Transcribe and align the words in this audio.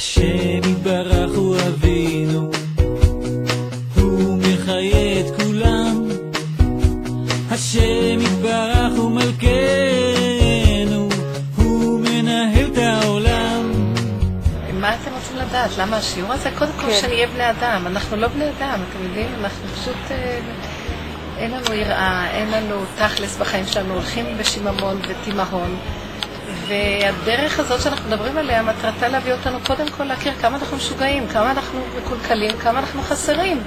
השם 0.00 0.70
יתברך 0.70 1.30
הוא 1.36 1.56
אבינו, 1.68 2.50
הוא 3.96 4.38
מחיה 4.38 5.20
את 5.20 5.42
כולם. 5.42 6.08
השם 7.50 8.20
יתברך 8.20 8.92
הוא 8.96 9.10
מלכנו, 9.10 11.08
הוא 11.56 12.00
מנהל 12.00 12.66
את 12.72 12.78
העולם. 12.78 13.72
מה 14.72 14.94
אתם 14.94 15.10
רוצים 15.14 15.36
לדעת? 15.36 15.70
למה 15.78 15.96
השיעור 15.96 16.32
הזה? 16.32 16.50
קודם 16.58 16.72
כל 16.72 16.86
כן. 16.86 16.98
שנהיה 17.00 17.26
בני 17.26 17.50
אדם. 17.50 17.86
אנחנו 17.86 18.16
לא 18.16 18.28
בני 18.28 18.44
אדם, 18.44 18.80
אתם 18.90 19.04
יודעים? 19.04 19.28
אנחנו 19.40 19.68
פשוט... 19.68 20.10
אה, 20.10 20.40
אין 21.36 21.50
לנו 21.50 21.74
יראה, 21.74 22.30
אין 22.30 22.50
לנו 22.50 22.76
תכלס 22.98 23.36
בחיים 23.36 23.66
שלנו, 23.66 23.94
הולכים 23.94 24.26
בשיממון 24.38 25.00
ותימהון. 25.08 25.76
והדרך 26.70 27.58
הזאת 27.58 27.80
שאנחנו 27.82 28.08
מדברים 28.08 28.38
עליה, 28.38 28.62
מטרתה 28.62 29.08
להביא 29.08 29.32
אותנו 29.32 29.58
קודם 29.66 29.88
כל 29.88 30.04
להכיר 30.04 30.32
כמה 30.40 30.56
אנחנו 30.56 30.76
משוגעים, 30.76 31.28
כמה 31.28 31.50
אנחנו 31.50 31.80
מקולקלים, 31.98 32.50
כמה 32.58 32.78
אנחנו 32.78 33.02
חסרים. 33.02 33.60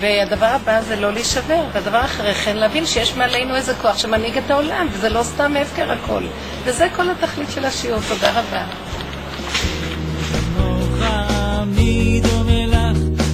והדבר 0.00 0.46
הבא 0.46 0.80
זה 0.80 0.96
לא 0.96 1.12
להישבר, 1.12 1.64
והדבר 1.72 2.04
אחרי 2.04 2.34
כן 2.34 2.56
להבין 2.56 2.86
שיש 2.86 3.16
מעלינו 3.16 3.56
איזה 3.56 3.74
כוח 3.74 3.98
שמנהיג 3.98 4.38
את 4.38 4.50
העולם, 4.50 4.86
וזה 4.92 5.08
לא 5.08 5.22
סתם 5.22 5.56
הפקר 5.56 5.92
הכל. 5.92 6.22
וזה 6.64 6.88
כל 6.96 7.10
התכלית 7.10 7.50
של 7.50 7.64
השיעור, 7.64 8.00
תודה 8.08 8.30
רבה. 8.30 8.64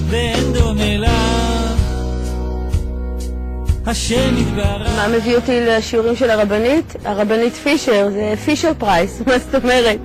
ואין 0.09 0.53
דומה 0.53 0.97
לך. 0.97 1.46
השם 3.89 4.37
יתברך 4.37 4.95
מה 4.95 5.07
מביא 5.17 5.35
אותי 5.35 5.61
לשיעורים 5.61 6.15
של 6.15 6.29
הרבנית? 6.29 6.95
הרבנית 7.05 7.53
פישר, 7.53 8.09
זה 8.11 8.33
פישר 8.45 8.71
פרייס, 8.77 9.21
מה 9.27 9.39
זאת 9.39 9.63
אומרת? 9.63 9.99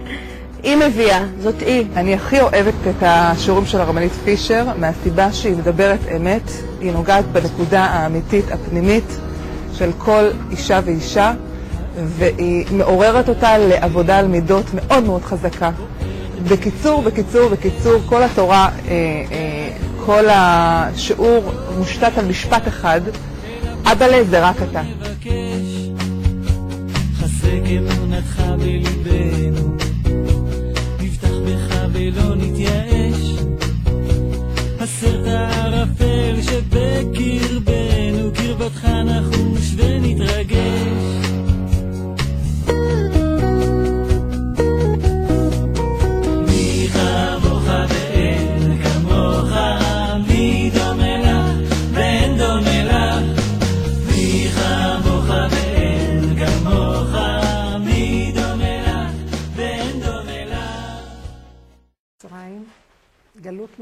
היא 0.63 0.77
מביאה, 0.77 1.25
זאת 1.41 1.61
היא. 1.61 1.85
אני 1.97 2.15
הכי 2.15 2.41
אוהבת 2.41 2.75
את 2.91 3.03
השיעורים 3.03 3.67
של 3.67 3.81
הרבנית 3.81 4.13
פישר 4.25 4.67
מהסיבה 4.79 5.33
שהיא 5.33 5.57
מדברת 5.57 5.99
אמת, 6.17 6.51
היא 6.81 6.93
נוגעת 6.93 7.25
בנקודה 7.25 7.85
האמיתית 7.85 8.45
הפנימית 8.53 9.19
של 9.79 9.91
כל 9.99 10.29
אישה 10.51 10.81
ואישה 10.85 11.33
והיא 11.95 12.67
מעוררת 12.73 13.29
אותה 13.29 13.59
לעבודה 13.59 14.19
על 14.19 14.27
מידות 14.27 14.67
מאוד 14.75 15.05
מאוד 15.05 15.23
חזקה. 15.23 15.71
בקיצור, 16.49 17.03
בקיצור, 17.03 17.49
בקיצור, 17.49 18.03
כל 18.07 18.23
התורה, 18.23 18.69
אה, 18.69 18.93
אה, 19.33 19.69
כל 20.07 20.25
השיעור 20.29 21.53
מושתת 21.79 22.19
על 22.19 22.25
משפט 22.25 22.69
אחד, 22.69 23.01
אבאלה 23.85 24.25
זה 24.25 24.49
רק 24.49 24.57
אתה. 24.63 24.83
נתייאש. 32.35 33.33
שבקרבנו, 36.43 38.33
קרבתך 38.35 38.85
נחוש 38.85 39.75
ונתרגש. 39.77 41.42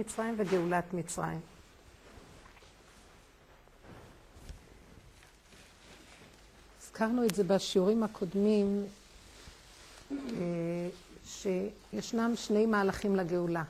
מצרים 0.00 0.34
וגאולת 0.38 0.94
מצרים. 0.94 1.40
הזכרנו 6.82 7.24
את 7.24 7.34
זה 7.34 7.44
בשיעורים 7.44 8.02
הקודמים, 8.02 8.84
אה, 10.12 10.16
שישנם 11.24 12.32
שני 12.34 12.66
מהלכים 12.66 13.16
לגאולה. 13.16 13.62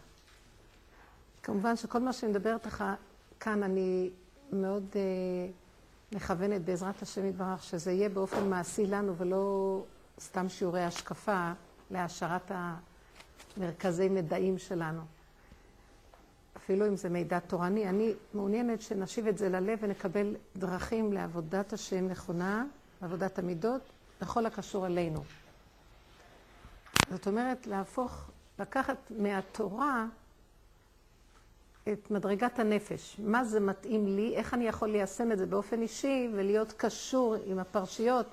כמובן 1.43 1.77
שכל 1.77 1.99
מה 1.99 2.13
שאני 2.13 2.33
מדברת 2.33 2.67
לך 2.67 2.85
כאן, 3.41 3.63
אני 3.63 4.11
מאוד 4.53 4.85
אה, 4.97 5.01
מכוונת 6.13 6.63
בעזרת 6.65 7.03
השם 7.03 7.27
יתברך, 7.27 7.63
שזה 7.63 7.93
יהיה 7.93 8.09
באופן 8.09 8.51
מעשי 8.51 8.87
לנו 8.87 9.17
ולא 9.17 9.83
סתם 10.21 10.49
שיעורי 10.49 10.85
השקפה 10.85 11.53
להעשרת 11.91 12.51
המרכזי 13.57 14.09
מדעים 14.09 14.59
שלנו. 14.59 15.03
אפילו 16.71 16.87
אם 16.87 16.97
זה 16.97 17.09
מידע 17.09 17.39
תורני, 17.39 17.89
אני 17.89 18.15
מעוניינת 18.35 18.83
שנשיב 18.83 19.27
את 19.27 19.39
זה 19.39 19.49
ללב 19.49 19.79
ונקבל 19.83 20.37
דרכים 20.57 21.13
לעבודת 21.13 21.73
השם 21.73 22.09
נכונה, 22.09 22.65
לעבודת 23.03 23.39
המידות, 23.39 23.81
בכל 24.21 24.47
הקשור 24.47 24.87
אלינו. 24.87 25.23
זאת 27.11 27.27
אומרת, 27.27 27.67
להפוך, 27.67 28.31
לקחת 28.59 28.97
מהתורה 29.19 30.07
את 31.93 32.11
מדרגת 32.11 32.59
הנפש. 32.59 33.17
מה 33.19 33.45
זה 33.45 33.61
מתאים 33.61 34.07
לי, 34.17 34.37
איך 34.37 34.55
אני 34.55 34.69
יכול 34.69 34.89
ליישם 34.89 35.33
את 35.33 35.39
זה 35.39 35.47
באופן 35.47 35.83
אישי 35.83 36.29
ולהיות 36.33 36.73
קשור 36.73 37.37
עם 37.47 37.59
הפרשיות, 37.59 38.27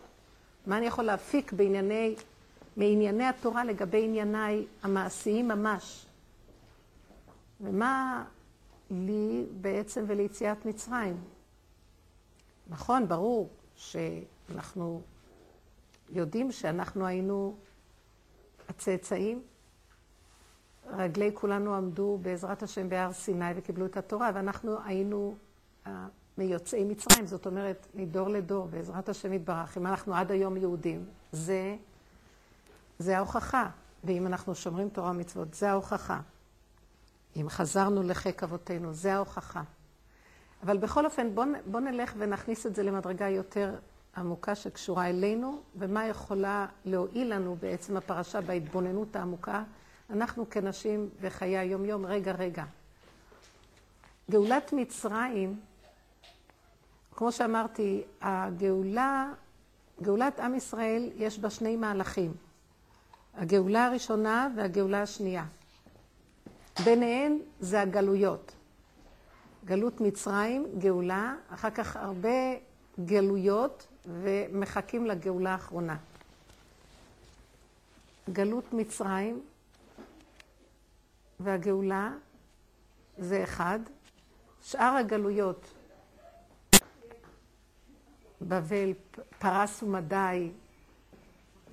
מה 0.67 0.77
אני 0.77 0.85
יכול 0.85 1.03
להפיק 1.03 1.53
בענייני, 1.53 2.15
מענייני 2.77 3.25
התורה 3.25 3.63
לגבי 3.63 4.03
ענייניי 4.03 4.65
המעשיים 4.83 5.47
ממש. 5.47 6.06
ומה 7.62 8.25
לי 8.90 9.45
בעצם 9.62 10.06
וליציאת 10.07 10.66
מצרים? 10.66 11.23
נכון, 12.69 13.07
ברור 13.07 13.50
שאנחנו 13.75 15.01
יודעים 16.09 16.51
שאנחנו 16.51 17.06
היינו 17.06 17.56
הצאצאים. 18.69 19.41
רגלי 20.90 21.31
כולנו 21.34 21.75
עמדו 21.75 22.19
בעזרת 22.22 22.63
השם 22.63 22.90
בהר 22.90 23.13
סיני 23.13 23.51
וקיבלו 23.56 23.85
את 23.85 23.97
התורה, 23.97 24.31
ואנחנו 24.34 24.78
היינו 24.85 25.35
מיוצאי 26.38 26.84
מצרים, 26.84 27.28
זאת 27.28 27.46
אומרת, 27.46 27.88
מדור 27.94 28.29
לדור, 28.29 28.67
בעזרת 28.67 29.09
השם 29.09 29.34
יתברך. 29.34 29.78
אם 29.78 29.88
אנחנו 29.88 30.16
עד 30.16 30.31
היום 30.31 30.57
יהודים, 30.57 31.06
זה, 31.31 31.75
זה 33.00 33.17
ההוכחה. 33.17 33.69
ואם 34.03 34.28
אנחנו 34.28 34.56
שומרים 34.56 34.90
תורה 34.90 35.12
ומצוות, 35.12 35.53
זה 35.53 35.72
ההוכחה. 35.72 36.22
אם 37.41 37.49
חזרנו 37.49 38.03
לחיק 38.03 38.43
אבותינו, 38.43 38.93
זה 38.93 39.13
ההוכחה. 39.13 39.61
אבל 40.63 40.77
בכל 40.77 41.05
אופן, 41.05 41.35
בואו 41.35 41.47
בוא 41.65 41.79
נלך 41.79 42.13
ונכניס 42.17 42.65
את 42.65 42.75
זה 42.75 42.83
למדרגה 42.83 43.29
יותר 43.29 43.75
עמוקה 44.17 44.55
שקשורה 44.55 45.09
אלינו, 45.09 45.61
ומה 45.75 46.07
יכולה 46.07 46.65
להועיל 46.85 47.33
לנו 47.33 47.57
בעצם 47.59 47.97
הפרשה 47.97 48.41
בהתבוננות 48.41 49.15
העמוקה, 49.15 49.63
אנחנו 50.09 50.49
כנשים 50.49 51.09
בחיי 51.21 51.57
היום-יום, 51.57 52.05
רגע, 52.05 52.31
רגע. 52.31 52.63
גאולת 54.31 54.73
מצרים, 54.73 55.59
כמו 57.15 57.31
שאמרתי, 57.31 58.03
הגאולה, 58.21 59.31
גאולת 60.01 60.39
עם 60.39 60.55
ישראל, 60.55 61.09
יש 61.15 61.39
בה 61.39 61.49
שני 61.49 61.75
מהלכים. 61.75 62.33
הגאולה 63.33 63.85
הראשונה 63.85 64.49
והגאולה 64.55 65.01
השנייה. 65.01 65.45
ביניהן 66.83 67.39
זה 67.59 67.81
הגלויות. 67.81 68.51
גלות 69.65 70.01
מצרים, 70.01 70.67
גאולה, 70.77 71.35
אחר 71.49 71.69
כך 71.69 71.95
הרבה 71.95 72.29
גלויות 73.05 73.88
ומחכים 74.05 75.05
לגאולה 75.05 75.51
האחרונה. 75.51 75.97
גלות 78.33 78.73
מצרים 78.73 79.41
והגאולה 81.40 82.11
זה 83.17 83.43
אחד. 83.43 83.79
שאר 84.63 84.96
הגלויות, 84.99 85.73
בבל, 88.41 88.93
פרס 89.40 89.84
ומדי, 89.84 90.49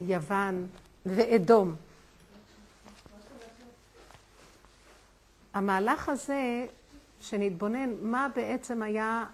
יוון 0.01 0.67
ואדום. 1.07 1.77
המהלך 5.55 6.09
הזה, 6.09 6.67
שנתבונן 7.21 7.91
מה 8.03 8.29
בעצם 8.37 8.83
היה 8.83 9.25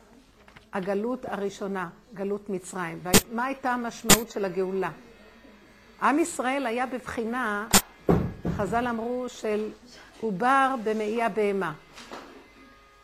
הגלות 0.72 1.24
הראשונה, 1.24 1.88
גלות 2.14 2.50
מצרים, 2.50 3.00
ומה 3.02 3.44
הייתה 3.44 3.70
המשמעות 3.70 4.30
של 4.30 4.44
הגאולה. 4.44 4.90
עם 6.02 6.18
ישראל 6.18 6.66
היה 6.66 6.86
בבחינה, 6.86 7.68
חז"ל 8.56 8.86
אמרו, 8.86 9.28
של 9.28 9.70
עובר 10.20 10.74
במעי 10.84 11.22
הבהמה. 11.22 11.72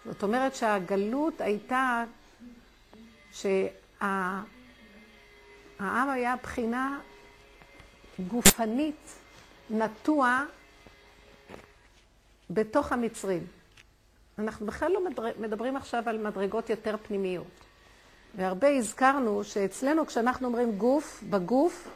זאת 0.05 0.23
אומרת 0.23 0.55
שהגלות 0.55 1.41
הייתה 1.41 2.05
שהעם 3.33 4.45
היה 5.81 6.35
בחינה 6.43 6.99
גופנית, 8.29 9.15
נטוע 9.71 10.45
בתוך 12.50 12.93
המצרים. 12.93 13.46
אנחנו 14.38 14.66
בכלל 14.66 14.93
לא 14.93 15.00
מדברים 15.38 15.76
עכשיו 15.76 16.02
על 16.06 16.19
מדרגות 16.19 16.70
יותר 16.70 16.96
פנימיות. 17.02 17.46
והרבה 18.37 18.69
הזכרנו 18.69 19.44
שאצלנו 19.44 20.06
כשאנחנו 20.06 20.46
אומרים 20.46 20.78
גוף, 20.78 21.22
בגוף, 21.31 21.88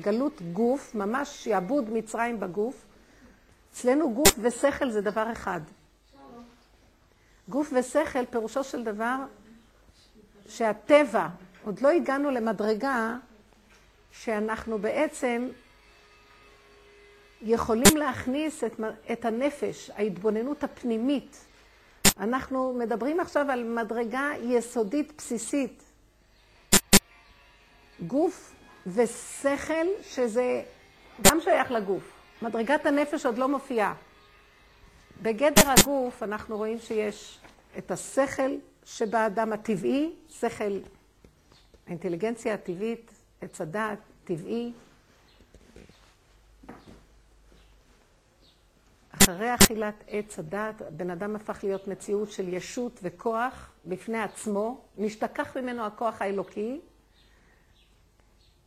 גלות 0.00 0.42
גוף, 0.52 0.94
ממש 0.94 1.44
שעבוד 1.44 1.90
מצרים 1.90 2.40
בגוף, 2.40 2.84
אצלנו 3.72 4.14
גוף 4.14 4.34
ושכל 4.38 4.90
זה 4.90 5.00
דבר 5.00 5.32
אחד. 5.32 5.60
גוף 7.48 7.72
ושכל 7.72 8.26
פירושו 8.30 8.64
של 8.64 8.84
דבר 8.84 9.16
שהטבע, 10.48 11.28
עוד 11.64 11.80
לא 11.80 11.88
הגענו 11.88 12.30
למדרגה 12.30 13.16
שאנחנו 14.12 14.78
בעצם 14.78 15.48
יכולים 17.42 17.96
להכניס 17.96 18.64
את, 18.64 18.80
את 19.12 19.24
הנפש, 19.24 19.90
ההתבוננות 19.94 20.64
הפנימית. 20.64 21.44
אנחנו 22.18 22.74
מדברים 22.78 23.20
עכשיו 23.20 23.50
על 23.50 23.64
מדרגה 23.64 24.30
יסודית 24.42 25.12
בסיסית. 25.18 25.82
גוף 28.06 28.54
ושכל, 28.86 29.86
שזה 30.02 30.62
גם 31.22 31.40
שייך 31.40 31.70
לגוף. 31.70 32.12
מדרגת 32.42 32.86
הנפש 32.86 33.26
עוד 33.26 33.38
לא 33.38 33.48
מופיעה. 33.48 33.94
בגדר 35.22 35.70
הגוף 35.70 36.22
אנחנו 36.22 36.56
רואים 36.56 36.78
שיש 36.78 37.38
את 37.78 37.90
השכל 37.90 38.50
שבאדם 38.84 39.52
הטבעי, 39.52 40.10
שכל, 40.28 40.78
האינטליגנציה 41.86 42.54
הטבעית, 42.54 43.10
עץ 43.40 43.60
הדעת, 43.60 43.98
טבעי. 44.24 44.72
אחרי 49.22 49.54
אכילת 49.54 50.04
עץ 50.06 50.38
הדעת, 50.38 50.82
בן 50.90 51.10
אדם 51.10 51.36
הפך 51.36 51.58
להיות 51.62 51.88
מציאות 51.88 52.30
של 52.30 52.48
ישות 52.48 53.00
וכוח 53.02 53.72
בפני 53.84 54.18
עצמו, 54.18 54.80
נשתכח 54.96 55.56
ממנו 55.56 55.86
הכוח 55.86 56.22
האלוקי, 56.22 56.80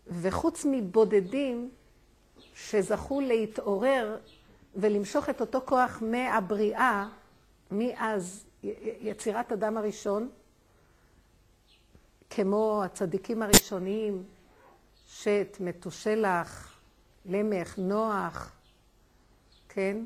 וחוץ 0.07 0.65
מבודדים 0.71 1.71
שזכו 2.55 3.21
להתעורר 3.21 4.17
ולמשוך 4.75 5.29
את 5.29 5.41
אותו 5.41 5.61
כוח 5.65 6.01
מהבריאה, 6.01 7.09
מאז 7.71 8.45
יצירת 9.01 9.51
אדם 9.51 9.77
הראשון, 9.77 10.29
כמו 12.29 12.81
הצדיקים 12.85 13.41
הראשוניים, 13.41 14.23
שת, 15.06 15.57
מתושלח, 15.59 16.79
למך, 17.25 17.77
נוח, 17.77 18.51
כן? 19.69 19.97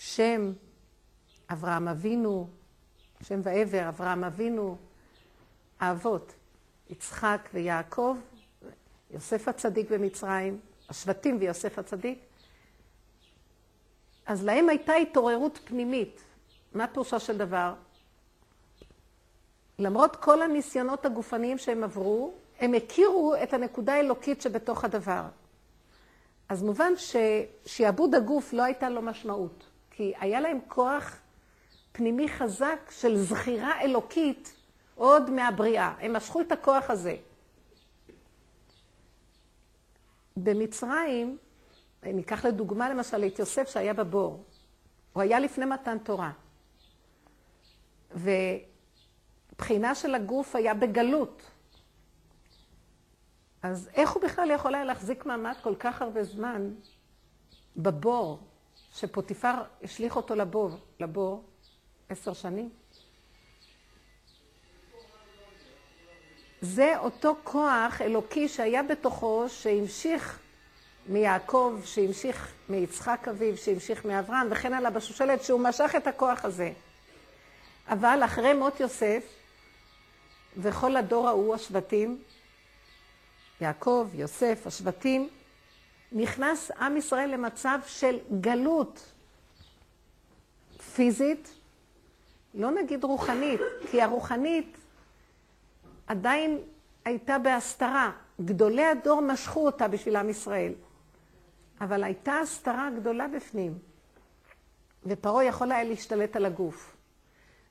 שם, 0.00 0.52
אברהם 1.52 1.88
אבינו, 1.88 2.48
שם 3.22 3.40
ועבר, 3.42 3.88
אברהם 3.88 4.24
אבינו, 4.24 4.76
האבות, 5.80 6.34
יצחק 6.90 7.48
ויעקב, 7.54 8.16
יוסף 9.10 9.48
הצדיק 9.48 9.90
במצרים, 9.90 10.60
השבטים 10.88 11.36
ויוסף 11.40 11.78
הצדיק. 11.78 12.18
אז 14.26 14.44
להם 14.44 14.68
הייתה 14.68 14.92
התעוררות 14.92 15.58
פנימית. 15.64 16.20
מה 16.74 16.86
פירושו 16.86 17.20
של 17.20 17.38
דבר? 17.38 17.74
למרות 19.78 20.16
כל 20.16 20.42
הניסיונות 20.42 21.06
הגופניים 21.06 21.58
שהם 21.58 21.84
עברו, 21.84 22.34
הם 22.58 22.74
הכירו 22.74 23.34
את 23.42 23.52
הנקודה 23.52 23.94
האלוקית 23.94 24.42
שבתוך 24.42 24.84
הדבר. 24.84 25.22
אז 26.48 26.62
מובן 26.62 26.92
ששיעבוד 26.96 28.14
הגוף 28.14 28.52
לא 28.52 28.62
הייתה 28.62 28.88
לו 28.88 29.02
משמעות, 29.02 29.69
כי 30.00 30.12
היה 30.20 30.40
להם 30.40 30.58
כוח 30.68 31.16
פנימי 31.92 32.28
חזק 32.28 32.90
של 32.90 33.16
זכירה 33.16 33.80
אלוקית 33.80 34.56
עוד 34.94 35.30
מהבריאה. 35.30 35.94
הם 36.00 36.12
משכו 36.16 36.40
את 36.40 36.52
הכוח 36.52 36.90
הזה. 36.90 37.16
במצרים, 40.36 41.38
ניקח 42.02 42.44
לדוגמה 42.44 42.88
למשל 42.88 43.24
את 43.26 43.38
יוסף 43.38 43.68
שהיה 43.68 43.94
בבור. 43.94 44.44
הוא 45.12 45.22
היה 45.22 45.40
לפני 45.40 45.64
מתן 45.64 45.98
תורה. 45.98 46.32
ובחינה 48.10 49.94
של 49.94 50.14
הגוף 50.14 50.56
היה 50.56 50.74
בגלות. 50.74 51.42
אז 53.62 53.90
איך 53.94 54.10
הוא 54.10 54.22
בכלל 54.22 54.50
יכול 54.50 54.74
היה 54.74 54.84
להחזיק 54.84 55.26
מעמד 55.26 55.54
כל 55.62 55.74
כך 55.78 56.02
הרבה 56.02 56.24
זמן 56.24 56.74
בבור, 57.76 58.49
שפוטיפר 59.00 59.54
השליך 59.82 60.16
אותו 60.16 60.34
לבור, 60.34 60.70
לבור 61.00 61.44
עשר 62.08 62.32
שנים? 62.32 62.70
זה 66.60 66.98
אותו 66.98 67.36
כוח 67.44 68.00
אלוקי 68.00 68.48
שהיה 68.48 68.82
בתוכו, 68.82 69.44
שהמשיך 69.48 70.38
מיעקב, 71.06 71.80
שהמשיך 71.84 72.52
מיצחק 72.68 73.28
אביו, 73.30 73.56
שהמשיך 73.56 74.04
מאברהם, 74.04 74.48
וכן 74.50 74.72
הלאה 74.72 74.90
בשושלת, 74.90 75.42
שהוא 75.42 75.60
משך 75.60 75.94
את 75.96 76.06
הכוח 76.06 76.44
הזה. 76.44 76.72
אבל 77.88 78.20
אחרי 78.24 78.52
מות 78.52 78.80
יוסף, 78.80 79.24
וכל 80.56 80.96
הדור 80.96 81.28
ההוא, 81.28 81.54
השבטים, 81.54 82.22
יעקב, 83.60 84.08
יוסף, 84.14 84.66
השבטים, 84.66 85.28
נכנס 86.12 86.70
עם 86.70 86.96
ישראל 86.96 87.30
למצב 87.30 87.78
של 87.86 88.18
גלות 88.40 89.12
פיזית, 90.94 91.48
לא 92.54 92.70
נגיד 92.70 93.04
רוחנית, 93.04 93.60
כי 93.90 94.02
הרוחנית 94.02 94.76
עדיין 96.06 96.58
הייתה 97.04 97.38
בהסתרה. 97.38 98.10
גדולי 98.40 98.84
הדור 98.84 99.20
משכו 99.20 99.66
אותה 99.66 99.88
בשביל 99.88 100.16
עם 100.16 100.28
ישראל. 100.28 100.72
אבל 101.80 102.04
הייתה 102.04 102.32
הסתרה 102.32 102.88
גדולה 102.96 103.28
בפנים. 103.28 103.78
ופרעה 105.06 105.44
יכול 105.44 105.72
היה 105.72 105.84
להשתלט 105.84 106.36
על 106.36 106.44
הגוף. 106.44 106.96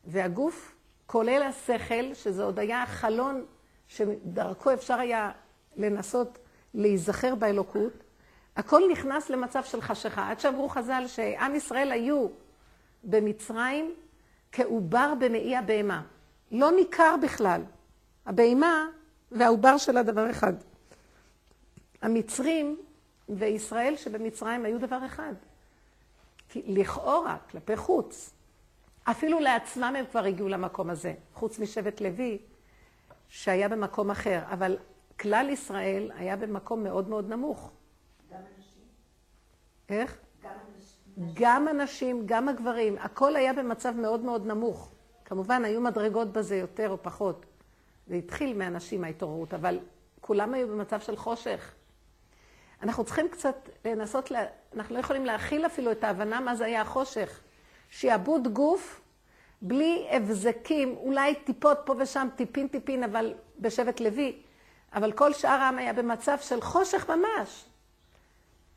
והגוף, 0.05 0.75
כולל 1.05 1.41
השכל, 1.41 2.13
שזה 2.13 2.43
עוד 2.43 2.59
היה 2.59 2.83
החלון 2.83 3.45
שדרכו 3.87 4.73
אפשר 4.73 4.99
היה 4.99 5.31
לנסות 5.77 6.37
להיזכר 6.73 7.35
באלוקות, 7.35 7.93
הכל 8.59 8.81
נכנס 8.91 9.29
למצב 9.29 9.63
של 9.63 9.81
חשיכה. 9.81 10.29
עד 10.29 10.39
שאמרו 10.39 10.69
חז"ל 10.69 11.03
שעם 11.07 11.55
ישראל 11.55 11.91
היו 11.91 12.27
במצרים 13.03 13.93
כעובר 14.51 15.13
במעי 15.19 15.55
הבהמה. 15.55 16.03
לא 16.51 16.71
ניכר 16.71 17.15
בכלל. 17.21 17.61
הבהמה 18.25 18.87
והעובר 19.31 19.77
שלה 19.77 20.03
דבר 20.03 20.29
אחד. 20.31 20.53
המצרים 22.01 22.77
וישראל 23.29 23.95
שבמצרים 23.95 24.65
היו 24.65 24.79
דבר 24.79 25.05
אחד. 25.05 25.33
לכאורה, 26.55 27.37
כלפי 27.51 27.77
חוץ, 27.77 28.33
אפילו 29.03 29.39
לעצמם 29.39 29.93
הם 29.99 30.05
כבר 30.11 30.23
הגיעו 30.23 30.49
למקום 30.49 30.89
הזה, 30.89 31.13
חוץ 31.33 31.59
משבט 31.59 32.01
לוי, 32.01 32.37
שהיה 33.29 33.69
במקום 33.69 34.11
אחר. 34.11 34.39
אבל 34.51 34.77
כלל 35.19 35.49
ישראל 35.49 36.11
היה 36.15 36.35
במקום 36.35 36.83
מאוד 36.83 37.09
מאוד 37.09 37.29
נמוך. 37.29 37.71
גם 39.89 39.95
אנשים? 39.95 40.01
איך? 40.01 40.17
גם 41.33 41.67
אנשים. 41.67 42.21
גם 42.25 42.49
הגברים. 42.49 42.97
הכל 42.97 43.35
היה 43.35 43.53
במצב 43.53 43.95
מאוד 43.95 44.19
מאוד 44.19 44.45
נמוך. 44.45 44.91
כמובן, 45.25 45.65
היו 45.65 45.81
מדרגות 45.81 46.31
בזה 46.33 46.55
יותר 46.55 46.89
או 46.89 47.03
פחות. 47.03 47.45
זה 48.07 48.15
התחיל 48.15 48.57
מאנשים 48.57 49.03
ההתעוררות, 49.03 49.53
אבל 49.53 49.79
כולם 50.21 50.53
היו 50.53 50.67
במצב 50.67 50.99
של 50.99 51.15
חושך. 51.15 51.73
אנחנו 52.81 53.03
צריכים 53.03 53.27
קצת 53.29 53.69
לנסות, 53.85 54.31
לה... 54.31 54.45
אנחנו 54.75 54.95
לא 54.95 54.99
יכולים 54.99 55.25
להכיל 55.25 55.65
אפילו 55.65 55.91
את 55.91 56.03
ההבנה 56.03 56.39
מה 56.39 56.55
זה 56.55 56.65
היה 56.65 56.81
החושך. 56.81 57.39
שיעבוד 57.89 58.47
גוף 58.47 59.01
בלי 59.61 60.07
הבזקים, 60.11 60.95
אולי 60.97 61.35
טיפות 61.35 61.77
פה 61.85 61.95
ושם, 61.99 62.27
טיפין 62.35 62.67
טיפין, 62.67 63.03
אבל 63.03 63.33
בשבט 63.59 63.99
לוי. 63.99 64.41
אבל 64.93 65.11
כל 65.11 65.33
שאר 65.33 65.49
העם 65.49 65.77
היה 65.77 65.93
במצב 65.93 66.37
של 66.41 66.61
חושך 66.61 67.09
ממש. 67.09 67.65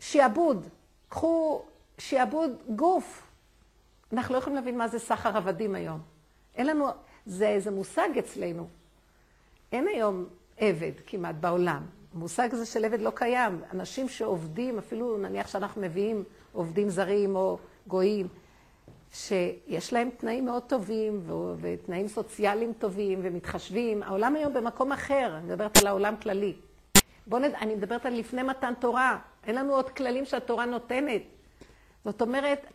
שיעבוד. 0.00 0.69
קחו 1.12 1.62
שיעבוד 1.99 2.50
גוף. 2.76 3.23
אנחנו 4.12 4.35
לא 4.35 4.38
יכולים 4.38 4.57
להבין 4.57 4.78
מה 4.78 4.88
זה 4.88 4.99
סחר 4.99 5.37
עבדים 5.37 5.75
היום. 5.75 6.00
אין 6.54 6.66
לנו, 6.66 6.87
זה 7.26 7.49
איזה 7.49 7.71
מושג 7.71 8.09
אצלנו. 8.19 8.66
אין 9.73 9.88
היום 9.88 10.25
עבד 10.57 10.92
כמעט 11.07 11.35
בעולם. 11.40 11.83
המושג 12.14 12.49
הזה 12.52 12.66
של 12.66 12.85
עבד 12.85 13.00
לא 13.00 13.12
קיים. 13.14 13.61
אנשים 13.73 14.09
שעובדים, 14.09 14.78
אפילו 14.78 15.19
נניח 15.19 15.49
שאנחנו 15.49 15.83
מביאים 15.83 16.25
עובדים 16.52 16.90
זרים 16.90 17.37
או 17.37 17.59
גויים, 17.87 18.28
שיש 19.12 19.92
להם 19.92 20.11
תנאים 20.16 20.45
מאוד 20.45 20.62
טובים 20.62 21.23
ותנאים 21.61 22.09
סוציאליים 22.09 22.73
טובים 22.78 23.21
ומתחשבים. 23.23 24.02
העולם 24.02 24.37
היום 24.37 24.54
במקום 24.54 24.92
אחר, 24.92 25.35
אני 25.37 25.47
מדברת 25.47 25.76
על 25.76 25.87
העולם 25.87 26.16
כללי. 26.16 26.54
בואו 27.26 27.42
נד... 27.42 27.54
אני 27.54 27.75
מדברת 27.75 28.07
על 28.07 28.14
לפני 28.14 28.42
מתן 28.42 28.73
תורה. 28.81 29.19
אין 29.46 29.54
לנו 29.54 29.75
עוד 29.75 29.90
כללים 29.90 30.25
שהתורה 30.25 30.64
נותנת. 30.64 31.22
זאת 32.04 32.22
אומרת, 32.22 32.66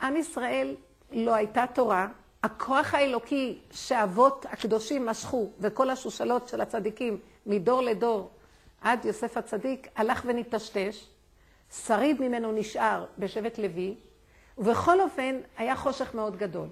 עם 0.00 0.16
ישראל 0.16 0.76
לא 1.12 1.34
הייתה 1.34 1.64
תורה, 1.74 2.08
הכוח 2.42 2.94
האלוקי 2.94 3.58
שאבות 3.70 4.46
הקדושים 4.48 5.06
משכו, 5.06 5.50
וכל 5.60 5.90
השושלות 5.90 6.48
של 6.48 6.60
הצדיקים 6.60 7.18
מדור 7.46 7.82
לדור 7.82 8.30
עד 8.80 9.04
יוסף 9.04 9.36
הצדיק, 9.36 9.88
הלך 9.96 10.22
ונטשטש, 10.26 11.06
שריד 11.86 12.20
ממנו 12.20 12.52
נשאר 12.52 13.04
בשבט 13.18 13.58
לוי, 13.58 13.94
ובכל 14.58 15.00
אופן 15.00 15.40
היה 15.56 15.76
חושך 15.76 16.14
מאוד 16.14 16.36
גדול. 16.36 16.68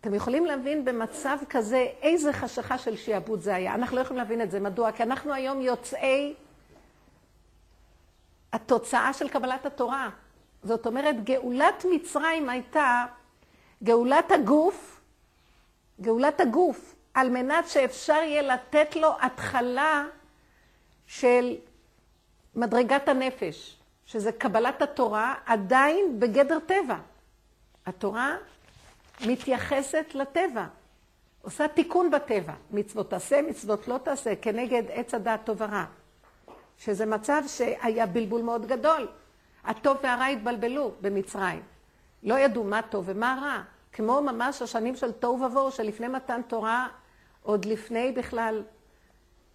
אתם 0.00 0.14
יכולים 0.14 0.46
להבין 0.46 0.84
במצב 0.84 1.38
כזה 1.48 1.86
איזה 2.02 2.32
חשיכה 2.32 2.78
של 2.78 2.96
שיעבוד 2.96 3.40
זה 3.40 3.54
היה. 3.54 3.74
אנחנו 3.74 3.96
לא 3.96 4.02
יכולים 4.02 4.22
להבין 4.22 4.42
את 4.42 4.50
זה. 4.50 4.60
מדוע? 4.60 4.92
כי 4.92 5.02
אנחנו 5.02 5.32
היום 5.32 5.60
יוצאי 5.60 6.34
התוצאה 8.54 9.12
של 9.12 9.28
קבלת 9.28 9.66
התורה. 9.66 10.10
זאת 10.62 10.86
אומרת, 10.86 11.24
גאולת 11.24 11.84
מצרים 11.90 12.48
הייתה 12.48 13.04
גאולת 13.82 14.30
הגוף, 14.32 15.00
גאולת 16.00 16.40
הגוף, 16.40 16.94
על 17.14 17.30
מנת 17.30 17.68
שאפשר 17.68 18.12
יהיה 18.12 18.42
לתת 18.42 18.96
לו 18.96 19.08
התחלה 19.20 20.04
של 21.06 21.56
מדרגת 22.54 23.08
הנפש, 23.08 23.76
שזה 24.06 24.32
קבלת 24.32 24.82
התורה, 24.82 25.34
עדיין 25.46 26.20
בגדר 26.20 26.58
טבע. 26.58 26.96
התורה 27.86 28.36
מתייחסת 29.26 30.06
לטבע, 30.14 30.66
עושה 31.42 31.68
תיקון 31.68 32.10
בטבע. 32.10 32.52
מצוות 32.70 33.10
תעשה, 33.10 33.42
מצוות 33.42 33.88
לא 33.88 33.98
תעשה, 33.98 34.36
כנגד 34.36 34.82
עץ 34.88 35.14
הדעת 35.14 35.44
טוב 35.44 35.60
ורע. 35.60 35.84
שזה 36.78 37.06
מצב 37.06 37.42
שהיה 37.46 38.06
בלבול 38.06 38.42
מאוד 38.42 38.66
גדול. 38.66 39.08
הטוב 39.64 39.96
והרע 40.02 40.24
התבלבלו 40.24 40.92
במצרים. 41.00 41.62
לא 42.22 42.38
ידעו 42.38 42.64
מה 42.64 42.82
טוב 42.82 43.04
ומה 43.08 43.38
רע. 43.42 43.62
כמו 43.92 44.22
ממש 44.22 44.62
השנים 44.62 44.96
של 44.96 45.12
תוהו 45.12 45.40
ובוהו, 45.40 45.70
שלפני 45.70 46.08
מתן 46.08 46.40
תורה, 46.48 46.88
עוד 47.42 47.64
לפני 47.64 48.12
בכלל 48.12 48.62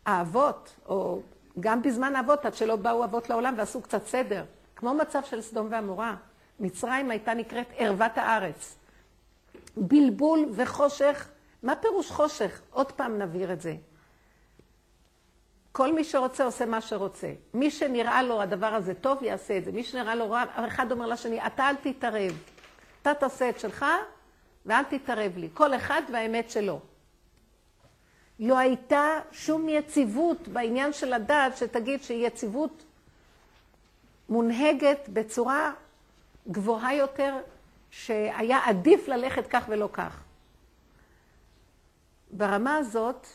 האבות, 0.06 0.76
או 0.86 1.22
גם 1.60 1.82
בזמן 1.82 2.16
האבות, 2.16 2.46
עד 2.46 2.54
שלא 2.54 2.76
באו 2.76 3.04
אבות 3.04 3.30
לעולם 3.30 3.54
ועשו 3.58 3.82
קצת 3.82 4.08
סדר. 4.08 4.44
כמו 4.76 4.94
מצב 4.94 5.24
של 5.24 5.42
סדום 5.42 5.68
ועמורה. 5.72 6.16
מצרים 6.60 7.12
הייתה 7.12 7.34
נקראת 7.34 7.68
ערוות 7.78 8.18
הארץ. 8.18 8.76
בלבול 9.78 10.46
וחושך. 10.52 11.28
מה 11.64 11.76
פירוש 11.76 12.12
חושך? 12.12 12.62
עוד 12.72 12.92
פעם 12.92 13.18
נבהיר 13.18 13.54
את 13.54 13.62
זה. 13.62 13.76
כל 15.72 15.94
מי 15.94 16.04
שרוצה 16.04 16.46
עושה 16.46 16.66
מה 16.66 16.82
שרוצה. 16.82 17.34
מי 17.54 17.72
שנראה 17.72 18.24
לו 18.24 18.42
הדבר 18.42 18.74
הזה 18.74 18.94
טוב, 18.94 19.24
יעשה 19.24 19.58
את 19.58 19.66
זה. 19.66 19.72
מי 19.72 19.84
שנראה 19.84 20.16
לו 20.16 20.32
רע, 20.32 20.44
אחד 20.68 20.92
אומר 20.92 21.08
לשני, 21.08 21.46
אתה 21.46 21.70
אל 21.70 21.76
תתערב. 21.76 22.38
אתה 23.02 23.14
תעשה 23.14 23.50
את 23.50 23.60
שלך 23.60 23.86
ואל 24.66 24.84
תתערב 24.84 25.38
לי. 25.38 25.50
כל 25.54 25.76
אחד 25.76 26.02
והאמת 26.14 26.50
שלו. 26.50 26.80
לא 28.40 28.58
הייתה 28.58 29.20
שום 29.32 29.70
יציבות 29.70 30.48
בעניין 30.48 30.94
של 30.94 31.14
הדת 31.14 31.58
שתגיד 31.58 32.04
שהיא 32.04 32.28
יציבות 32.28 32.84
מונהגת 34.30 35.10
בצורה 35.10 35.72
גבוהה 36.52 36.96
יותר, 36.96 37.38
שהיה 37.92 38.60
עדיף 38.66 39.08
ללכת 39.08 39.48
כך 39.48 39.66
ולא 39.68 39.90
כך. 39.94 40.24
ברמה 42.32 42.78
הזאת, 42.78 43.28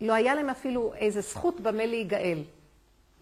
לא 0.00 0.12
היה 0.12 0.34
להם 0.34 0.50
אפילו 0.50 0.94
איזה 0.94 1.20
זכות 1.20 1.60
במה 1.60 1.86
להיגאל, 1.86 2.42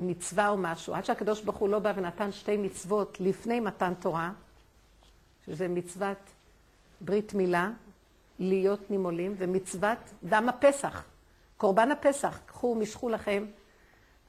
מצווה 0.01 0.49
או 0.49 0.57
משהו, 0.57 0.95
עד 0.95 1.05
שהקדוש 1.05 1.43
ברוך 1.43 1.57
הוא 1.57 1.69
לא 1.69 1.79
בא 1.79 1.93
ונתן 1.97 2.33
שתי 2.33 2.57
מצוות 2.57 3.17
לפני 3.21 3.61
מתן 3.61 3.95
תורה, 3.95 4.31
שזה 5.47 5.69
מצוות 5.69 6.19
ברית 7.01 7.35
מילה, 7.35 7.71
להיות 8.39 8.91
נימולים, 8.91 9.35
ומצוות 9.39 9.99
דם 10.25 10.49
הפסח, 10.49 11.05
קורבן 11.57 11.91
הפסח, 11.91 12.41
קחו, 12.47 12.75
משכו 12.75 13.09
לכם. 13.09 13.45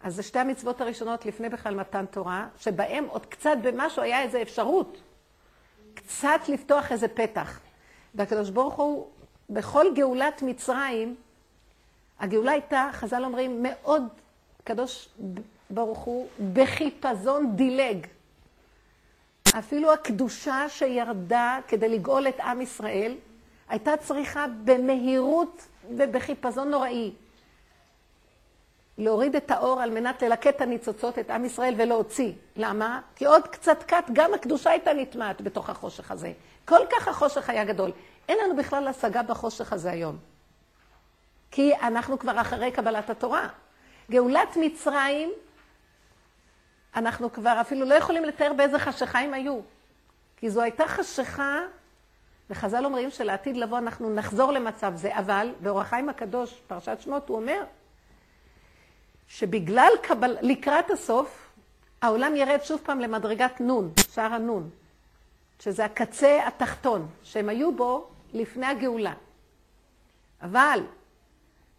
אז 0.01 0.15
זה 0.15 0.23
שתי 0.23 0.39
המצוות 0.39 0.81
הראשונות 0.81 1.25
לפני 1.25 1.49
בכלל 1.49 1.75
מתן 1.75 2.05
תורה, 2.05 2.47
שבהם 2.57 3.05
עוד 3.09 3.25
קצת 3.25 3.57
במשהו 3.61 4.01
היה 4.01 4.21
איזו 4.21 4.41
אפשרות, 4.41 5.01
קצת 5.93 6.39
לפתוח 6.47 6.91
איזה 6.91 7.07
פתח. 7.07 7.59
והקדוש 8.15 8.49
ברוך 8.49 8.75
הוא, 8.75 9.07
בכל 9.49 9.85
גאולת 9.95 10.41
מצרים, 10.41 11.15
הגאולה 12.19 12.51
הייתה, 12.51 12.89
חז"ל 12.93 13.23
אומרים, 13.23 13.63
מאוד, 13.63 14.03
קדוש 14.63 15.09
ברוך 15.69 15.99
הוא, 15.99 16.27
בחיפזון 16.53 17.55
דילג. 17.55 18.07
אפילו 19.59 19.93
הקדושה 19.93 20.69
שירדה 20.69 21.59
כדי 21.67 21.89
לגאול 21.89 22.27
את 22.27 22.39
עם 22.39 22.61
ישראל, 22.61 23.15
הייתה 23.69 23.97
צריכה 23.97 24.45
במהירות 24.63 25.67
ובחיפזון 25.97 26.69
נוראי 26.71 27.11
להוריד 28.97 29.35
את 29.35 29.51
האור 29.51 29.81
על 29.81 29.91
מנת 29.91 30.21
ללקט 30.21 30.47
את 30.55 30.61
הניצוצות, 30.61 31.19
את 31.19 31.29
עם 31.29 31.45
ישראל, 31.45 31.73
ולהוציא. 31.77 32.31
למה? 32.55 33.01
כי 33.15 33.25
עוד 33.25 33.47
קצת 33.47 33.83
קט, 33.83 34.09
גם 34.13 34.33
הקדושה 34.33 34.69
הייתה 34.69 34.93
נטמעת 34.93 35.41
בתוך 35.41 35.69
החושך 35.69 36.11
הזה. 36.11 36.31
כל 36.65 36.79
כך 36.91 37.07
החושך 37.07 37.49
היה 37.49 37.65
גדול. 37.65 37.91
אין 38.29 38.37
לנו 38.43 38.55
בכלל 38.55 38.87
השגה 38.87 39.23
בחושך 39.23 39.73
הזה 39.73 39.91
היום. 39.91 40.17
כי 41.51 41.75
אנחנו 41.75 42.19
כבר 42.19 42.41
אחרי 42.41 42.71
קבלת 42.71 43.09
התורה. 43.09 43.47
גאולת 44.11 44.57
מצרים, 44.59 45.29
אנחנו 46.95 47.33
כבר 47.33 47.57
אפילו 47.61 47.85
לא 47.85 47.93
יכולים 47.93 48.25
לתאר 48.25 48.53
באיזה 48.53 48.79
חשיכה 48.79 49.19
הם 49.19 49.33
היו. 49.33 49.59
כי 50.37 50.49
זו 50.49 50.61
הייתה 50.61 50.87
חשיכה, 50.87 51.59
וחז"ל 52.49 52.85
אומרים 52.85 53.11
שלעתיד 53.11 53.57
לבוא 53.57 53.77
אנחנו 53.77 54.15
נחזור 54.15 54.51
למצב 54.51 54.95
זה, 54.95 55.17
אבל 55.17 55.53
באור 55.59 55.81
החיים 55.81 56.09
הקדוש, 56.09 56.61
פרשת 56.67 56.97
שמות, 57.01 57.29
הוא 57.29 57.37
אומר 57.37 57.63
שבגלל 59.27 59.91
קבל... 60.01 60.37
לקראת 60.41 60.91
הסוף, 60.91 61.49
העולם 62.01 62.35
ירד 62.35 62.59
שוב 62.63 62.81
פעם 62.83 62.99
למדרגת 62.99 63.61
נון, 63.61 63.93
שער 64.11 64.33
הנון, 64.33 64.69
שזה 65.59 65.85
הקצה 65.85 66.47
התחתון, 66.47 67.07
שהם 67.23 67.49
היו 67.49 67.75
בו 67.75 68.07
לפני 68.33 68.65
הגאולה. 68.65 69.13
אבל 70.41 70.79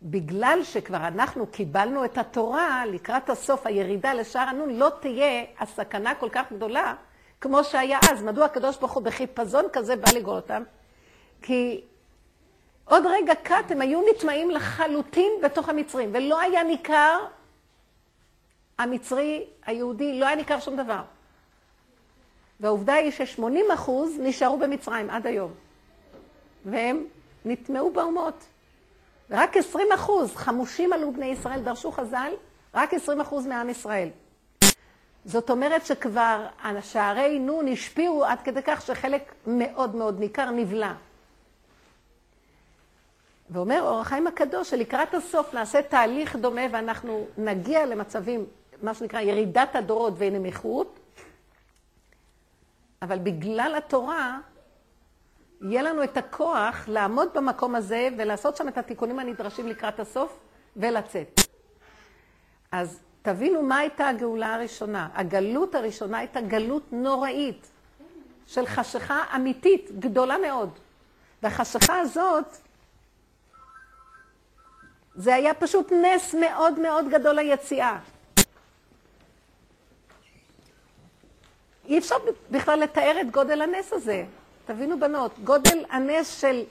בגלל 0.03 0.61
שכבר 0.63 1.07
אנחנו 1.07 1.47
קיבלנו 1.47 2.05
את 2.05 2.19
התורה, 2.19 2.87
לקראת 2.87 3.31
הסוף 3.31 3.67
הירידה 3.67 4.15
לשער 4.15 4.49
הנון 4.49 4.71
לא 4.71 4.91
תהיה 5.01 5.45
הסכנה 5.61 6.15
כל 6.15 6.29
כך 6.33 6.53
גדולה 6.53 6.95
כמו 7.41 7.65
שהיה 7.65 7.99
אז. 8.11 8.23
מדוע 8.23 8.45
הקדוש 8.45 8.77
ברוך 8.77 8.93
הוא 8.93 9.03
בחיפזון 9.03 9.65
כזה 9.73 9.97
בא 9.97 10.11
לגאול 10.15 10.37
אותם? 10.37 10.63
כי 11.43 11.85
עוד 12.85 13.07
רגע 13.07 13.35
קט 13.35 13.71
הם 13.71 13.81
היו 13.81 14.01
נטמעים 14.11 14.51
לחלוטין 14.51 15.33
בתוך 15.43 15.69
המצרים, 15.69 16.11
ולא 16.15 16.41
היה 16.41 16.63
ניכר, 16.63 17.19
המצרי, 18.79 19.47
היהודי, 19.67 20.21
לא 20.21 20.27
היה 20.27 20.37
ניכר 20.37 20.61
שום 20.61 20.77
דבר. 20.77 21.03
והעובדה 22.61 22.95
היא 22.95 23.11
ש-80 23.11 23.75
אחוז 23.75 24.19
נשארו 24.21 24.59
במצרים 24.59 25.11
עד 25.11 25.27
היום, 25.27 25.53
והם 26.65 27.05
נטמעו 27.45 27.91
באומות. 27.91 28.45
ורק 29.31 29.57
20 29.57 29.87
אחוז 29.95 30.37
חמושים 30.37 30.93
עלו 30.93 31.13
בני 31.13 31.27
ישראל, 31.27 31.61
דרשו 31.61 31.93
חז"ל, 31.93 32.33
רק 32.75 32.95
20 32.95 33.21
אחוז 33.21 33.47
מעם 33.47 33.71
ישראל. 33.71 34.09
זאת 35.25 35.51
אומרת 35.51 35.87
שכבר 35.87 36.47
שערי 36.83 37.39
נון 37.39 37.69
השפיעו 37.69 38.25
עד 38.25 38.39
כדי 38.43 38.61
כך 38.65 38.83
שחלק 38.83 39.35
מאוד 39.47 39.95
מאוד 39.95 40.21
ניכר 40.21 40.51
נבלע. 40.51 40.93
ואומר 43.51 43.83
אור 43.83 44.01
החיים 44.01 44.27
הקדוש 44.27 44.71
שלקראת 44.71 45.15
הסוף 45.15 45.55
נעשה 45.55 45.83
תהליך 45.83 46.37
דומה 46.37 46.63
ואנחנו 46.73 47.27
נגיע 47.39 47.87
למצבים, 47.87 48.47
מה 48.83 48.95
שנקרא 48.95 49.21
ירידת 49.21 49.77
הדורות 49.77 50.15
ונמיכות, 50.17 50.99
אבל 53.03 53.19
בגלל 53.19 53.75
התורה 53.79 54.39
יהיה 55.61 55.83
לנו 55.83 56.05
את 56.05 56.17
הכוח 56.17 56.85
לעמוד 56.89 57.29
במקום 57.35 57.75
הזה 57.75 58.09
ולעשות 58.19 58.57
שם 58.57 58.69
את 58.69 58.79
התיקונים 58.79 59.19
הנדרשים 59.19 59.69
לקראת 59.69 60.01
הסוף 60.01 60.39
ולצאת. 60.77 61.41
אז 62.73 63.01
תבינו 63.23 63.63
מה 63.63 63.79
הייתה 63.79 64.09
הגאולה 64.09 64.55
הראשונה. 64.55 65.09
הגלות 65.15 65.75
הראשונה 65.75 66.19
הייתה 66.19 66.41
גלות 66.41 66.93
נוראית 66.93 67.71
של 68.47 68.67
חשיכה 68.67 69.25
אמיתית, 69.37 69.91
גדולה 69.99 70.39
מאוד. 70.39 70.71
והחשיכה 71.43 72.01
הזאת, 72.01 72.57
זה 75.15 75.35
היה 75.35 75.55
פשוט 75.55 75.93
נס 75.93 76.35
מאוד 76.35 76.81
מאוד 76.81 77.09
גדול 77.11 77.37
ליציאה. 77.37 77.99
אי 81.85 81.99
אפשר 81.99 82.17
בכלל 82.51 82.81
לתאר 82.81 83.17
את 83.21 83.31
גודל 83.31 83.63
הנס 83.63 83.93
הזה. 83.93 84.25
תבינו 84.69 85.01
בנות, 85.01 85.39
גודל 85.45 85.85
הנס 85.91 86.41
של 86.41 86.63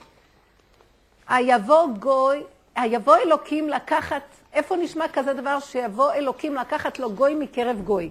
היבוא 1.28 1.86
גוי, 1.98 2.42
היבוא 2.76 3.16
אלוקים 3.16 3.68
לקחת, 3.68 4.22
איפה 4.52 4.76
נשמע 4.76 5.08
כזה 5.12 5.32
דבר 5.32 5.60
שיבוא 5.60 6.12
אלוקים 6.12 6.54
לקחת 6.54 6.98
לו 6.98 7.12
גוי 7.12 7.34
מקרב 7.34 7.80
גוי? 7.84 8.10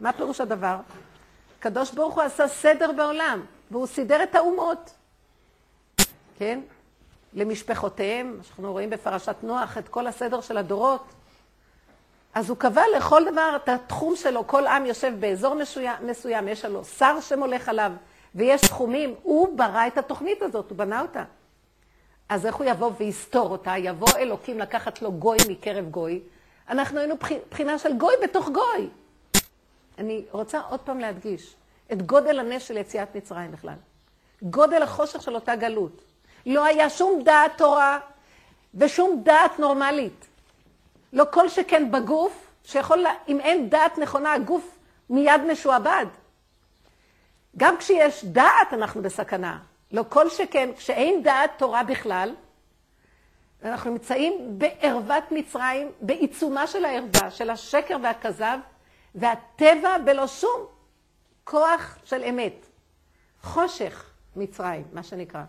מה 0.00 0.12
פירוש 0.12 0.40
הדבר? 0.40 0.76
הקדוש 1.58 1.90
ברוך 1.90 2.14
הוא 2.14 2.22
עשה 2.22 2.48
סדר 2.48 2.92
בעולם, 2.92 3.44
והוא 3.70 3.86
סידר 3.86 4.22
את 4.22 4.34
האומות, 4.34 4.94
כן? 6.38 6.60
למשפחותיהם, 7.34 8.36
אנחנו 8.38 8.72
רואים 8.72 8.90
בפרשת 8.90 9.36
נוח 9.42 9.78
את 9.78 9.88
כל 9.88 10.06
הסדר 10.06 10.40
של 10.40 10.58
הדורות. 10.58 11.04
אז 12.34 12.48
הוא 12.48 12.56
קבע 12.56 12.82
לכל 12.96 13.22
דבר 13.32 13.52
את 13.56 13.68
התחום 13.68 14.16
שלו, 14.16 14.46
כל 14.46 14.66
עם 14.66 14.86
יושב 14.86 15.14
באזור 15.20 15.54
מסוים, 15.54 15.96
מסוים 16.06 16.48
יש 16.48 16.64
לו 16.64 16.84
שר 16.84 17.20
שמולך 17.20 17.68
עליו, 17.68 17.92
ויש 18.34 18.60
תחומים, 18.60 19.14
הוא 19.22 19.58
ברא 19.58 19.86
את 19.86 19.98
התוכנית 19.98 20.42
הזאת, 20.42 20.70
הוא 20.70 20.78
בנה 20.78 21.00
אותה. 21.00 21.24
אז 22.28 22.46
איך 22.46 22.56
הוא 22.56 22.66
יבוא 22.66 22.90
ויסתור 22.98 23.50
אותה? 23.50 23.78
יבוא 23.78 24.08
אלוקים 24.18 24.58
לקחת 24.58 25.02
לו 25.02 25.12
גוי 25.12 25.36
מקרב 25.48 25.84
גוי. 25.90 26.20
אנחנו 26.68 26.98
היינו 26.98 27.14
בחינה 27.50 27.78
של 27.78 27.96
גוי 27.96 28.14
בתוך 28.22 28.48
גוי. 28.48 28.88
אני 29.98 30.24
רוצה 30.30 30.60
עוד 30.60 30.80
פעם 30.80 30.98
להדגיש 30.98 31.54
את 31.92 32.02
גודל 32.02 32.38
הנס 32.38 32.62
של 32.62 32.76
יציאת 32.76 33.16
מצרים 33.16 33.52
בכלל. 33.52 33.74
גודל 34.42 34.82
החושך 34.82 35.22
של 35.22 35.34
אותה 35.34 35.56
גלות. 35.56 36.02
לא 36.46 36.64
היה 36.64 36.90
שום 36.90 37.22
דעת 37.22 37.52
תורה 37.56 37.98
ושום 38.74 39.20
דעת 39.24 39.58
נורמלית. 39.58 40.26
לא 41.12 41.24
כל 41.30 41.48
שכן 41.48 41.90
בגוף, 41.90 42.50
שיכול, 42.64 42.98
לה, 42.98 43.10
אם 43.28 43.40
אין 43.40 43.70
דעת 43.70 43.98
נכונה, 43.98 44.32
הגוף 44.32 44.78
מיד 45.10 45.40
משועבד. 45.52 46.06
גם 47.56 47.76
כשיש 47.76 48.24
דעת 48.24 48.72
אנחנו 48.72 49.02
בסכנה. 49.02 49.58
לא 49.92 50.04
כל 50.08 50.30
שכן, 50.30 50.70
כשאין 50.76 51.22
דעת 51.22 51.50
תורה 51.56 51.82
בכלל, 51.82 52.34
אנחנו 53.64 53.90
נמצאים 53.90 54.58
בערוות 54.58 55.24
מצרים, 55.30 55.90
בעיצומה 56.00 56.66
של 56.66 56.84
הערווה, 56.84 57.30
של 57.30 57.50
השקר 57.50 57.96
והכזב, 58.02 58.58
והטבע 59.14 59.98
בלא 60.04 60.26
שום 60.26 60.66
כוח 61.44 61.98
של 62.04 62.24
אמת. 62.24 62.66
חושך 63.42 64.10
מצרים, 64.36 64.84
מה 64.92 65.02
שנקרא. 65.02 65.42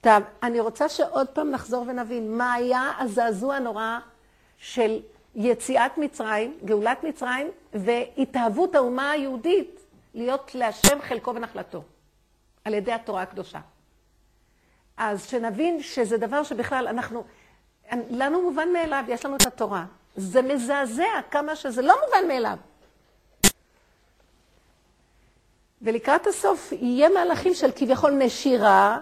טוב, 0.00 0.22
אני 0.42 0.60
רוצה 0.60 0.88
שעוד 0.88 1.28
פעם 1.28 1.50
נחזור 1.50 1.84
ונבין 1.88 2.38
מה 2.38 2.52
היה 2.52 2.92
הזעזוע 2.98 3.54
הנורא 3.56 3.98
של 4.58 5.00
יציאת 5.34 5.98
מצרים, 5.98 6.58
גאולת 6.64 7.04
מצרים, 7.04 7.50
והתאהבות 7.74 8.74
האומה 8.74 9.10
היהודית 9.10 9.81
להיות 10.14 10.54
להשם 10.54 10.98
חלקו 11.02 11.34
ונחלתו, 11.34 11.82
על 12.64 12.74
ידי 12.74 12.92
התורה 12.92 13.22
הקדושה. 13.22 13.60
אז 14.96 15.26
שנבין 15.26 15.82
שזה 15.82 16.18
דבר 16.18 16.42
שבכלל 16.42 16.88
אנחנו, 16.88 17.24
לנו 18.10 18.42
מובן 18.42 18.72
מאליו, 18.72 19.04
יש 19.08 19.24
לנו 19.24 19.36
את 19.36 19.46
התורה. 19.46 19.84
זה 20.16 20.42
מזעזע 20.42 21.20
כמה 21.30 21.56
שזה 21.56 21.82
לא 21.82 21.94
מובן 22.04 22.28
מאליו. 22.28 22.56
ולקראת 25.82 26.26
הסוף 26.26 26.72
יהיה 26.72 27.08
מהלכים 27.08 27.54
של 27.54 27.70
כביכול 27.76 28.10
נשירה, 28.10 28.98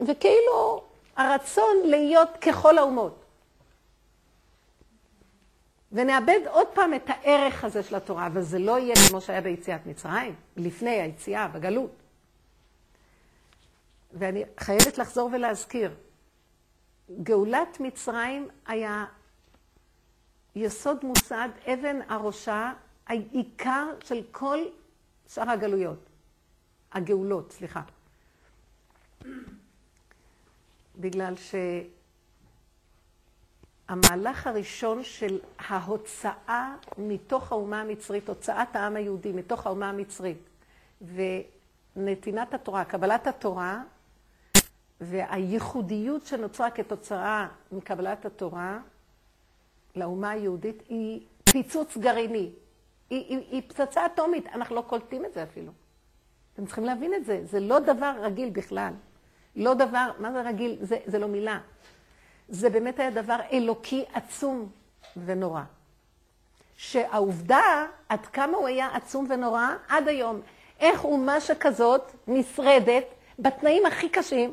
וכאילו 0.00 0.82
הרצון 1.16 1.76
להיות 1.84 2.28
ככל 2.40 2.78
האומות. 2.78 3.25
ונאבד 5.92 6.40
עוד 6.50 6.66
פעם 6.74 6.94
את 6.94 7.02
הערך 7.06 7.64
הזה 7.64 7.82
של 7.82 7.94
התורה, 7.94 8.26
אבל 8.26 8.42
זה 8.42 8.58
לא 8.58 8.78
יהיה 8.78 8.94
כמו 9.10 9.20
שהיה 9.20 9.40
ביציאת 9.40 9.86
מצרים, 9.86 10.34
לפני 10.56 10.90
היציאה, 10.90 11.48
בגלות. 11.48 12.02
ואני 14.12 14.42
חייבת 14.60 14.98
לחזור 14.98 15.30
ולהזכיר, 15.32 15.94
גאולת 17.22 17.80
מצרים 17.80 18.48
היה 18.66 19.04
יסוד 20.54 21.04
מוסד, 21.04 21.48
אבן 21.66 21.98
הראשה, 22.08 22.72
העיקר 23.06 23.86
של 24.04 24.22
כל 24.32 24.58
שאר 25.28 25.50
הגלויות. 25.50 26.06
הגאולות, 26.92 27.52
סליחה. 27.52 27.82
בגלל 30.96 31.34
שהמהלך 33.88 34.46
הראשון 34.46 35.04
של 35.04 35.38
ההוצאה 35.58 36.74
מתוך 36.98 37.52
האומה 37.52 37.80
המצרית, 37.80 38.28
הוצאת 38.28 38.76
העם 38.76 38.96
היהודי 38.96 39.32
מתוך 39.32 39.66
האומה 39.66 39.88
המצרית, 39.88 40.38
ונתינת 41.96 42.54
התורה, 42.54 42.84
קבלת 42.84 43.26
התורה, 43.26 43.82
והייחודיות 45.00 46.26
שנוצרה 46.26 46.70
כתוצאה 46.70 47.48
מקבלת 47.72 48.26
התורה 48.26 48.78
לאומה 49.96 50.30
היהודית 50.30 50.82
היא 50.88 51.20
פיצוץ 51.44 51.96
גרעיני. 51.96 52.50
היא, 53.10 53.24
היא, 53.28 53.38
היא 53.50 53.62
פצצה 53.68 54.06
אטומית, 54.06 54.46
אנחנו 54.46 54.76
לא 54.76 54.84
קולטים 54.86 55.24
את 55.24 55.34
זה 55.34 55.42
אפילו. 55.42 55.72
אתם 56.54 56.66
צריכים 56.66 56.84
להבין 56.84 57.14
את 57.14 57.24
זה, 57.24 57.40
זה 57.44 57.60
לא 57.60 57.78
דבר 57.78 58.14
רגיל 58.22 58.50
בכלל. 58.50 58.92
לא 59.56 59.74
דבר, 59.74 60.10
מה 60.18 60.32
זה 60.32 60.42
רגיל? 60.42 60.76
זה, 60.80 60.98
זה 61.06 61.18
לא 61.18 61.28
מילה. 61.28 61.60
זה 62.48 62.70
באמת 62.70 62.98
היה 62.98 63.10
דבר 63.10 63.36
אלוקי 63.52 64.04
עצום 64.14 64.68
ונורא. 65.24 65.62
שהעובדה, 66.76 67.86
עד 68.08 68.26
כמה 68.26 68.56
הוא 68.56 68.66
היה 68.66 68.88
עצום 68.94 69.26
ונורא, 69.30 69.68
עד 69.88 70.08
היום, 70.08 70.40
איך 70.80 71.04
אומה 71.04 71.40
שכזאת 71.40 72.12
נשרדת 72.26 73.04
בתנאים 73.38 73.86
הכי 73.86 74.08
קשים, 74.08 74.52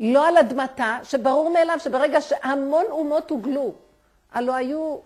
לא 0.00 0.28
על 0.28 0.36
אדמתה, 0.36 0.98
שברור 1.02 1.52
מאליו 1.54 1.78
שברגע 1.78 2.20
שהמון 2.20 2.84
אומות 2.90 3.30
הוגלו, 3.30 3.74
הלא 4.32 4.54
היו 4.54 4.98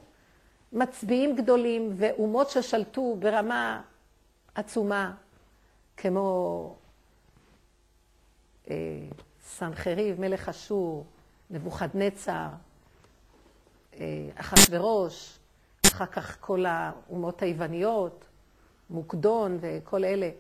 מצביעים 0.73 1.37
גדולים 1.37 1.93
ואומות 1.97 2.51
ששלטו 2.51 3.17
ברמה 3.19 3.83
עצומה, 4.55 5.13
כמו 5.97 6.75
אה, 8.71 8.75
סנחריב, 9.45 10.21
מלך 10.21 10.49
אשור, 10.49 11.05
נבוכדנצר, 11.51 12.47
אה, 13.95 14.07
אחשורוש, 14.37 15.39
אחר 15.87 16.07
כך 16.07 16.37
כל 16.41 16.65
האומות 16.69 17.43
היווניות, 17.43 18.25
מוקדון 18.91 19.59
וכל 19.61 20.05
אלה. 20.05 20.31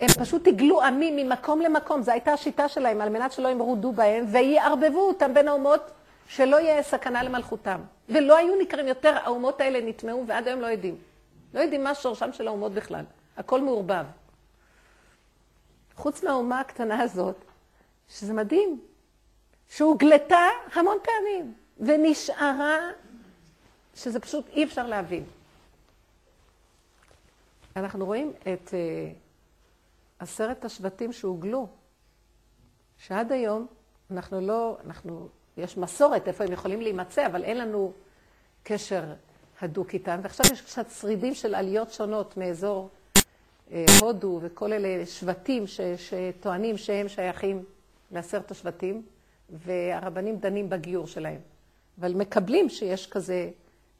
הם 0.00 0.08
פשוט 0.08 0.46
הגלו 0.46 0.82
עמים 0.82 1.16
ממקום 1.16 1.60
למקום, 1.60 2.02
זו 2.02 2.12
הייתה 2.12 2.32
השיטה 2.32 2.68
שלהם, 2.68 3.00
על 3.00 3.08
מנת 3.08 3.32
שלא 3.32 3.48
ימרודו 3.48 3.92
בהם, 3.92 4.24
ויערבבו 4.32 5.00
אותם 5.00 5.34
בין 5.34 5.48
האומות, 5.48 5.90
שלא 6.28 6.56
יהיה 6.56 6.82
סכנה 6.82 7.22
למלכותם. 7.22 7.80
ולא 8.08 8.36
היו 8.36 8.60
נקראים 8.60 8.88
יותר, 8.88 9.16
האומות 9.24 9.60
האלה 9.60 9.80
נטמעו, 9.80 10.24
ועד 10.26 10.48
היום 10.48 10.60
לא 10.60 10.66
יודעים. 10.66 10.96
לא 11.54 11.60
יודעים 11.60 11.84
מה 11.84 11.94
שורשם 11.94 12.32
של 12.32 12.48
האומות 12.48 12.72
בכלל. 12.72 13.04
הכל 13.36 13.60
מעורבב. 13.60 14.04
חוץ 15.96 16.24
מהאומה 16.24 16.60
הקטנה 16.60 17.00
הזאת, 17.00 17.36
שזה 18.08 18.32
מדהים, 18.32 18.80
שהוגלתה 19.70 20.48
המון 20.72 20.98
פעמים, 21.02 21.54
ונשארה, 21.80 22.76
שזה 23.94 24.20
פשוט 24.20 24.48
אי 24.48 24.64
אפשר 24.64 24.86
להבין. 24.86 25.24
אנחנו 27.76 28.06
רואים 28.06 28.32
את 28.42 28.68
uh, 28.68 28.72
עשרת 30.18 30.64
השבטים 30.64 31.12
שהוגלו, 31.12 31.68
שעד 32.98 33.32
היום 33.32 33.66
אנחנו 34.10 34.40
לא, 34.40 34.76
אנחנו, 34.86 35.28
יש 35.56 35.76
מסורת 35.76 36.28
איפה 36.28 36.44
הם 36.44 36.52
יכולים 36.52 36.80
להימצא, 36.80 37.26
אבל 37.26 37.44
אין 37.44 37.58
לנו 37.58 37.92
קשר 38.62 39.04
הדוק 39.60 39.94
איתם, 39.94 40.18
ועכשיו 40.22 40.46
יש 40.52 40.60
קצת 40.60 40.90
שרידים 40.90 41.34
של 41.34 41.54
עליות 41.54 41.92
שונות 41.92 42.36
מאזור 42.36 42.88
אה, 43.72 43.84
הודו 44.00 44.38
וכל 44.42 44.72
אלה 44.72 45.06
שבטים 45.06 45.66
ש, 45.66 45.80
שטוענים 45.80 46.78
שהם 46.78 47.08
שייכים 47.08 47.64
לעשרת 48.12 48.50
השבטים, 48.50 49.02
והרבנים 49.50 50.36
דנים 50.36 50.68
בגיור 50.68 51.06
שלהם. 51.06 51.40
אבל 52.00 52.14
מקבלים 52.14 52.68
שיש 52.68 53.06
כזה, 53.06 53.50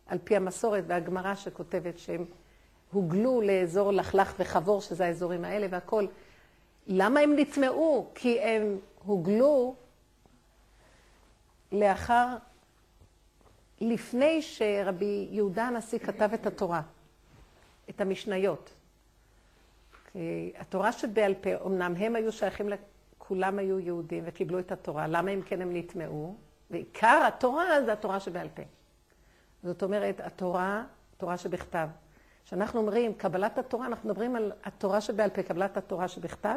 על 0.06 0.18
פי 0.24 0.36
המסורת 0.36 0.84
והגמרא 0.86 1.34
שכותבת 1.34 1.98
שהם 1.98 2.24
הוגלו 2.92 3.40
לאזור 3.40 3.92
לחלך 3.92 4.34
וחבור, 4.38 4.80
שזה 4.80 5.04
האזורים 5.04 5.44
האלה 5.44 5.66
והכול. 5.70 6.08
למה 6.86 7.20
הם 7.20 7.32
נטמעו? 7.36 8.10
כי 8.14 8.40
הם 8.40 8.78
הוגלו 9.04 9.74
לאחר, 11.72 12.36
לפני 13.80 14.42
שרבי 14.42 15.28
יהודה 15.30 15.64
הנשיא 15.64 15.98
כתב 15.98 16.30
את 16.34 16.46
התורה, 16.46 16.82
את 17.90 18.00
המשניות. 18.00 18.70
התורה 20.58 20.92
שבעל 20.92 21.34
פה, 21.34 21.50
אמנם 21.66 21.94
הם 21.96 22.16
היו 22.16 22.32
שייכים, 22.32 22.68
כולם 23.28 23.58
היו 23.58 23.78
יהודים 23.78 24.24
וקיבלו 24.26 24.58
את 24.58 24.72
התורה, 24.72 25.06
למה 25.06 25.30
אם 25.30 25.42
כן 25.42 25.62
הם 25.62 25.76
נטמעו? 25.76 26.36
ועיקר 26.70 27.24
התורה 27.28 27.82
זה 27.84 27.92
התורה 27.92 28.20
שבעל 28.20 28.48
פה. 28.54 28.62
זאת 29.62 29.82
אומרת, 29.82 30.20
התורה, 30.20 30.84
תורה 31.16 31.36
שבכתב. 31.36 31.88
כשאנחנו 32.44 32.80
אומרים 32.80 33.14
קבלת 33.14 33.58
התורה, 33.58 33.86
אנחנו 33.86 34.08
מדברים 34.08 34.36
על 34.36 34.52
התורה 34.64 35.00
שבעל 35.00 35.30
פה, 35.30 35.42
קבלת 35.42 35.76
התורה 35.76 36.08
שבכתב, 36.08 36.56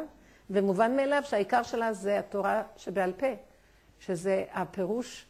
ומובן 0.49 0.95
מאליו 0.95 1.21
שהעיקר 1.25 1.63
שלה 1.63 1.93
זה 1.93 2.19
התורה 2.19 2.63
שבעל 2.77 3.13
פה, 3.13 3.27
שזה 3.99 4.45
הפירוש 4.53 5.25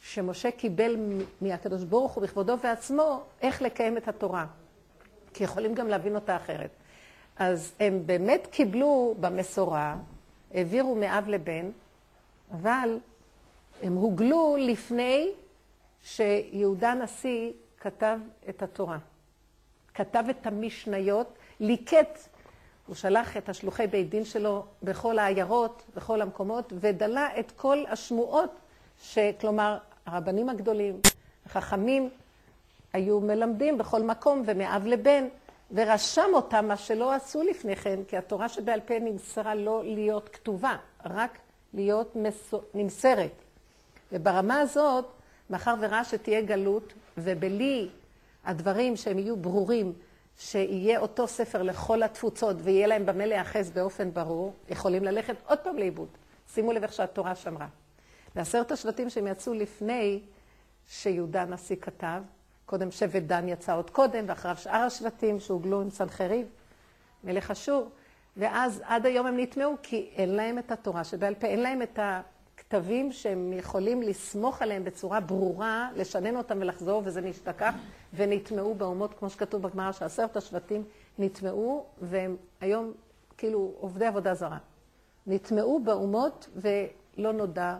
שמשה 0.00 0.50
קיבל 0.50 0.96
מהקדוש 1.40 1.84
ברוך 1.84 2.12
הוא 2.12 2.22
בכבודו 2.22 2.56
ועצמו, 2.62 3.22
איך 3.42 3.62
לקיים 3.62 3.96
את 3.96 4.08
התורה. 4.08 4.46
כי 5.34 5.44
יכולים 5.44 5.74
גם 5.74 5.88
להבין 5.88 6.14
אותה 6.14 6.36
אחרת. 6.36 6.70
אז 7.36 7.72
הם 7.80 8.02
באמת 8.06 8.48
קיבלו 8.50 9.14
במסורה, 9.20 9.96
העבירו 10.54 10.94
מאב 10.94 11.28
לבן, 11.28 11.70
אבל 12.52 12.98
הם 13.82 13.94
הוגלו 13.94 14.56
לפני 14.58 15.30
שיהודה 16.02 16.92
הנשיא 16.92 17.52
כתב 17.80 18.18
את 18.48 18.62
התורה. 18.62 18.98
כתב 19.94 20.24
את 20.30 20.46
המשניות, 20.46 21.38
ליקט, 21.60 22.18
הוא 22.86 22.96
שלח 22.96 23.36
את 23.36 23.48
השלוחי 23.48 23.86
בית 23.86 24.08
דין 24.08 24.24
שלו 24.24 24.64
בכל 24.82 25.18
העיירות, 25.18 25.82
בכל 25.96 26.22
המקומות, 26.22 26.72
ודלה 26.80 27.28
את 27.40 27.52
כל 27.52 27.84
השמועות, 27.88 28.50
שכלומר, 29.02 29.78
הרבנים 30.06 30.48
הגדולים, 30.48 31.00
החכמים, 31.46 32.10
היו 32.92 33.20
מלמדים 33.20 33.78
בכל 33.78 34.02
מקום 34.02 34.42
ומאב 34.46 34.86
לבן, 34.86 35.24
ורשם 35.70 36.30
אותם, 36.32 36.68
מה 36.68 36.76
שלא 36.76 37.12
עשו 37.12 37.42
לפני 37.42 37.76
כן, 37.76 38.00
כי 38.08 38.16
התורה 38.16 38.48
שבעל 38.48 38.80
פה 38.80 38.98
נמסרה 38.98 39.54
לא 39.54 39.82
להיות 39.84 40.28
כתובה, 40.28 40.76
רק 41.04 41.38
להיות. 41.74 42.16
נמסרת. 42.74 43.32
וברמה 44.12 44.60
הזאת, 44.60 45.04
מאחר 45.50 45.74
וראה 45.80 46.04
שתהיה 46.04 46.42
גלות, 46.42 46.92
ובלי 47.18 47.88
הדברים 48.44 48.96
שהם 48.96 49.18
יהיו 49.18 49.36
ברורים, 49.36 49.92
שיהיה 50.38 50.98
אותו 50.98 51.28
ספר 51.28 51.62
לכל 51.62 52.02
התפוצות 52.02 52.56
ויהיה 52.60 52.86
להם 52.86 53.06
במה 53.06 53.26
להיאחז 53.26 53.70
באופן 53.70 54.10
ברור, 54.10 54.54
יכולים 54.68 55.04
ללכת 55.04 55.36
עוד 55.46 55.58
פעם 55.58 55.78
לאיבוד. 55.78 56.08
שימו 56.54 56.72
לב 56.72 56.82
איך 56.82 56.92
שהתורה 56.92 57.34
שמרה. 57.34 57.66
בעשרת 58.34 58.72
השבטים 58.72 59.10
שהם 59.10 59.26
יצאו 59.26 59.54
לפני 59.54 60.20
שיהודה 60.88 61.42
הנשיא 61.42 61.76
כתב, 61.80 62.22
קודם 62.66 62.90
שבט 62.90 63.22
דן 63.22 63.48
יצא 63.48 63.76
עוד 63.76 63.90
קודם, 63.90 64.24
ואחריו 64.28 64.56
שאר 64.56 64.76
השבטים 64.76 65.40
שהוגלו 65.40 65.80
עם 65.80 65.90
סנחריב, 65.90 66.46
מלך 67.24 67.50
אשור, 67.50 67.88
ואז 68.36 68.82
עד 68.84 69.06
היום 69.06 69.26
הם 69.26 69.40
נטמעו 69.40 69.74
כי 69.82 70.10
אין 70.16 70.34
להם 70.34 70.58
את 70.58 70.72
התורה 70.72 71.04
שבעל 71.04 71.34
פה, 71.34 71.46
אין 71.46 71.60
להם 71.60 71.82
את 71.82 71.98
הכתבים 72.02 73.12
שהם 73.12 73.52
יכולים 73.52 74.02
לסמוך 74.02 74.62
עליהם 74.62 74.84
בצורה 74.84 75.20
ברורה, 75.20 75.90
לשנן 75.96 76.36
אותם 76.36 76.58
ולחזור, 76.60 77.02
וזה 77.04 77.20
נשתכח, 77.20 77.74
ונטמעו 78.14 78.74
באומות, 78.74 79.14
כמו 79.18 79.30
שכתוב 79.30 79.62
בגמרא, 79.62 79.92
שעשרת 79.92 80.36
השבטים 80.36 80.84
נטמעו, 81.18 81.86
והם 82.00 82.36
היום 82.60 82.92
כאילו 83.36 83.74
עובדי 83.80 84.06
עבודה 84.06 84.34
זרה. 84.34 84.58
נטמעו 85.26 85.80
באומות 85.84 86.48
ולא 86.56 87.32
נודע, 87.32 87.76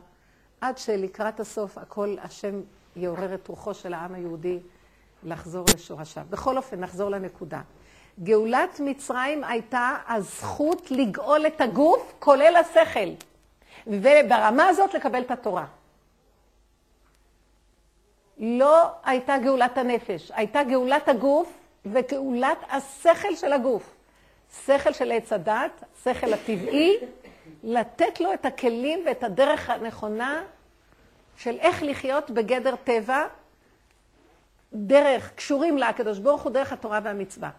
עד 0.61 0.79
שלקראת 0.79 1.40
הסוף 1.40 1.79
הכל 1.79 2.16
השם 2.23 2.61
יעורר 2.97 3.35
את 3.35 3.49
רוחו 3.49 3.75
של 3.75 3.94
העם 3.94 4.14
היהודי 4.14 4.61
לחזור 5.24 5.64
לשורשיו. 5.74 6.22
בכל 6.30 6.56
אופן, 6.56 6.80
נחזור 6.80 7.10
לנקודה. 7.10 7.60
גאולת 8.22 8.80
מצרים 8.80 9.44
הייתה 9.44 9.96
הזכות 10.08 10.90
לגאול 10.90 11.46
את 11.46 11.60
הגוף, 11.60 12.12
כולל 12.18 12.56
השכל, 12.56 13.08
וברמה 13.87 14.66
הזאת 14.66 14.94
לקבל 14.94 15.20
את 15.22 15.30
התורה. 15.30 15.66
לא 18.38 18.87
הייתה 19.04 19.38
גאולת 19.38 19.78
הנפש, 19.78 20.30
הייתה 20.34 20.62
גאולת 20.62 21.08
הגוף 21.08 21.52
וגאולת 21.87 22.58
השכל 22.70 23.37
של 23.37 23.52
הגוף. 23.52 23.94
שכל 24.66 24.92
של 24.92 25.12
עץ 25.12 25.32
הדת, 25.32 25.84
שכל 26.04 26.32
הטבעי, 26.32 26.96
לתת 27.62 28.20
לו 28.20 28.34
את 28.34 28.46
הכלים 28.46 29.02
ואת 29.06 29.24
הדרך 29.24 29.70
הנכונה 29.70 30.42
של 31.37 31.56
איך 31.60 31.82
לחיות 31.82 32.30
בגדר 32.30 32.74
טבע, 32.84 33.26
דרך, 34.74 35.32
קשורים 35.34 35.78
לקדוש 35.78 36.18
ברוך 36.18 36.42
הוא 36.42 36.52
דרך 36.52 36.72
התורה 36.72 37.00
והמצווה. 37.04 37.50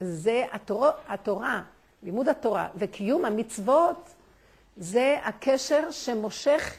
זה 0.00 0.44
התורה, 0.52 0.90
התורה, 1.08 1.62
לימוד 2.02 2.28
התורה 2.28 2.68
וקיום 2.74 3.24
המצוות, 3.24 4.10
זה 4.76 5.16
הקשר 5.24 5.90
שמושך 5.90 6.74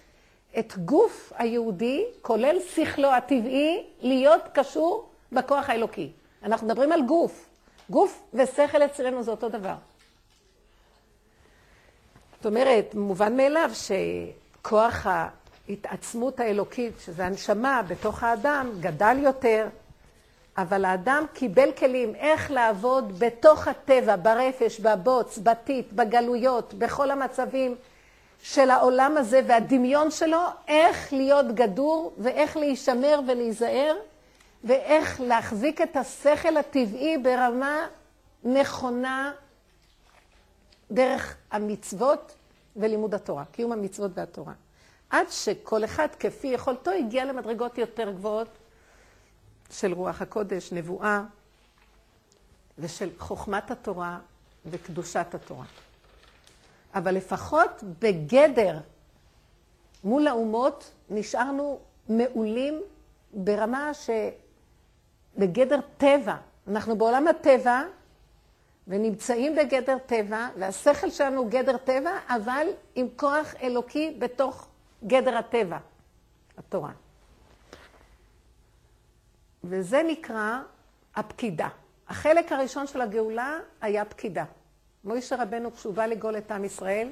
את 0.59 0.77
גוף 0.77 1.33
היהודי, 1.35 2.05
כולל 2.21 2.57
שכלו 2.75 3.11
הטבעי, 3.11 3.83
להיות 4.01 4.41
קשור 4.53 5.09
בכוח 5.31 5.69
האלוקי. 5.69 6.11
אנחנו 6.43 6.67
מדברים 6.67 6.91
על 6.91 7.01
גוף. 7.01 7.49
גוף 7.89 8.23
ושכל 8.33 8.83
אצלנו 8.83 9.23
זה 9.23 9.31
אותו 9.31 9.49
דבר. 9.49 9.75
זאת 12.35 12.45
אומרת, 12.45 12.95
מובן 12.95 13.37
מאליו 13.37 13.71
שכוח 13.73 15.07
ההתעצמות 15.69 16.39
האלוקית, 16.39 16.93
שזה 17.05 17.25
הנשמה 17.25 17.81
בתוך 17.87 18.23
האדם, 18.23 18.71
גדל 18.79 19.17
יותר, 19.19 19.67
אבל 20.57 20.85
האדם 20.85 21.25
קיבל 21.33 21.71
כלים 21.71 22.15
איך 22.15 22.51
לעבוד 22.51 23.19
בתוך 23.19 23.67
הטבע, 23.67 24.15
ברפש, 24.15 24.79
בבוץ, 24.79 25.37
בטיט, 25.37 25.93
בגלויות, 25.93 26.73
בכל 26.73 27.11
המצבים 27.11 27.75
של 28.41 28.69
העולם 28.69 29.17
הזה 29.17 29.41
והדמיון 29.47 30.11
שלו, 30.11 30.41
איך 30.67 31.13
להיות 31.13 31.55
גדור 31.55 32.13
ואיך 32.17 32.57
להישמר 32.57 33.19
ולהיזהר 33.27 33.95
ואיך 34.63 35.21
להחזיק 35.21 35.81
את 35.81 35.97
השכל 35.97 36.57
הטבעי 36.57 37.17
ברמה 37.17 37.87
נכונה 38.43 39.31
דרך 40.91 41.37
המצוות 41.51 42.35
ולימוד 42.75 43.13
התורה, 43.13 43.43
קיום 43.51 43.71
המצוות 43.71 44.11
והתורה. 44.13 44.53
עד 45.09 45.27
שכל 45.29 45.83
אחד 45.83 46.07
כפי 46.19 46.47
יכולתו 46.47 46.91
הגיע 46.91 47.25
למדרגות 47.25 47.77
יותר 47.77 48.11
גבוהות 48.11 48.49
של 49.71 49.93
רוח 49.93 50.21
הקודש, 50.21 50.71
נבואה, 50.71 51.23
ושל 52.77 53.09
חוכמת 53.17 53.71
התורה 53.71 54.19
וקדושת 54.65 55.27
התורה. 55.33 55.65
אבל 56.95 57.15
לפחות 57.15 57.83
בגדר 57.99 58.79
מול 60.03 60.27
האומות 60.27 60.91
נשארנו 61.09 61.79
מעולים 62.09 62.81
ברמה 63.33 63.91
שבגדר 63.93 65.79
טבע. 65.97 66.35
אנחנו 66.67 66.97
בעולם 66.97 67.27
הטבע 67.27 67.83
ונמצאים 68.87 69.55
בגדר 69.55 69.97
טבע, 70.05 70.47
והשכל 70.59 71.09
שלנו 71.09 71.41
הוא 71.41 71.49
גדר 71.49 71.77
טבע, 71.77 72.11
אבל 72.27 72.67
עם 72.95 73.07
כוח 73.15 73.53
אלוקי 73.61 74.15
בתוך 74.19 74.67
גדר 75.07 75.37
הטבע, 75.37 75.77
התורה. 76.57 76.91
וזה 79.63 80.01
נקרא 80.07 80.59
הפקידה. 81.15 81.69
החלק 82.07 82.51
הראשון 82.51 82.87
של 82.87 83.01
הגאולה 83.01 83.59
היה 83.81 84.05
פקידה. 84.05 84.45
מוישה 85.03 85.35
רבנו, 85.43 85.73
כשהוא 85.73 85.93
בא 85.93 86.05
לגאול 86.05 86.37
את 86.37 86.51
עם 86.51 86.65
ישראל, 86.65 87.09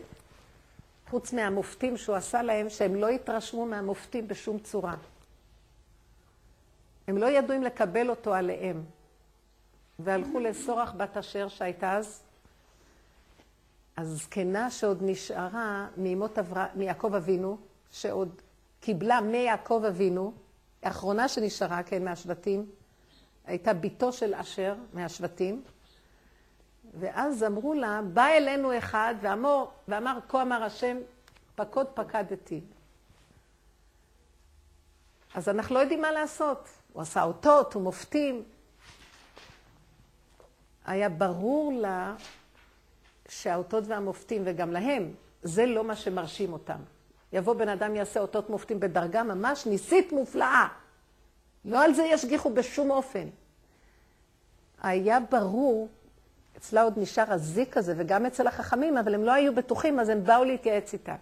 חוץ 1.10 1.34
מהמופתים 1.34 1.98
שהוא 1.98 2.16
עשה 2.16 2.42
להם, 2.42 2.70
שהם 2.70 2.96
לא 2.96 3.10
התרשמו 3.10 3.66
מהמופתים 3.66 4.28
בשום 4.28 4.60
צורה. 4.60 4.96
הם 7.08 7.18
לא 7.18 7.26
ידעו 7.26 7.58
אם 7.58 7.64
לקבל 7.64 8.10
אותו 8.10 8.34
עליהם. 8.34 8.84
והלכו 10.00 10.40
לסורח 10.40 10.94
בת 10.98 11.18
אשר 11.18 11.48
שהייתה 11.48 11.98
אז, 11.98 12.24
הזקנה 13.98 14.72
שעוד 14.72 14.98
נשארה 15.02 15.88
מיעקב 16.76 17.16
אבינו, 17.16 17.58
שעוד 17.94 18.42
קיבלה 18.80 19.22
מיעקב 19.22 19.84
אבינו, 19.88 20.34
האחרונה 20.84 21.28
שנשארה, 21.28 21.84
כן, 21.84 22.04
מהשבטים, 22.04 22.72
הייתה 23.46 23.74
בתו 23.74 24.14
של 24.14 24.34
אשר 24.34 24.76
מהשבטים, 24.94 25.64
ואז 27.00 27.44
אמרו 27.44 27.74
לה, 27.74 28.02
בא 28.14 28.28
אלינו 28.28 28.78
אחד 28.78 29.16
ואמר, 29.22 29.66
ואמר 29.88 30.20
כה 30.28 30.42
אמר 30.42 30.64
השם, 30.64 30.98
פקוד 31.56 31.88
פקדתי. 31.94 32.62
אז 35.34 35.50
אנחנו 35.50 35.76
לא 35.76 35.80
יודעים 35.80 36.02
מה 36.02 36.12
לעשות. 36.12 36.70
הוא 36.94 37.02
עשה 37.02 37.24
אותות, 37.24 37.74
הוא 37.74 37.84
מופתים. 37.84 38.44
היה 40.86 41.10
ברור 41.10 41.74
לה 41.74 42.16
שהאותות 43.30 43.84
והמופתים, 43.88 44.42
וגם 44.46 44.72
להם, 44.72 45.14
זה 45.44 45.66
לא 45.66 45.84
מה 45.84 45.96
שמרשים 45.96 46.54
אותם. 46.54 46.80
יבוא 47.34 47.54
בן 47.54 47.70
אדם, 47.70 47.96
יעשה 47.96 48.20
אותות 48.20 48.50
מופתים 48.50 48.80
בדרגה 48.80 49.24
ממש 49.24 49.66
ניסית 49.66 50.12
מופלאה. 50.12 50.68
לא 51.66 51.84
על 51.84 51.94
זה 51.94 52.04
ישגיחו 52.04 52.50
בשום 52.50 52.92
אופן. 52.92 53.28
היה 54.84 55.20
ברור, 55.20 55.88
אצלה 56.58 56.82
עוד 56.82 56.94
נשאר 56.98 57.34
הזיק 57.34 57.78
הזה, 57.78 57.94
וגם 57.98 58.26
אצל 58.26 58.48
החכמים, 58.48 58.98
אבל 58.98 59.16
הם 59.16 59.24
לא 59.24 59.32
היו 59.32 59.56
בטוחים, 59.56 60.00
אז 60.00 60.10
הם 60.10 60.24
באו 60.24 60.44
להתייעץ 60.44 60.94
איתה. 60.94 61.16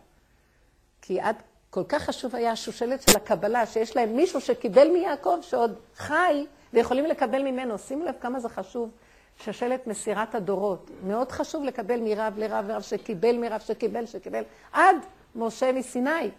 כי 1.02 1.20
עד 1.20 1.36
כל 1.70 1.84
כך 1.88 2.04
חשוב 2.04 2.36
היה 2.36 2.52
השושלת 2.52 3.02
של 3.02 3.18
הקבלה, 3.18 3.66
שיש 3.66 3.96
להם 3.96 4.16
מישהו 4.16 4.42
שקיבל 4.42 4.88
מיעקב, 4.94 5.38
שעוד 5.42 5.76
חי, 5.96 6.46
ויכולים 6.74 7.06
לקבל 7.06 7.42
ממנו. 7.42 7.78
שימו 7.78 8.06
לב 8.06 8.16
כמה 8.22 8.40
זה 8.40 8.50
חשוב, 8.50 8.90
שושלת 9.38 9.88
מסירת 9.88 10.36
הדורות. 10.36 10.92
מאוד 11.08 11.32
חשוב 11.32 11.64
לקבל 11.64 12.00
מרב 12.00 12.34
לרב 12.38 12.66
ורב 12.68 12.82
שקיבל 12.82 13.38
מרב 13.38 13.60
שקיבל 13.60 14.06
שקיבל, 14.06 14.44
עד 14.72 14.96
משה 15.36 15.72
מסיני. 15.72 16.32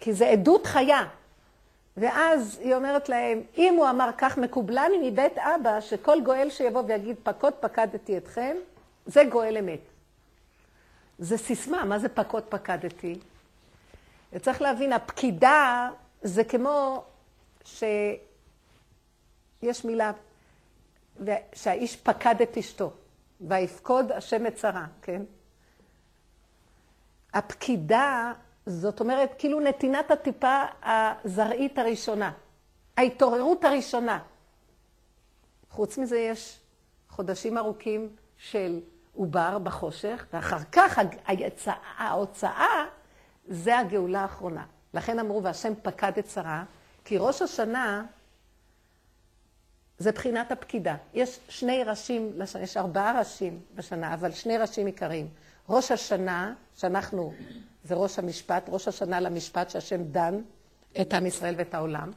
כי 0.00 0.12
זה 0.12 0.28
עדות 0.28 0.66
חיה. 0.66 1.04
ואז 1.96 2.58
היא 2.62 2.74
אומרת 2.74 3.08
להם, 3.08 3.42
אם 3.58 3.74
הוא 3.76 3.90
אמר 3.90 4.10
כך 4.18 4.38
מקובלני 4.38 5.10
מבית 5.10 5.38
אבא, 5.38 5.80
שכל 5.80 6.20
גואל 6.24 6.50
שיבוא 6.50 6.82
ויגיד 6.86 7.16
פקוד 7.22 7.52
פקדתי 7.60 8.16
אתכם, 8.16 8.56
זה 9.06 9.24
גואל 9.24 9.56
אמת. 9.56 9.80
זה 11.18 11.38
סיסמה, 11.38 11.84
מה 11.84 11.98
זה 11.98 12.08
פקוד 12.08 12.42
פקדתי? 12.48 13.18
וצריך 14.32 14.62
להבין, 14.62 14.92
הפקידה 14.92 15.90
זה 16.22 16.44
כמו 16.44 17.04
שיש 17.64 18.18
מילה, 19.84 20.12
שהאיש 21.52 21.96
פקד 21.96 22.42
את 22.42 22.56
אשתו, 22.56 22.90
ויפקוד 23.40 24.12
השם 24.12 24.46
את 24.46 24.58
שרה, 24.58 24.86
כן? 25.02 25.22
הפקידה, 27.36 28.32
זאת 28.66 29.00
אומרת, 29.00 29.34
כאילו 29.38 29.60
נתינת 29.60 30.10
הטיפה 30.10 30.62
הזרעית 30.82 31.78
הראשונה, 31.78 32.32
ההתעוררות 32.96 33.64
הראשונה. 33.64 34.18
חוץ 35.70 35.98
מזה 35.98 36.18
יש 36.18 36.60
חודשים 37.08 37.58
ארוכים 37.58 38.08
של 38.36 38.80
עובר 39.14 39.58
בחושך, 39.58 40.26
ואחר 40.32 40.58
כך 40.72 40.98
ההצעה, 41.26 41.74
ההוצאה 41.96 42.84
זה 43.48 43.78
הגאולה 43.78 44.20
האחרונה. 44.20 44.64
לכן 44.94 45.18
אמרו, 45.18 45.42
והשם 45.42 45.72
פקד 45.82 46.18
את 46.18 46.28
שרה, 46.30 46.64
כי 47.04 47.18
ראש 47.18 47.42
השנה 47.42 48.04
זה 49.98 50.12
בחינת 50.12 50.52
הפקידה. 50.52 50.96
יש 51.14 51.40
שני 51.48 51.84
ראשים, 51.84 52.32
יש 52.62 52.76
ארבעה 52.76 53.18
ראשים 53.18 53.60
בשנה, 53.74 54.14
אבל 54.14 54.32
שני 54.32 54.58
ראשים 54.58 54.86
עיקריים. 54.86 55.28
ראש 55.68 55.90
השנה, 55.92 56.54
שאנחנו, 56.76 57.32
זה 57.84 57.94
ראש 57.94 58.18
המשפט, 58.18 58.68
ראש 58.68 58.88
השנה 58.88 59.20
למשפט, 59.20 59.70
שהשם 59.70 60.02
דן 60.02 60.40
את 61.00 61.14
עם 61.14 61.26
ישראל 61.26 61.54
ואת 61.58 61.74
העולם, 61.74 62.10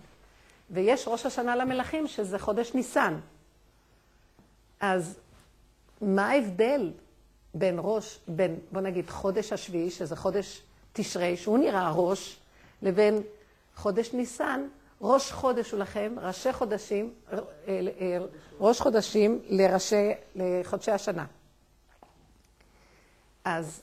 ויש 0.69 1.07
ראש 1.07 1.25
השנה 1.25 1.55
למלכים, 1.55 2.07
שזה 2.07 2.39
חודש 2.39 2.73
ניסן. 2.73 3.19
אז 4.79 5.19
מה 6.01 6.29
ההבדל 6.29 6.91
בין 7.53 7.75
ראש, 7.81 8.19
בין, 8.27 8.59
בוא 8.71 8.81
נגיד, 8.81 9.09
חודש 9.09 9.53
השביעי, 9.53 9.91
שזה 9.91 10.15
חודש 10.15 10.61
תשרי, 10.93 11.37
שהוא 11.37 11.57
נראה 11.57 11.91
ראש, 11.95 12.39
לבין 12.81 13.21
חודש 13.75 14.13
ניסן, 14.13 14.67
ראש 15.01 15.31
חודש 15.31 15.71
הוא 15.71 15.79
לכם, 15.79 16.15
ראשי 16.21 16.53
חודשים, 16.53 17.13
אה, 17.33 17.37
אה, 17.67 18.17
ראש 18.59 18.81
חודשים 18.81 19.39
לראשי, 19.49 20.11
לחודשי 20.35 20.91
השנה. 20.91 21.25
אז 23.43 23.81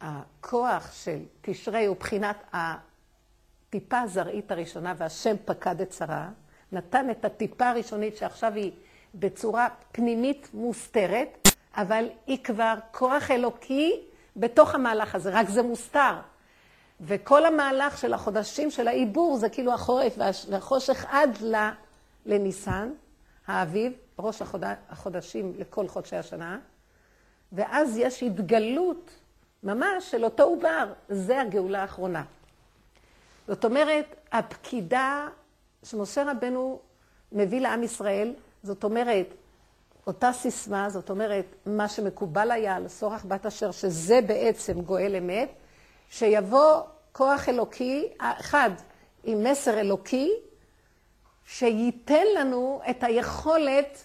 הכוח 0.00 0.92
של 0.92 1.18
תשרי 1.40 1.86
הוא 1.86 1.96
בחינת 1.96 2.36
הטיפה 2.52 4.00
הזרעית 4.00 4.50
הראשונה, 4.50 4.94
והשם 4.96 5.36
פקד 5.44 5.80
את 5.80 5.92
שרה, 5.92 6.28
נתן 6.72 7.10
את 7.10 7.24
הטיפה 7.24 7.68
הראשונית 7.68 8.16
שעכשיו 8.16 8.54
היא 8.54 8.72
בצורה 9.14 9.68
פנימית 9.92 10.48
מוסתרת, 10.54 11.48
אבל 11.76 12.08
היא 12.26 12.44
כבר 12.44 12.74
כוח 12.92 13.30
אלוקי 13.30 14.00
בתוך 14.36 14.74
המהלך 14.74 15.14
הזה, 15.14 15.30
רק 15.32 15.48
זה 15.48 15.62
מוסתר. 15.62 16.14
וכל 17.00 17.46
המהלך 17.46 17.98
של 17.98 18.14
החודשים 18.14 18.70
של 18.70 18.88
העיבור 18.88 19.36
זה 19.36 19.48
כאילו 19.48 19.72
החורף 19.72 20.18
והחושך 20.48 21.04
עד 21.08 21.38
לניסן, 22.26 22.90
האביב, 23.46 23.92
ראש 24.18 24.42
החוד... 24.42 24.64
החודשים 24.90 25.52
לכל 25.58 25.88
חודשי 25.88 26.16
השנה, 26.16 26.58
ואז 27.56 27.96
יש 27.96 28.22
התגלות 28.22 29.10
ממש 29.62 30.10
של 30.10 30.24
אותו 30.24 30.42
עובר, 30.42 30.92
זה 31.08 31.40
הגאולה 31.40 31.82
האחרונה. 31.82 32.22
זאת 33.48 33.64
אומרת, 33.64 34.16
הפקידה 34.32 35.28
שמשה 35.82 36.30
רבנו 36.30 36.80
מביא 37.32 37.60
לעם 37.60 37.82
ישראל, 37.82 38.34
זאת 38.62 38.84
אומרת, 38.84 39.26
אותה 40.06 40.32
סיסמה, 40.32 40.90
זאת 40.90 41.10
אומרת, 41.10 41.44
מה 41.66 41.88
שמקובל 41.88 42.50
היה 42.50 42.76
על 42.76 42.88
סורח 42.88 43.24
בת 43.28 43.46
אשר, 43.46 43.70
שזה 43.70 44.20
בעצם 44.26 44.80
גואל 44.80 45.16
אמת, 45.16 45.48
שיבוא 46.10 46.80
כוח 47.12 47.48
אלוקי, 47.48 48.08
אחד 48.18 48.70
עם 49.24 49.44
מסר 49.44 49.80
אלוקי, 49.80 50.30
שייתן 51.46 52.24
לנו 52.38 52.80
את 52.90 53.04
היכולת 53.04 54.04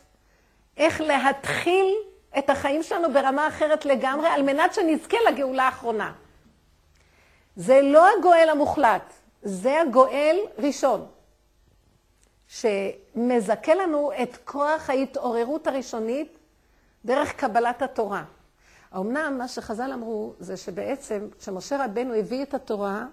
איך 0.77 1.01
להתחיל 1.01 1.95
את 2.37 2.49
החיים 2.49 2.83
שלנו 2.83 3.13
ברמה 3.13 3.47
אחרת 3.47 3.85
לגמרי, 3.85 4.27
על 4.27 4.41
מנת 4.41 4.73
שנזכה 4.73 5.17
לגאולה 5.29 5.63
האחרונה. 5.63 6.13
זה 7.55 7.81
לא 7.81 8.05
הגואל 8.17 8.49
המוחלט, 8.51 9.13
זה 9.43 9.81
הגואל 9.81 10.37
ראשון, 10.57 11.05
שמזכה 12.47 13.75
לנו 13.75 14.11
את 14.23 14.37
כוח 14.45 14.89
ההתעוררות 14.89 15.67
הראשונית 15.67 16.37
דרך 17.05 17.33
קבלת 17.33 17.81
התורה. 17.81 18.23
אמנם 18.95 19.35
מה 19.37 19.47
שחז"ל 19.47 19.91
אמרו 19.93 20.33
זה 20.39 20.57
שבעצם 20.57 21.27
כשמשה 21.39 21.85
רבנו 21.85 22.13
הביא 22.13 22.43
את 22.43 22.53
התורה, 22.53 23.05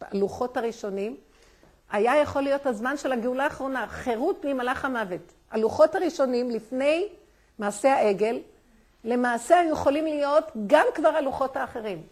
הלוחות 0.00 0.56
הראשונים, 0.56 1.16
היה 1.90 2.16
יכול 2.16 2.42
להיות 2.42 2.66
הזמן 2.66 2.96
של 2.96 3.12
הגאולה 3.12 3.44
האחרונה, 3.44 3.86
חירות 3.88 4.44
ממלאך 4.44 4.84
המוות. 4.84 5.32
הלוחות 5.50 5.94
הראשונים 5.94 6.50
לפני 6.50 7.08
מעשה 7.58 7.92
העגל, 7.94 8.40
למעשה 9.04 9.58
היו 9.58 9.72
יכולים 9.72 10.04
להיות 10.04 10.44
גם 10.66 10.86
כבר 10.94 11.08
הלוחות 11.08 11.56
האחרים. 11.56 12.02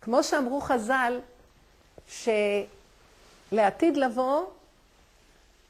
כמו 0.00 0.22
שאמרו 0.22 0.60
חז"ל, 0.60 1.20
שלעתיד 3.52 3.96
לבוא, 3.96 4.44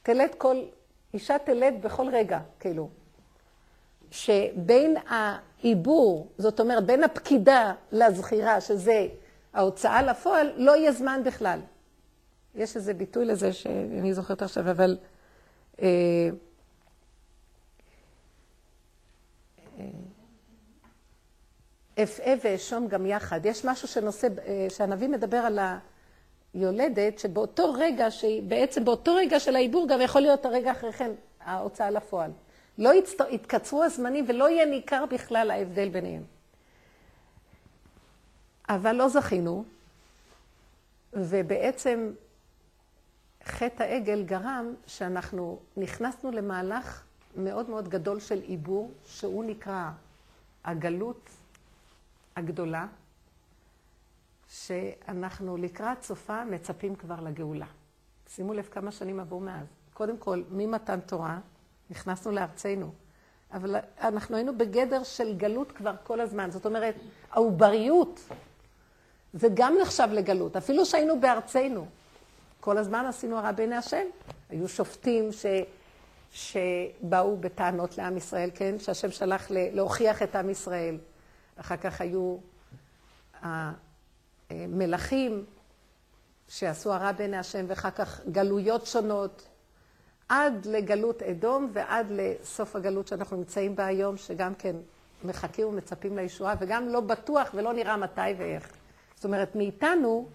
תלד 0.02 0.34
כל, 0.38 0.56
אישה 1.14 1.38
תלד 1.38 1.74
בכל 1.82 2.08
רגע, 2.12 2.40
כאילו. 2.60 2.88
שבין 4.10 4.96
העיבור, 5.08 6.28
זאת 6.38 6.60
אומרת, 6.60 6.86
בין 6.86 7.04
הפקידה 7.04 7.72
לזכירה, 7.92 8.60
שזה 8.60 9.06
ההוצאה 9.52 10.02
לפועל, 10.02 10.52
לא 10.56 10.76
יהיה 10.76 10.92
זמן 10.92 11.20
בכלל. 11.24 11.60
יש 12.54 12.76
איזה 12.76 12.94
ביטוי 12.94 13.24
לזה 13.24 13.52
שאני 13.52 14.14
זוכרת 14.14 14.42
עכשיו, 14.42 14.70
אבל... 14.70 14.96
אה, 15.82 16.30
אפעה 22.02 22.34
ואשום 22.44 22.88
גם 22.88 23.06
יחד. 23.06 23.46
יש 23.46 23.64
משהו 23.64 23.88
שנושא, 23.88 24.28
אה, 24.46 24.66
שהנביא 24.70 25.08
מדבר 25.08 25.36
על 25.36 25.58
היולדת, 26.54 27.18
שבאותו 27.18 27.72
רגע, 27.72 28.08
בעצם 28.48 28.84
באותו 28.84 29.14
רגע 29.14 29.40
של 29.40 29.56
העיבור 29.56 29.88
גם 29.88 30.00
יכול 30.00 30.20
להיות 30.20 30.44
הרגע 30.44 30.72
אחרי 30.72 30.92
כן, 30.92 31.10
ההוצאה 31.40 31.90
לפועל. 31.90 32.30
לא 32.78 32.94
יצט... 32.94 33.20
יתקצרו 33.30 33.84
הזמנים 33.84 34.24
ולא 34.28 34.50
יהיה 34.50 34.66
ניכר 34.66 35.04
בכלל 35.10 35.50
ההבדל 35.50 35.88
ביניהם. 35.88 36.22
אבל 38.68 38.92
לא 38.92 39.08
זכינו, 39.08 39.64
ובעצם 41.12 42.12
חטא 43.44 43.82
העגל 43.82 44.22
גרם 44.22 44.74
שאנחנו 44.86 45.58
נכנסנו 45.76 46.30
למהלך 46.30 47.02
מאוד 47.36 47.70
מאוד 47.70 47.88
גדול 47.88 48.20
של 48.20 48.40
עיבור, 48.40 48.90
שהוא 49.06 49.44
נקרא 49.44 49.90
הגלות 50.64 51.30
הגדולה, 52.36 52.86
שאנחנו 54.48 55.56
לקראת 55.56 56.02
סופה 56.02 56.44
מצפים 56.44 56.96
כבר 56.96 57.20
לגאולה. 57.20 57.66
שימו 58.28 58.54
לב 58.54 58.68
כמה 58.70 58.92
שנים 58.92 59.20
עברו 59.20 59.40
מאז. 59.40 59.66
קודם 59.94 60.18
כל, 60.18 60.42
ממתן 60.50 61.00
תורה, 61.00 61.38
נכנסנו 61.90 62.32
לארצנו. 62.32 62.92
אבל 63.52 63.76
אנחנו 64.00 64.36
היינו 64.36 64.58
בגדר 64.58 65.02
של 65.02 65.36
גלות 65.36 65.72
כבר 65.72 65.94
כל 66.02 66.20
הזמן. 66.20 66.50
זאת 66.50 66.66
אומרת, 66.66 66.94
העובריות, 67.30 68.20
זה 69.32 69.48
גם 69.54 69.76
נחשב 69.82 70.08
לגלות, 70.12 70.56
אפילו 70.56 70.86
שהיינו 70.86 71.20
בארצנו. 71.20 71.86
כל 72.60 72.78
הזמן 72.78 73.06
עשינו 73.06 73.38
הרע 73.38 73.52
בעיני 73.52 73.76
השם. 73.76 74.06
היו 74.50 74.68
שופטים 74.68 75.32
ש... 75.32 75.46
שבאו 76.32 77.36
בטענות 77.36 77.98
לעם 77.98 78.16
ישראל, 78.16 78.50
כן? 78.54 78.78
שהשם 78.78 79.10
שלח 79.10 79.46
להוכיח 79.50 80.22
את 80.22 80.36
עם 80.36 80.50
ישראל. 80.50 80.98
אחר 81.60 81.76
כך 81.76 82.00
היו 82.00 82.36
המלכים 84.50 85.44
שעשו 86.48 86.92
הרע 86.92 87.12
בעיני 87.12 87.36
השם, 87.36 87.64
ואחר 87.68 87.90
כך 87.90 88.20
גלויות 88.32 88.86
שונות. 88.86 89.48
עד 90.28 90.66
לגלות 90.66 91.22
אדום 91.22 91.70
ועד 91.72 92.06
לסוף 92.10 92.76
הגלות 92.76 93.08
שאנחנו 93.08 93.36
נמצאים 93.36 93.76
בה 93.76 93.86
היום, 93.86 94.16
שגם 94.16 94.54
כן 94.54 94.76
מחכים 95.24 95.68
ומצפים 95.68 96.16
לישועה, 96.16 96.54
וגם 96.58 96.88
לא 96.88 97.00
בטוח 97.00 97.50
ולא 97.54 97.72
נראה 97.72 97.96
מתי 97.96 98.20
ואיך. 98.38 98.72
זאת 99.14 99.24
אומרת, 99.24 99.56
מאיתנו 99.56 100.28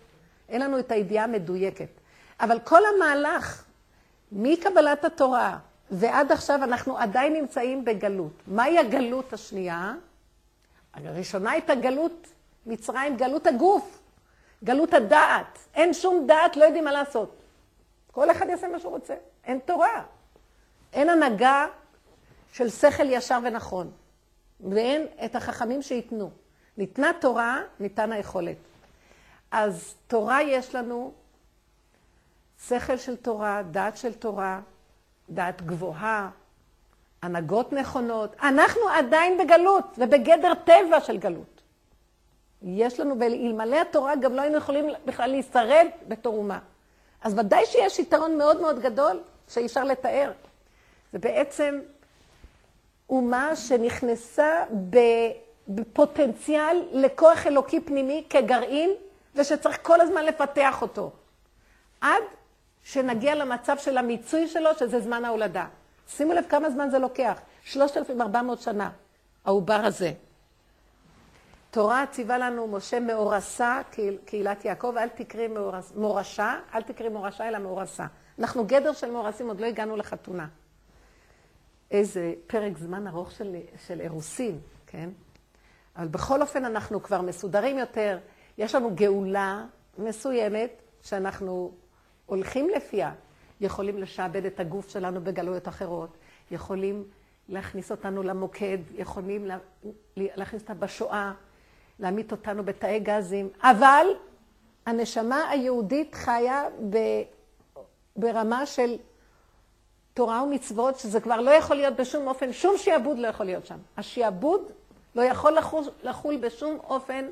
אין 0.49 0.61
לנו 0.61 0.79
את 0.79 0.91
הידיעה 0.91 1.23
המדויקת. 1.23 1.89
אבל 2.39 2.59
כל 2.59 2.81
המהלך, 2.95 3.65
מקבלת 4.31 5.05
התורה 5.05 5.57
ועד 5.91 6.31
עכשיו, 6.31 6.63
אנחנו 6.63 6.97
עדיין 6.97 7.33
נמצאים 7.33 7.85
בגלות. 7.85 8.31
מהי 8.47 8.79
הגלות 8.79 9.33
השנייה? 9.33 9.93
הראשונה 10.95 11.51
הייתה 11.51 11.75
גלות 11.75 12.27
מצרים, 12.65 13.17
גלות 13.17 13.47
הגוף, 13.47 13.99
גלות 14.63 14.93
הדעת. 14.93 15.59
אין 15.73 15.93
שום 15.93 16.27
דעת, 16.27 16.57
לא 16.57 16.65
יודעים 16.65 16.83
מה 16.83 16.91
לעשות. 16.91 17.35
כל 18.11 18.31
אחד 18.31 18.45
יעשה 18.49 18.67
מה 18.67 18.79
שהוא 18.79 18.91
רוצה. 18.91 19.15
אין 19.43 19.59
תורה. 19.59 20.03
אין 20.93 21.09
הנהגה 21.09 21.67
של 22.53 22.69
שכל 22.69 23.09
ישר 23.09 23.39
ונכון. 23.43 23.91
ואין 24.59 25.07
את 25.25 25.35
החכמים 25.35 25.81
שייתנו. 25.81 26.31
ניתנה 26.77 27.11
תורה, 27.21 27.61
ניתן 27.79 28.11
היכולת. 28.11 28.57
אז 29.51 29.95
תורה 30.07 30.41
יש 30.41 30.75
לנו, 30.75 31.13
שכל 32.67 32.97
של 32.97 33.15
תורה, 33.15 33.63
דעת 33.71 33.97
של 33.97 34.13
תורה, 34.13 34.61
דעת 35.29 35.61
גבוהה, 35.61 36.29
הנהגות 37.25 37.73
נכונות. 37.73 38.35
אנחנו 38.43 38.81
עדיין 38.89 39.37
בגלות, 39.37 39.85
ובגדר 39.97 40.53
טבע 40.53 40.99
של 40.99 41.17
גלות. 41.17 41.61
יש 42.61 42.99
לנו, 42.99 43.19
ואלמלא 43.19 43.81
התורה 43.81 44.15
גם 44.15 44.33
לא 44.33 44.41
היינו 44.41 44.57
יכולים 44.57 44.85
בכלל 45.05 45.29
להישרד 45.29 45.87
בתור 46.07 46.37
אומה. 46.37 46.59
אז 47.21 47.39
ודאי 47.39 47.65
שיש 47.65 47.99
יתרון 47.99 48.37
מאוד 48.37 48.61
מאוד 48.61 48.79
גדול 48.79 49.19
שאי 49.47 49.65
אפשר 49.65 49.83
לתאר. 49.83 50.31
זה 51.13 51.19
בעצם 51.19 51.79
אומה 53.09 53.55
שנכנסה 53.55 54.63
בפוטנציאל 55.67 56.83
לכוח 56.91 57.47
אלוקי 57.47 57.79
פנימי 57.79 58.23
כגרעין, 58.29 58.89
ושצריך 59.35 59.79
כל 59.81 60.01
הזמן 60.01 60.25
לפתח 60.25 60.81
אותו. 60.81 61.11
עד 62.01 62.23
שנגיע 62.83 63.35
למצב 63.35 63.77
של 63.77 63.97
המיצוי 63.97 64.47
שלו, 64.47 64.69
שזה 64.79 64.99
זמן 64.99 65.25
ההולדה. 65.25 65.65
שימו 66.07 66.33
לב 66.33 66.45
כמה 66.49 66.69
זמן 66.69 66.89
זה 66.89 66.99
לוקח. 66.99 67.39
3,400 67.63 68.61
שנה, 68.61 68.89
העובר 69.45 69.73
הזה. 69.73 70.11
תורה 71.71 72.05
ציווה 72.11 72.37
לנו, 72.37 72.67
משה 72.67 72.99
מאורסה, 72.99 73.81
קהילת 74.25 74.65
יעקב, 74.65 74.93
אל 74.97 75.09
תקראי 75.09 75.47
מורשה, 75.95 76.59
אל 76.75 76.81
תקראי 76.81 77.09
מורשה, 77.09 77.47
אלא 77.47 77.57
מאורסה. 77.57 78.05
אנחנו 78.39 78.65
גדר 78.65 78.93
של 78.93 79.11
מאורסים, 79.11 79.47
עוד 79.47 79.59
לא 79.61 79.65
הגענו 79.65 79.97
לחתונה. 79.97 80.47
איזה 81.91 82.33
פרק 82.47 82.77
זמן 82.77 83.07
ארוך 83.07 83.31
של, 83.31 83.55
של 83.87 84.01
אירוסין, 84.01 84.59
כן? 84.87 85.09
אבל 85.95 86.07
בכל 86.07 86.41
אופן 86.41 86.65
אנחנו 86.65 87.03
כבר 87.03 87.21
מסודרים 87.21 87.77
יותר, 87.77 88.19
יש 88.57 88.75
לנו 88.75 88.95
גאולה 88.95 89.65
מסוימת 89.97 90.81
שאנחנו 91.01 91.71
הולכים 92.25 92.69
לפיה. 92.75 93.11
יכולים 93.61 93.97
לשעבד 93.97 94.45
את 94.45 94.59
הגוף 94.59 94.89
שלנו 94.89 95.21
בגלויות 95.21 95.67
אחרות, 95.67 96.17
יכולים 96.51 97.03
להכניס 97.49 97.91
אותנו 97.91 98.23
למוקד, 98.23 98.77
יכולים 98.95 99.45
לה, 99.45 99.57
להכניס 100.15 100.61
אותה 100.61 100.73
בשואה, 100.73 101.31
להמית 101.99 102.31
אותנו 102.31 102.63
בתאי 102.63 102.99
גזים, 102.99 103.49
אבל 103.61 104.05
הנשמה 104.85 105.49
היהודית 105.49 106.15
חיה 106.15 106.63
ב, 106.89 106.97
ברמה 108.15 108.65
של 108.65 108.95
תורה 110.13 110.43
ומצוות, 110.43 110.99
שזה 110.99 111.21
כבר 111.21 111.41
לא 111.41 111.51
יכול 111.51 111.75
להיות 111.75 111.95
בשום 111.95 112.27
אופן, 112.27 112.53
שום 112.53 112.77
שיעבוד 112.77 113.17
לא 113.17 113.27
יכול 113.27 113.45
להיות 113.45 113.65
שם. 113.65 113.77
השיעבוד 113.97 114.61
לא 115.15 115.21
יכול 115.21 115.53
לחול, 115.53 115.83
לחול 116.03 116.37
בשום 116.37 116.79
אופן 116.83 117.25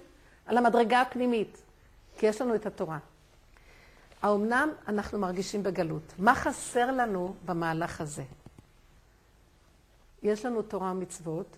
על 0.45 0.57
המדרגה 0.57 1.01
הפנימית, 1.01 1.61
כי 2.17 2.25
יש 2.25 2.41
לנו 2.41 2.55
את 2.55 2.65
התורה. 2.65 2.97
האומנם 4.23 4.69
אנחנו 4.87 5.19
מרגישים 5.19 5.63
בגלות? 5.63 6.13
מה 6.19 6.35
חסר 6.35 6.91
לנו 6.91 7.33
במהלך 7.45 8.01
הזה? 8.01 8.23
יש 10.23 10.45
לנו 10.45 10.61
תורה 10.61 10.91
ומצוות, 10.91 11.57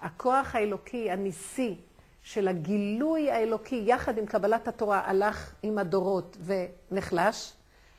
הכוח 0.00 0.54
האלוקי, 0.54 1.10
הניסי, 1.10 1.76
של 2.22 2.48
הגילוי 2.48 3.30
האלוקי 3.30 3.82
יחד 3.86 4.18
עם 4.18 4.26
קבלת 4.26 4.68
התורה 4.68 5.02
הלך 5.04 5.54
עם 5.62 5.78
הדורות 5.78 6.36
ונחלש, 6.44 7.52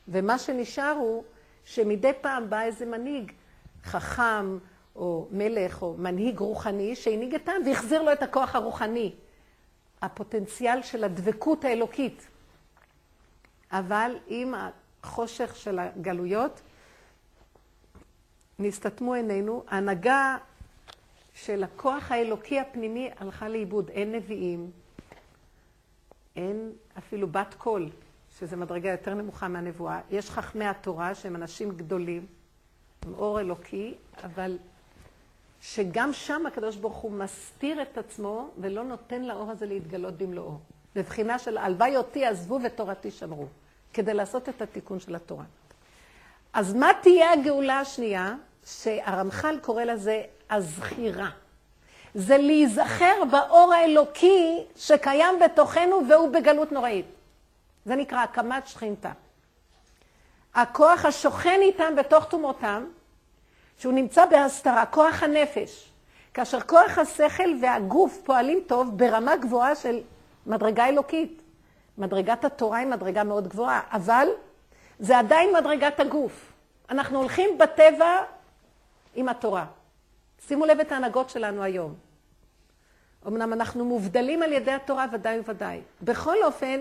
ומה 0.07 0.39
שנשאר 0.39 0.95
הוא 0.99 1.23
שמדי 1.65 2.11
פעם 2.21 2.49
בא 2.49 2.61
איזה 2.61 2.85
מנהיג 2.85 3.31
חכם 3.83 4.57
או 4.95 5.27
מלך 5.31 5.81
או 5.81 5.95
מנהיג 5.97 6.39
רוחני 6.39 6.95
שהנהיג 6.95 7.35
את 7.35 7.49
העם 7.49 7.61
והחזיר 7.65 8.01
לו 8.01 8.13
את 8.13 8.23
הכוח 8.23 8.55
הרוחני, 8.55 9.13
הפוטנציאל 10.01 10.81
של 10.81 11.03
הדבקות 11.03 11.65
האלוקית. 11.65 12.27
אבל 13.71 14.15
עם 14.27 14.53
החושך 15.03 15.55
של 15.55 15.79
הגלויות 15.79 16.61
נסתתמו 18.59 19.13
עינינו, 19.13 19.63
ההנהגה 19.67 20.37
של 21.33 21.63
הכוח 21.63 22.11
האלוקי 22.11 22.59
הפנימי 22.59 23.09
הלכה 23.17 23.49
לאיבוד. 23.49 23.89
אין 23.89 24.11
נביאים, 24.11 24.71
אין 26.35 26.71
אפילו 26.97 27.27
בת 27.27 27.55
קול, 27.57 27.89
שזו 28.39 28.57
מדרגה 28.57 28.89
יותר 28.89 29.13
נמוכה 29.13 29.47
מהנבואה. 29.47 29.99
יש 30.09 30.29
חכמי 30.29 30.65
התורה 30.65 31.15
שהם 31.15 31.35
אנשים 31.35 31.71
גדולים, 31.71 32.25
עם 33.05 33.13
אור 33.13 33.39
אלוקי, 33.39 33.93
אבל 34.23 34.57
שגם 35.61 36.13
שם 36.13 36.45
הקדוש 36.45 36.75
ברוך 36.75 36.97
הוא 36.97 37.11
מסתיר 37.11 37.81
את 37.81 37.97
עצמו 37.97 38.49
ולא 38.57 38.83
נותן 38.83 39.21
לאור 39.23 39.51
הזה 39.51 39.65
להתגלות 39.65 40.17
במלואו. 40.17 40.57
בבחינה 40.95 41.39
של 41.39 41.57
הלוואי 41.57 41.97
אותי 41.97 42.25
עזבו 42.25 42.59
ותורתי 42.63 43.11
שמרו, 43.11 43.45
כדי 43.93 44.13
לעשות 44.13 44.49
את 44.49 44.61
התיקון 44.61 44.99
של 44.99 45.15
התורה. 45.15 45.43
אז 46.53 46.73
מה 46.73 46.89
תהיה 47.01 47.31
הגאולה 47.33 47.79
השנייה? 47.79 48.35
שהרמח"ל 48.65 49.59
קורא 49.61 49.83
לזה 49.83 50.23
הזכירה. 50.49 51.29
זה 52.15 52.37
להיזכר 52.37 53.25
באור 53.31 53.73
האלוקי 53.73 54.57
שקיים 54.75 55.39
בתוכנו 55.45 56.01
והוא 56.09 56.29
בגלות 56.31 56.71
נוראית. 56.71 57.05
זה 57.85 57.95
נקרא 57.95 58.23
הקמת 58.23 58.67
שכינתה. 58.67 59.11
הכוח 60.55 61.05
השוכן 61.05 61.59
איתם 61.61 61.95
בתוך 61.95 62.25
תומותם, 62.25 62.85
שהוא 63.77 63.93
נמצא 63.93 64.25
בהסתרה, 64.25 64.85
כוח 64.85 65.23
הנפש. 65.23 65.89
כאשר 66.33 66.61
כוח 66.61 66.97
השכל 66.97 67.49
והגוף 67.61 68.21
פועלים 68.23 68.59
טוב 68.67 68.97
ברמה 68.97 69.35
גבוהה 69.35 69.75
של 69.75 70.01
מדרגה 70.45 70.87
אלוקית. 70.87 71.41
מדרגת 71.97 72.45
התורה 72.45 72.77
היא 72.77 72.87
מדרגה 72.87 73.23
מאוד 73.23 73.47
גבוהה, 73.47 73.81
אבל 73.91 74.27
זה 74.99 75.19
עדיין 75.19 75.55
מדרגת 75.55 75.99
הגוף. 75.99 76.51
אנחנו 76.89 77.19
הולכים 77.19 77.57
בטבע 77.57 78.15
עם 79.15 79.29
התורה. 79.29 79.65
שימו 80.47 80.65
לב 80.65 80.79
את 80.79 80.91
ההנהגות 80.91 81.29
שלנו 81.29 81.63
היום. 81.63 81.95
אמנם 83.27 83.53
אנחנו 83.53 83.85
מובדלים 83.85 84.43
על 84.43 84.53
ידי 84.53 84.71
התורה, 84.71 85.05
ודאי 85.11 85.39
וודאי. 85.39 85.81
בכל 86.01 86.43
אופן, 86.43 86.79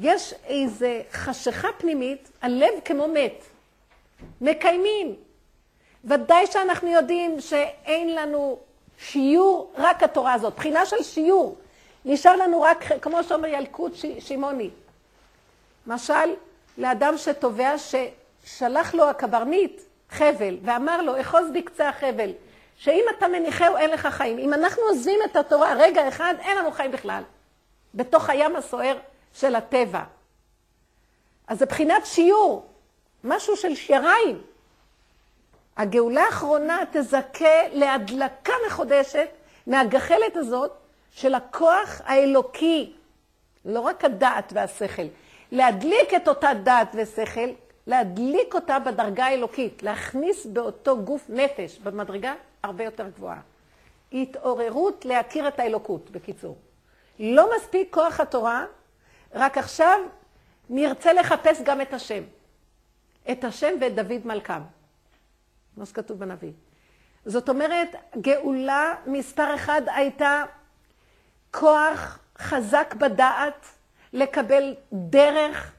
יש 0.00 0.34
איזו 0.44 0.86
חשיכה 1.12 1.68
פנימית, 1.78 2.30
הלב 2.42 2.70
כמו 2.84 3.08
מת. 3.08 3.44
מקיימים. 4.40 5.14
ודאי 6.04 6.46
שאנחנו 6.46 6.88
יודעים 6.88 7.40
שאין 7.40 8.14
לנו 8.14 8.58
שיעור, 8.98 9.72
רק 9.76 10.02
התורה 10.02 10.32
הזאת. 10.32 10.54
בחינה 10.54 10.86
של 10.86 11.02
שיעור. 11.02 11.56
נשאר 12.04 12.36
לנו 12.36 12.62
רק, 12.62 12.84
כמו 13.02 13.24
שאומר 13.24 13.48
ילקוט 13.48 13.92
שמעוני. 14.18 14.70
משל, 15.86 16.34
לאדם 16.78 17.18
שתובע 17.18 17.74
ששלח 17.78 18.94
לו 18.94 19.08
הקברניט 19.08 19.80
חבל, 20.10 20.58
ואמר 20.62 21.02
לו, 21.02 21.20
אחוז 21.20 21.50
בקצה 21.54 21.88
החבל, 21.88 22.30
שאם 22.76 23.04
אתה 23.18 23.28
מניחהו 23.28 23.76
אין 23.76 23.90
לך 23.90 24.06
חיים. 24.06 24.38
אם 24.38 24.54
אנחנו 24.54 24.82
עוזבים 24.82 25.18
את 25.24 25.36
התורה 25.36 25.74
רגע 25.78 26.08
אחד, 26.08 26.34
אין 26.38 26.58
לנו 26.58 26.70
חיים 26.70 26.92
בכלל. 26.92 27.22
בתוך 27.94 28.30
הים 28.30 28.56
הסוער 28.56 28.96
של 29.34 29.54
הטבע. 29.54 30.02
אז 31.48 31.58
זה 31.58 31.66
בחינת 31.66 32.06
שיעור, 32.06 32.66
משהו 33.24 33.56
של 33.56 33.74
שיריים. 33.74 34.42
הגאולה 35.76 36.22
האחרונה 36.22 36.78
תזכה 36.92 37.68
להדלקה 37.72 38.52
מחודשת 38.66 39.28
מהגחלת 39.66 40.36
הזאת 40.36 40.72
של 41.12 41.34
הכוח 41.34 42.00
האלוקי, 42.04 42.92
לא 43.64 43.80
רק 43.80 44.04
הדעת 44.04 44.52
והשכל, 44.54 45.06
להדליק 45.52 46.14
את 46.16 46.28
אותה 46.28 46.50
דעת 46.62 46.88
ושכל 46.94 47.48
להדליק 47.86 48.54
אותה 48.54 48.78
בדרגה 48.78 49.24
האלוקית, 49.24 49.82
להכניס 49.82 50.46
באותו 50.46 51.02
גוף 51.04 51.24
נפש, 51.28 51.78
במדרגה 51.78 52.34
הרבה 52.62 52.84
יותר 52.84 53.08
גבוהה. 53.08 53.40
התעוררות 54.12 55.04
להכיר 55.04 55.48
את 55.48 55.60
האלוקות, 55.60 56.10
בקיצור. 56.10 56.56
לא 57.20 57.50
מספיק 57.56 57.88
כוח 57.94 58.20
התורה, 58.20 58.64
רק 59.34 59.58
עכשיו 59.58 60.00
נרצה 60.70 61.12
לחפש 61.12 61.60
גם 61.64 61.80
את 61.80 61.94
השם. 61.94 62.22
את 63.30 63.44
השם 63.44 63.74
ואת 63.80 63.94
דוד 63.94 64.20
מלכם. 64.26 64.60
כמו 65.74 65.86
שכתוב 65.86 66.18
בנביא. 66.18 66.52
זאת 67.26 67.48
אומרת, 67.48 67.88
גאולה 68.20 68.94
מספר 69.06 69.54
אחד 69.54 69.82
הייתה 69.86 70.44
כוח 71.52 72.18
חזק 72.38 72.94
בדעת 72.98 73.66
לקבל 74.12 74.74
דרך 74.92 75.72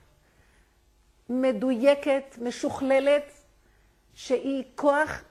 מדויקת, 1.30 2.38
משוכללת, 2.41 3.32
שהיא 4.15 4.63
כוח 4.76 5.21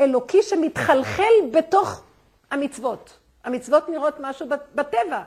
אלוקי 0.00 0.42
שמתחלחל 0.42 1.32
בתוך 1.52 2.02
המצוות. 2.50 3.18
המצוות 3.44 3.88
נראות 3.88 4.14
משהו 4.20 4.46
בטבע, 4.74 5.22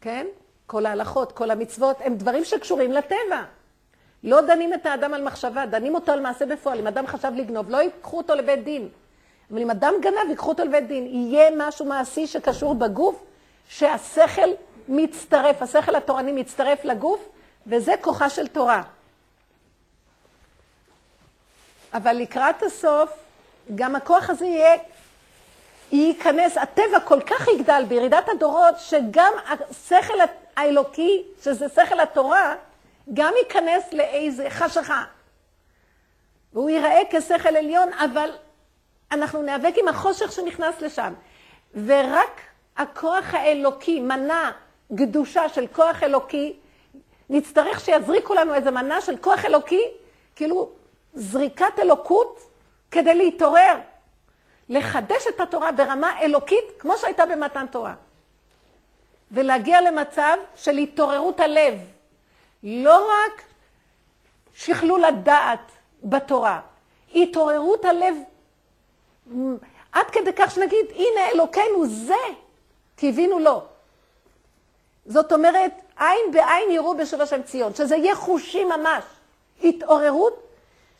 כן? 0.00 0.26
כל 0.66 0.86
ההלכות, 0.86 1.32
כל 1.32 1.50
המצוות, 1.50 1.96
הם 2.00 2.14
דברים 2.14 2.44
שקשורים 2.44 2.92
לטבע. 2.92 3.42
לא 4.24 4.40
דנים 4.40 4.74
את 4.74 4.86
האדם 4.86 5.14
על 5.14 5.22
מחשבה, 5.22 5.66
דנים 5.66 5.94
אותו 5.94 6.12
על 6.12 6.20
מעשה 6.20 6.46
בפועל. 6.46 6.78
אם 6.78 6.86
אדם 6.86 7.06
חשב 7.06 7.32
לגנוב, 7.36 7.70
לא 7.70 7.76
ייקחו 7.76 8.16
אותו 8.18 8.34
לבית 8.34 8.64
דין. 8.64 8.88
אבל 9.50 9.62
אם 9.62 9.70
אדם 9.70 9.94
גנב, 10.00 10.28
ייקחו 10.28 10.48
אותו 10.48 10.64
לבית 10.64 10.86
דין. 10.88 11.06
יהיה 11.06 11.50
משהו 11.56 11.84
מעשי 11.84 12.26
שקשור 12.26 12.74
בגוף, 12.74 13.22
שהשכל 13.68 14.48
מצטרף, 14.88 15.62
השכל 15.62 15.96
התורני 15.96 16.32
מצטרף 16.32 16.84
לגוף, 16.84 17.28
וזה 17.66 17.92
כוחה 18.00 18.30
של 18.30 18.46
תורה. 18.46 18.82
אבל 21.94 22.12
לקראת 22.12 22.62
הסוף, 22.62 23.10
גם 23.74 23.96
הכוח 23.96 24.30
הזה 24.30 24.46
יהיה, 24.46 24.76
ייכנס, 25.92 26.58
הטבע 26.58 27.00
כל 27.04 27.20
כך 27.20 27.48
יגדל 27.48 27.84
בירידת 27.88 28.28
הדורות, 28.28 28.74
שגם 28.78 29.32
השכל 29.70 30.14
האלוקי, 30.56 31.22
שזה 31.42 31.68
שכל 31.68 32.00
התורה, 32.00 32.54
גם 33.14 33.32
ייכנס 33.38 33.92
לאיזה 33.92 34.50
חשכה. 34.50 35.04
והוא 36.52 36.70
ייראה 36.70 37.00
כשכל 37.10 37.56
עליון, 37.56 37.92
אבל 37.92 38.30
אנחנו 39.12 39.42
ניאבק 39.42 39.74
עם 39.76 39.88
החושך 39.88 40.32
שנכנס 40.32 40.80
לשם. 40.80 41.12
ורק 41.86 42.40
הכוח 42.76 43.34
האלוקי, 43.34 44.00
מנה 44.00 44.52
גדושה 44.92 45.48
של 45.48 45.66
כוח 45.66 46.02
אלוקי, 46.02 46.56
נצטרך 47.30 47.80
שיזריקו 47.80 48.34
לנו 48.34 48.54
איזה 48.54 48.70
מנה 48.70 49.00
של 49.00 49.16
כוח 49.16 49.44
אלוקי, 49.44 49.82
כאילו 50.36 50.70
זריקת 51.14 51.78
אלוקות 51.78 52.40
כדי 52.90 53.14
להתעורר, 53.14 53.76
לחדש 54.68 55.26
את 55.28 55.40
התורה 55.40 55.72
ברמה 55.72 56.20
אלוקית, 56.20 56.64
כמו 56.78 56.96
שהייתה 56.96 57.26
במתן 57.26 57.66
תורה. 57.70 57.94
ולהגיע 59.30 59.80
למצב 59.80 60.36
של 60.56 60.76
התעוררות 60.76 61.40
הלב. 61.40 61.74
לא 62.62 63.08
רק 63.08 63.42
שכלול 64.54 65.04
הדעת 65.04 65.70
בתורה, 66.04 66.60
התעוררות 67.14 67.84
הלב 67.84 68.16
עד 69.92 70.06
כדי 70.12 70.32
כך 70.36 70.50
שנגיד, 70.50 70.86
הנה 70.90 71.28
אלוקינו 71.34 71.86
זה, 71.86 72.14
קיווינו 72.96 73.38
לו. 73.38 73.62
זאת 75.06 75.32
אומרת, 75.32 75.72
עין 75.98 76.32
בעין 76.32 76.70
יראו 76.70 76.96
בשוב 76.96 77.20
השם 77.20 77.42
ציון, 77.42 77.74
שזה 77.74 77.96
יהיה 77.96 78.14
חושי 78.14 78.64
ממש. 78.64 79.04
התעוררות, 79.62 80.42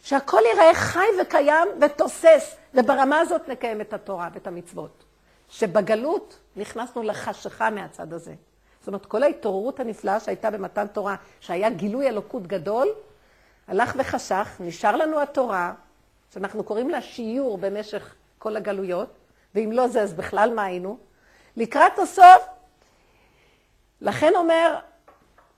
שהכל 0.03 0.41
ייראה 0.53 0.75
חי 0.75 1.07
וקיים 1.22 1.68
ותוסס, 1.81 2.57
וברמה 2.75 3.20
הזאת 3.20 3.49
נקיים 3.49 3.81
את 3.81 3.93
התורה 3.93 4.29
ואת 4.35 4.47
המצוות. 4.47 5.05
שבגלות 5.49 6.39
נכנסנו 6.57 7.03
לחשיכה 7.03 7.70
מהצד 7.70 8.12
הזה. 8.12 8.35
זאת 8.81 8.89
אומרת, 8.89 9.07
כל 9.07 9.22
ההתעוררות 9.22 9.81
הנפלאה 9.81 10.20
שהייתה 10.20 10.51
במתן 10.51 10.87
תורה, 10.87 11.16
שהיה 11.41 11.70
גילוי 11.70 12.09
אלוקות 12.09 12.47
גדול, 12.47 12.89
הלך 13.68 13.95
וחשך, 13.99 14.49
נשאר 14.61 14.97
לנו 14.97 15.20
התורה, 15.20 15.72
שאנחנו 16.35 16.64
קוראים 16.64 16.91
לה 16.91 17.03
שיעור 17.03 17.59
במשך 17.59 18.14
כל 18.39 18.57
הגלויות, 18.57 19.09
ואם 19.55 19.72
לא 19.72 19.89
זה, 19.89 20.03
אז 20.03 20.14
בכלל 20.14 20.55
מה 20.55 20.64
היינו? 20.64 20.99
לקראת 21.57 21.99
הסוף, 21.99 22.43
לכן 24.01 24.32
אומר 24.37 24.78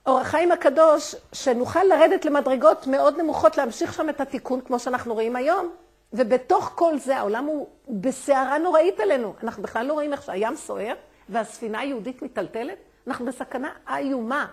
אור 0.07 0.19
החיים 0.19 0.53
הקדוש, 0.53 1.15
שנוכל 1.33 1.83
לרדת 1.83 2.25
למדרגות 2.25 2.87
מאוד 2.87 3.21
נמוכות, 3.21 3.57
להמשיך 3.57 3.95
שם 3.95 4.09
את 4.09 4.21
התיקון, 4.21 4.61
כמו 4.61 4.79
שאנחנו 4.79 5.15
רואים 5.15 5.37
היום. 5.37 5.73
ובתוך 6.13 6.73
כל 6.75 6.99
זה, 6.99 7.17
העולם 7.17 7.45
הוא 7.45 7.69
בסערה 7.89 8.59
נוראית 8.59 9.01
עלינו. 9.01 9.35
אנחנו 9.43 9.63
בכלל 9.63 9.87
לא 9.87 9.93
רואים 9.93 10.13
איך 10.13 10.23
שהים 10.23 10.57
סוער 10.57 10.95
והספינה 11.29 11.79
היהודית 11.79 12.23
מיטלטלת. 12.23 12.79
אנחנו 13.07 13.27
בסכנה 13.27 13.71
איומה. 13.89 14.47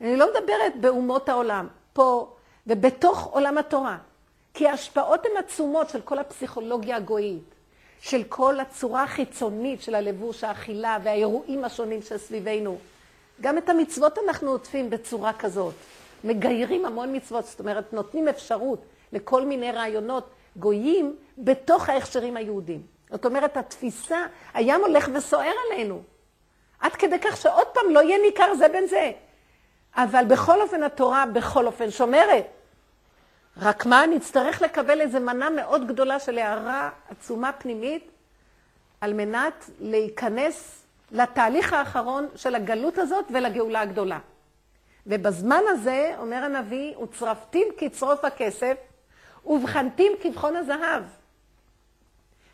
אני 0.00 0.16
לא 0.16 0.26
מדברת 0.30 0.80
באומות 0.80 1.28
העולם, 1.28 1.68
פה 1.92 2.34
ובתוך 2.66 3.24
עולם 3.24 3.58
התורה. 3.58 3.98
כי 4.60 4.68
ההשפעות 4.68 5.26
הן 5.26 5.36
עצומות 5.38 5.88
של 5.88 6.00
כל 6.00 6.18
הפסיכולוגיה 6.18 6.96
הגויית, 6.96 7.54
של 8.00 8.22
כל 8.28 8.60
הצורה 8.60 9.02
החיצונית 9.02 9.82
של 9.82 9.94
הלבוש, 9.94 10.44
האכילה 10.44 10.98
והאירועים 11.02 11.64
השונים 11.64 12.02
שסביבנו. 12.02 12.78
גם 13.40 13.58
את 13.58 13.68
המצוות 13.68 14.18
אנחנו 14.26 14.50
עוטפים 14.50 14.90
בצורה 14.90 15.32
כזאת. 15.32 15.74
מגיירים 16.24 16.84
המון 16.84 17.16
מצוות, 17.16 17.44
זאת 17.44 17.60
אומרת, 17.60 17.92
נותנים 17.92 18.28
אפשרות 18.28 18.84
לכל 19.12 19.44
מיני 19.44 19.72
רעיונות 19.72 20.30
גויים 20.56 21.16
בתוך 21.38 21.88
ההכשרים 21.88 22.36
היהודים. 22.36 22.82
זאת 23.10 23.26
אומרת, 23.26 23.56
התפיסה, 23.56 24.18
הים 24.54 24.80
הולך 24.80 25.08
וסוער 25.14 25.52
עלינו. 25.66 26.02
עד 26.80 26.92
כדי 26.92 27.18
כך 27.18 27.36
שעוד 27.36 27.66
פעם 27.66 27.90
לא 27.90 28.00
יהיה 28.00 28.18
ניכר 28.30 28.54
זה 28.54 28.68
בין 28.68 28.86
זה. 28.86 29.12
אבל 29.96 30.24
בכל 30.28 30.60
אופן 30.62 30.82
התורה 30.82 31.26
בכל 31.26 31.66
אופן 31.66 31.90
שומרת. 31.90 32.59
רק 33.60 33.86
מה, 33.86 34.06
נצטרך 34.06 34.62
לקבל 34.62 35.00
איזו 35.00 35.20
מנה 35.20 35.50
מאוד 35.50 35.86
גדולה 35.88 36.20
של 36.20 36.38
הערה 36.38 36.90
עצומה 37.10 37.52
פנימית, 37.52 38.10
על 39.00 39.12
מנת 39.12 39.70
להיכנס 39.80 40.82
לתהליך 41.10 41.72
האחרון 41.72 42.28
של 42.36 42.54
הגלות 42.54 42.98
הזאת 42.98 43.24
ולגאולה 43.30 43.80
הגדולה. 43.80 44.18
ובזמן 45.06 45.62
הזה, 45.68 46.14
אומר 46.18 46.36
הנביא, 46.36 46.96
וצרפתים 46.96 47.68
כצרוף 47.78 48.24
הכסף, 48.24 48.76
ובחנתים 49.46 50.12
כבחון 50.22 50.56
הזהב. 50.56 51.02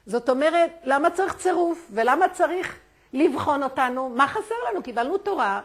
זאת 0.06 0.28
אומרת, 0.28 0.70
למה 0.84 1.10
צריך 1.10 1.36
צירוף? 1.36 1.88
ולמה 1.90 2.28
צריך 2.28 2.78
לבחון 3.12 3.62
אותנו? 3.62 4.08
מה 4.08 4.28
חסר 4.28 4.54
לנו? 4.70 4.82
קיבלנו 4.82 5.18
תורה. 5.18 5.60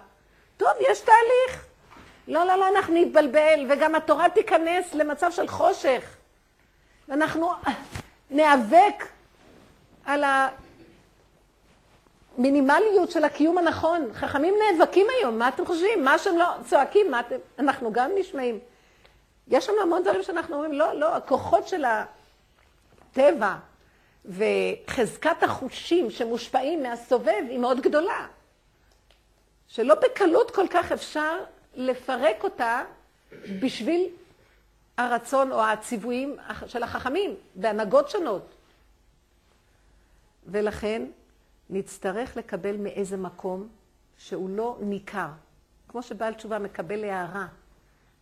טוב, 0.57 0.69
יש 0.79 0.99
תהליך. 0.99 1.70
לא, 2.27 2.45
לא, 2.45 2.55
לא, 2.55 2.67
אנחנו 2.67 2.93
נתבלבל, 2.93 3.65
וגם 3.69 3.95
התורה 3.95 4.29
תיכנס 4.29 4.93
למצב 4.93 5.31
של 5.31 5.47
חושך. 5.47 6.15
ואנחנו 7.07 7.51
ניאבק 8.29 9.07
על 10.05 10.23
המינימליות 12.37 13.11
של 13.11 13.23
הקיום 13.23 13.57
הנכון. 13.57 14.09
חכמים 14.13 14.53
נאבקים 14.59 15.07
היום, 15.17 15.39
מה 15.39 15.47
אתם 15.47 15.65
חושבים? 15.65 16.03
מה 16.03 16.17
שהם 16.17 16.37
לא 16.37 16.45
צועקים, 16.69 17.11
מה 17.11 17.19
אתם... 17.19 17.35
אנחנו 17.59 17.93
גם 17.93 18.11
נשמעים. 18.15 18.59
יש 19.47 19.65
שם 19.65 19.73
המון 19.81 20.03
דברים 20.03 20.23
שאנחנו 20.23 20.55
אומרים, 20.55 20.73
לא, 20.73 20.93
לא, 20.93 21.15
הכוחות 21.15 21.67
של 21.67 21.85
הטבע 21.85 23.55
וחזקת 24.25 25.43
החושים 25.43 26.11
שמושפעים 26.11 26.83
מהסובב 26.83 27.43
היא 27.49 27.59
מאוד 27.59 27.81
גדולה. 27.81 28.27
שלא 29.67 29.95
בקלות 29.95 30.51
כל 30.51 30.67
כך 30.69 30.91
אפשר 30.91 31.37
לפרק 31.75 32.43
אותה 32.43 32.83
בשביל 33.61 34.09
הרצון 34.97 35.51
או 35.51 35.63
הציוויים 35.63 36.37
של 36.67 36.83
החכמים 36.83 37.35
בהנהגות 37.55 38.09
שונות. 38.09 38.55
ולכן 40.47 41.05
נצטרך 41.69 42.37
לקבל 42.37 42.77
מאיזה 42.77 43.17
מקום 43.17 43.67
שהוא 44.17 44.49
לא 44.49 44.77
ניכר. 44.81 45.27
כמו 45.87 46.03
שבעל 46.03 46.33
תשובה 46.33 46.59
מקבל 46.59 47.03
הערה 47.03 47.47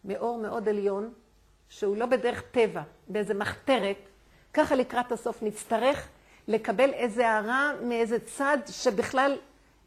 מאור 0.05 0.37
מאוד 0.37 0.69
עליון, 0.69 1.13
שהוא 1.69 1.97
לא 1.97 2.05
בדרך 2.05 2.41
טבע, 2.51 2.81
באיזה 3.07 3.33
מחתרת, 3.33 3.97
ככה 4.53 4.75
לקראת 4.75 5.11
הסוף 5.11 5.43
נצטרך 5.43 6.07
לקבל 6.47 6.93
איזה 6.93 7.29
הערה 7.29 7.71
מאיזה 7.83 8.19
צד 8.19 8.57
שבכלל 8.67 9.37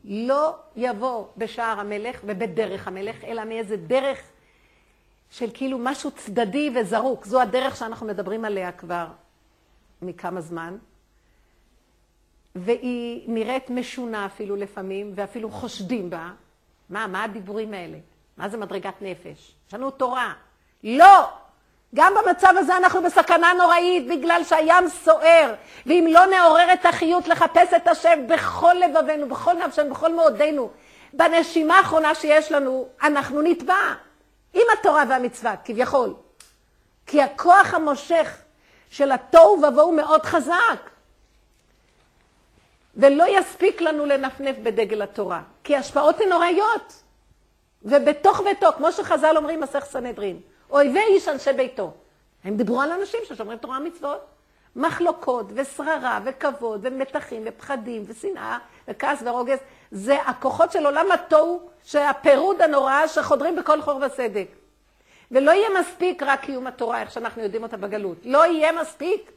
לא 0.04 0.54
יבוא 0.76 1.26
בשער 1.36 1.80
המלך 1.80 2.20
ובדרך 2.24 2.88
המלך, 2.88 3.24
אלא 3.24 3.44
מאיזה 3.44 3.76
דרך 3.76 4.18
של 5.30 5.50
כאילו 5.54 5.78
משהו 5.80 6.10
צדדי 6.10 6.70
וזרוק. 6.74 7.24
זו 7.24 7.40
הדרך 7.40 7.76
שאנחנו 7.76 8.06
מדברים 8.06 8.44
עליה 8.44 8.72
כבר 8.72 9.06
מכמה 10.02 10.40
זמן. 10.40 10.76
והיא 12.54 13.24
נראית 13.28 13.70
משונה 13.70 14.26
אפילו 14.26 14.56
לפעמים, 14.56 15.12
ואפילו 15.14 15.50
חושדים 15.50 16.10
בה. 16.10 16.32
מה, 16.90 17.06
מה 17.06 17.24
הדיבורים 17.24 17.74
האלה? 17.74 17.98
מה 18.36 18.48
זה 18.48 18.56
מדרגת 18.56 18.94
נפש? 19.02 19.54
יש 19.68 19.74
לנו 19.74 19.90
תורה. 19.90 20.34
לא! 20.84 21.41
גם 21.94 22.12
במצב 22.14 22.54
הזה 22.58 22.76
אנחנו 22.76 23.02
בסכנה 23.02 23.52
נוראית, 23.58 24.06
בגלל 24.06 24.44
שהים 24.44 24.88
סוער, 24.88 25.54
ואם 25.86 26.06
לא 26.10 26.26
נעורר 26.26 26.72
את 26.72 26.86
החיות 26.86 27.28
לחפש 27.28 27.74
את 27.76 27.88
השם 27.88 28.26
בכל 28.28 28.74
לבבינו, 28.74 29.28
בכל 29.28 29.52
נפשנו, 29.52 29.90
בכל 29.90 30.14
מאודנו, 30.14 30.70
בנשימה 31.12 31.78
האחרונה 31.78 32.14
שיש 32.14 32.52
לנו, 32.52 32.88
אנחנו 33.02 33.42
נטבע 33.42 33.94
עם 34.54 34.62
התורה 34.72 35.04
והמצווה, 35.08 35.54
כביכול. 35.64 36.14
כי 37.06 37.22
הכוח 37.22 37.74
המושך 37.74 38.38
של 38.90 39.12
התוהו 39.12 39.62
ובוהו 39.62 39.92
מאוד 39.92 40.22
חזק. 40.22 40.90
ולא 42.96 43.24
יספיק 43.38 43.80
לנו 43.80 44.06
לנפנף 44.06 44.56
בדגל 44.62 45.02
התורה, 45.02 45.40
כי 45.64 45.76
ההשפעות 45.76 46.20
הן 46.20 46.28
נוראיות. 46.28 47.02
ובתוך 47.82 48.40
ביתו, 48.40 48.72
כמו 48.76 48.92
שחז"ל 48.92 49.36
אומרים, 49.36 49.60
מסך 49.60 49.84
סנהדרין, 49.84 50.40
אויבי 50.72 51.00
איש 51.00 51.28
אנשי 51.28 51.52
ביתו. 51.52 51.92
הם 52.44 52.56
דיברו 52.56 52.80
על 52.80 52.92
אנשים 52.92 53.20
ששומרים 53.24 53.58
תורה 53.58 53.78
ומצוות. 53.78 54.26
מחלוקות 54.76 55.46
ושררה 55.54 56.20
וכבוד 56.24 56.80
ומתחים 56.82 57.42
ופחדים 57.46 58.04
ושנאה 58.06 58.58
וכעס 58.88 59.22
ורוגז, 59.24 59.58
זה 59.90 60.22
הכוחות 60.22 60.72
של 60.72 60.86
עולם 60.86 61.12
התוהו, 61.12 61.60
שהפירוד 61.84 62.62
הנורא 62.62 63.06
שחודרים 63.06 63.56
בכל 63.56 63.82
חור 63.82 64.00
וסדק. 64.06 64.46
ולא 65.30 65.50
יהיה 65.50 65.68
מספיק 65.80 66.22
רק 66.22 66.40
קיום 66.40 66.66
התורה, 66.66 67.00
איך 67.00 67.10
שאנחנו 67.10 67.42
יודעים 67.42 67.62
אותה 67.62 67.76
בגלות. 67.76 68.16
לא 68.24 68.46
יהיה 68.46 68.72
מספיק. 68.72 69.30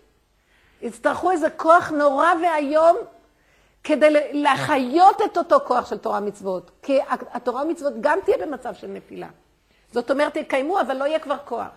יצטרכו 0.82 1.32
איזה 1.32 1.50
כוח 1.50 1.90
נורא 1.90 2.28
ואיום 2.42 2.98
כדי 3.84 4.10
להחיות 4.32 5.22
את 5.22 5.38
אותו 5.38 5.58
כוח 5.66 5.90
של 5.90 5.98
תורה 5.98 6.20
מצוות. 6.20 6.72
כי 6.82 7.00
התורה 7.10 7.64
מצוות 7.64 7.94
גם 8.02 8.20
תהיה 8.26 8.38
במצב 8.38 8.74
של 8.74 8.88
נפילה. 8.88 9.28
זאת 9.92 10.12
אומרת, 10.12 10.36
יקיימו, 10.36 10.82
אבל 10.82 10.98
לא 10.98 11.04
יהיה 11.04 11.20
כבר 11.20 11.38
כוח. 11.46 11.68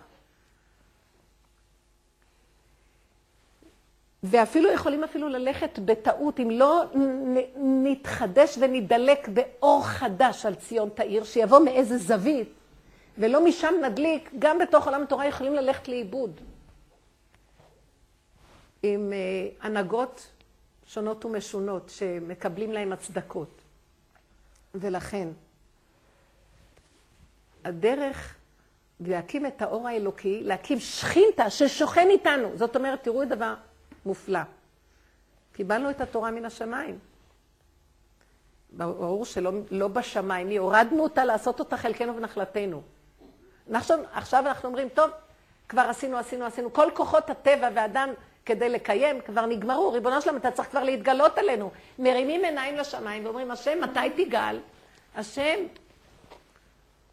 ואפילו 4.23 4.71
יכולים 4.71 5.03
אפילו 5.03 5.29
ללכת 5.29 5.79
בטעות, 5.79 6.39
אם 6.39 6.51
לא 6.51 6.83
נתחדש 7.55 8.57
ונדלק 8.61 9.27
באור 9.27 9.85
חדש 9.85 10.45
על 10.45 10.55
ציון 10.55 10.89
תאיר, 10.89 11.23
שיבוא 11.23 11.59
מאיזה 11.59 11.97
זווית, 11.97 12.49
ולא 13.17 13.45
משם 13.45 13.73
נדליק, 13.83 14.29
גם 14.39 14.59
בתוך 14.59 14.85
עולם 14.85 15.03
התורה 15.03 15.27
יכולים 15.27 15.53
ללכת 15.53 15.87
לאיבוד. 15.87 16.41
עם 18.83 19.11
uh, 19.11 19.65
הנהגות 19.65 20.27
שונות 20.85 21.25
ומשונות 21.25 21.89
שמקבלים 21.89 22.71
להם 22.71 22.93
הצדקות. 22.93 23.61
ולכן, 24.75 25.27
הדרך 27.65 28.35
להקים 28.99 29.45
את 29.45 29.61
האור 29.61 29.87
האלוקי, 29.87 30.41
להקים 30.43 30.79
שכינתה 30.79 31.49
ששוכן 31.49 32.07
איתנו. 32.09 32.51
זאת 32.55 32.75
אומרת, 32.75 33.03
תראו 33.03 33.25
דבר 33.25 33.53
מופלא. 34.05 34.39
קיבלנו 35.53 35.89
את 35.89 36.01
התורה 36.01 36.31
מן 36.31 36.45
השמיים. 36.45 36.99
ברור 38.71 39.25
שלא 39.25 39.51
לא 39.71 39.87
בשמיים, 39.87 40.49
הורדנו 40.57 41.03
אותה 41.03 41.25
לעשות 41.25 41.59
אותה 41.59 41.77
חלקנו 41.77 42.15
ונחלתנו. 42.15 42.81
עכשיו, 43.73 43.99
עכשיו 44.11 44.43
אנחנו 44.47 44.69
אומרים, 44.69 44.89
טוב, 44.89 45.09
כבר 45.69 45.81
עשינו, 45.81 46.17
עשינו, 46.17 46.45
עשינו. 46.45 46.73
כל 46.73 46.87
כוחות 46.93 47.29
הטבע 47.29 47.69
והאדם 47.75 48.09
כדי 48.45 48.69
לקיים 48.69 49.21
כבר 49.21 49.45
נגמרו. 49.45 49.91
ריבונו 49.91 50.21
שלום, 50.21 50.37
אתה 50.37 50.51
צריך 50.51 50.69
כבר 50.69 50.83
להתגלות 50.83 51.37
עלינו. 51.37 51.71
מרימים 51.99 52.43
עיניים 52.43 52.75
לשמיים 52.75 53.25
ואומרים, 53.25 53.51
השם, 53.51 53.81
מתי 53.81 54.09
תיגל? 54.15 54.59
השם, 55.15 55.59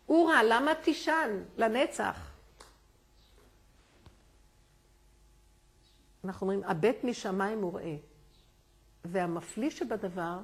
אורה, 0.09 0.43
למה 0.43 0.75
תישן 0.75 1.43
לנצח? 1.57 2.31
אנחנו 6.25 6.47
אומרים, 6.47 6.71
הבט 6.71 7.05
משמיים 7.05 7.65
וראה. 7.65 7.97
והמפליא 9.05 9.71
שבדבר, 9.71 10.39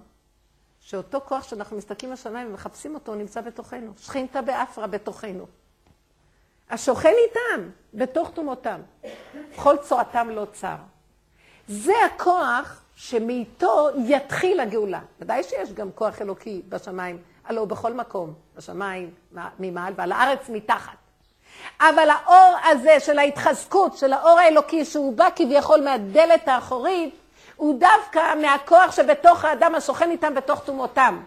שאותו 0.80 1.20
כוח 1.20 1.42
שאנחנו 1.42 1.76
מסתכלים 1.76 2.12
לשמיים 2.12 2.48
ומחפשים 2.48 2.94
אותו, 2.94 3.14
נמצא 3.14 3.40
בתוכנו. 3.40 3.92
שכינתה 3.98 4.42
באפרה 4.42 4.86
בתוכנו. 4.86 5.46
השוכן 6.70 7.12
איתם, 7.26 7.70
בתוך 7.94 8.30
תומותם. 8.34 8.80
כל 9.56 9.76
צורתם 9.82 10.30
לא 10.30 10.46
צר. 10.52 10.76
זה 11.68 11.92
הכוח 12.06 12.84
שמאיתו 12.94 13.88
יתחיל 14.06 14.60
הגאולה. 14.60 15.00
ודאי 15.20 15.42
שיש 15.42 15.72
גם 15.72 15.92
כוח 15.92 16.22
אלוקי 16.22 16.62
בשמיים, 16.68 17.22
הלוא 17.44 17.64
בכל 17.64 17.92
מקום, 17.92 18.34
בשמיים, 18.56 19.10
ממעל 19.58 19.92
ועל 19.96 20.12
הארץ 20.12 20.48
מתחת. 20.48 20.96
אבל 21.80 22.10
האור 22.10 22.56
הזה 22.64 23.00
של 23.00 23.18
ההתחזקות, 23.18 23.96
של 23.98 24.12
האור 24.12 24.38
האלוקי, 24.38 24.84
שהוא 24.84 25.16
בא 25.16 25.28
כביכול 25.36 25.80
מהדלת 25.84 26.48
האחורית, 26.48 27.14
הוא 27.56 27.80
דווקא 27.80 28.34
מהכוח 28.42 28.92
שבתוך 28.92 29.44
האדם 29.44 29.74
השוכן 29.74 30.10
איתם 30.10 30.34
בתוך 30.34 30.64
תומותם. 30.64 31.20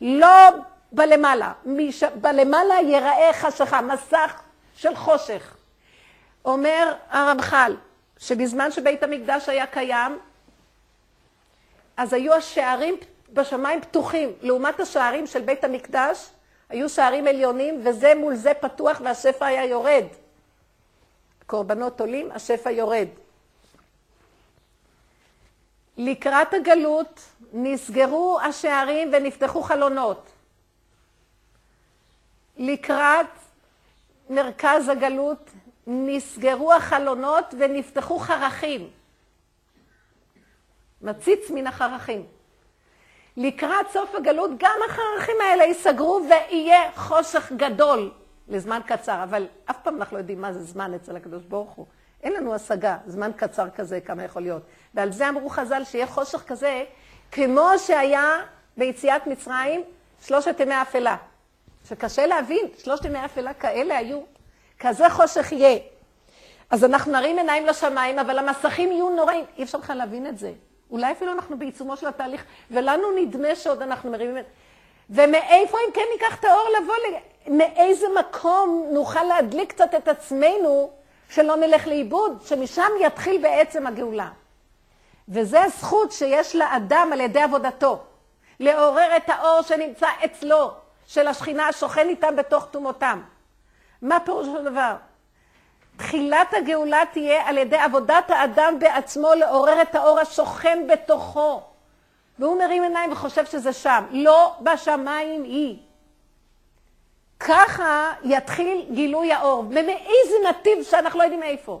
לא 0.00 0.48
בלמעלה. 0.92 1.52
מש... 1.66 2.04
בלמעלה 2.04 2.74
ייראה 2.74 3.30
חשיכה, 3.32 3.80
מסך 3.80 4.40
של 4.74 4.96
חושך. 4.96 5.54
אומר 6.44 6.94
הרמח"ל, 7.10 7.76
שבזמן 8.18 8.70
שבית 8.70 9.02
המקדש 9.02 9.48
היה 9.48 9.66
קיים, 9.66 10.18
אז 11.96 12.12
היו 12.12 12.34
השערים 12.34 12.96
בשמיים 13.32 13.80
פתוחים. 13.80 14.32
לעומת 14.42 14.80
השערים 14.80 15.26
של 15.26 15.40
בית 15.40 15.64
המקדש, 15.64 16.30
היו 16.68 16.88
שערים 16.88 17.26
עליונים, 17.26 17.80
וזה 17.84 18.12
מול 18.14 18.34
זה 18.34 18.54
פתוח 18.54 19.00
והשפע 19.04 19.46
היה 19.46 19.64
יורד. 19.64 20.04
קורבנות 21.46 22.00
עולים, 22.00 22.32
השפע 22.32 22.70
יורד. 22.70 23.08
לקראת 25.96 26.54
הגלות 26.54 27.20
נסגרו 27.52 28.38
השערים 28.40 29.10
ונפתחו 29.12 29.62
חלונות. 29.62 30.30
לקראת 32.56 33.26
מרכז 34.30 34.88
הגלות 34.88 35.50
נסגרו 35.86 36.72
החלונות 36.72 37.54
ונפתחו 37.58 38.18
חרכים. 38.18 38.90
מציץ 41.02 41.50
מן 41.50 41.66
החרכים. 41.66 42.26
לקראת 43.36 43.86
סוף 43.92 44.14
הגלות 44.14 44.50
גם 44.58 44.78
החרכים 44.88 45.36
האלה 45.40 45.64
ייסגרו 45.64 46.20
ויהיה 46.30 46.92
חושך 46.96 47.52
גדול 47.56 48.10
לזמן 48.48 48.80
קצר, 48.86 49.22
אבל 49.22 49.46
אף 49.70 49.76
פעם 49.82 49.96
אנחנו 49.96 50.16
לא 50.16 50.20
יודעים 50.20 50.40
מה 50.40 50.52
זה 50.52 50.62
זמן 50.62 50.94
אצל 50.94 51.16
הקדוש 51.16 51.44
ברוך 51.44 51.70
הוא. 51.70 51.86
אין 52.22 52.32
לנו 52.32 52.54
השגה, 52.54 52.96
זמן 53.06 53.30
קצר 53.36 53.70
כזה, 53.70 54.00
כמה 54.00 54.24
יכול 54.24 54.42
להיות. 54.42 54.62
ועל 54.94 55.12
זה 55.12 55.28
אמרו 55.28 55.48
חז"ל 55.48 55.84
שיהיה 55.84 56.06
חושך 56.06 56.42
כזה, 56.46 56.84
כמו 57.32 57.68
שהיה 57.78 58.36
ביציאת 58.76 59.26
מצרים 59.26 59.82
שלושת 60.22 60.60
ימי 60.60 60.82
אפלה. 60.82 61.16
שקשה 61.88 62.26
להבין, 62.26 62.66
שלושת 62.78 63.04
ימי 63.04 63.24
אפלה 63.24 63.54
כאלה 63.54 63.98
היו, 63.98 64.20
כזה 64.78 65.10
חושך 65.10 65.52
יהיה. 65.52 65.78
אז 66.70 66.84
אנחנו 66.84 67.12
נרים 67.12 67.38
עיניים 67.38 67.66
לשמיים, 67.66 68.18
אבל 68.18 68.38
המסכים 68.38 68.92
יהיו 68.92 69.10
נוראים. 69.10 69.44
אי 69.58 69.62
אפשר 69.62 69.78
בכלל 69.78 69.96
להבין 69.96 70.26
את 70.26 70.38
זה. 70.38 70.52
אולי 70.90 71.12
אפילו 71.12 71.32
אנחנו 71.32 71.58
בעיצומו 71.58 71.96
של 71.96 72.06
התהליך, 72.06 72.44
ולנו 72.70 73.10
נדמה 73.16 73.54
שעוד 73.54 73.82
אנחנו 73.82 74.10
מרימים... 74.10 74.44
ומאיפה 75.10 75.78
אם 75.78 75.92
כן 75.94 76.00
ניקח 76.12 76.40
את 76.40 76.44
האור 76.44 76.68
לבוא, 76.80 76.94
מאיזה 77.46 78.06
מקום 78.18 78.86
נוכל 78.92 79.22
להדליק 79.22 79.72
קצת 79.72 79.94
את 79.94 80.08
עצמנו, 80.08 80.90
שלא 81.28 81.56
נלך 81.56 81.86
לאיבוד, 81.86 82.42
שמשם 82.44 82.88
יתחיל 83.00 83.42
בעצם 83.42 83.86
הגאולה. 83.86 84.28
וזה 85.28 85.62
הזכות 85.62 86.12
שיש 86.12 86.56
לאדם 86.56 87.10
על 87.12 87.20
ידי 87.20 87.40
עבודתו, 87.40 88.02
לעורר 88.60 89.16
את 89.16 89.28
האור 89.28 89.62
שנמצא 89.62 90.08
אצלו, 90.24 90.70
של 91.06 91.26
השכינה 91.26 91.68
השוכן 91.68 92.08
איתם 92.08 92.36
בתוך 92.36 92.66
תומותם. 92.70 93.22
מה 94.02 94.20
פירוש 94.20 94.48
הדבר? 94.48 94.94
תחילת 96.00 96.54
הגאולה 96.54 97.02
תהיה 97.12 97.48
על 97.48 97.58
ידי 97.58 97.76
עבודת 97.76 98.30
האדם 98.30 98.74
בעצמו 98.78 99.34
לעורר 99.34 99.82
את 99.82 99.94
האור 99.94 100.18
השוכן 100.20 100.86
בתוכו. 100.92 101.62
והוא 102.38 102.58
מרים 102.58 102.82
עיניים 102.82 103.12
וחושב 103.12 103.46
שזה 103.46 103.72
שם. 103.72 104.04
לא 104.10 104.54
בשמיים 104.60 105.42
היא. 105.42 105.78
ככה 107.40 108.12
יתחיל 108.24 108.86
גילוי 108.90 109.32
האור. 109.32 109.60
ומאיזה 109.60 110.34
נתיב 110.48 110.82
שאנחנו 110.82 111.18
לא 111.18 111.24
יודעים 111.24 111.42
איפה. 111.42 111.80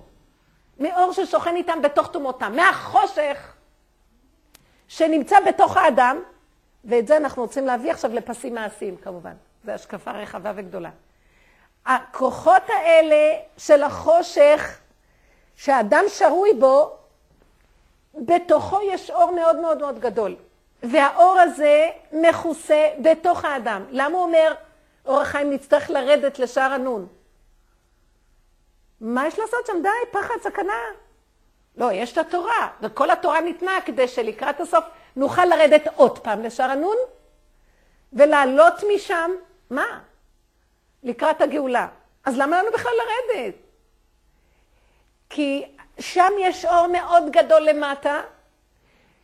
מאור 0.78 1.12
ששוכן 1.12 1.56
איתם 1.56 1.82
בתוך 1.82 2.10
תומותם. 2.10 2.56
מהחושך 2.56 3.54
שנמצא 4.88 5.36
בתוך 5.40 5.76
האדם, 5.76 6.22
ואת 6.84 7.06
זה 7.06 7.16
אנחנו 7.16 7.42
רוצים 7.42 7.66
להביא 7.66 7.90
עכשיו 7.90 8.14
לפסים 8.14 8.54
מעשיים 8.54 8.96
כמובן. 8.96 9.34
זו 9.64 9.72
השקפה 9.72 10.10
רחבה 10.10 10.52
וגדולה. 10.56 10.90
הכוחות 11.86 12.62
האלה 12.68 13.36
של 13.56 13.82
החושך, 13.82 14.78
שהאדם 15.56 16.04
שרוי 16.08 16.50
בו, 16.58 16.96
בתוכו 18.14 18.78
יש 18.82 19.10
אור 19.10 19.30
מאוד 19.30 19.56
מאוד 19.56 19.78
מאוד 19.78 19.98
גדול. 19.98 20.36
והאור 20.82 21.38
הזה 21.38 21.90
מכוסה 22.12 22.88
בתוך 23.02 23.44
האדם. 23.44 23.84
למה 23.90 24.16
הוא 24.16 24.24
אומר, 24.24 24.54
אור 25.06 25.20
החיים 25.20 25.50
נצטרך 25.50 25.90
לרדת 25.90 26.38
לשער 26.38 26.72
הנון? 26.72 27.06
מה 29.00 29.26
יש 29.26 29.38
לעשות 29.38 29.66
שם? 29.66 29.82
די, 29.82 30.10
פחד, 30.10 30.34
סכנה. 30.42 30.80
לא, 31.76 31.92
יש 31.92 32.12
את 32.12 32.18
התורה, 32.18 32.68
וכל 32.82 33.10
התורה 33.10 33.40
ניתנה 33.40 33.78
כדי 33.84 34.08
שלקראת 34.08 34.60
הסוף 34.60 34.84
נוכל 35.16 35.44
לרדת 35.44 35.86
עוד 35.96 36.18
פעם 36.18 36.42
לשער 36.42 36.70
הנון, 36.70 36.96
ולעלות 38.12 38.74
משם, 38.94 39.30
מה? 39.70 40.00
לקראת 41.02 41.40
הגאולה. 41.40 41.88
אז 42.24 42.38
למה 42.38 42.62
לנו 42.62 42.72
בכלל 42.72 42.92
לרדת? 42.98 43.54
כי 45.30 45.64
שם 45.98 46.32
יש 46.40 46.64
אור 46.64 46.86
מאוד 46.86 47.22
גדול 47.30 47.62
למטה, 47.62 48.20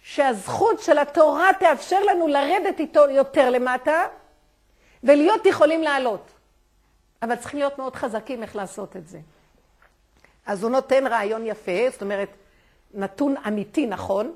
שהזכות 0.00 0.80
של 0.80 0.98
התורה 0.98 1.50
תאפשר 1.58 2.04
לנו 2.04 2.28
לרדת 2.28 2.80
איתו 2.80 3.10
יותר 3.10 3.50
למטה, 3.50 4.06
ולהיות 5.04 5.46
יכולים 5.46 5.82
לעלות. 5.82 6.30
אבל 7.22 7.36
צריכים 7.36 7.60
להיות 7.60 7.78
מאוד 7.78 7.96
חזקים 7.96 8.42
איך 8.42 8.56
לעשות 8.56 8.96
את 8.96 9.08
זה. 9.08 9.18
אז 10.46 10.62
הוא 10.62 10.70
נותן 10.70 11.06
רעיון 11.06 11.46
יפה, 11.46 11.90
זאת 11.90 12.02
אומרת, 12.02 12.28
נתון 12.94 13.34
אמיתי 13.48 13.86
נכון, 13.86 14.32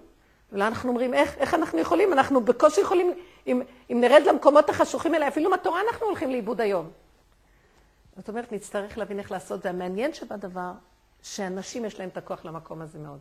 ואנחנו 0.53 0.89
אומרים, 0.89 1.15
איך, 1.15 1.39
איך 1.39 1.55
אנחנו 1.55 1.79
יכולים? 1.79 2.13
אנחנו 2.13 2.41
בקושי 2.41 2.81
יכולים, 2.81 3.15
אם, 3.47 3.63
אם 3.93 4.01
נרד 4.01 4.23
למקומות 4.27 4.71
החשוכים 4.71 5.15
האלה, 5.15 5.29
אפילו 5.29 5.47
עם 5.47 5.53
התורה 5.53 5.81
אנחנו 5.81 6.07
הולכים 6.07 6.31
לאיבוד 6.31 6.61
היום. 6.61 6.91
זאת 8.21 8.29
אומרת, 8.29 8.53
נצטרך 8.53 8.99
להבין 8.99 9.19
איך 9.19 9.31
לעשות. 9.31 9.63
זה 9.63 9.71
המעניין 9.71 10.15
שבדבר, 10.15 10.73
שאנשים 11.23 11.85
יש 11.85 12.01
להם 12.01 12.09
את 12.09 12.17
הכוח 12.17 12.45
למקום 12.45 12.81
הזה 12.81 12.99
מאוד. 12.99 13.21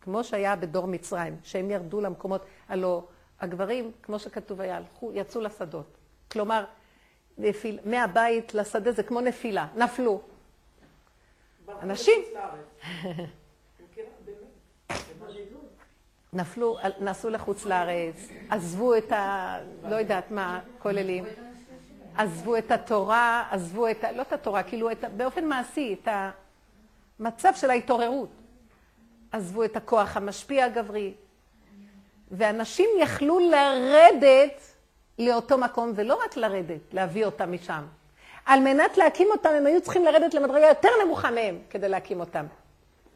כמו 0.00 0.24
שהיה 0.24 0.56
בדור 0.56 0.86
מצרים, 0.86 1.36
שהם 1.42 1.70
ירדו 1.70 2.00
למקומות, 2.00 2.44
הלא 2.68 3.04
הגברים, 3.40 3.92
כמו 4.02 4.18
שכתוב 4.18 4.60
היה, 4.60 4.76
הלכו, 4.76 5.12
יצאו 5.14 5.40
לשדות. 5.40 5.86
כלומר, 6.32 6.64
נפיל, 7.38 7.78
מהבית 7.84 8.54
לשדה 8.54 8.92
זה 8.92 9.02
כמו 9.02 9.20
נפילה, 9.20 9.66
נפלו. 9.76 10.20
אנשים 11.82 12.22
נפלו, 16.32 16.78
נסעו 17.00 17.30
לחוץ 17.30 17.64
לארץ, 17.64 18.28
עזבו 18.50 18.96
את 18.96 19.12
ה... 19.12 19.56
לא 19.82 19.96
יודעת 19.96 20.30
מה, 20.30 20.60
כוללים. 20.78 21.24
עזבו 22.18 22.56
את 22.56 22.70
התורה, 22.70 23.44
עזבו 23.50 23.90
את 23.90 24.04
ה... 24.04 24.12
לא 24.12 24.22
את 24.22 24.32
התורה, 24.32 24.62
כאילו 24.62 24.90
את. 24.90 25.04
באופן 25.16 25.44
מעשי, 25.44 25.96
את 26.02 26.08
המצב 27.20 27.52
של 27.54 27.70
ההתעוררות. 27.70 28.28
עזבו 29.32 29.64
את 29.64 29.76
הכוח 29.76 30.16
המשפיע 30.16 30.64
הגברי. 30.64 31.14
ואנשים 32.30 32.88
יכלו 33.00 33.38
לרדת 33.38 34.62
לאותו 35.18 35.58
מקום, 35.58 35.92
ולא 35.94 36.18
רק 36.24 36.36
לרדת, 36.36 36.80
להביא 36.92 37.24
אותם 37.24 37.52
משם. 37.52 37.84
על 38.46 38.60
מנת 38.60 38.96
להקים 38.96 39.28
אותם, 39.30 39.48
הם 39.48 39.66
היו 39.66 39.80
צריכים 39.82 40.04
לרדת 40.04 40.34
למדרגה 40.34 40.66
יותר 40.66 40.88
נמוכה 41.04 41.30
מהם 41.30 41.58
כדי 41.70 41.88
להקים 41.88 42.20
אותם. 42.20 42.46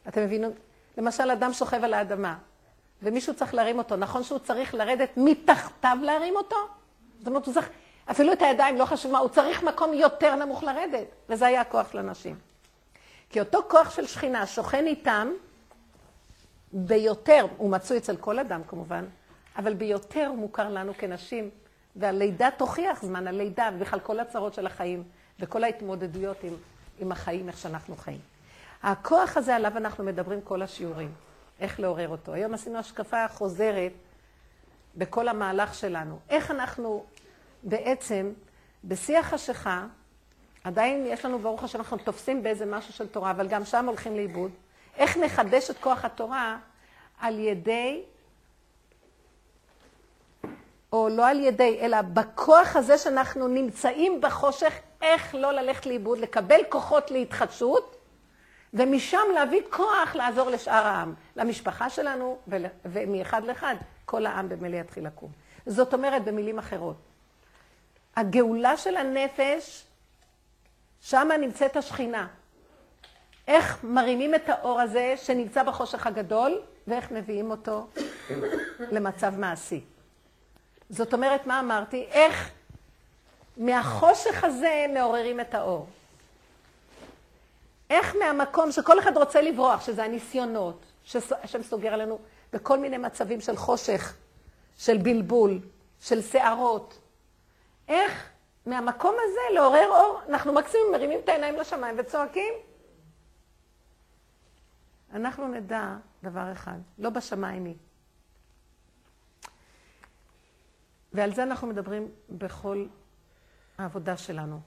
אתם 0.09 0.25
מבינים? 0.25 0.51
למשל, 0.99 1.31
אדם 1.31 1.53
שוכב 1.53 1.85
על 1.85 1.95
האדמה, 1.95 2.37
ומישהו 3.03 3.35
צריך 3.35 3.55
להרים 3.55 3.79
אותו. 3.79 3.97
נכון 3.97 4.23
שהוא 4.23 4.39
צריך 4.39 4.75
לרדת 4.75 5.11
מתחתיו 5.17 5.99
להרים 6.03 6.37
אותו? 6.37 6.57
זאת 7.19 7.27
אומרת, 7.27 7.47
הוא 7.47 7.55
צריך, 7.55 7.71
אפילו 8.13 8.33
את 8.33 8.43
הידיים, 8.43 8.77
לא 8.77 8.85
חשוב 8.85 9.13
מה, 9.13 9.19
הוא 9.19 9.29
צריך 9.29 9.63
מקום 9.63 9.95
יותר 9.95 10.35
נמוך 10.35 10.63
לרדת. 10.63 11.07
וזה 11.29 11.47
היה 11.47 11.61
הכוח 11.61 11.93
של 11.93 11.99
אנשים. 11.99 12.37
כי 13.31 13.41
אותו 13.41 13.59
כוח 13.69 13.91
של 13.91 14.07
שכינה 14.07 14.47
שוכן 14.47 14.87
איתם 14.87 15.29
ביותר, 16.73 17.47
הוא 17.57 17.71
מצוי 17.71 17.99
אצל 17.99 18.17
כל 18.17 18.39
אדם 18.39 18.61
כמובן, 18.69 19.05
אבל 19.57 19.75
ביותר 19.75 20.27
הוא 20.27 20.39
מוכר 20.39 20.69
לנו 20.69 20.93
כנשים, 20.99 21.51
והלידה 21.97 22.49
תוכיח 22.57 23.03
זמן 23.03 23.27
הלידה, 23.27 23.71
ובכלל 23.75 24.01
כל 24.01 24.21
הצרות 24.21 24.55
של 24.55 24.67
החיים, 24.67 25.05
וכל 25.41 25.65
ההתמודדויות 25.65 26.45
עם, 26.45 26.55
עם 26.99 27.13
החיים, 27.13 27.49
איך 27.49 27.59
שאנחנו 27.59 27.97
חיים. 27.97 28.21
הכוח 28.83 29.37
הזה 29.37 29.57
עליו 29.57 29.77
אנחנו 29.77 30.05
מדברים 30.05 30.41
כל 30.41 30.63
השיעורים, 30.63 31.13
איך 31.61 31.81
לעורר 31.81 32.09
אותו. 32.09 32.33
היום 32.33 32.55
עשינו 32.55 32.79
השקפה 32.79 33.29
חוזרת 33.29 33.93
בכל 34.97 35.29
המהלך 35.29 35.75
שלנו. 35.75 36.19
איך 36.29 36.51
אנחנו 36.51 37.05
בעצם, 37.63 38.33
בשיא 38.85 39.19
החשיכה, 39.19 39.87
עדיין 40.65 41.07
יש 41.07 41.25
לנו, 41.25 41.39
ברוך 41.39 41.65
השם, 41.65 41.79
אנחנו 41.79 41.97
תופסים 41.97 42.43
באיזה 42.43 42.67
משהו 42.67 42.93
של 42.93 43.09
תורה, 43.09 43.31
אבל 43.31 43.49
גם 43.49 43.65
שם 43.65 43.87
הולכים 43.87 44.17
לאיבוד. 44.17 44.51
איך 44.97 45.17
נחדש 45.17 45.71
את 45.71 45.79
כוח 45.79 46.05
התורה 46.05 46.59
על 47.21 47.39
ידי, 47.39 48.03
או 50.93 51.09
לא 51.09 51.29
על 51.29 51.41
ידי, 51.41 51.79
אלא 51.81 52.03
בכוח 52.03 52.77
הזה 52.77 52.99
שאנחנו 52.99 53.49
נמצאים 53.49 54.21
בחושך, 54.21 54.73
איך 55.03 55.35
לא 55.35 55.53
ללכת 55.53 55.87
לאיבוד, 55.87 56.19
לקבל 56.19 56.61
כוחות 56.69 57.11
להתחדשות, 57.11 57.97
ומשם 58.75 59.23
להביא 59.35 59.63
כוח 59.71 60.15
לעזור 60.15 60.51
לשאר 60.51 60.87
העם, 60.87 61.15
למשפחה 61.37 61.91
שלנו, 61.91 62.39
ומאחד 62.85 63.45
לאחד, 63.45 63.75
כל 64.05 64.27
העם 64.27 64.49
במילא 64.49 64.77
יתחיל 64.77 65.07
לקום. 65.07 65.31
זאת 65.67 65.95
אומרת, 65.95 66.25
במילים 66.25 66.59
אחרות, 66.59 66.97
הגאולה 68.17 68.77
של 68.77 68.97
הנפש, 68.97 69.85
שמה 71.01 71.37
נמצאת 71.37 71.77
השכינה. 71.77 72.29
איך 73.49 73.85
מרימים 73.85 74.35
את 74.35 74.49
האור 74.49 74.81
הזה 74.81 75.15
שנמצא 75.17 75.63
בחושך 75.63 76.07
הגדול, 76.07 76.61
ואיך 76.87 77.11
מביאים 77.11 77.51
אותו 77.51 77.87
למצב 78.91 79.35
מעשי. 79.39 79.81
זאת 80.91 81.15
אומרת, 81.15 81.47
מה 81.47 81.61
אמרתי? 81.61 82.07
איך 82.11 82.51
מהחושך 83.57 84.45
הזה 84.45 84.87
מעוררים 84.95 85.41
את 85.41 85.55
האור. 85.55 85.87
איך 87.91 88.17
מהמקום 88.17 88.73
שכל 88.73 88.99
אחד 88.99 89.17
רוצה 89.17 89.41
לברוח, 89.41 89.87
שזה 89.87 90.05
הניסיונות, 90.05 90.83
שהשם 91.05 91.63
סוגר 91.63 91.95
עלינו 91.95 92.19
בכל 92.53 92.79
מיני 92.79 92.99
מצבים 92.99 93.41
של 93.41 93.57
חושך, 93.57 94.15
של 94.79 94.97
בלבול, 94.97 95.59
של 96.01 96.23
שערות. 96.23 96.99
איך 97.89 98.31
מהמקום 98.67 99.15
הזה 99.25 99.55
לעורר 99.55 99.89
אור, 99.89 100.21
אנחנו 100.29 100.53
מקסימום 100.53 100.93
מרימים 100.93 101.21
את 101.25 101.29
העיניים 101.29 101.57
לשמיים 101.57 101.97
וצועקים. 101.99 102.55
אנחנו 105.13 105.49
נדע 105.49 105.97
דבר 106.23 106.53
אחד, 106.53 106.79
לא 106.99 107.11
בשמיים 107.11 107.65
היא. 107.65 107.75
ועל 111.13 111.35
זה 111.35 111.43
אנחנו 111.43 111.67
מדברים 111.67 112.09
בכל 112.31 112.87
העבודה 113.79 114.17
שלנו. 114.17 114.61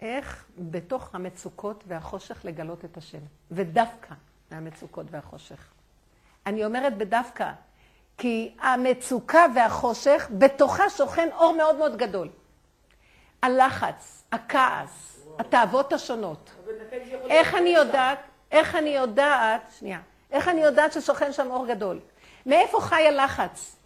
איך 0.00 0.46
בתוך 0.58 1.14
המצוקות 1.14 1.84
והחושך 1.86 2.44
לגלות 2.44 2.84
את 2.84 2.96
השם, 2.96 3.18
ודווקא 3.50 4.14
מהמצוקות 4.50 5.06
והחושך. 5.10 5.72
אני 6.46 6.64
אומרת 6.64 6.98
בדווקא, 6.98 7.52
כי 8.18 8.56
המצוקה 8.60 9.46
והחושך, 9.54 10.30
בתוכה 10.38 10.90
שוכן 10.90 11.28
אור 11.32 11.56
מאוד 11.56 11.76
מאוד 11.76 11.96
גדול. 11.96 12.28
הלחץ, 13.46 14.24
הכעס, 14.32 15.20
התאוות 15.38 15.92
השונות. 15.92 16.50
איך 17.28 17.54
אני 17.54 17.70
יודעת, 17.70 18.18
איך 18.50 18.74
אני 18.74 18.90
יודעת, 18.90 19.62
שנייה, 19.78 20.00
איך 20.30 20.48
אני 20.48 20.60
יודעת 20.60 20.92
ששוכן 20.92 21.32
שם 21.32 21.50
אור 21.50 21.66
גדול? 21.66 22.00
מאיפה 22.46 22.80
חי 22.80 23.06
הלחץ? 23.08 23.76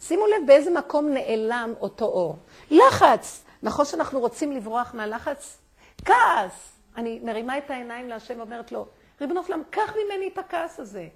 שימו 0.00 0.26
לב 0.26 0.46
באיזה 0.46 0.70
מקום 0.70 1.08
נעלם 1.08 1.72
אותו 1.80 2.04
אור. 2.04 2.36
לחץ! 2.70 3.44
נכון 3.62 3.84
שאנחנו 3.84 4.20
רוצים 4.20 4.52
לברוח 4.52 4.94
מהלחץ? 4.94 5.58
כעס! 6.04 6.72
אני 6.96 7.20
מרימה 7.22 7.58
את 7.58 7.70
העיניים 7.70 8.08
להשם 8.08 8.38
ואומרת 8.38 8.72
לו, 8.72 8.86
ריבונו 9.20 9.44
שלם, 9.44 9.62
קח 9.70 9.92
ממני 10.04 10.28
את 10.32 10.38
הכעס 10.38 10.80
הזה. 10.80 11.08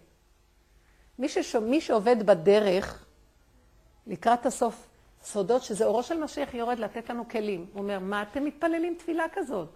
מי, 1.18 1.28
ששו, 1.28 1.60
מי 1.60 1.80
שעובד 1.80 2.26
בדרך, 2.26 3.04
לקראת 4.06 4.46
הסוף, 4.46 4.86
סודות 5.26 5.62
שזה 5.62 5.84
אורו 5.84 6.02
של 6.02 6.18
משיח 6.18 6.54
יורד 6.54 6.78
לתת 6.78 7.10
לנו 7.10 7.28
כלים. 7.28 7.66
הוא 7.72 7.82
אומר, 7.82 7.98
מה 7.98 8.22
אתם 8.22 8.44
מתפללים 8.44 8.94
תפילה 8.98 9.24
כזאת? 9.32 9.68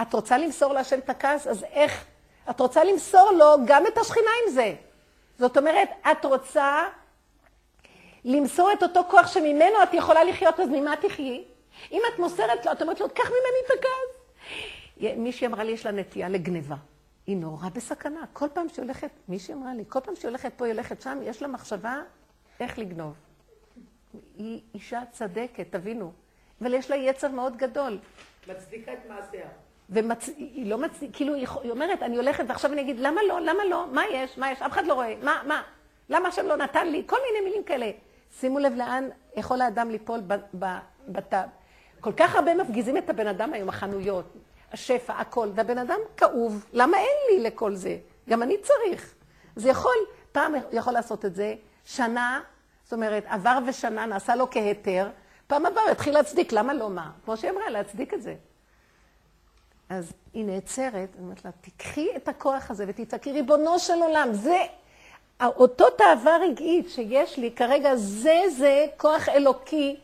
את 0.00 0.14
רוצה 0.14 0.38
למסור 0.38 0.72
להשם 0.72 0.98
את 0.98 1.10
הכעס? 1.10 1.46
אז 1.46 1.64
איך? 1.64 2.04
את 2.50 2.60
רוצה 2.60 2.84
למסור 2.84 3.30
לו 3.30 3.54
גם 3.66 3.86
את 3.86 3.98
השכינה 3.98 4.30
עם 4.46 4.52
זה. 4.54 4.74
זאת 5.38 5.56
אומרת, 5.56 5.88
את 6.12 6.24
רוצה 6.24 6.84
למסור 8.24 8.72
את 8.72 8.82
אותו 8.82 9.00
כוח 9.10 9.26
שממנו 9.26 9.82
את 9.82 9.94
יכולה 9.94 10.24
לחיות, 10.24 10.60
אז 10.60 10.68
ממה 10.68 10.94
תחיי? 10.96 11.44
אם 11.92 12.00
את 12.14 12.18
מוסרת 12.18 12.66
לו, 12.66 12.72
את 12.72 12.82
אומרת 12.82 13.00
לו, 13.00 13.08
קח 13.08 13.26
ממני 13.26 13.60
את 13.66 13.70
הכעס. 13.78 15.16
מישהי 15.16 15.46
אמרה 15.46 15.64
לי, 15.64 15.72
יש 15.72 15.86
לה 15.86 15.92
נטייה 15.92 16.28
לגניבה. 16.28 16.76
היא 17.26 17.36
נורא 17.36 17.68
בסכנה. 17.74 18.20
כל 18.32 18.48
פעם 18.54 18.68
שהיא 18.68 18.82
הולכת, 18.82 19.10
מישהי 19.28 19.54
אמרה 19.54 19.74
לי, 19.74 19.84
כל 19.88 20.00
פעם 20.00 20.16
שהיא 20.16 20.28
הולכת 20.28 20.52
פה, 20.56 20.64
היא 20.64 20.72
הולכת 20.72 21.02
שם, 21.02 21.18
יש 21.22 21.42
לה 21.42 21.48
מחשבה 21.48 21.96
איך 22.60 22.78
לגנוב. 22.78 23.27
היא 24.38 24.60
אישה 24.74 25.00
צדקת, 25.10 25.66
תבינו. 25.70 26.12
אבל 26.60 26.74
יש 26.74 26.90
לה 26.90 26.96
יצר 26.96 27.28
מאוד 27.28 27.56
גדול. 27.56 27.98
מצדיקה 28.48 28.92
את 28.92 28.98
מעשיה. 29.08 29.46
ומצ... 29.90 30.28
היא 30.28 30.70
לא 30.70 30.78
מצדיקה, 30.78 31.12
כאילו 31.12 31.34
היא 31.34 31.70
אומרת, 31.70 32.02
אני 32.02 32.16
הולכת 32.16 32.44
ועכשיו 32.48 32.72
אני 32.72 32.80
אגיד, 32.80 33.00
למה 33.00 33.20
לא, 33.28 33.40
למה 33.40 33.64
לא, 33.64 33.86
מה 33.92 34.02
יש, 34.12 34.38
מה 34.38 34.50
יש, 34.50 34.62
אף 34.62 34.72
אחד 34.72 34.86
לא 34.86 34.94
רואה, 34.94 35.14
מה, 35.22 35.42
מה, 35.46 35.62
למה 36.08 36.28
השם 36.28 36.46
לא 36.46 36.56
נתן 36.56 36.88
לי, 36.88 37.02
כל 37.06 37.16
מיני 37.26 37.48
מילים 37.48 37.64
כאלה. 37.64 37.90
שימו 38.40 38.58
לב 38.58 38.74
לאן 38.76 39.08
יכול 39.36 39.60
האדם 39.60 39.90
ליפול 39.90 40.20
בת... 41.08 41.34
כל 42.00 42.12
כך 42.16 42.34
הרבה 42.34 42.54
מפגיזים 42.54 42.96
את 42.96 43.10
הבן 43.10 43.26
אדם 43.26 43.52
היום, 43.52 43.68
החנויות, 43.68 44.24
השפע, 44.72 45.12
הכל, 45.12 45.48
והבן 45.54 45.78
אדם 45.78 45.98
כאוב, 46.16 46.66
למה 46.72 46.96
אין 46.96 47.16
לי 47.30 47.42
לכל 47.42 47.74
זה? 47.74 47.96
גם 48.28 48.42
אני 48.42 48.56
צריך. 48.58 49.14
זה 49.56 49.68
יכול, 49.68 49.96
פעם 50.32 50.54
יכול 50.72 50.92
לעשות 50.92 51.24
את 51.24 51.34
זה, 51.34 51.54
שנה, 51.84 52.40
זאת 52.88 52.92
אומרת, 52.92 53.24
עבר 53.26 53.58
ושנה, 53.66 54.06
נעשה 54.06 54.36
לו 54.36 54.50
כהיתר, 54.50 55.08
פעם 55.46 55.66
הבאה 55.66 55.82
הוא 55.82 55.90
יתחיל 55.90 56.14
להצדיק, 56.14 56.52
למה 56.52 56.74
לא 56.74 56.90
מה? 56.90 57.10
כמו 57.24 57.36
שהיא 57.36 57.50
אמרה, 57.50 57.70
להצדיק 57.70 58.14
את 58.14 58.22
זה. 58.22 58.34
אז 59.88 60.12
היא 60.34 60.44
נעצרת, 60.44 61.08
אני 61.14 61.24
אומרת 61.24 61.44
לה, 61.44 61.50
תקחי 61.60 62.08
את 62.16 62.28
הכוח 62.28 62.70
הזה 62.70 62.84
ותצעקי, 62.88 63.32
ריבונו 63.32 63.78
של 63.78 63.92
עולם, 63.92 64.28
זה 64.32 64.58
אותו 65.42 65.90
תאווה 65.90 66.36
רגעית 66.36 66.90
שיש 66.90 67.38
לי 67.38 67.50
כרגע, 67.56 67.96
זה 67.96 68.40
זה 68.56 68.86
כוח 68.96 69.28
אלוקי 69.28 69.96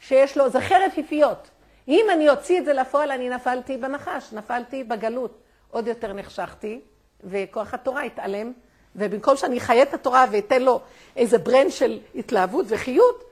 שיש 0.00 0.36
לו, 0.36 0.50
זה 0.50 0.60
חרב 0.60 0.90
פיפיות. 0.94 1.50
אם 1.88 2.06
אני 2.12 2.30
אוציא 2.30 2.58
את 2.58 2.64
זה 2.64 2.72
לפועל, 2.72 3.10
אני 3.10 3.28
נפלתי 3.28 3.76
בנחש, 3.76 4.32
נפלתי 4.32 4.84
בגלות. 4.84 5.38
עוד 5.70 5.86
יותר 5.86 6.12
נחשכתי, 6.12 6.80
וכוח 7.24 7.74
התורה 7.74 8.02
התעלם, 8.02 8.52
ובמקום 8.96 9.36
שאני 9.36 9.58
אחיה 9.58 9.82
את 9.82 9.94
התורה 9.94 10.24
ואתן 10.32 10.62
לו 10.62 10.80
איזה 11.16 11.38
ברן 11.38 11.70
של 11.70 11.98
התלהבות 12.14 12.66
וחיות, 12.68 13.24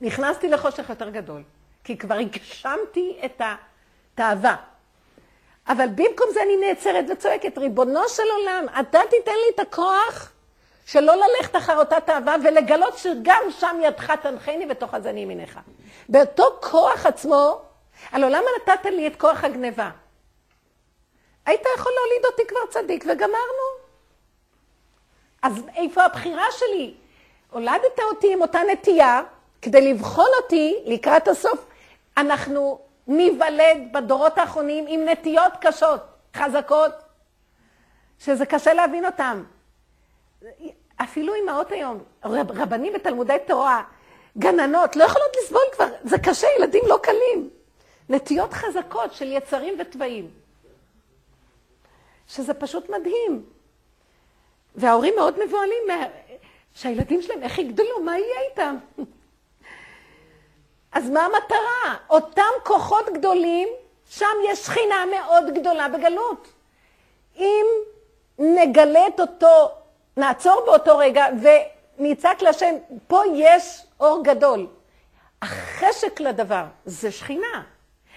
נכנסתי 0.00 0.48
לחושך 0.48 0.90
יותר 0.90 1.10
גדול. 1.10 1.42
כי 1.84 1.98
כבר 1.98 2.14
הגשמתי 2.14 3.20
את 3.24 3.42
התאווה. 4.14 4.56
אבל 5.68 5.86
במקום 5.94 6.26
זה 6.32 6.42
אני 6.42 6.56
נעצרת 6.56 7.04
וצועקת, 7.08 7.58
ריבונו 7.58 8.08
של 8.08 8.22
עולם, 8.38 8.66
אתה 8.80 9.00
תיתן 9.10 9.32
לי 9.32 9.54
את 9.54 9.60
הכוח 9.60 10.32
שלא 10.86 11.14
ללכת 11.16 11.56
אחר 11.56 11.78
אותה 11.78 12.00
תאווה 12.00 12.36
ולגלות 12.44 12.98
שגם 12.98 13.42
שם 13.58 13.76
ידך 13.82 14.10
תנחני 14.10 14.66
ותוך 14.70 14.94
אז 14.94 15.06
אני 15.06 15.20
ימינך. 15.20 15.58
באותו 16.08 16.58
כוח 16.60 17.06
עצמו, 17.06 17.62
הלוא 18.12 18.28
למה 18.28 18.46
נתת 18.62 18.84
לי 18.84 19.06
את 19.06 19.16
כוח 19.16 19.44
הגניבה? 19.44 19.90
היית 21.46 21.62
יכול 21.76 21.92
להוליד 21.92 22.26
אותי 22.26 22.42
כבר 22.48 22.60
צדיק 22.70 23.04
וגמרנו. 23.04 23.79
אז 25.42 25.62
איפה 25.76 26.04
הבחירה 26.04 26.44
שלי? 26.58 26.94
הולדת 27.50 28.00
אותי 28.10 28.32
עם 28.32 28.42
אותה 28.42 28.60
נטייה 28.72 29.22
כדי 29.62 29.92
לבחון 29.92 30.28
אותי 30.42 30.74
לקראת 30.86 31.28
הסוף. 31.28 31.64
אנחנו 32.16 32.80
ניוולד 33.06 33.92
בדורות 33.92 34.38
האחרונים 34.38 34.84
עם 34.88 35.08
נטיות 35.08 35.52
קשות, 35.60 36.00
חזקות, 36.36 36.92
שזה 38.18 38.46
קשה 38.46 38.74
להבין 38.74 39.06
אותן. 39.06 39.42
אפילו 40.96 41.34
אימהות 41.34 41.72
היום, 41.72 41.98
רב, 42.24 42.50
רבנים 42.50 42.92
בתלמודי 42.92 43.36
תורה, 43.46 43.82
גננות, 44.38 44.96
לא 44.96 45.04
יכולות 45.04 45.36
לסבול 45.42 45.62
כבר, 45.72 45.88
זה 46.04 46.18
קשה, 46.18 46.46
ילדים 46.58 46.82
לא 46.86 46.98
קלים. 47.02 47.50
נטיות 48.08 48.52
חזקות 48.52 49.12
של 49.12 49.32
יצרים 49.32 49.74
וטבעים. 49.80 50.30
שזה 52.28 52.54
פשוט 52.54 52.90
מדהים. 52.90 53.44
וההורים 54.74 55.14
מאוד 55.16 55.44
מבוהלים 55.44 55.82
מה... 55.88 56.06
שהילדים 56.74 57.22
שלהם, 57.22 57.42
איך 57.42 57.58
יגדלו, 57.58 58.00
מה 58.04 58.18
יהיה 58.18 58.40
איתם? 58.50 58.76
אז 60.92 61.10
מה 61.10 61.24
המטרה? 61.24 61.96
אותם 62.10 62.50
כוחות 62.64 63.06
גדולים, 63.14 63.68
שם 64.10 64.26
יש 64.48 64.58
שכינה 64.58 65.04
מאוד 65.06 65.54
גדולה 65.54 65.88
בגלות. 65.88 66.48
אם 67.38 67.66
נגלה 68.38 69.06
את 69.06 69.20
אותו, 69.20 69.70
נעצור 70.16 70.62
באותו 70.66 70.98
רגע 70.98 71.26
ונצעק 71.98 72.42
להשם, 72.42 72.74
פה 73.08 73.22
יש 73.34 73.82
אור 74.00 74.24
גדול. 74.24 74.66
החשק 75.42 76.20
לדבר 76.20 76.64
זה 76.84 77.12
שכינה. 77.12 77.62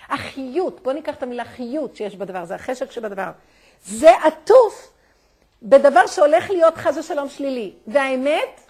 החיות, 0.10 0.84
בואו 0.84 0.96
ניקח 0.96 1.16
את 1.16 1.24
המילה 1.24 1.46
חיות 1.46 1.96
שיש 1.96 2.16
בדבר, 2.16 2.46
זה 2.46 2.56
החשק 2.56 2.92
שבדבר. 2.92 3.32
זה 3.86 4.12
עטוף 4.24 4.93
בדבר 5.64 6.08
שהולך 6.08 6.50
להיות 6.50 6.78
חס 6.78 6.98
ושלום 6.98 7.30
שלילי. 7.30 7.74
והאמת, 7.88 8.62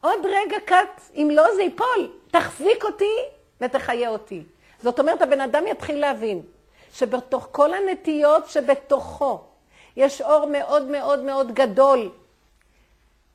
עוד 0.00 0.26
רגע 0.26 0.56
קט, 0.64 1.02
אם 1.14 1.28
לא 1.32 1.54
זה 1.54 1.62
ייפול, 1.62 2.12
תחזיק 2.30 2.84
אותי 2.84 3.14
ותחיה 3.60 4.08
אותי. 4.08 4.44
זאת 4.82 5.00
אומרת, 5.00 5.22
הבן 5.22 5.40
אדם 5.40 5.66
יתחיל 5.66 6.00
להבין 6.00 6.42
שבתוך 6.92 7.48
כל 7.52 7.74
הנטיות 7.74 8.48
שבתוכו 8.48 9.44
יש 9.96 10.20
אור 10.20 10.46
מאוד 10.46 10.82
מאוד 10.86 11.18
מאוד 11.18 11.54
גדול. 11.54 12.10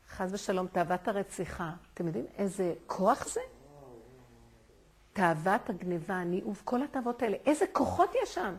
חס 0.09 0.29
ושלום, 0.31 0.67
תאוות 0.67 1.07
הרציחה. 1.07 1.69
אתם 1.93 2.07
יודעים 2.07 2.25
איזה 2.37 2.73
כוח 2.87 3.27
זה? 3.27 3.41
תאוות 5.13 5.69
הגניבה, 5.69 6.13
הניאוב, 6.13 6.61
כל 6.65 6.83
התאוות 6.83 7.21
האלה. 7.21 7.37
איזה 7.45 7.65
כוחות 7.71 8.15
יש 8.23 8.33
שם? 8.33 8.55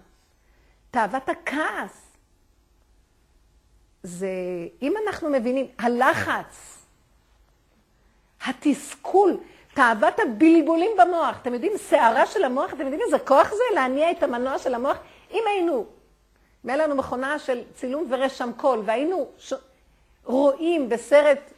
תאוות 0.91 1.29
הכעס. 1.29 2.12
זה, 4.03 4.29
אם 4.83 4.95
אנחנו 5.07 5.31
מבינים, 5.31 5.67
הלחץ, 5.79 6.79
התסכול, 8.47 9.41
תאוות 9.75 10.15
הבלבולים 10.21 10.91
במוח. 10.99 11.37
אתם 11.43 11.55
יודעים, 11.55 11.73
שערה 11.89 12.27
של 12.27 12.45
המוח, 12.45 12.73
אתם 12.73 12.81
יודעים 12.81 13.01
איזה 13.07 13.19
כוח 13.19 13.51
זה? 13.51 13.75
להניע 13.75 14.11
את 14.11 14.23
המנוע 14.23 14.59
של 14.59 14.75
המוח? 14.75 14.97
אם 15.31 15.43
היינו, 15.47 15.87
אם 16.65 16.71
היה 16.71 16.77
לנו 16.77 16.95
מכונה 16.95 17.39
של 17.39 17.63
צילום 17.75 18.07
ורשם 18.11 18.51
קול, 18.57 18.83
והיינו 18.85 19.29
ש... 19.39 19.55
רואים 20.25 20.89
בסרט 20.89 21.53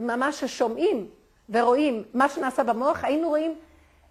ממש 0.00 0.40
ששומעים 0.40 1.10
ורואים 1.50 2.04
מה 2.14 2.28
שנעשה 2.28 2.64
במוח, 2.64 3.04
היינו 3.04 3.28
רואים 3.28 3.58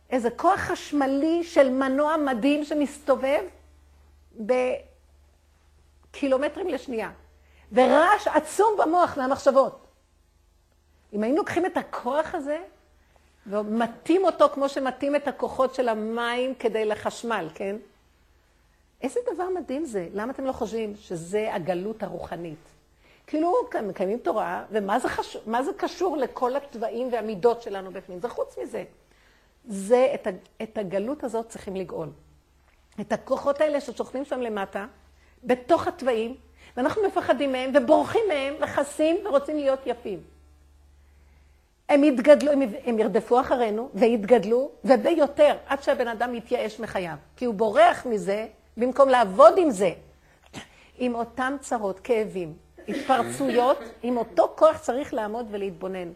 איזה 0.10 0.30
כוח 0.30 0.60
חשמלי 0.60 1.44
של 1.44 1.70
מנוע 1.70 2.18
מדהים 2.18 2.64
שמסתובב 2.64 3.42
בקילומטרים 6.12 6.68
לשנייה. 6.68 7.12
ורעש 7.76 8.28
עצום 8.28 8.78
במוח 8.78 9.18
מהמחשבות. 9.18 9.88
אם 11.14 11.24
היינו 11.24 11.38
לוקחים 11.38 11.66
את 11.66 11.78
הכוח 11.78 12.36
הזה 12.36 12.60
ומטים 13.48 14.26
אותו 14.26 14.50
כמו 14.50 14.70
שמטים 14.70 15.16
את 15.16 15.28
הכוחות 15.28 15.76
של 15.76 15.90
המים 15.90 16.56
כדי 16.56 16.86
לחשמל, 16.86 17.50
כן? 17.56 17.76
איזה 19.02 19.20
דבר 19.34 19.50
מדהים 19.50 19.86
זה. 19.86 20.08
למה 20.14 20.32
אתם 20.32 20.46
לא 20.46 20.52
חושבים 20.52 20.96
שזה 20.96 21.54
הגלות 21.54 22.04
הרוחנית? 22.04 22.60
כאילו, 23.28 23.54
מקיימים 23.88 24.18
תורה, 24.18 24.66
ומה 24.72 25.00
זה, 25.00 25.10
חשוב, 25.10 25.42
זה 25.62 25.72
קשור 25.78 26.18
לכל 26.18 26.56
התוואים 26.56 27.10
והמידות 27.12 27.62
שלנו 27.62 27.92
בפנים? 27.92 28.20
זה 28.20 28.30
חוץ 28.30 28.58
מזה. 28.64 28.84
זה, 29.68 30.12
את, 30.14 30.28
את 30.64 30.78
הגלות 30.78 31.24
הזאת 31.24 31.50
צריכים 31.50 31.76
לגאול. 31.76 32.10
את 33.02 33.12
הכוחות 33.14 33.62
האלה 33.62 33.82
ששוכנים 33.82 34.26
שם 34.26 34.42
למטה, 34.42 34.86
בתוך 35.44 35.88
התוואים, 35.88 36.36
ואנחנו 36.78 37.04
מפחדים 37.08 37.52
מהם 37.52 37.72
ובורחים 37.74 38.22
מהם 38.28 38.54
וחסים 38.62 39.16
ורוצים 39.26 39.58
להיות 39.58 39.80
יפים. 39.86 40.20
הם 41.90 42.04
יתגדלו, 42.04 42.52
הם, 42.86 43.00
ירדפו 43.00 43.40
אחרינו 43.40 43.90
ויתגדלו, 43.94 44.72
וביותר, 44.86 45.58
עד 45.68 45.84
שהבן 45.84 46.08
אדם 46.08 46.36
יתייאש 46.36 46.80
מחייו. 46.80 47.16
כי 47.38 47.46
הוא 47.46 47.56
בורח 47.56 48.06
מזה 48.06 48.48
במקום 48.78 49.10
לעבוד 49.10 49.54
עם 49.58 49.72
זה, 49.72 49.92
עם 50.98 51.16
אותם 51.16 51.56
צרות, 51.62 52.00
כאבים, 52.00 52.54
התפרצויות, 52.88 53.80
עם 54.04 54.18
אותו 54.18 54.54
כוח 54.58 54.78
צריך 54.78 55.14
לעמוד 55.14 55.48
ולהתבונן. 55.52 56.12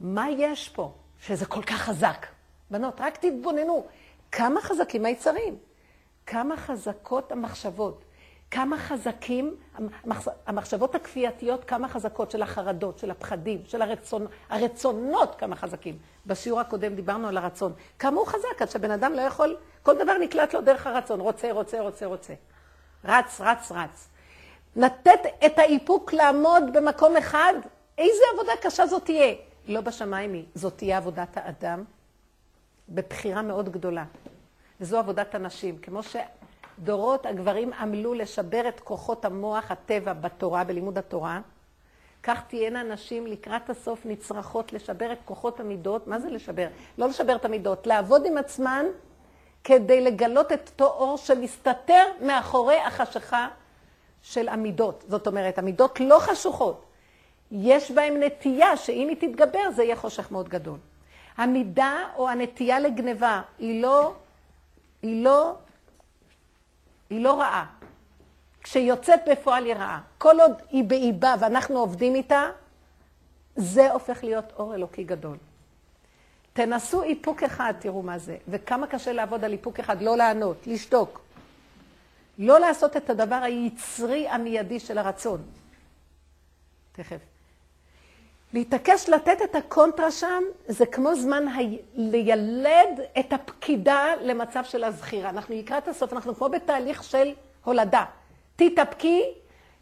מה 0.00 0.30
יש 0.30 0.68
פה 0.68 0.92
שזה 1.20 1.46
כל 1.46 1.62
כך 1.62 1.76
חזק? 1.76 2.26
בנות, 2.70 3.00
רק 3.00 3.16
תתבוננו. 3.16 3.86
כמה 4.32 4.60
חזקים 4.60 5.04
היצרים, 5.04 5.56
כמה 6.26 6.56
חזקות 6.56 7.32
המחשבות. 7.32 8.04
כמה 8.52 8.78
חזקים, 8.78 9.56
המחשבות 10.46 10.94
הכפייתיות, 10.94 11.64
כמה 11.64 11.88
חזקות 11.88 12.30
של 12.30 12.42
החרדות, 12.42 12.98
של 12.98 13.10
הפחדים, 13.10 13.62
של 13.66 13.82
הרצון, 13.82 14.26
הרצונות, 14.50 15.34
כמה 15.38 15.56
חזקים. 15.56 15.98
בשיעור 16.26 16.60
הקודם 16.60 16.94
דיברנו 16.94 17.28
על 17.28 17.36
הרצון. 17.36 17.72
כמה 17.98 18.16
הוא 18.16 18.26
חזק, 18.26 18.62
עד 18.62 18.70
שבן 18.70 18.90
אדם 18.90 19.12
לא 19.12 19.20
יכול, 19.20 19.56
כל 19.82 19.94
דבר 19.98 20.18
נקלט 20.18 20.54
לו 20.54 20.60
דרך 20.60 20.86
הרצון. 20.86 21.20
רוצה, 21.20 21.52
רוצה, 21.52 21.80
רוצה, 21.80 22.06
רוצה. 22.06 22.34
רץ, 23.04 23.40
רץ, 23.40 23.72
רץ. 23.72 24.08
לתת 24.76 25.20
את 25.46 25.58
האיפוק 25.58 26.12
לעמוד 26.12 26.62
במקום 26.72 27.16
אחד, 27.16 27.54
איזה 27.98 28.22
עבודה 28.34 28.52
קשה 28.62 28.86
זאת 28.86 29.04
תהיה. 29.04 29.34
לא 29.66 29.80
בשמיים 29.80 30.32
היא, 30.32 30.44
זאת 30.54 30.76
תהיה 30.76 30.96
עבודת 30.96 31.36
האדם 31.36 31.84
בבחירה 32.88 33.42
מאוד 33.42 33.68
גדולה. 33.68 34.04
וזו 34.80 34.98
עבודת 34.98 35.34
הנשים. 35.34 35.78
כמו 35.78 36.02
ש... 36.02 36.16
דורות 36.78 37.26
הגברים 37.26 37.72
עמלו 37.72 38.14
לשבר 38.14 38.68
את 38.68 38.80
כוחות 38.80 39.24
המוח, 39.24 39.70
הטבע, 39.70 40.12
בתורה, 40.12 40.64
בלימוד 40.64 40.98
התורה. 40.98 41.40
כך 42.22 42.42
תהיינה 42.48 42.82
נשים 42.82 43.26
לקראת 43.26 43.70
הסוף 43.70 44.06
נצרכות 44.06 44.72
לשבר 44.72 45.12
את 45.12 45.18
כוחות 45.24 45.60
המידות. 45.60 46.06
מה 46.06 46.18
זה 46.18 46.30
לשבר? 46.30 46.66
לא 46.98 47.08
לשבר 47.08 47.36
את 47.36 47.44
המידות, 47.44 47.86
לעבוד 47.86 48.26
עם 48.26 48.38
עצמן 48.38 48.86
כדי 49.64 50.00
לגלות 50.00 50.52
את 50.52 50.68
אותו 50.68 50.84
אור 50.84 51.16
שמסתתר 51.16 52.04
מאחורי 52.20 52.78
החשיכה 52.78 53.48
של 54.22 54.48
המידות. 54.48 55.04
זאת 55.08 55.26
אומרת, 55.26 55.58
המידות 55.58 56.00
לא 56.00 56.18
חשוכות. 56.18 56.84
יש 57.52 57.90
בהן 57.90 58.22
נטייה 58.22 58.76
שאם 58.76 59.08
היא 59.08 59.16
תתגבר 59.16 59.70
זה 59.76 59.84
יהיה 59.84 59.96
חושך 59.96 60.30
מאוד 60.30 60.48
גדול. 60.48 60.78
המידה 61.36 61.96
או 62.16 62.28
הנטייה 62.28 62.80
לגניבה 62.80 63.42
היא 63.58 63.82
לא, 63.82 64.12
היא 65.02 65.24
לא 65.24 65.54
היא 67.12 67.20
לא 67.20 67.40
רעה. 67.40 67.66
כשיוצאת 68.62 69.20
בפועל 69.30 69.64
היא 69.64 69.74
רעה. 69.74 70.00
כל 70.18 70.40
עוד 70.40 70.52
היא 70.70 70.84
באיבה 70.84 71.34
ואנחנו 71.40 71.78
עובדים 71.78 72.14
איתה, 72.14 72.50
זה 73.56 73.92
הופך 73.92 74.24
להיות 74.24 74.52
אור 74.56 74.74
אלוקי 74.74 75.04
גדול. 75.04 75.36
תנסו 76.52 77.02
איפוק 77.02 77.42
אחד, 77.42 77.74
תראו 77.78 78.02
מה 78.02 78.18
זה. 78.18 78.36
וכמה 78.48 78.86
קשה 78.86 79.12
לעבוד 79.12 79.44
על 79.44 79.52
איפוק 79.52 79.80
אחד, 79.80 80.02
לא 80.02 80.16
לענות, 80.16 80.56
לשתוק. 80.66 81.20
לא 82.38 82.60
לעשות 82.60 82.96
את 82.96 83.10
הדבר 83.10 83.40
היצרי 83.42 84.28
המיידי 84.28 84.80
של 84.80 84.98
הרצון. 84.98 85.42
תכף. 86.92 87.31
להתעקש 88.52 89.08
לתת 89.08 89.42
את 89.44 89.54
הקונטרה 89.54 90.10
שם, 90.10 90.42
זה 90.68 90.86
כמו 90.86 91.14
זמן 91.14 91.48
ה... 91.48 91.58
לילד 91.94 93.00
את 93.18 93.32
הפקידה 93.32 94.06
למצב 94.20 94.64
של 94.64 94.84
הזכירה. 94.84 95.30
אנחנו 95.30 95.54
לקראת 95.54 95.88
הסוף, 95.88 96.12
אנחנו 96.12 96.34
כמו 96.34 96.48
בתהליך 96.48 97.04
של 97.04 97.32
הולדה. 97.64 98.04
תתאפקי, 98.56 99.22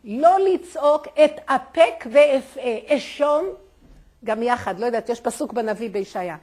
לא 0.04 0.38
לצעוק, 0.38 1.06
אתאפק 1.24 2.06
ואשום, 2.12 3.46
גם 4.24 4.42
יחד, 4.42 4.78
לא 4.78 4.86
יודעת, 4.86 5.08
יש 5.08 5.20
פסוק 5.20 5.52
בנביא 5.52 5.90
בישעיה, 5.90 6.36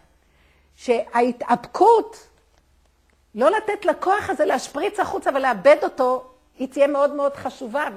שההתאפקות, 0.75 2.28
לא 3.36 3.51
לתת 3.51 3.86
לכוח 3.86 4.30
הזה 4.30 4.45
להשפריץ 4.45 4.99
החוצה 4.99 5.30
ולאבד 5.36 5.78
אותו, 5.84 6.23
היא 6.59 6.67
תהיה 6.67 6.88
מאוד 6.88 7.13
מאוד 7.13 7.36
חשובה 7.36 7.88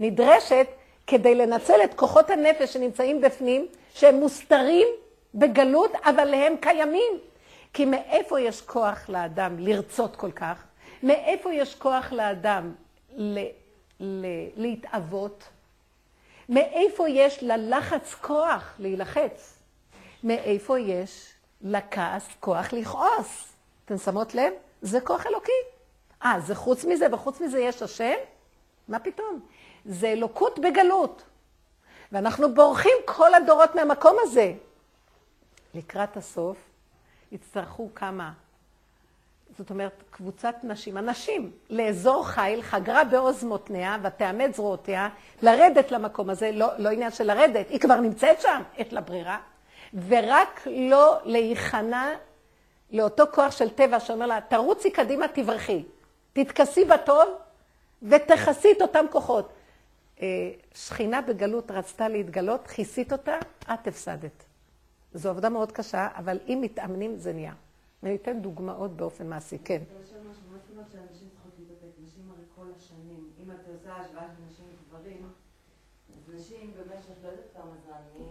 ונדרשת 0.00 0.66
כדי 1.08 1.34
לנצל 1.34 1.84
את 1.84 1.94
כוחות 1.94 2.30
הנפש 2.30 2.72
שנמצאים 2.72 3.20
בפנים, 3.20 3.66
שהם 3.94 4.14
מוסתרים 4.14 4.88
בגלות, 5.34 5.92
אבל 6.04 6.34
הם 6.34 6.56
קיימים. 6.60 7.12
כי 7.72 7.84
מאיפה 7.84 8.40
יש 8.40 8.60
כוח 8.62 9.08
לאדם 9.08 9.58
לרצות 9.58 10.16
כל 10.16 10.32
כך? 10.32 10.64
מאיפה 11.02 11.52
יש 11.54 11.74
כוח 11.74 12.12
לאדם 12.12 12.74
ל- 13.16 13.46
ל- 14.00 14.46
להתאבות? 14.56 15.44
מאיפה 16.48 17.08
יש 17.08 17.42
ללחץ 17.42 18.14
כוח 18.14 18.74
להילחץ? 18.78 19.58
מאיפה 20.24 20.78
יש 20.78 21.32
לכעס 21.62 22.28
כוח 22.40 22.72
לכעוס? 22.72 23.52
אתן 23.84 23.98
שמות 23.98 24.34
לב? 24.34 24.52
זה 24.82 25.00
כוח 25.00 25.26
אלוקי. 25.26 25.52
אה, 26.24 26.40
זה 26.46 26.54
חוץ 26.54 26.84
מזה, 26.84 27.06
וחוץ 27.12 27.40
מזה 27.40 27.60
יש 27.60 27.82
השם? 27.82 28.14
מה 28.88 28.98
פתאום? 28.98 29.40
זה 29.88 30.08
אלוקות 30.08 30.58
בגלות. 30.58 31.22
ואנחנו 32.12 32.54
בורחים 32.54 32.92
כל 33.04 33.34
הדורות 33.34 33.74
מהמקום 33.74 34.16
הזה. 34.22 34.52
לקראת 35.74 36.16
הסוף 36.16 36.56
יצטרכו 37.32 37.88
כמה, 37.94 38.32
זאת 39.58 39.70
אומרת, 39.70 40.02
קבוצת 40.10 40.54
נשים, 40.62 40.96
הנשים, 40.96 41.50
לאזור 41.70 42.26
חיל, 42.26 42.62
חגרה 42.62 43.04
בעוז 43.04 43.44
מותניה 43.44 43.96
ותאמץ 44.02 44.56
זרועותיה, 44.56 45.08
לרדת 45.42 45.90
למקום 45.90 46.30
הזה, 46.30 46.50
לא, 46.52 46.66
לא 46.78 46.88
עניין 46.88 47.10
של 47.10 47.24
לרדת, 47.24 47.70
היא 47.70 47.80
כבר 47.80 48.00
נמצאת 48.00 48.40
שם, 48.40 48.62
את 48.80 48.92
לברירה, 48.92 49.38
ורק 50.08 50.66
לא 50.66 51.18
להיכנע 51.24 52.08
לאותו 52.90 53.24
כוח 53.34 53.50
של 53.50 53.68
טבע 53.70 54.00
שאומר 54.00 54.26
לה, 54.26 54.40
תרוצי 54.48 54.90
קדימה, 54.90 55.28
תברכי, 55.28 55.84
תתכסי 56.32 56.84
בטוב 56.84 57.24
ותכסי 58.02 58.72
את 58.72 58.82
אותם 58.82 59.04
כוחות. 59.10 59.52
אה, 60.22 60.50
שכינה 60.74 61.22
בגלות 61.22 61.70
רצתה 61.70 62.08
להתגלות, 62.08 62.66
כיסית 62.66 63.12
אותה, 63.12 63.38
את 63.74 63.86
הפסדת. 63.86 64.44
זו 65.14 65.30
עבודה 65.30 65.48
מאוד 65.48 65.72
קשה, 65.72 66.08
אבל 66.14 66.38
אם 66.48 66.58
מתאמנים 66.62 67.16
זה 67.16 67.32
נהיה. 67.32 67.54
אני 68.02 68.16
אתן 68.16 68.40
דוגמאות 68.42 68.96
באופן 68.96 69.26
מעשי, 69.28 69.58
כן. 69.64 69.82
שם 69.88 70.30
משהו, 70.30 70.42
מה 70.52 70.58
זאת 70.58 70.70
אומרת 70.70 70.90
שאנשים 70.92 71.28
צריכות 71.28 71.52
להתאפק? 71.58 71.92
נשים 72.04 72.30
הרי 72.30 72.44
כל 72.56 72.66
השנים, 72.76 73.30
אם 73.42 73.50
את 73.50 73.68
עושה 73.74 73.96
השוואה 73.96 74.26
של 74.36 74.42
נשים 74.48 74.66
וגברים, 74.74 75.30
אז 76.10 76.34
נשים 76.34 76.72
במשך 76.76 77.14
לא 77.22 77.28
יודעת 77.28 77.44
כמה 77.54 77.72
זמן, 77.84 78.24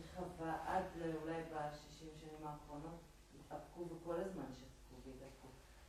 מחווה 0.00 0.56
עד 0.66 0.84
אולי 1.22 1.40
בשישים 1.52 2.08
שנים 2.20 2.46
האחרונות, 2.46 2.98
התאפקו 3.40 3.80
וכל 3.80 4.14
הזמן 4.14 4.44
שתקו 4.54 4.96
והתאפקו. 5.06 5.48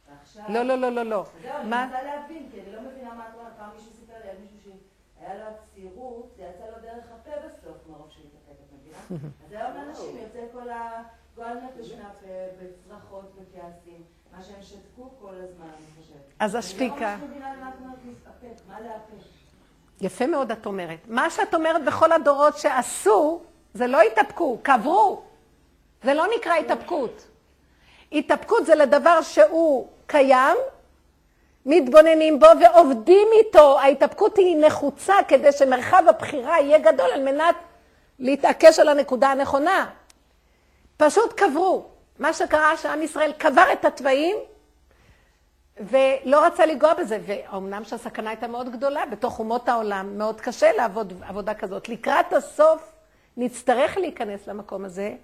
ועכשיו... 0.09 0.43
לא, 0.53 0.63
לא, 0.63 0.75
לא, 0.75 0.89
לא, 0.89 1.03
לא. 1.03 1.25
זהו, 1.41 1.55
אני? 1.55 1.69
מנסה 1.69 2.03
להבין, 2.03 2.49
כי 2.51 2.61
אני 2.61 2.71
לא 2.71 2.81
מבינה 2.81 3.13
מה 3.13 3.29
את 3.29 3.33
אומרת. 3.35 3.53
פעם 3.57 3.69
מישהו 3.75 3.91
סיפר 3.99 4.13
לי 4.23 4.29
על 4.29 4.37
מישהו 4.41 4.57
שהיה 5.19 5.35
לו 5.35 5.43
הצעירות, 5.43 6.31
זה 6.37 6.43
יצא 6.43 6.65
לו 6.65 6.81
דרך 6.81 7.05
הפה 7.11 7.31
בסוף, 7.47 7.77
מרוב 7.89 8.07
שהוא 8.09 8.25
התאפק, 8.25 8.59
את 8.65 8.73
מבינה? 8.73 8.97
אז 9.45 9.51
היום 9.51 9.73
לאנשים 9.73 10.17
יוצא 10.17 10.39
כל 10.51 10.69
הגועל 10.69 11.57
נפש 11.57 11.91
מהפה, 11.91 12.27
בצרחות 12.61 13.31
וכעסים, 13.35 14.03
מה 14.31 14.43
שהם 14.43 14.61
שתקו 14.61 15.09
כל 15.21 15.33
הזמן, 15.35 15.65
אני 15.65 15.85
חושבת. 16.01 16.17
אז 16.39 16.55
אני 16.55 16.59
השתיקה. 16.59 16.95
לא 16.99 17.15
ממש 17.15 17.29
מבינה 17.29 17.55
למה 17.55 17.69
את 17.69 17.73
אומרת 17.79 17.99
להתאפק, 18.05 18.61
מה 18.67 18.81
לאפק? 18.81 19.27
יפה 20.01 20.27
מאוד 20.27 20.51
את 20.51 20.65
אומרת. 20.65 20.99
מה 21.07 21.29
שאת 21.29 21.53
אומרת 21.55 21.85
בכל 21.85 22.11
הדורות 22.11 22.57
שעשו, 22.57 23.41
זה 23.73 23.87
לא 23.87 24.01
התאפקו, 24.01 24.59
קברו. 24.63 25.21
זה 26.03 26.13
לא 26.13 26.25
נקרא 26.37 26.53
התאפקות. 26.53 27.27
התאפקות 28.11 28.65
זה 28.65 28.75
לדבר 28.75 29.21
שהוא 29.21 29.87
קיים, 30.07 30.57
מתבוננים 31.67 32.39
בו 32.39 32.47
ועובדים 32.61 33.27
איתו. 33.39 33.79
ההתאפקות 33.79 34.37
היא 34.37 34.57
נחוצה 34.65 35.15
כדי 35.27 35.51
שמרחב 35.51 36.03
הבחירה 36.09 36.61
יהיה 36.61 36.79
גדול 36.79 37.11
על 37.13 37.23
מנת 37.23 37.55
להתעקש 38.19 38.79
על 38.79 38.89
הנקודה 38.89 39.27
הנכונה. 39.27 39.89
פשוט 40.97 41.33
קברו. 41.33 41.85
מה 42.19 42.33
שקרה 42.33 42.77
שעם 42.77 43.01
ישראל 43.01 43.31
קבר 43.37 43.65
את 43.73 43.85
התוואים 43.85 44.37
ולא 45.79 46.45
רצה 46.45 46.65
לנגוע 46.65 46.93
בזה, 46.93 47.19
ואומנם 47.25 47.83
שהסכנה 47.83 48.29
הייתה 48.29 48.47
מאוד 48.47 48.71
גדולה, 48.71 49.05
בתוך 49.05 49.39
אומות 49.39 49.69
העולם 49.69 50.17
מאוד 50.17 50.41
קשה 50.41 50.71
לעבוד 50.71 51.13
עבודה 51.27 51.53
כזאת. 51.53 51.89
לקראת 51.89 52.33
הסוף 52.33 52.91
נצטרך 53.37 53.97
להיכנס 53.97 54.47
למקום 54.47 54.85
הזה, 54.85 55.15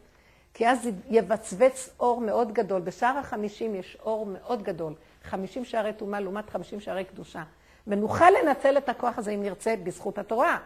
כי 0.54 0.68
אז 0.68 0.90
יבצבץ 1.10 1.90
אור 2.00 2.22
מאוד 2.22 2.52
גדול. 2.52 2.82
בשער 2.82 3.18
החמישים 3.18 3.76
יש 3.76 3.98
אור 4.04 4.26
מאוד 4.26 4.64
גדול, 4.64 4.94
חמישים 5.24 5.66
שערי 5.66 5.94
טומאה 5.94 6.20
לעומת 6.20 6.50
חמישים 6.50 6.80
שערי 6.80 7.06
קדושה. 7.06 7.44
ונוכל 7.88 8.30
לנצל 8.30 8.78
את 8.78 8.90
הכוח 8.90 9.18
הזה 9.18 9.32
אם 9.32 9.44
נרצה 9.44 9.76
בזכות 9.84 10.18
התורה. 10.18 10.60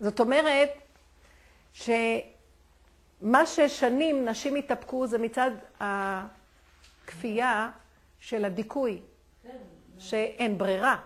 זאת 0.00 0.20
אומרת 0.20 0.70
שמה 1.72 3.46
ששנים 3.46 4.28
נשים 4.28 4.54
התאפקו 4.54 5.06
זה 5.06 5.18
מצד 5.18 5.50
הכפייה 5.80 7.70
של 8.20 8.44
הדיכוי, 8.44 9.00
שאין 9.98 10.58
ברירה. 10.58 10.96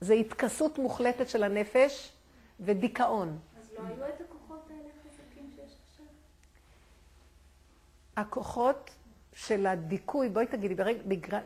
זה 0.00 0.14
התכסות 0.14 0.78
מוחלטת 0.78 1.28
של 1.28 1.42
הנפש 1.42 2.12
ודיכאון. 2.60 3.38
אז 3.58 3.68
לא 3.78 3.84
היו 3.86 4.14
את 4.14 4.20
הכוחות 4.20 4.70
האלה 4.70 4.88
חזקים 5.02 5.50
שיש 5.56 5.76
עכשיו? 5.90 6.06
הכוחות 8.16 8.90
של 9.36 9.66
הדיכוי, 9.66 10.28
בואי 10.28 10.46
תגידי, 10.46 10.74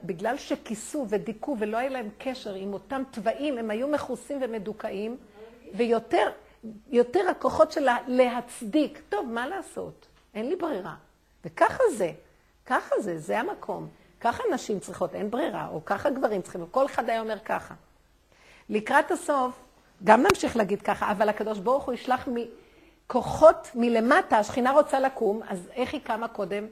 בגלל, 0.05 0.37
שכיסו 0.37 1.07
ודיכאו 1.09 1.57
ולא 1.59 1.77
היה 1.77 1.91
להם 1.91 2.09
קשר 2.19 2.55
עם 2.55 2.73
אותם 2.73 3.03
תוואים, 3.11 3.59
הם 3.59 3.71
היו 3.71 3.89
מכוסים 3.89 4.39
ומדוכאים, 4.43 5.17
ויותר 5.75 6.31
יותר 6.89 7.29
הכוחות 7.29 7.73
של 7.73 7.89
להצדיק. 8.07 9.03
טוב, 9.09 9.27
מה 9.27 9.47
לעשות? 9.47 10.07
אין 10.35 10.49
לי 10.49 10.57
ברירה. 10.57 10.95
וככה 11.45 11.83
זה, 11.97 12.13
ככה 12.67 12.95
זה, 13.01 13.19
זה 13.19 13.39
המקום. 13.39 13.89
ככה 14.21 14.43
נשים 14.55 14.81
צריכות, 14.81 15.15
אין 15.15 15.31
ברירה, 15.31 15.69
או 15.69 15.85
ככה 15.85 16.11
גברים 16.11 16.43
צריכים, 16.43 16.67
כל 16.71 16.87
אחד 16.87 17.11
היה 17.11 17.21
אומר 17.21 17.39
ככה. 17.39 17.75
לקראת 18.69 19.11
הסוף, 19.11 19.53
גם 20.05 20.23
נמשיך 20.23 20.57
להגיד 20.57 20.83
ככה, 20.83 21.11
אבל 21.11 21.29
הקדוש 21.29 21.59
ברוך 21.59 21.85
הוא 21.85 21.95
ישלח 21.95 22.29
כוחות 23.07 23.71
מלמטה, 23.75 24.39
השכינה 24.39 24.73
רוצה 24.73 25.01
לקום, 25.01 25.41
אז 25.49 25.69
איך 25.73 25.93
היא 25.93 26.01
קמה 26.05 26.29
קודם? 26.29 26.67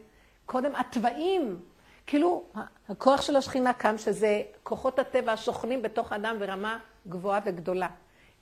קודם 0.49 0.75
התוואים, 0.77 1.61
כאילו 2.07 2.45
הכוח 2.89 3.23
של 3.23 3.37
השכינה 3.37 3.73
קם, 3.73 3.99
שזה 3.99 4.43
כוחות 4.63 4.99
הטבע 4.99 5.33
השוכנים 5.33 5.83
בתוך 5.83 6.13
אדם 6.13 6.37
ברמה 6.39 6.79
גבוהה 7.09 7.41
וגדולה. 7.45 7.89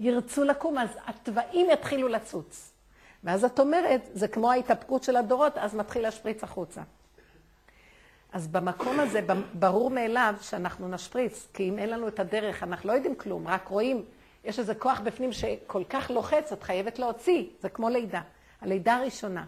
ירצו 0.01 0.45
לקום, 0.45 0.79
אז 0.79 0.89
התוואים 1.07 1.71
יתחילו 1.71 2.09
לצוץ. 2.09 2.73
ואז 3.25 3.45
את 3.45 3.61
אומרת, 3.61 4.09
זה 4.13 4.29
כמו 4.29 4.51
ההתאפקות 4.51 5.03
של 5.03 5.17
הדורות, 5.17 5.59
אז 5.59 5.75
מתחיל 5.75 6.03
להשפריץ 6.03 6.45
החוצה. 6.45 6.83
אז 8.33 8.49
במקום 8.49 9.01
הזה, 9.01 9.21
ברור 9.55 9.91
מאליו 9.91 10.35
שאנחנו 10.41 10.89
נשפריץ, 10.89 11.47
כי 11.55 11.69
אם 11.69 11.79
אין 11.79 11.91
לנו 11.91 12.09
את 12.09 12.21
הדרך, 12.21 12.63
אנחנו 12.63 12.89
לא 12.89 12.95
יודעים 12.95 13.15
כלום, 13.15 13.49
רק 13.49 13.69
רואים, 13.69 14.05
יש 14.45 14.59
איזה 14.59 14.75
כוח 14.75 15.01
בפנים 15.01 15.33
שכל 15.33 15.85
כך 15.85 16.11
לוחץ, 16.11 16.53
את 16.53 16.63
חייבת 16.63 16.99
להוציא, 16.99 17.45
זה 17.61 17.69
כמו 17.69 17.89
לידה. 17.89 18.21
הלידה 18.61 18.97
הראשונה, 18.97 19.45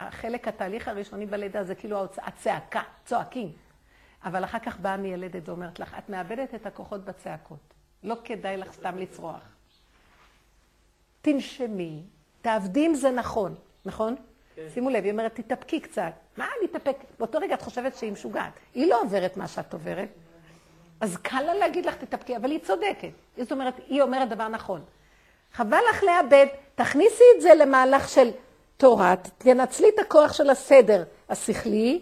החלק, 0.00 0.48
התהליך 0.48 0.88
הראשוני 0.88 1.26
בלידה 1.26 1.64
זה 1.64 1.74
כאילו 1.74 2.04
הצעקה, 2.16 2.82
צועקים. 3.04 3.52
אבל 4.24 4.44
אחר 4.44 4.58
כך 4.58 4.80
באה 4.80 4.96
מיילדת 4.96 5.48
ואומרת 5.48 5.80
לך, 5.80 5.94
את 5.98 6.08
מאבדת 6.08 6.54
את 6.54 6.66
הכוחות 6.66 7.04
בצעקות. 7.04 7.74
לא 8.02 8.16
כדאי 8.24 8.56
לך 8.56 8.72
סתם 8.72 8.98
לצרוח. 8.98 9.42
תנשמי, 11.22 12.02
תעבדי 12.42 12.86
אם 12.86 12.94
זה 12.94 13.10
נכון, 13.10 13.54
נכון? 13.84 14.16
כן. 14.54 14.66
שימו 14.74 14.90
לב, 14.90 15.04
היא 15.04 15.12
אומרת, 15.12 15.34
תתאפקי 15.34 15.80
קצת. 15.80 16.12
מה 16.36 16.46
להתאפק? 16.62 16.96
באותו 17.18 17.38
רגע 17.38 17.54
את 17.54 17.62
חושבת 17.62 17.96
שהיא 17.96 18.12
משוגעת. 18.12 18.52
היא 18.74 18.86
לא 18.90 19.00
עוברת 19.02 19.36
מה 19.36 19.48
שאת 19.48 19.72
עוברת. 19.72 20.08
אז 21.00 21.16
קל 21.16 21.42
לה 21.42 21.54
להגיד 21.54 21.86
לך, 21.86 21.94
תתאפקי, 21.94 22.36
אבל 22.36 22.50
היא 22.50 22.60
צודקת. 22.60 23.10
זאת 23.38 23.52
אומרת, 23.52 23.74
היא 23.88 24.02
אומרת 24.02 24.28
דבר 24.28 24.48
נכון. 24.48 24.84
חבל 25.52 25.80
לך 25.90 26.02
לאבד, 26.02 26.46
תכניסי 26.74 27.24
את 27.36 27.42
זה 27.42 27.54
למהלך 27.54 28.08
של 28.08 28.30
תורה, 28.80 29.14
תנצלי 29.38 29.88
את 29.88 29.98
הכוח 29.98 30.32
של 30.32 30.50
הסדר 30.50 31.04
השכלי, 31.28 32.00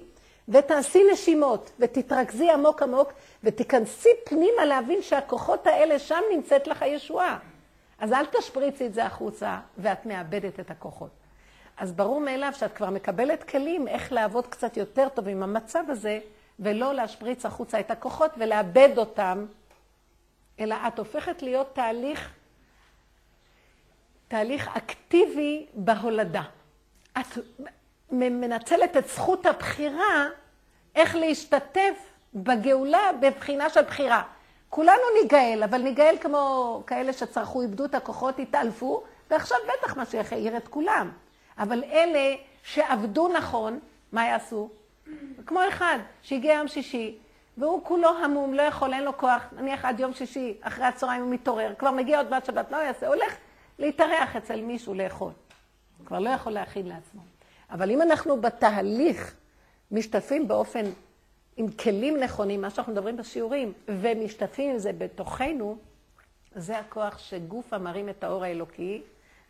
ותעשי 0.49 1.03
נשימות, 1.13 1.71
ותתרכזי 1.79 2.51
עמוק 2.51 2.83
עמוק, 2.83 3.13
ותיכנסי 3.45 4.09
פנימה 4.25 4.65
להבין 4.65 5.03
שהכוחות 5.03 5.67
האלה, 5.67 5.99
שם 5.99 6.21
נמצאת 6.33 6.67
לך 6.67 6.83
הישועה. 6.83 7.39
אז 7.99 8.13
אל 8.13 8.27
תשפריצי 8.27 8.87
את 8.87 8.95
זה 8.95 9.05
החוצה, 9.05 9.59
ואת 9.79 10.07
מאבדת 10.07 10.61
את 10.61 10.71
הכוחות. 10.71 11.11
אז 11.77 11.93
ברור 11.93 12.21
מאליו 12.21 12.53
שאת 12.55 12.73
כבר 12.73 12.91
מקבלת 12.91 13.45
כלים 13.45 13.89
איך 13.89 14.13
לעבוד 14.13 14.47
קצת 14.47 14.77
יותר 14.77 15.09
טוב 15.09 15.29
עם 15.29 15.43
המצב 15.43 15.85
הזה, 15.89 16.19
ולא 16.61 16.95
להשפריץ 16.95 17.47
החוצה 17.47 17.81
את 17.81 17.91
הכוחות 17.91 18.31
ולאבד 18.39 18.99
אותם, 18.99 19.47
אלא 20.61 20.77
את 20.89 20.99
הופכת 20.99 21.43
להיות 21.43 21.75
תהליך, 21.75 22.33
תהליך 24.29 24.77
אקטיבי 24.77 25.67
בהולדה. 25.75 26.43
את 27.13 27.39
מנצלת 28.11 28.97
את 28.97 29.09
זכות 29.09 29.47
הבחירה 29.47 30.27
איך 30.95 31.15
להשתתף 31.15 31.95
בגאולה 32.35 33.11
בבחינה 33.21 33.71
של 33.71 33.83
בחירה. 33.83 34.23
כולנו 34.71 35.03
ניגאל, 35.23 35.63
אבל 35.65 35.83
ניגאל 35.83 36.17
כמו 36.21 36.83
כאלה 36.87 37.13
שצרכו, 37.13 37.63
איבדו 37.63 37.85
את 37.85 37.95
הכוחות, 37.95 38.39
התעלפו, 38.39 39.03
ועכשיו 39.31 39.59
בטח 39.69 39.97
משיח 39.97 40.33
יאיר 40.33 40.57
את 40.57 40.69
כולם. 40.69 41.11
אבל 41.59 41.85
אלה 41.85 42.35
שעבדו 42.63 43.29
נכון, 43.29 43.79
מה 44.13 44.27
יעשו? 44.27 44.69
כמו 45.47 45.61
אחד 45.69 45.99
שהגיע 46.23 46.53
יום 46.53 46.69
שישי, 46.69 47.19
והוא 47.59 47.85
כולו 47.85 48.09
המום, 48.25 48.55
לא 48.55 48.63
יכול, 48.63 48.93
אין 48.93 49.05
לו 49.05 49.17
כוח, 49.17 49.43
נניח 49.53 49.85
עד 49.85 50.01
יום 50.01 50.15
שישי, 50.15 50.57
אחרי 50.61 50.85
הצהריים 50.85 51.23
הוא 51.23 51.31
מתעורר, 51.31 51.73
כבר 51.79 51.91
מגיע 51.91 52.19
עוד 52.19 52.31
מעט 52.31 52.45
שבת, 52.45 52.71
מה 52.71 52.77
הוא 52.77 52.87
יעשה? 52.87 53.07
הוא 53.07 53.15
הולך 53.15 53.37
להתארח 53.79 54.37
אצל 54.37 54.61
מישהו 54.61 54.95
לאכול. 54.95 55.33
הוא 55.99 56.07
כבר 56.07 56.19
לא 56.19 56.31
יכול 56.31 56.53
להכין 56.53 56.87
לעצמו. 56.87 57.23
אבל 57.71 57.91
אם 57.91 58.03
אנחנו 58.03 58.41
בתהליך 58.41 59.37
משתתפים 59.91 60.49
באופן, 60.49 60.85
עם 61.57 61.71
כלים 61.71 62.17
נכונים, 62.17 62.61
מה 62.61 62.71
שאנחנו 62.71 62.93
מדברים 62.93 63.17
בשיעורים, 63.17 63.73
ומשתתפים 63.89 64.71
עם 64.71 64.79
זה 64.79 64.93
בתוכנו, 64.93 65.79
זה 66.55 66.79
הכוח 66.79 67.19
שגוף 67.19 67.73
המרים 67.73 68.09
את 68.09 68.25
האור 68.25 68.45
האלוקי, 68.45 69.03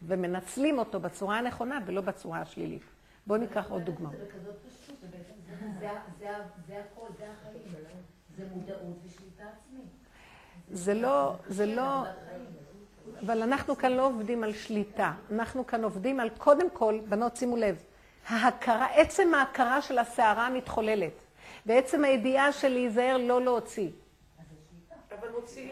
ומנצלים 0.02 0.78
אותו 0.78 1.00
בצורה 1.00 1.38
הנכונה 1.38 1.78
ולא 1.86 2.00
בצורה 2.00 2.40
השלילית. 2.40 2.82
בואו 3.26 3.40
ניקח 3.40 3.70
עוד 3.70 3.82
דוגמא. 3.82 4.10
זה 4.10 4.24
בכזאת 4.24 4.54
פשוט, 4.68 4.96
זה 5.80 6.78
הכל, 6.78 7.06
זה 7.18 7.24
החיים. 7.30 7.62
זה 8.38 8.44
מודעות 8.54 8.96
ושליטה 9.04 9.42
עצמית. 9.42 9.90
זה 10.70 10.94
לא, 10.94 11.36
זה 11.48 11.66
לא, 11.66 12.02
אבל 13.26 13.42
אנחנו 13.42 13.76
כאן 13.76 13.92
לא 13.92 14.06
עובדים 14.06 14.44
על 14.44 14.52
שליטה. 14.52 15.12
אנחנו 15.32 15.66
כאן 15.66 15.84
עובדים 15.84 16.20
על, 16.20 16.28
קודם 16.28 16.70
כל, 16.70 16.98
בנות 17.08 17.36
שימו 17.36 17.56
לב, 17.56 17.82
ההכרה, 18.28 18.86
עצם 18.94 19.34
ההכרה 19.34 19.82
של 19.82 19.98
הסערה 19.98 20.46
המתחוללת, 20.46 21.12
ועצם 21.66 22.04
הידיעה 22.04 22.52
של 22.52 22.68
להיזהר 22.68 23.16
לא 23.16 23.42
להוציא. 23.42 23.88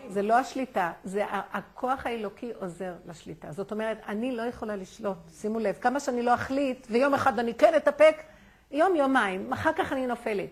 זה 0.08 0.22
לא 0.22 0.34
השליטה, 0.34 0.92
זה 1.04 1.24
הכוח 1.30 2.06
האלוקי 2.06 2.52
עוזר 2.60 2.92
לשליטה. 3.06 3.52
זאת 3.52 3.72
אומרת, 3.72 3.98
אני 4.08 4.36
לא 4.36 4.42
יכולה 4.42 4.76
לשלוט, 4.76 5.16
שימו 5.40 5.58
לב, 5.58 5.78
כמה 5.80 6.00
שאני 6.00 6.22
לא 6.22 6.34
אחליט, 6.34 6.86
ויום 6.90 7.14
אחד 7.14 7.38
אני 7.38 7.54
כן 7.54 7.74
אתאפק, 7.76 8.22
יום, 8.70 8.96
יומיים, 8.96 9.52
אחר 9.52 9.72
כך 9.72 9.92
אני 9.92 10.06
נופלת. 10.06 10.48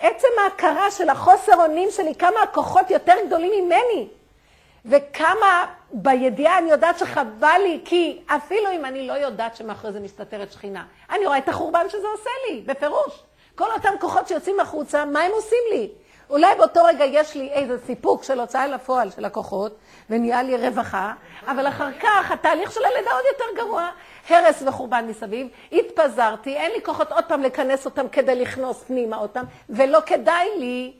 עצם 0.00 0.28
ההכרה 0.44 0.90
של 0.90 1.08
החוסר 1.08 1.54
אונים 1.54 1.88
שלי, 1.90 2.14
כמה 2.14 2.42
הכוחות 2.42 2.90
יותר 2.90 3.14
גדולים 3.26 3.64
ממני, 3.64 4.08
וכמה 4.84 5.74
בידיעה 5.92 6.58
אני 6.58 6.70
יודעת 6.70 6.98
שחבל 6.98 7.58
לי, 7.62 7.80
כי 7.84 8.22
אפילו 8.26 8.70
אם 8.72 8.84
אני 8.84 9.06
לא 9.06 9.12
יודעת 9.12 9.56
שמאחורי 9.56 9.92
זה 9.92 10.00
מסתתרת 10.00 10.52
שכינה, 10.52 10.84
אני 11.10 11.26
רואה 11.26 11.38
את 11.38 11.48
החורבן 11.48 11.88
שזה 11.88 12.06
עושה 12.12 12.30
לי, 12.48 12.60
בפירוש. 12.66 13.22
כל 13.54 13.72
אותם 13.72 13.92
כוחות 14.00 14.28
שיוצאים 14.28 14.60
החוצה, 14.60 15.04
מה 15.04 15.20
הם 15.20 15.32
עושים 15.32 15.58
לי? 15.70 15.88
אולי 16.30 16.54
באותו 16.58 16.84
רגע 16.84 17.04
יש 17.04 17.34
לי 17.34 17.48
איזה 17.52 17.78
סיפוק 17.86 18.22
של 18.22 18.40
הוצאה 18.40 18.66
לפועל 18.66 19.10
של 19.10 19.24
הכוחות, 19.24 19.76
ונהיה 20.10 20.42
לי 20.42 20.56
רווחה, 20.56 21.12
אבל 21.46 21.68
אחר 21.68 21.92
כך 22.00 22.30
התהליך 22.30 22.72
של 22.72 22.80
הלידה 22.84 23.10
עוד 23.10 23.24
יותר 23.32 23.62
גרוע. 23.62 23.90
הרס 24.28 24.62
וחורבן 24.66 25.04
מסביב, 25.08 25.48
התפזרתי, 25.72 26.56
אין 26.56 26.72
לי 26.72 26.82
כוחות 26.82 27.12
עוד 27.12 27.24
פעם 27.24 27.42
לכנס 27.42 27.84
אותם 27.84 28.08
כדי 28.08 28.34
לכנוס 28.34 28.82
פנימה 28.82 29.16
אותם, 29.16 29.44
ולא 29.70 29.98
כדאי 30.06 30.48
לי. 30.58 30.92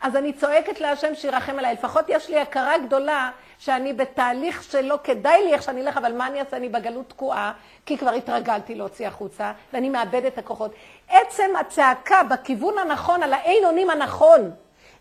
אז 0.00 0.16
אני 0.16 0.32
צועקת 0.32 0.80
להשם 0.80 1.14
שירחם 1.14 1.58
עליי. 1.58 1.72
לפחות 1.74 2.04
יש 2.08 2.30
לי 2.30 2.40
הכרה 2.40 2.78
גדולה 2.78 3.30
שאני 3.58 3.92
בתהליך 3.92 4.62
שלא 4.62 4.98
כדאי 5.04 5.44
לי 5.44 5.52
איך 5.54 5.62
שאני 5.62 5.80
אלך, 5.80 5.96
אבל 5.96 6.12
מה 6.12 6.26
אני 6.26 6.40
אעשה? 6.40 6.56
אני 6.56 6.68
בגלות 6.68 7.08
תקועה, 7.08 7.52
כי 7.86 7.98
כבר 7.98 8.10
התרגלתי 8.10 8.74
להוציא 8.74 9.06
החוצה, 9.06 9.52
ואני 9.72 9.88
מאבדת 9.88 10.32
את 10.32 10.38
הכוחות. 10.38 10.74
עצם 11.08 11.56
הצעקה 11.60 12.22
בכיוון 12.22 12.78
הנכון, 12.78 13.22
על 13.22 13.32
האין 13.32 13.64
אונים 13.64 13.90
הנכון, 13.90 14.50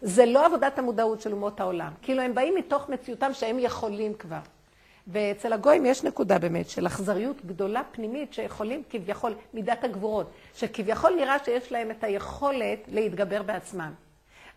זה 0.02 0.26
לא 0.26 0.46
עבודת 0.46 0.80
המודעות 0.80 1.22
של 1.22 1.32
אומות 1.32 1.60
העולם. 1.60 1.92
כאילו 2.02 2.22
הם 2.22 2.36
באים 2.36 2.56
מתוך 2.56 2.90
מציאותם 2.90 3.34
שהם 3.34 3.60
יכולים 3.60 4.14
כבר. 4.14 4.40
ואצל 5.08 5.54
הגויים 5.54 5.86
יש 5.86 6.04
נקודה 6.04 6.40
באמת 6.40 6.70
של 6.70 6.88
אכזריות 6.88 7.46
גדולה 7.46 7.82
פנימית 7.92 8.34
שיכולים 8.34 8.84
כביכול, 8.90 9.34
מידת 9.54 9.84
הגבורות, 9.84 10.32
שכביכול 10.56 11.16
נראה 11.16 11.38
שיש 11.46 11.72
להם 11.72 11.92
את 11.92 12.04
היכולת 12.04 12.80
להתגבר 12.88 13.44
בעצמם. 13.44 13.94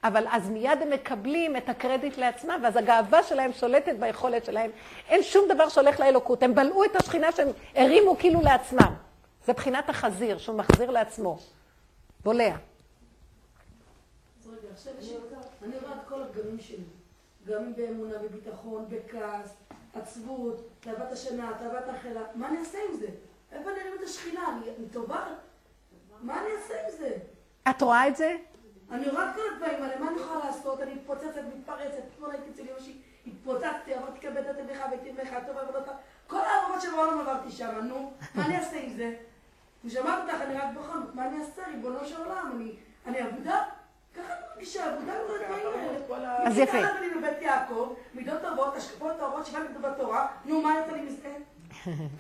אבל 0.05 0.27
אז 0.31 0.51
מיד 0.51 0.83
הם 0.83 0.91
מקבלים 0.91 1.57
את 1.57 1.69
הקרדיט 1.69 2.19
לעצמם, 2.19 2.61
ואז 2.63 2.77
הגאווה 2.77 3.23
שלהם 3.23 3.53
שולטת 3.53 3.95
ביכולת 4.01 4.45
שלהם. 4.45 4.71
אין 5.09 5.23
שום 5.23 5.49
דבר 5.49 5.69
שהולך 5.69 6.01
לאלוקות. 6.01 6.43
הם 6.43 6.55
בלעו 6.55 6.85
את 6.85 6.97
השכינה 6.97 7.33
שהם 7.33 7.49
הרימו 7.75 8.19
כאילו 8.19 8.41
לעצמם. 8.41 8.95
זה 9.45 9.53
בחינת 9.53 9.89
החזיר, 9.89 10.39
שהוא 10.39 10.57
מחזיר 10.57 10.91
לעצמו. 10.91 11.39
בולע. 12.25 12.55
אני 15.63 15.77
רואה 15.83 15.93
את 15.93 16.09
כל 16.09 16.23
הפגמים 16.23 16.61
שלי, 16.61 16.85
גם 17.47 17.75
באמונה, 17.77 18.19
בביטחון, 18.19 18.85
בכעס, 18.89 19.55
עצבות, 19.95 20.69
תאוות 20.81 21.13
השינה, 21.13 21.53
תאוות 21.59 21.89
האכילה, 21.89 22.21
מה 22.35 22.49
אני 22.49 22.59
אעשה 22.59 22.79
עם 22.91 22.97
זה? 23.01 23.07
איפה 23.53 23.71
אני 23.71 23.81
ארים 23.81 23.93
את 23.99 24.03
השכינה? 24.03 24.61
אני 24.79 24.89
טובה? 24.93 25.25
מה 26.23 26.41
אני 26.41 26.49
אעשה 26.57 26.75
עם 26.85 26.91
זה? 26.99 27.17
את 27.71 27.83
רואה 27.83 28.09
את 28.09 28.17
זה? 28.17 28.37
אני 28.91 29.09
רואה 29.09 29.33
כל 29.33 29.41
הדברים 29.53 29.83
האלה, 29.83 29.99
מה 29.99 30.09
אני 30.09 30.21
יכולה 30.21 30.45
לעשות? 30.45 30.81
אני 30.81 30.95
מתפוצצת, 30.95 31.41
מתפרצת, 31.57 31.99
אתמול 32.15 32.31
הייתי 32.31 32.51
אצל 32.51 32.63
יושי, 32.71 32.99
התפוצצתי, 33.27 33.95
עברתי 33.95 34.21
כבד 34.21 34.47
את 34.51 34.59
ידיך 34.59 34.79
ואת 34.91 35.07
ימיך, 35.07 35.35
טוב 35.47 35.59
עבודות, 35.59 35.85
כל 36.27 36.41
העבודות 36.41 36.83
שבעולם 36.83 37.21
עברתי 37.21 37.51
שם, 37.51 37.79
נו, 37.83 38.13
מה 38.35 38.47
אני 38.47 38.57
אעשה 38.57 38.77
עם 38.77 38.97
זה? 38.97 39.15
אני 39.85 39.93
שומעת 39.93 40.19
אותך, 40.23 40.43
אני 40.43 40.55
רק 40.55 40.69
בכל 40.75 40.99
זאת, 40.99 41.15
מה 41.15 41.27
אני 41.27 41.41
אעשה, 41.41 41.63
ריבונו 41.67 42.07
של 42.07 42.17
עולם? 42.17 42.53
אני, 42.57 42.73
אני 43.07 43.29
אבודה? 43.29 43.65
ככה 44.17 44.33
אני 44.33 44.43
מרגישה, 44.55 44.95
אבודה 44.95 45.13
מול 45.27 45.39
הדברים 45.43 45.67
האלה. 46.11 46.49
אז 46.49 46.59
יפה. 46.59 46.79
מכיתה 46.79 47.01
לי 47.01 47.15
בבית 47.15 47.43
יעקב, 47.43 47.95
מידות 48.15 48.43
טובות, 48.43 48.77
השקפות 48.77 49.13
טובות, 49.19 49.47
שגם 49.47 49.63
כתוב 49.69 49.87
בתורה, 49.87 50.27
נו, 50.45 50.63
מה 50.63 50.79
יותר 50.79 50.93
לי 50.93 51.01
מזה? 51.01 51.29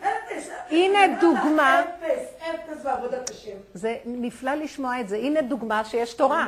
אפס. 0.00 0.50
הנה 0.70 0.98
דוגמה. 1.20 1.80
אפס, 1.80 2.22
אפס 2.38 2.82
בעבודת 2.84 3.30
השם. 3.30 3.57
זה 3.74 3.96
נפלא 4.04 4.54
לשמוע 4.54 5.00
את 5.00 5.09
זה. 5.09 5.16
הנה 5.16 5.42
דוגמה 5.42 5.84
שיש 5.84 6.14
תורה. 6.14 6.46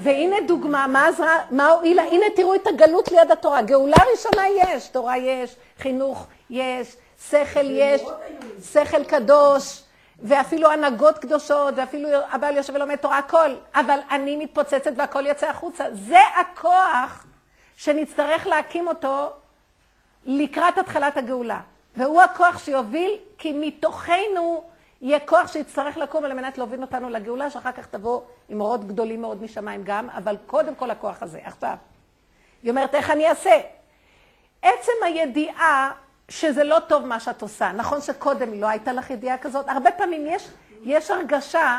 והנה 0.00 0.36
דוגמה, 0.46 0.86
מה 0.86 1.06
עזרה, 1.06 1.38
מה 1.50 1.68
הועילה, 1.68 2.02
הנה 2.02 2.26
תראו 2.36 2.54
את 2.54 2.66
הגלות 2.66 3.12
ליד 3.12 3.30
התורה. 3.30 3.62
גאולה 3.62 3.96
ראשונה 4.12 4.42
יש, 4.48 4.88
תורה 4.88 5.18
יש, 5.18 5.56
חינוך 5.78 6.26
יש, 6.50 6.96
שכל 7.30 7.70
יש, 7.70 8.02
שכל 8.72 9.04
קדוש, 9.04 9.82
ואפילו 10.22 10.70
הנהגות 10.70 11.18
קדושות, 11.18 11.74
ואפילו 11.76 12.08
הבעל 12.30 12.56
יושב 12.56 12.74
ולומד 12.74 12.96
תורה, 12.96 13.18
הכל. 13.18 13.54
אבל 13.74 13.98
אני 14.10 14.36
מתפוצצת 14.36 14.92
והכל 14.96 15.26
יוצא 15.26 15.46
החוצה. 15.46 15.84
זה 15.92 16.18
הכוח 16.40 17.26
שנצטרך 17.76 18.46
להקים 18.46 18.88
אותו 18.88 19.30
לקראת 20.24 20.78
התחלת 20.78 21.16
הגאולה. 21.16 21.60
והוא 21.96 22.22
הכוח 22.22 22.58
שיוביל, 22.58 23.16
כי 23.38 23.52
מתוכנו 23.52 24.64
יהיה 25.00 25.20
כוח 25.20 25.52
שיצטרך 25.52 25.96
לקום 25.96 26.24
על 26.24 26.32
מנת 26.32 26.58
להוביל 26.58 26.82
אותנו 26.82 27.08
לגאולה, 27.10 27.50
שאחר 27.50 27.72
כך 27.72 27.86
תבוא 27.86 28.20
עם 28.48 28.60
אורות 28.60 28.84
גדולים 28.84 29.20
מאוד 29.20 29.42
משמיים 29.42 29.80
גם, 29.84 30.10
אבל 30.10 30.36
קודם 30.46 30.74
כל 30.74 30.90
הכוח 30.90 31.22
הזה. 31.22 31.40
עכשיו, 31.44 31.76
היא 32.62 32.70
אומרת, 32.70 32.94
איך 32.94 33.10
אני 33.10 33.28
אעשה? 33.28 33.60
עצם 34.62 34.92
הידיעה 35.04 35.92
שזה 36.28 36.64
לא 36.64 36.78
טוב 36.88 37.06
מה 37.06 37.20
שאת 37.20 37.42
עושה. 37.42 37.72
נכון 37.72 38.00
שקודם 38.00 38.60
לא 38.60 38.66
הייתה 38.66 38.92
לך 38.92 39.10
ידיעה 39.10 39.38
כזאת? 39.38 39.68
הרבה 39.68 39.90
פעמים 39.90 40.26
יש, 40.26 40.48
יש 40.82 41.10
הרגשה, 41.10 41.78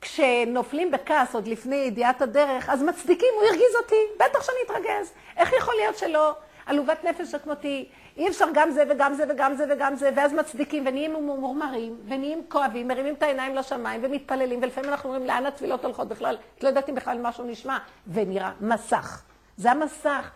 כשנופלים 0.00 0.90
בכעס 0.90 1.34
עוד 1.34 1.48
לפני 1.48 1.76
ידיעת 1.76 2.22
הדרך, 2.22 2.70
אז 2.70 2.82
מצדיקים, 2.82 3.28
הוא 3.36 3.44
הרגיז 3.44 3.76
אותי, 3.82 4.00
בטח 4.16 4.42
שאני 4.42 4.56
אתרגז. 4.66 5.12
איך 5.36 5.52
יכול 5.52 5.74
להיות 5.80 5.98
שלא? 5.98 6.34
עלובת 6.66 7.04
נפש 7.04 7.30
שכמותי, 7.30 7.88
אי 8.16 8.28
אפשר 8.28 8.46
גם 8.54 8.70
זה 8.70 8.84
וגם 8.88 9.14
זה 9.14 9.24
וגם 9.28 9.54
זה 9.54 9.64
וגם 9.70 9.96
זה, 9.96 10.10
ואז 10.16 10.32
מצדיקים 10.32 10.86
ונהיים 10.86 11.12
ממורמרים, 11.12 11.96
ונהיים 12.04 12.42
כואבים, 12.48 12.88
מרימים 12.88 13.14
את 13.14 13.22
העיניים 13.22 13.54
לשמיים 13.54 14.00
ומתפללים, 14.04 14.62
ולפעמים 14.62 14.90
אנחנו 14.90 15.10
אומרים, 15.10 15.26
לאן 15.26 15.46
התפילות 15.46 15.84
הולכות 15.84 16.08
בכלל? 16.08 16.38
את 16.58 16.62
לא 16.64 16.68
יודעת 16.68 16.88
אם 16.88 16.94
בכלל 16.94 17.18
משהו 17.22 17.44
נשמע, 17.44 17.78
ונראה 18.06 18.52
מסך. 18.60 19.22
זה 19.56 19.70
המסך 19.70 20.30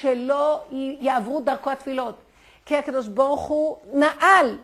שלא 0.00 0.64
יעברו 1.00 1.40
דרכו 1.40 1.70
התפילות. 1.70 2.14
כי 2.66 2.76
הקדוש 2.76 3.08
ברוך 3.08 3.40
הוא 3.40 3.76
נעל. 3.92 4.58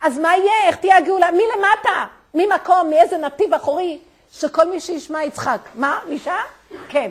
אז 0.00 0.18
מה 0.18 0.36
יהיה? 0.36 0.52
איך 0.66 0.76
תהיה 0.76 0.96
הגאולה? 0.96 1.30
מלמטה, 1.30 2.06
ממקום, 2.34 2.90
מאיזה 2.90 3.18
נתיב 3.18 3.54
אחורי, 3.54 3.98
שכל 4.32 4.70
מי 4.70 4.80
שישמע 4.80 5.24
יצחק. 5.24 5.60
מה? 5.74 6.00
נשאר? 6.08 6.34
כן. 6.88 7.10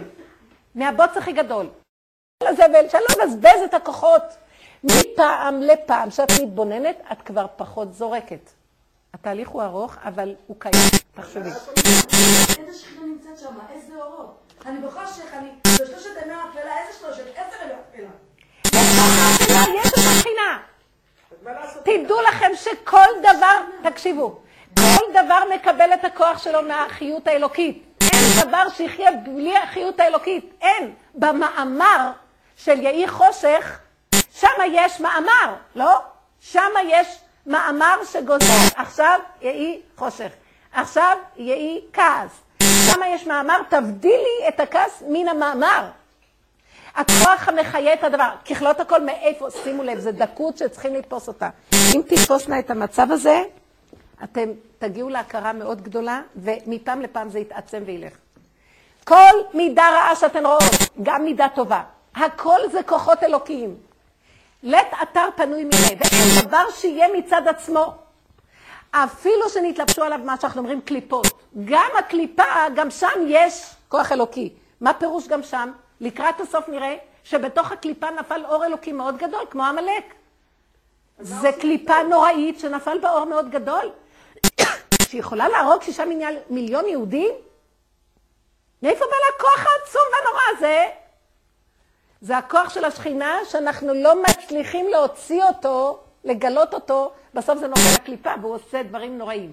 מהבוץ 0.75 1.17
הכי 1.17 1.31
גדול. 1.31 1.69
לזבל, 2.43 2.89
שאני 2.89 3.03
לא 3.19 3.65
את 3.65 3.73
הכוחות. 3.73 4.23
מפעם 4.83 5.61
לפעם 5.61 6.11
שאת 6.11 6.31
מתבוננת, 6.41 6.95
את 7.11 7.21
כבר 7.21 7.45
פחות 7.55 7.93
זורקת. 7.93 8.49
התהליך 9.13 9.49
הוא 9.49 9.63
ארוך, 9.63 9.97
אבל 10.03 10.35
הוא 10.47 10.55
קיים. 10.59 10.73
תחשבי. 11.15 11.49
איזה 11.49 12.79
שכינה 12.79 13.05
נמצאת 13.05 13.37
שם, 13.39 13.55
איזה 13.73 13.93
אורות. 13.95 14.39
אני 14.65 14.79
בחושך, 14.79 15.33
אני 15.33 15.49
בשלושת 15.63 16.09
ימי 16.23 16.33
האפלה, 16.33 16.77
איזה 16.87 16.99
שלושת? 16.99 17.23
עשר 17.35 17.55
ימי 17.63 17.73
אפלה. 17.89 18.09
יש 19.75 19.87
את 19.87 19.97
השכינה. 19.97 20.59
תדעו 21.83 22.21
לכם 22.21 22.51
שכל 22.55 23.07
דבר, 23.21 23.89
תקשיבו, 23.89 24.39
כל 24.75 25.11
דבר 25.11 25.39
מקבל 25.55 25.93
את 25.93 26.05
הכוח 26.05 26.43
שלו 26.43 26.61
מהחיות 26.61 27.27
האלוקית. 27.27 27.83
אין 28.01 28.47
דבר 28.47 28.69
שיחיה 28.69 29.11
בלי 29.11 29.57
החיות 29.57 29.99
האלוקית. 29.99 30.53
אין. 30.61 30.93
במאמר 31.15 32.11
של 32.55 32.81
יהי 32.81 33.07
חושך, 33.07 33.79
שם 34.39 34.47
יש 34.71 34.99
מאמר, 34.99 35.55
לא? 35.75 35.99
שם 36.41 36.71
יש 36.85 37.19
מאמר 37.45 37.95
שגוזר. 38.11 38.53
עכשיו 38.75 39.19
יהי 39.41 39.81
חושך. 39.97 40.29
עכשיו 40.73 41.17
יהי 41.37 41.81
כעס. 41.93 42.31
שם 42.63 42.99
יש 43.15 43.27
מאמר, 43.27 43.61
תבדילי 43.69 44.47
את 44.47 44.59
הכעס 44.59 45.03
מן 45.07 45.27
המאמר. 45.27 45.85
הכוח 46.95 47.47
המחיה 47.47 47.93
את 47.93 48.03
הדבר. 48.03 48.29
ככלות 48.49 48.79
הכל 48.79 49.01
מאיפה? 49.01 49.47
שימו 49.63 49.83
לב, 49.83 49.99
זו 49.99 50.11
דקות 50.11 50.57
שצריכים 50.57 50.95
לתפוס 50.95 51.27
אותה. 51.27 51.49
אם 51.95 52.01
תתפוסנה 52.07 52.59
את 52.59 52.71
המצב 52.71 53.11
הזה, 53.11 53.43
אתם 54.23 54.49
תגיעו 54.79 55.09
להכרה 55.09 55.53
מאוד 55.53 55.81
גדולה, 55.81 56.21
ומפעם 56.35 57.01
לפעם 57.01 57.29
זה 57.29 57.39
יתעצם 57.39 57.83
וילך. 57.85 58.13
כל 59.03 59.33
מידה 59.53 59.89
רעה 59.89 60.15
שאתן 60.15 60.45
רואות, 60.45 60.61
גם 61.03 61.23
מידה 61.23 61.47
טובה, 61.55 61.81
הכל 62.15 62.59
זה 62.71 62.83
כוחות 62.83 63.23
אלוקיים. 63.23 63.88
לית 64.63 64.87
אתר 65.03 65.29
פנוי 65.35 65.63
מזה, 65.63 65.87
ואין 65.87 66.47
דבר 66.47 66.71
שיהיה 66.71 67.07
מצד 67.13 67.47
עצמו. 67.47 67.93
אפילו 68.91 69.49
שנתלבשו 69.49 70.03
עליו 70.03 70.19
מה 70.23 70.35
שאנחנו 70.41 70.61
אומרים 70.61 70.81
קליפות. 70.81 71.27
גם 71.65 71.89
הקליפה, 71.99 72.43
גם 72.75 72.91
שם 72.91 73.25
יש 73.27 73.65
כוח 73.87 74.11
אלוקי. 74.11 74.53
מה 74.81 74.93
פירוש 74.93 75.27
גם 75.27 75.43
שם? 75.43 75.71
לקראת 76.01 76.41
הסוף 76.41 76.69
נראה 76.69 76.95
שבתוך 77.23 77.71
הקליפה 77.71 78.09
נפל 78.09 78.45
אור 78.45 78.65
אלוקי 78.65 78.91
מאוד 78.91 79.17
גדול, 79.17 79.45
כמו 79.49 79.63
עמלק. 79.63 80.13
זה 81.19 81.51
קליפה 81.59 82.03
נוראית 82.03 82.59
שנפל 82.59 82.97
באור 82.99 83.25
מאוד 83.25 83.49
גדול, 83.49 83.91
שיכולה 85.01 85.49
להרוג 85.49 85.81
שישה 85.83 86.03
מיליון 86.49 86.85
יהודים? 86.85 87.31
מאיפה 88.83 89.05
בא 89.05 89.15
הכוח 89.35 89.59
העצום 89.59 90.01
והנורא 90.13 90.41
הזה? 90.57 90.85
זה 92.21 92.37
הכוח 92.37 92.73
של 92.73 92.85
השכינה 92.85 93.35
שאנחנו 93.49 93.93
לא 93.93 94.23
מצליחים 94.23 94.87
להוציא 94.91 95.43
אותו, 95.43 95.99
לגלות 96.23 96.73
אותו, 96.73 97.11
בסוף 97.33 97.59
זה 97.59 97.67
נופל 97.67 97.93
לקליפה 97.95 98.29
והוא 98.41 98.55
עושה 98.55 98.83
דברים 98.83 99.17
נוראים. 99.17 99.51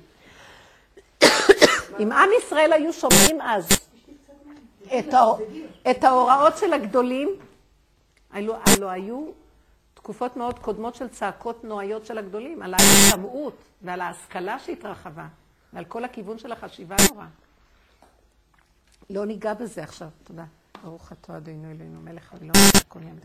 אם 2.01 2.12
עם 2.12 2.29
ישראל 2.39 2.73
היו 2.73 2.93
שומעים 2.93 3.41
אז 3.41 3.69
את, 4.99 5.14
ההור... 5.14 5.39
את 5.91 6.05
ההוראות 6.05 6.57
של 6.57 6.73
הגדולים, 6.73 7.29
אלו 8.35 8.91
היו 8.91 9.31
תקופות 9.95 10.37
מאוד 10.37 10.59
קודמות 10.59 10.95
של 10.95 11.09
צעקות 11.09 11.64
נוראיות 11.64 12.07
של 12.07 12.19
הגדולים, 12.19 12.62
על 12.62 12.75
ההשתמעות 12.75 13.57
ועל 13.83 14.01
ההשכלה 14.01 14.59
שהתרחבה, 14.59 15.27
ועל 15.73 15.85
כל 15.85 16.05
הכיוון 16.05 16.39
של 16.39 16.53
החשיבה 16.53 16.97
הנורא. 16.99 17.27
לא 19.11 19.27
ניגע 19.27 19.55
בזה 19.55 19.83
עכשיו, 19.83 20.09
תודה. 20.25 20.45
ברוך 20.87 21.12
אתה 21.12 21.37
אדינו 21.37 21.70
אלינו, 21.70 22.01
מלך 22.01 22.32
העולם, 22.32 22.53
כל 22.89 23.01
יום 23.03 23.18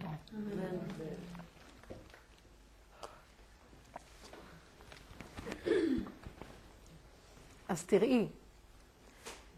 אז 7.68 7.84
תראי, 7.84 8.28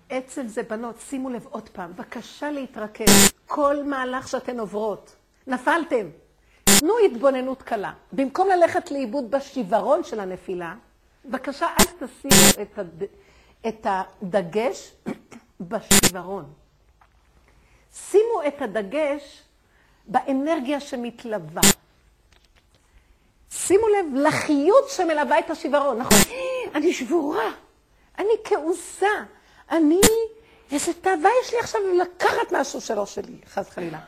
עצם 0.10 0.48
זה 0.48 0.64
בנות, 0.64 1.00
שימו 1.00 1.30
לב 1.30 1.46
עוד 1.50 1.70
פעם, 1.70 1.94
בבקשה 1.94 2.52
להתרכז, 2.52 3.32
כל 3.46 3.84
מהלך 3.84 4.28
שאתן 4.28 4.60
עוברות, 4.60 5.16
נפלתם, 5.48 6.10
תנו 6.64 6.94
התבוננות 7.06 7.62
קלה. 7.62 7.94
במקום 8.14 8.48
ללכת 8.48 8.92
לאיבוד 8.92 9.32
בשיוורון 9.32 10.04
של 10.04 10.20
הנפילה, 10.20 10.76
בבקשה 11.26 11.68
אל 11.68 12.08
תשימו 12.08 12.62
את, 12.62 12.80
הד... 12.80 13.04
את 13.68 13.88
הדגש 13.90 14.96
בשיוורון. 15.60 16.63
שימו 17.94 18.42
את 18.48 18.62
הדגש 18.62 19.42
באנרגיה 20.06 20.80
שמתלווה. 20.80 21.62
שימו 23.52 23.88
לב 23.88 24.06
לחיות 24.16 24.90
שמלווה 24.90 25.40
את 25.40 25.50
השיוורון. 25.50 26.00
נכון, 26.00 26.18
אני 26.76 26.94
שבורה, 26.94 27.52
אני 28.18 28.34
כעוסה, 28.44 29.08
אני, 29.72 30.02
איזה 30.72 30.94
תאווה 30.94 31.30
יש 31.44 31.54
לי 31.54 31.60
עכשיו 31.60 31.82
לקחת 32.02 32.52
משהו 32.52 32.82
שלא 32.82 33.06
שלי, 33.06 33.38
חס 33.48 33.70
חלילה. 33.70 34.00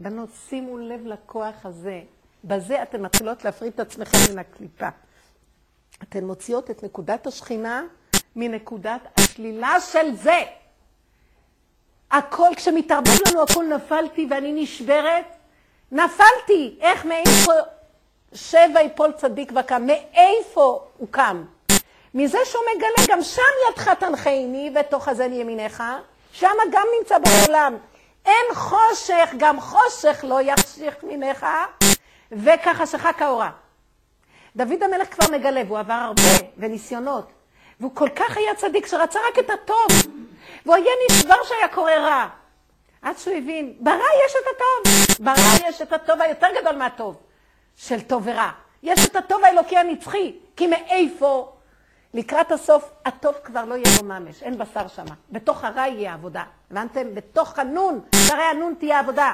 בנות, 0.00 0.28
שימו 0.48 0.78
לב 0.78 1.06
לכוח 1.06 1.54
הזה. 1.64 2.00
בזה 2.44 2.82
אתן 2.82 3.02
מתחילות 3.02 3.44
להפריד 3.44 3.72
את 3.72 3.80
עצמכם 3.80 4.18
מן 4.32 4.38
הקליפה. 4.38 4.88
אתן 6.02 6.24
מוציאות 6.24 6.70
את 6.70 6.82
נקודת 6.82 7.26
השכינה 7.26 7.82
מנקודת 8.36 9.00
השלילה 9.16 9.80
של 9.80 10.16
זה. 10.16 10.38
הכל, 12.12 12.48
כשמתערבב 12.56 13.28
לנו 13.28 13.42
הכל 13.42 13.64
נפלתי 13.64 14.26
ואני 14.30 14.62
נשברת, 14.62 15.24
נפלתי. 15.92 16.76
איך, 16.80 17.04
מאיפה 17.04 17.52
שבע 18.34 18.82
יפול 18.82 19.12
צדיק 19.12 19.52
וקם? 19.60 19.86
מאיפה 19.86 20.84
הוא 20.98 21.08
קם? 21.10 21.44
מזה 22.14 22.38
שהוא 22.44 22.62
מגלה, 22.76 23.06
גם 23.08 23.22
שם 23.22 23.42
ידך 23.70 23.88
תנחני 23.88 24.72
ותוך 24.80 25.08
הזן 25.08 25.32
ימינך, 25.32 25.82
שם 26.32 26.48
גם 26.72 26.86
נמצא 26.98 27.16
בעולם. 27.18 27.76
אין 28.26 28.54
חושך, 28.54 29.30
גם 29.36 29.60
חושך 29.60 30.24
לא 30.28 30.40
יחשיך 30.42 30.94
ממך, 31.02 31.46
וכחשך 32.32 33.06
כאורה. 33.18 33.50
דוד 34.56 34.82
המלך 34.82 35.14
כבר 35.14 35.36
מגלה, 35.36 35.62
והוא 35.66 35.78
עבר 35.78 35.92
הרבה, 35.92 36.46
וניסיונות, 36.58 37.26
והוא 37.80 37.90
כל 37.94 38.08
כך 38.16 38.36
היה 38.36 38.54
צדיק 38.54 38.86
שרצה 38.86 39.18
רק 39.28 39.38
את 39.38 39.50
הטוב, 39.50 40.21
והוא 40.66 40.76
היה 40.76 40.92
נשבר 41.10 41.36
שהיה 41.44 41.68
קורה 41.68 41.96
רע. 41.96 42.26
עד 43.02 43.18
שהוא 43.18 43.36
הבין, 43.36 43.74
ברע 43.80 43.94
יש 44.26 44.32
את 44.32 44.46
הטוב, 44.56 44.94
ברע 45.18 45.68
יש 45.68 45.82
את 45.82 45.92
הטוב 45.92 46.22
היותר 46.22 46.46
גדול 46.60 46.76
מהטוב, 46.76 47.16
של 47.76 48.00
טוב 48.00 48.22
ורע. 48.26 48.50
יש 48.82 49.06
את 49.06 49.16
הטוב 49.16 49.44
האלוקי 49.44 49.76
הנצחי, 49.76 50.36
כי 50.56 50.66
מאיפה 50.66 51.52
לקראת 52.14 52.52
הסוף, 52.52 52.90
הטוב 53.04 53.34
כבר 53.44 53.64
לא 53.64 53.74
יהיה 53.74 53.98
בו 53.98 54.04
ממש, 54.04 54.42
אין 54.42 54.58
בשר 54.58 54.88
שם. 54.88 55.04
בתוך 55.30 55.64
הרע 55.64 55.86
יהיה 55.86 56.14
עבודה. 56.14 56.42
הבנתם? 56.70 57.14
בתוך 57.14 57.58
הנון, 57.58 58.00
הרי 58.30 58.42
הנון 58.42 58.74
תהיה 58.78 58.98
עבודה. 58.98 59.32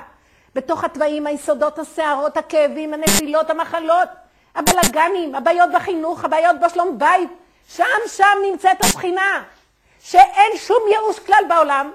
בתוך 0.54 0.84
התוואים, 0.84 1.26
היסודות, 1.26 1.78
השערות, 1.78 2.36
הכאבים, 2.36 2.94
הנפילות, 2.94 3.50
המחלות, 3.50 4.09
הבלגנים, 4.55 5.34
הבעיות 5.34 5.70
בחינוך, 5.74 6.24
הבעיות 6.24 6.56
בשלום 6.60 6.98
בית. 6.98 7.30
שם, 7.68 7.84
שם 8.06 8.38
נמצאת 8.50 8.84
השכינה. 8.84 9.42
שאין 10.10 10.52
שום 10.56 10.82
ייאוש 10.90 11.18
כלל 11.18 11.44
בעולם, 11.48 11.93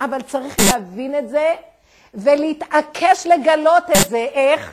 אבל 0.00 0.22
צריך 0.22 0.56
להבין 0.72 1.18
את 1.18 1.28
זה 1.28 1.54
ולהתעקש 2.14 3.26
לגלות 3.26 3.84
את 3.90 4.10
זה. 4.10 4.26
איך? 4.32 4.72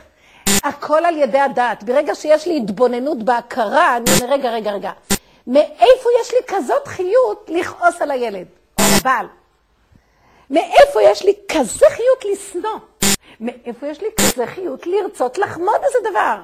הכל 0.64 1.04
על 1.04 1.16
ידי 1.16 1.38
הדעת. 1.38 1.84
ברגע 1.84 2.14
שיש 2.14 2.46
לי 2.46 2.56
התבוננות 2.56 3.22
בהכרה, 3.22 3.96
אני 3.96 4.04
אומר, 4.10 4.32
רגע, 4.32 4.50
רגע, 4.50 4.70
רגע. 4.70 4.92
מאיפה 5.46 6.08
יש 6.20 6.30
לי 6.32 6.38
כזאת 6.46 6.86
חיות 6.88 7.50
לכעוס 7.52 8.02
על 8.02 8.10
הילד 8.10 8.46
או 8.80 8.84
על 8.84 8.90
הבעל? 9.00 9.26
מאיפה 10.50 11.02
יש 11.02 11.22
לי 11.24 11.34
כזה 11.48 11.86
חיות 11.90 12.24
לשנוא? 12.32 12.78
מאיפה 13.40 13.86
יש 13.86 14.00
לי 14.00 14.08
כזה 14.20 14.46
חיות 14.46 14.86
לרצות 14.86 15.38
לחמוד 15.38 15.80
איזה 15.84 16.10
דבר? 16.10 16.40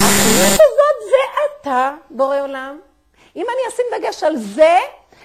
החיות 0.00 0.52
הזאת 0.52 1.10
זה 1.10 1.44
אתה, 1.60 1.90
בורא 2.10 2.40
עולם. 2.40 2.78
אם 3.38 3.46
אני 3.50 3.74
אשים 3.74 3.84
דגש 3.98 4.22
על 4.22 4.36
זה, 4.36 4.78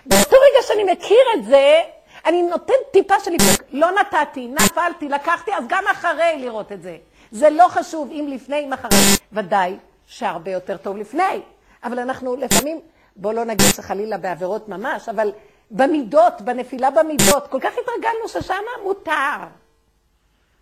באותו 0.06 0.35
רגע 0.35 0.68
שאני 0.68 0.84
מכיר 0.84 1.26
את 1.34 1.45
זה, 1.45 1.80
אני 2.26 2.41
נותן 2.41 2.73
טיפה 2.91 3.19
של 3.19 3.31
איפוק. 3.31 3.61
לא 3.72 3.88
נתתי, 3.91 4.48
נפלתי, 4.48 5.10
לקחתי, 5.10 5.53
אז 5.53 5.64
גם 5.68 5.84
אחרי 5.91 6.35
לראות 6.38 6.72
את 6.72 6.81
זה. 6.81 6.98
זה 7.31 7.49
לא 7.49 7.68
חשוב 7.68 8.10
אם 8.11 8.27
לפני, 8.30 8.65
אם 8.65 8.73
אחרי. 8.73 8.90
ודאי 9.31 9.76
שהרבה 10.07 10.52
יותר 10.52 10.77
טוב 10.77 10.98
לפני. 10.98 11.41
אבל 11.84 11.99
אנחנו 11.99 12.35
לפעמים, 12.35 12.80
בוא 13.15 13.34
לא 13.34 13.44
נגיד 13.44 13.68
שחלילה 13.76 14.18
בעבירות 14.18 14.69
ממש, 14.69 15.10
אבל 15.10 15.31
במידות, 15.72 16.41
בנפילה 16.41 16.91
במידות, 16.91 17.48
כל 17.48 17.60
כך 17.60 17.73
התרגלנו 17.81 18.27
ששם 18.27 18.64
מותר. 18.84 19.38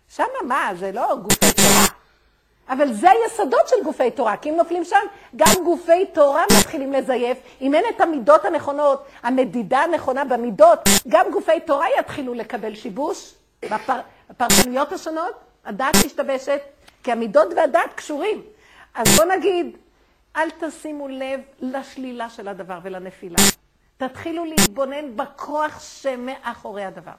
שם 0.08 0.24
מה, 0.44 0.70
זה 0.78 0.92
לא 0.92 1.16
גופי 1.22 1.52
תורה. 1.52 1.91
אבל 2.68 2.92
זה 2.92 3.10
היסודות 3.10 3.68
של 3.68 3.76
גופי 3.84 4.10
תורה, 4.10 4.36
כי 4.36 4.50
אם 4.50 4.56
נופלים 4.56 4.84
שם, 4.84 5.06
גם 5.36 5.54
גופי 5.64 6.06
תורה 6.06 6.44
מתחילים 6.58 6.92
לזייף. 6.92 7.38
אם 7.60 7.74
אין 7.74 7.84
את 7.96 8.00
המידות 8.00 8.44
הנכונות, 8.44 9.04
המדידה 9.22 9.78
הנכונה 9.78 10.24
במידות, 10.24 10.78
גם 11.08 11.26
גופי 11.32 11.60
תורה 11.60 11.86
יתחילו 11.98 12.34
לקבל 12.34 12.74
שיבוש 12.74 13.34
בפר... 13.62 14.00
בפרשנויות 14.30 14.92
השונות, 14.92 15.34
הדעת 15.64 15.94
משתבשת, 16.06 16.60
כי 17.02 17.12
המידות 17.12 17.48
והדעת 17.56 17.92
קשורים. 17.94 18.42
אז 18.94 19.16
בוא 19.16 19.24
נגיד, 19.24 19.76
אל 20.36 20.48
תשימו 20.60 21.08
לב 21.08 21.40
לשלילה 21.60 22.30
של 22.30 22.48
הדבר 22.48 22.78
ולנפילה. 22.82 23.36
תתחילו 23.96 24.44
להתבונן 24.44 25.16
בכוח 25.16 25.80
שמאחורי 25.80 26.84
הדבר. 26.84 27.12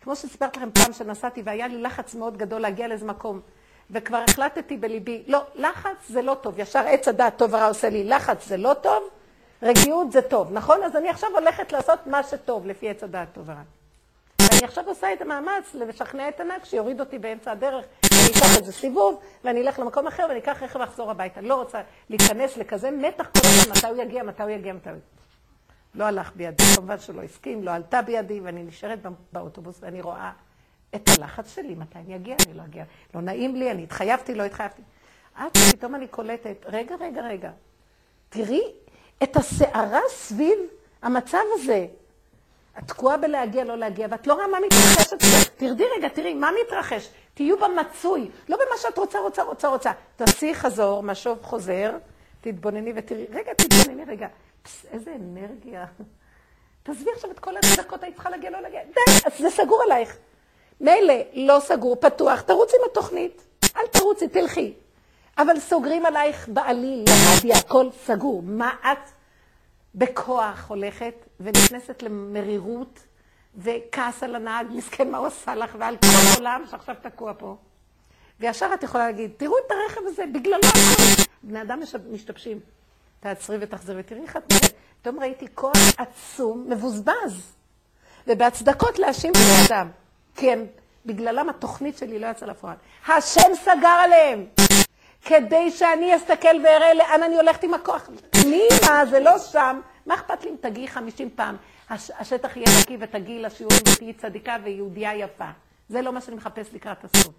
כמו 0.00 0.16
שסיפרתי 0.16 0.58
לכם 0.58 0.70
פעם 0.70 0.92
שנסעתי 0.92 1.42
והיה 1.44 1.68
לי 1.68 1.82
לחץ 1.82 2.14
מאוד 2.14 2.36
גדול 2.36 2.60
להגיע 2.60 2.88
לאיזה 2.88 3.06
מקום, 3.06 3.40
וכבר 3.90 4.22
החלטתי 4.28 4.76
בליבי, 4.76 5.22
לא, 5.26 5.42
לחץ 5.54 6.08
זה 6.08 6.22
לא 6.22 6.36
טוב, 6.40 6.58
ישר 6.58 6.78
עץ 6.86 7.08
הדעת 7.08 7.36
טוב 7.38 7.54
ורע 7.54 7.66
עושה 7.68 7.88
לי, 7.90 8.04
לחץ 8.04 8.46
זה 8.48 8.56
לא 8.56 8.74
טוב, 8.74 9.02
רגיעות 9.62 10.12
זה 10.12 10.22
טוב, 10.22 10.52
נכון? 10.52 10.82
אז 10.82 10.96
אני 10.96 11.08
עכשיו 11.08 11.30
הולכת 11.34 11.72
לעשות 11.72 12.06
מה 12.06 12.22
שטוב 12.22 12.66
לפי 12.66 12.90
עץ 12.90 13.02
הדעת 13.04 13.28
טוב 13.32 13.48
ורע. 13.48 13.62
ואני 14.40 14.64
עכשיו 14.64 14.84
עושה 14.86 15.12
את 15.12 15.20
המאמץ 15.22 15.74
לשכנע 15.74 16.28
את 16.28 16.40
הנהג 16.40 16.64
שיוריד 16.64 17.00
אותי 17.00 17.18
באמצע 17.18 17.52
הדרך, 17.52 17.84
ואני 18.12 18.30
אקח 18.30 18.58
איזה 18.58 18.72
סיבוב, 18.72 19.20
ואני 19.44 19.60
אלך 19.62 19.78
למקום 19.78 20.06
אחר, 20.06 20.26
ואני 20.28 20.38
אקח 20.38 20.62
רכב 20.62 20.80
ואחזור 20.80 21.10
הביתה. 21.10 21.40
לא 21.40 21.54
רוצה 21.54 21.80
להיכנס 22.10 22.56
לכזה 22.56 22.90
מתח 22.90 23.24
כל 23.32 23.40
הזמן, 23.44 23.72
מתי 23.76 23.86
הוא 23.86 24.02
יגיע, 24.02 24.22
מתי 24.22 24.42
הוא 24.42 24.50
יגיע, 24.50 24.72
מתי 24.72 24.88
הוא 24.88 24.96
יגיע. 24.96 25.08
לא 25.94 26.04
הלך 26.04 26.32
בידי, 26.36 26.64
כמובן 26.76 26.98
שלא 26.98 27.22
הסכים, 27.22 27.62
לא 27.64 27.70
עלתה 27.70 28.02
בידי, 28.02 28.40
ואני 28.40 28.62
נשארת 28.62 29.02
בא- 29.02 29.10
באוטובוס, 29.32 29.78
ואני 29.80 30.00
רואה 30.00 30.30
את 30.94 31.08
הלחץ 31.08 31.54
שלי, 31.54 31.74
מתי 31.74 31.98
אני 31.98 32.16
אגיע, 32.16 32.36
אני 32.46 32.54
לא 32.54 32.62
אגיע. 32.62 32.84
לא 33.14 33.20
נעים 33.20 33.56
לי, 33.56 33.70
אני 33.70 33.82
התחייבתי, 33.82 34.34
לא 34.34 34.42
התחייבתי. 34.42 34.82
עד 35.34 35.50
שפתאום 35.56 35.94
אני 35.94 36.08
קולטת, 36.08 36.56
רגע, 36.66 36.94
רגע, 37.00 37.22
רגע, 37.22 37.50
תראי 38.28 38.62
את 39.22 39.36
הסערה 39.36 40.00
סביב 40.08 40.58
המצב 41.02 41.42
הזה. 41.54 41.86
את 42.78 42.88
תקועה 42.88 43.16
בלהגיע, 43.16 43.64
לא 43.64 43.76
להגיע, 43.76 44.06
ואת 44.10 44.26
לא 44.26 44.34
רואה 44.34 44.46
מה 44.46 44.58
מתרחש. 44.66 45.12
תרדי 45.56 45.84
רגע, 45.96 46.08
תראי, 46.08 46.34
מה 46.34 46.50
מתרחש? 46.64 47.08
תהיו 47.34 47.56
במצוי, 47.58 48.30
לא 48.48 48.56
במה 48.56 48.76
שאת 48.76 48.98
רוצה, 48.98 49.18
רוצה, 49.18 49.42
רוצה, 49.42 49.68
רוצה. 49.68 49.92
תעשי 50.16 50.54
חזור, 50.54 51.02
משוב 51.02 51.38
חוזר, 51.42 51.92
תתבונני 52.40 52.92
ותראי, 52.96 53.26
רגע, 53.30 53.54
תתבונני 53.54 54.04
רגע. 54.04 54.28
פס, 54.62 54.86
איזה 54.92 55.14
אנרגיה. 55.14 55.86
תעזבי 56.82 57.10
עכשיו 57.14 57.30
את 57.30 57.38
כל 57.38 57.54
הדקות, 57.56 58.02
היית 58.02 58.14
צריכה 58.14 58.30
להגיע, 58.30 58.50
לא 58.50 58.60
להגיע. 58.60 58.80
די, 58.84 59.30
זה 59.38 59.50
סגור 59.50 59.82
עלייך. 59.82 60.16
מילא, 60.80 61.14
לא 61.34 61.58
סגור, 61.60 61.96
פתוח, 61.96 62.40
תרוצי 62.40 62.76
עם 62.76 62.90
התוכנית. 62.90 63.42
אל 63.76 63.86
תרוצי, 63.92 64.28
תלכי. 64.28 64.74
אבל 65.38 65.60
סוגרים 65.60 66.06
עלייך 66.06 66.48
בעליל, 66.48 67.04
למדיה, 67.08 67.56
הכל 67.58 67.86
סגור. 68.06 68.42
מה 68.42 68.70
את 68.82 69.10
בכוח 69.94 70.64
הולכת 70.68 71.14
ונכנסת 71.40 72.02
למרירות 72.02 73.00
וכעס 73.56 74.22
על 74.22 74.34
הנהג, 74.34 74.66
מסכן 74.70 75.10
מה 75.10 75.18
הוא 75.18 75.26
עשה 75.26 75.54
לך, 75.54 75.76
ועל 75.78 75.96
כל 75.96 76.06
העולם 76.32 76.64
שעכשיו 76.70 76.94
תקוע 77.02 77.32
פה. 77.38 77.56
וישר 78.40 78.70
את 78.74 78.82
יכולה 78.82 79.06
להגיד, 79.06 79.30
תראו 79.36 79.54
את 79.66 79.70
הרכב 79.70 80.00
הזה, 80.06 80.24
בגללו. 80.34 80.58
בני 81.42 81.62
אדם 81.62 81.80
מש- 81.80 81.94
משתבשים. 82.10 82.60
תעצרי 83.20 83.56
ותחזרי 83.60 84.00
ותראי 84.00 84.22
איך 84.22 84.36
את 84.36 84.52
נראית. 84.52 84.72
פתאום 85.02 85.20
ראיתי 85.20 85.46
כוח 85.54 85.72
עצום, 85.98 86.66
מבוזבז. 86.70 87.52
ובהצדקות 88.26 88.98
להאשים 88.98 89.32
בני 89.32 89.66
אדם. 89.68 89.90
כי 90.36 90.52
הם, 90.52 90.66
בגללם 91.06 91.48
התוכנית 91.48 91.98
שלי 91.98 92.18
לא 92.18 92.26
יצאה 92.26 92.48
לפועל. 92.48 92.76
השם 93.08 93.54
סגר 93.54 93.88
עליהם. 93.88 94.46
כדי 95.24 95.70
שאני 95.70 96.16
אסתכל 96.16 96.56
ואראה 96.64 96.94
לאן 96.94 97.22
אני 97.22 97.36
הולכת 97.36 97.64
עם 97.64 97.74
הכוח. 97.74 98.10
פנימה, 98.30 99.06
זה 99.10 99.20
לא 99.20 99.38
שם. 99.38 99.80
מה 100.06 100.14
אכפת 100.14 100.44
לי 100.44 100.50
אם 100.50 100.56
תגיעי 100.60 100.88
50 100.88 101.30
פעם? 101.34 101.56
הש, 101.90 102.10
השטח 102.18 102.56
יהיה 102.56 102.66
נקי 102.80 102.96
ותגיעי 103.00 103.42
לשיעורים 103.42 103.80
ותהיי 103.92 104.12
צדיקה 104.12 104.56
ויהודייה 104.64 105.14
יפה. 105.16 105.48
זה 105.88 106.02
לא 106.02 106.12
מה 106.12 106.20
שאני 106.20 106.36
מחפש 106.36 106.74
לקראת 106.74 107.04
הסוף. 107.04 107.34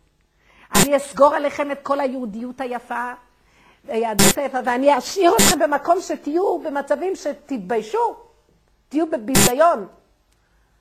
אני 0.75 0.97
אסגור 0.97 1.35
עליכם 1.35 1.71
את 1.71 1.79
כל 1.83 1.99
היהודיות 1.99 2.61
היפה, 2.61 3.11
היהדות 3.87 4.37
היפה, 4.37 4.57
ואני 4.65 4.97
אשאיר 4.97 5.35
אתכם 5.35 5.59
במקום 5.59 6.01
שתהיו 6.01 6.59
במצבים 6.59 7.15
שתתביישו, 7.15 8.15
תהיו 8.89 9.07
בביזיון. 9.07 9.87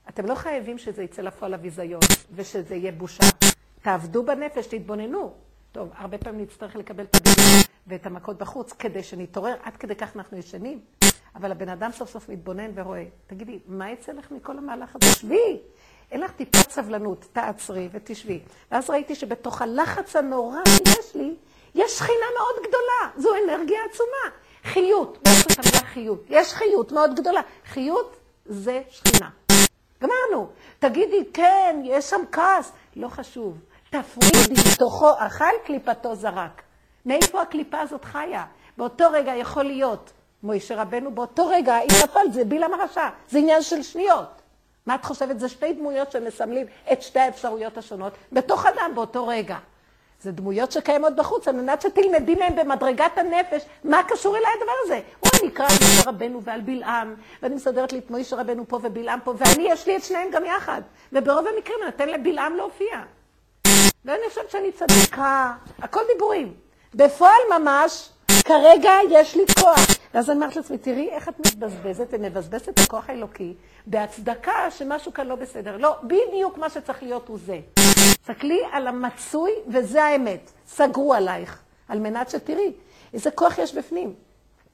אתם 0.09 0.27
לא 0.27 0.35
חייבים 0.35 0.79
שזה 0.79 1.03
יצא 1.03 1.23
לפועל 1.23 1.55
הביזיון 1.55 2.01
ושזה 2.35 2.75
יהיה 2.75 2.93
בושה. 2.93 3.25
תעבדו 3.83 4.23
בנפש, 4.23 4.67
תתבוננו. 4.67 5.35
טוב, 5.73 5.89
הרבה 5.97 6.19
פעמים 6.19 6.41
נצטרך 6.41 6.77
לקבל 6.77 7.05
את 7.05 7.15
הביזיון 7.15 7.63
ואת 7.87 8.07
המכות 8.07 8.39
בחוץ 8.39 8.73
כדי 8.73 9.03
שנתעורר, 9.03 9.55
עד 9.63 9.77
כדי 9.77 9.95
כך 9.95 10.17
אנחנו 10.17 10.39
ישנים. 10.39 10.81
אבל 11.35 11.53
הבן 11.53 11.69
אדם 11.69 11.93
סוף 11.93 12.11
סוף 12.11 12.29
מתבונן 12.29 12.71
ורואה, 12.75 13.05
תגידי, 13.27 13.59
מה 13.67 13.91
יצא 13.91 14.13
לך 14.13 14.31
מכל 14.31 14.59
המהלך 14.59 14.97
הזה? 14.97 15.15
שבי! 15.15 15.61
אין 16.11 16.21
לך 16.21 16.31
טיפת 16.33 16.71
סבלנות, 16.71 17.27
תעצרי 17.33 17.89
ותשבי. 17.93 18.41
ואז 18.71 18.91
ראיתי 18.91 19.15
שבתוך 19.15 19.63
הלחץ 19.63 20.17
הנורא 20.17 20.59
שיש 20.67 21.17
לי, 21.17 21.35
יש 21.75 21.93
שכינה 21.93 22.27
מאוד 22.39 22.69
גדולה. 22.69 23.23
זו 23.23 23.31
אנרגיה 23.45 23.79
עצומה. 23.91 24.37
חיות, 24.65 25.19
לא 25.27 25.33
יש 25.33 25.43
את 25.43 25.67
המילה 25.67 25.87
חיות. 25.87 26.25
יש 26.29 26.53
חיות 26.53 26.93
מאוד 26.93 27.21
גדולה. 27.21 27.41
חיות 27.65 28.17
זה 28.47 28.83
שכינה. 28.91 29.44
גמרנו. 30.05 30.49
תגידי, 30.79 31.25
כן, 31.33 31.81
יש 31.85 32.11
שם 32.11 32.21
כעס. 32.33 32.73
לא 32.97 33.09
חשוב. 33.09 33.59
תפרידי, 33.91 34.61
מתוכו 34.73 35.11
אכל, 35.19 35.45
קליפתו 35.65 36.15
זרק. 36.15 36.63
מאיפה 37.07 37.43
הקליפה 37.43 37.81
הזאת 37.81 38.05
חיה? 38.05 38.45
באותו 38.77 39.05
רגע 39.13 39.35
יכול 39.35 39.63
להיות, 39.63 40.13
מוישה 40.43 40.83
רבנו, 40.83 41.11
באותו 41.11 41.49
רגע, 41.49 41.79
אם 41.81 41.89
נפל, 42.05 42.31
זה 42.31 42.45
בלעם 42.45 42.75
הרשע. 42.75 43.09
זה 43.29 43.39
עניין 43.39 43.63
של 43.63 43.83
שניות. 43.83 44.43
מה 44.87 44.95
את 44.95 45.05
חושבת? 45.05 45.41
זה 45.41 45.49
שתי 45.49 45.73
דמויות 45.73 46.13
שמסמלים 46.13 46.67
את 46.93 47.03
שתי 47.03 47.21
האפשרויות 47.21 47.79
השונות 47.79 48.13
בתוך 48.33 48.67
אדם 48.67 48.91
באותו 48.95 49.27
רגע. 49.27 49.57
זה 50.25 50.33
דמויות 50.33 50.73
שקיימות 50.73 51.17
בחוץ, 51.17 51.49
על 51.49 51.55
מנת 51.55 51.83
שתלמדי 51.83 52.35
מהם 52.35 52.57
במדרגת 52.57 53.19
הנפש, 53.19 53.63
מה 53.85 54.03
קשור 54.09 54.37
אליי 54.37 54.51
הדבר 54.57 54.73
הזה? 54.85 55.01
הוא 55.21 55.31
אני 55.41 55.49
אקרא 55.49 55.67
על 55.67 55.73
משה 55.83 56.11
רבנו 56.11 56.43
ועל 56.43 56.61
בלעם, 56.61 57.15
ואני 57.43 57.55
מסדרת 57.55 57.93
לי 57.93 57.99
את 57.99 58.11
מוישה 58.11 58.37
רבנו 58.37 58.65
פה 58.69 58.79
ובלעם 58.83 59.19
פה, 59.25 59.35
ואני, 59.39 59.69
יש 59.69 59.87
לי 59.87 59.97
את 59.97 60.05
שניהם 60.05 60.31
גם 60.31 60.45
יחד. 60.45 60.83
וברוב 61.13 61.47
המקרים 61.47 61.79
אני 61.83 61.87
נותן 61.87 62.09
לבלעם 62.09 62.57
להופיע. 62.57 63.01
ואני 64.05 64.23
חושבת 64.29 64.51
שאני 64.51 64.73
צדיקה, 64.73 65.53
הכל 65.79 66.01
דיבורים. 66.13 66.55
בפועל 66.95 67.41
ממש, 67.59 68.09
כרגע 68.45 68.93
יש 69.11 69.37
לי 69.37 69.45
כוח. 69.61 69.87
ואז 70.15 70.31
אני 70.31 70.37
אומרת 70.37 70.57
לעצמי, 70.57 70.79
תראי 70.79 71.09
איך 71.11 71.29
את 71.29 71.41
מתבזבזת 71.47 72.07
ומבזבזת 72.11 72.69
את 72.69 72.79
הכוח 72.79 73.11
האלוקי 73.11 73.55
בהצדקה 73.87 74.71
שמשהו 74.71 75.13
כאן 75.15 75.27
לא 75.27 75.35
בסדר. 75.35 75.77
לא, 75.77 75.97
בדיוק 76.03 76.59
מה 76.59 76.71
שצריך 76.71 77.03
להיות 77.03 77.29
הוא 77.29 77.39
זה. 77.47 77.59
תסתכלי 78.25 78.61
על 78.73 78.87
המצוי, 78.87 79.51
וזה 79.69 80.05
האמת. 80.05 80.51
סגרו 80.67 81.15
עלייך, 81.15 81.63
על 81.89 81.99
מנת 82.01 82.31
שתראי 82.31 82.73
איזה 83.15 83.31
כוח 83.31 83.59
יש 83.59 83.75
בפנים. 83.75 84.15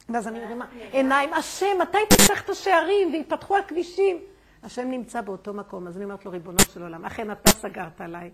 ואז 0.09 0.29
אני 0.29 0.45
מרימה 0.45 0.67
עיניים, 0.93 1.35
השם, 1.35 1.67
מתי 1.81 1.99
תפתח 2.09 2.43
את 2.45 2.51
השערים 2.51 3.13
ויפתחו 3.13 3.57
הכבישים? 3.57 4.19
השם 4.63 4.91
נמצא 4.91 5.21
באותו 5.21 5.55
מקום, 5.55 5.87
אז 5.87 5.97
אני 5.97 6.05
אומרת 6.05 6.25
לו, 6.25 6.31
ריבונו 6.31 6.59
של 6.75 6.83
עולם, 6.83 7.05
אכן 7.05 7.31
אתה 7.31 7.51
סגרת 7.51 8.01
עליי, 8.01 8.31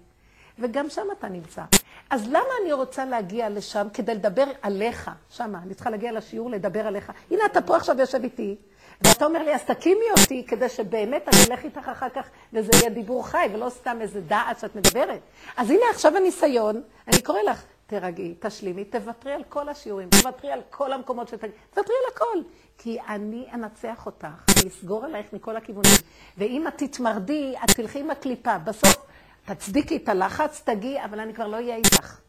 וגם 0.58 0.90
שם 0.90 1.06
אתה 1.18 1.28
נמצא. 1.28 1.62
אז 2.10 2.28
למה 2.28 2.52
אני 2.62 2.72
רוצה 2.72 3.04
להגיע 3.04 3.48
לשם 3.48 3.86
כדי 3.94 4.14
לדבר 4.14 4.46
עליך? 4.62 5.10
שמה, 5.30 5.58
אני 5.62 5.74
צריכה 5.74 5.90
להגיע 5.90 6.12
לשיעור 6.12 6.50
לדבר 6.50 6.86
עליך. 6.86 7.12
הנה, 7.30 7.46
אתה 7.46 7.62
פה 7.62 7.76
עכשיו 7.76 8.00
יושב 8.00 8.22
איתי, 8.22 8.56
ואתה 9.00 9.24
אומר 9.24 9.42
לי, 9.42 9.54
אז 9.54 9.64
תקימי 9.64 10.04
אותי 10.18 10.44
כדי 10.46 10.68
שבאמת 10.68 11.28
אני 11.28 11.36
אלך 11.50 11.64
איתך 11.64 11.88
אחר 11.92 12.08
כך, 12.08 12.28
וזה 12.52 12.70
יהיה 12.74 12.90
דיבור 12.90 13.26
חי, 13.26 13.46
ולא 13.52 13.68
סתם 13.70 13.98
איזה 14.00 14.20
דעת 14.20 14.60
שאת 14.60 14.76
מדברת. 14.76 15.20
אז 15.56 15.70
הנה 15.70 15.84
עכשיו 15.90 16.16
הניסיון, 16.16 16.82
אני 17.08 17.22
קורא 17.22 17.42
לך, 17.42 17.62
תרגעי, 17.86 18.34
תשלימי, 18.40 18.84
תוותרי 18.84 19.32
על 19.32 19.44
כל 19.48 19.68
השיעורים, 19.68 20.08
תוותרי 20.10 20.52
על 20.52 20.60
כל 20.70 20.92
המקומות 20.92 21.28
שתגידי, 21.28 21.52
תוותרי 21.70 21.94
על 22.04 22.12
הכל. 22.14 22.50
כי 22.78 22.98
אני 23.08 23.46
אנצח 23.54 24.06
אותך, 24.06 24.26
אני 24.26 24.70
אסגור 24.70 25.04
עלייך 25.04 25.26
מכל 25.32 25.56
הכיוונים. 25.56 25.92
ואם 26.38 26.68
את 26.68 26.74
תתמרדי, 26.76 27.54
את 27.64 27.70
תלכי 27.70 28.00
עם 28.00 28.10
הקליפה. 28.10 28.58
בסוף 28.58 28.96
תצדיקי 29.44 29.96
את 29.96 30.08
הלחץ, 30.08 30.62
תגיעי, 30.64 31.04
אבל 31.04 31.20
אני 31.20 31.34
כבר 31.34 31.46
לא 31.46 31.56
אהיה 31.56 31.76
איתך. 31.76 32.20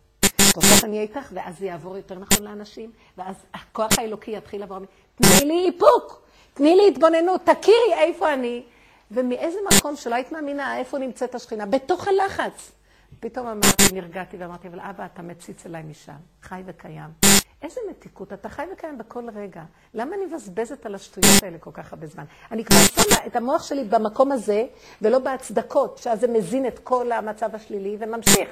בסוף 0.58 0.84
אני 0.84 0.92
אהיה 0.92 1.02
איתך, 1.02 1.30
ואז 1.34 1.60
זה 1.60 1.66
יעבור 1.66 1.98
יותר 1.98 2.20
נכון 2.20 2.44
לאנשים, 2.44 2.92
ואז 3.18 3.36
הכוח 3.54 3.92
האלוקי 3.98 4.38
יתחיל 4.38 4.60
לעבור. 4.60 4.78
תני 5.16 5.46
לי 5.46 5.66
איפוק, 5.66 6.27
תני 6.58 6.76
לי 6.76 6.88
התבוננות, 6.88 7.42
תכירי 7.42 7.94
איפה 7.94 8.34
אני, 8.34 8.64
ומאיזה 9.12 9.58
מקום 9.72 9.96
שלא 9.96 10.16
היית 10.16 10.32
מאמינה 10.32 10.78
איפה 10.78 10.98
נמצאת 10.98 11.36
השכינה, 11.36 11.66
בתוך 11.66 12.08
הלחץ. 12.08 12.72
פתאום 13.20 13.48
אמרתי, 13.48 13.84
נרגעתי 13.94 14.38
ואמרתי, 14.38 14.68
אבל 14.68 14.80
אבא, 14.80 15.06
אתה 15.14 15.22
מציץ 15.22 15.66
אליי 15.66 15.84
משם, 15.84 16.14
חי 16.42 16.62
וקיים. 16.66 17.10
איזה 17.62 17.82
מתיקות, 17.90 18.34
אתה 18.34 18.50
חי 18.50 18.66
וקיים 18.74 18.98
בכל 18.98 19.30
רגע. 19.36 19.64
למה 19.94 20.16
אני 20.16 20.26
מבזבזת 20.26 20.86
על 20.86 20.96
השטויות 20.96 21.44
האלה 21.44 21.58
כל 21.58 21.72
כך 21.74 21.94
הרבה 21.94 22.08
זמן? 22.08 22.24
אני 22.52 22.66
כבר 22.66 22.78
שמה 22.78 23.26
את 23.26 23.36
המוח 23.36 23.64
שלי 23.64 23.84
במקום 23.84 24.32
הזה, 24.32 24.66
ולא 25.02 25.20
בהצדקות, 25.20 25.98
שאז 25.98 26.20
זה 26.20 26.28
מזין 26.28 26.68
את 26.68 26.80
כל 26.80 27.12
המצב 27.12 27.56
השלילי 27.56 27.98
וממשיך. 28.00 28.50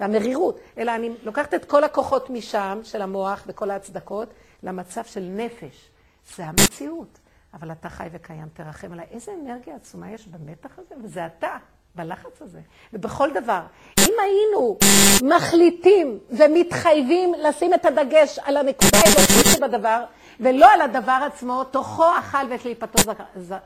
והמרירות, 0.00 0.60
אלא 0.78 0.94
אני 0.94 1.10
לוקחת 1.22 1.54
את 1.54 1.64
כל 1.64 1.84
הכוחות 1.84 2.30
משם, 2.30 2.80
של 2.82 3.02
המוח 3.02 3.42
וכל 3.46 3.70
ההצדקות, 3.70 4.28
למצב 4.62 5.04
של 5.04 5.20
נפש. 5.20 5.90
זה 6.36 6.44
המציאות. 6.46 7.19
אבל 7.54 7.72
אתה 7.72 7.88
חי 7.88 8.08
וקיים, 8.12 8.48
תרחם 8.52 8.92
עליי. 8.92 9.06
איזה 9.10 9.32
אנרגיה 9.42 9.76
עצומה 9.76 10.10
יש 10.10 10.26
במתח 10.26 10.78
הזה, 10.78 10.94
וזה 11.04 11.26
אתה, 11.26 11.56
בלחץ 11.94 12.42
הזה. 12.42 12.60
ובכל 12.92 13.30
דבר, 13.34 13.60
אם 14.00 14.14
היינו 14.22 14.78
מחליטים 15.22 16.18
ומתחייבים 16.30 17.34
לשים 17.34 17.74
את 17.74 17.84
הדגש 17.84 18.38
על 18.38 18.56
הנקודה 18.56 18.98
האלוקית 18.98 19.52
שבדבר, 19.56 20.04
ולא 20.40 20.72
על 20.72 20.80
הדבר 20.80 21.26
עצמו, 21.26 21.64
תוכו 21.64 22.04
אכל 22.18 22.46
וקליפתו 22.50 23.12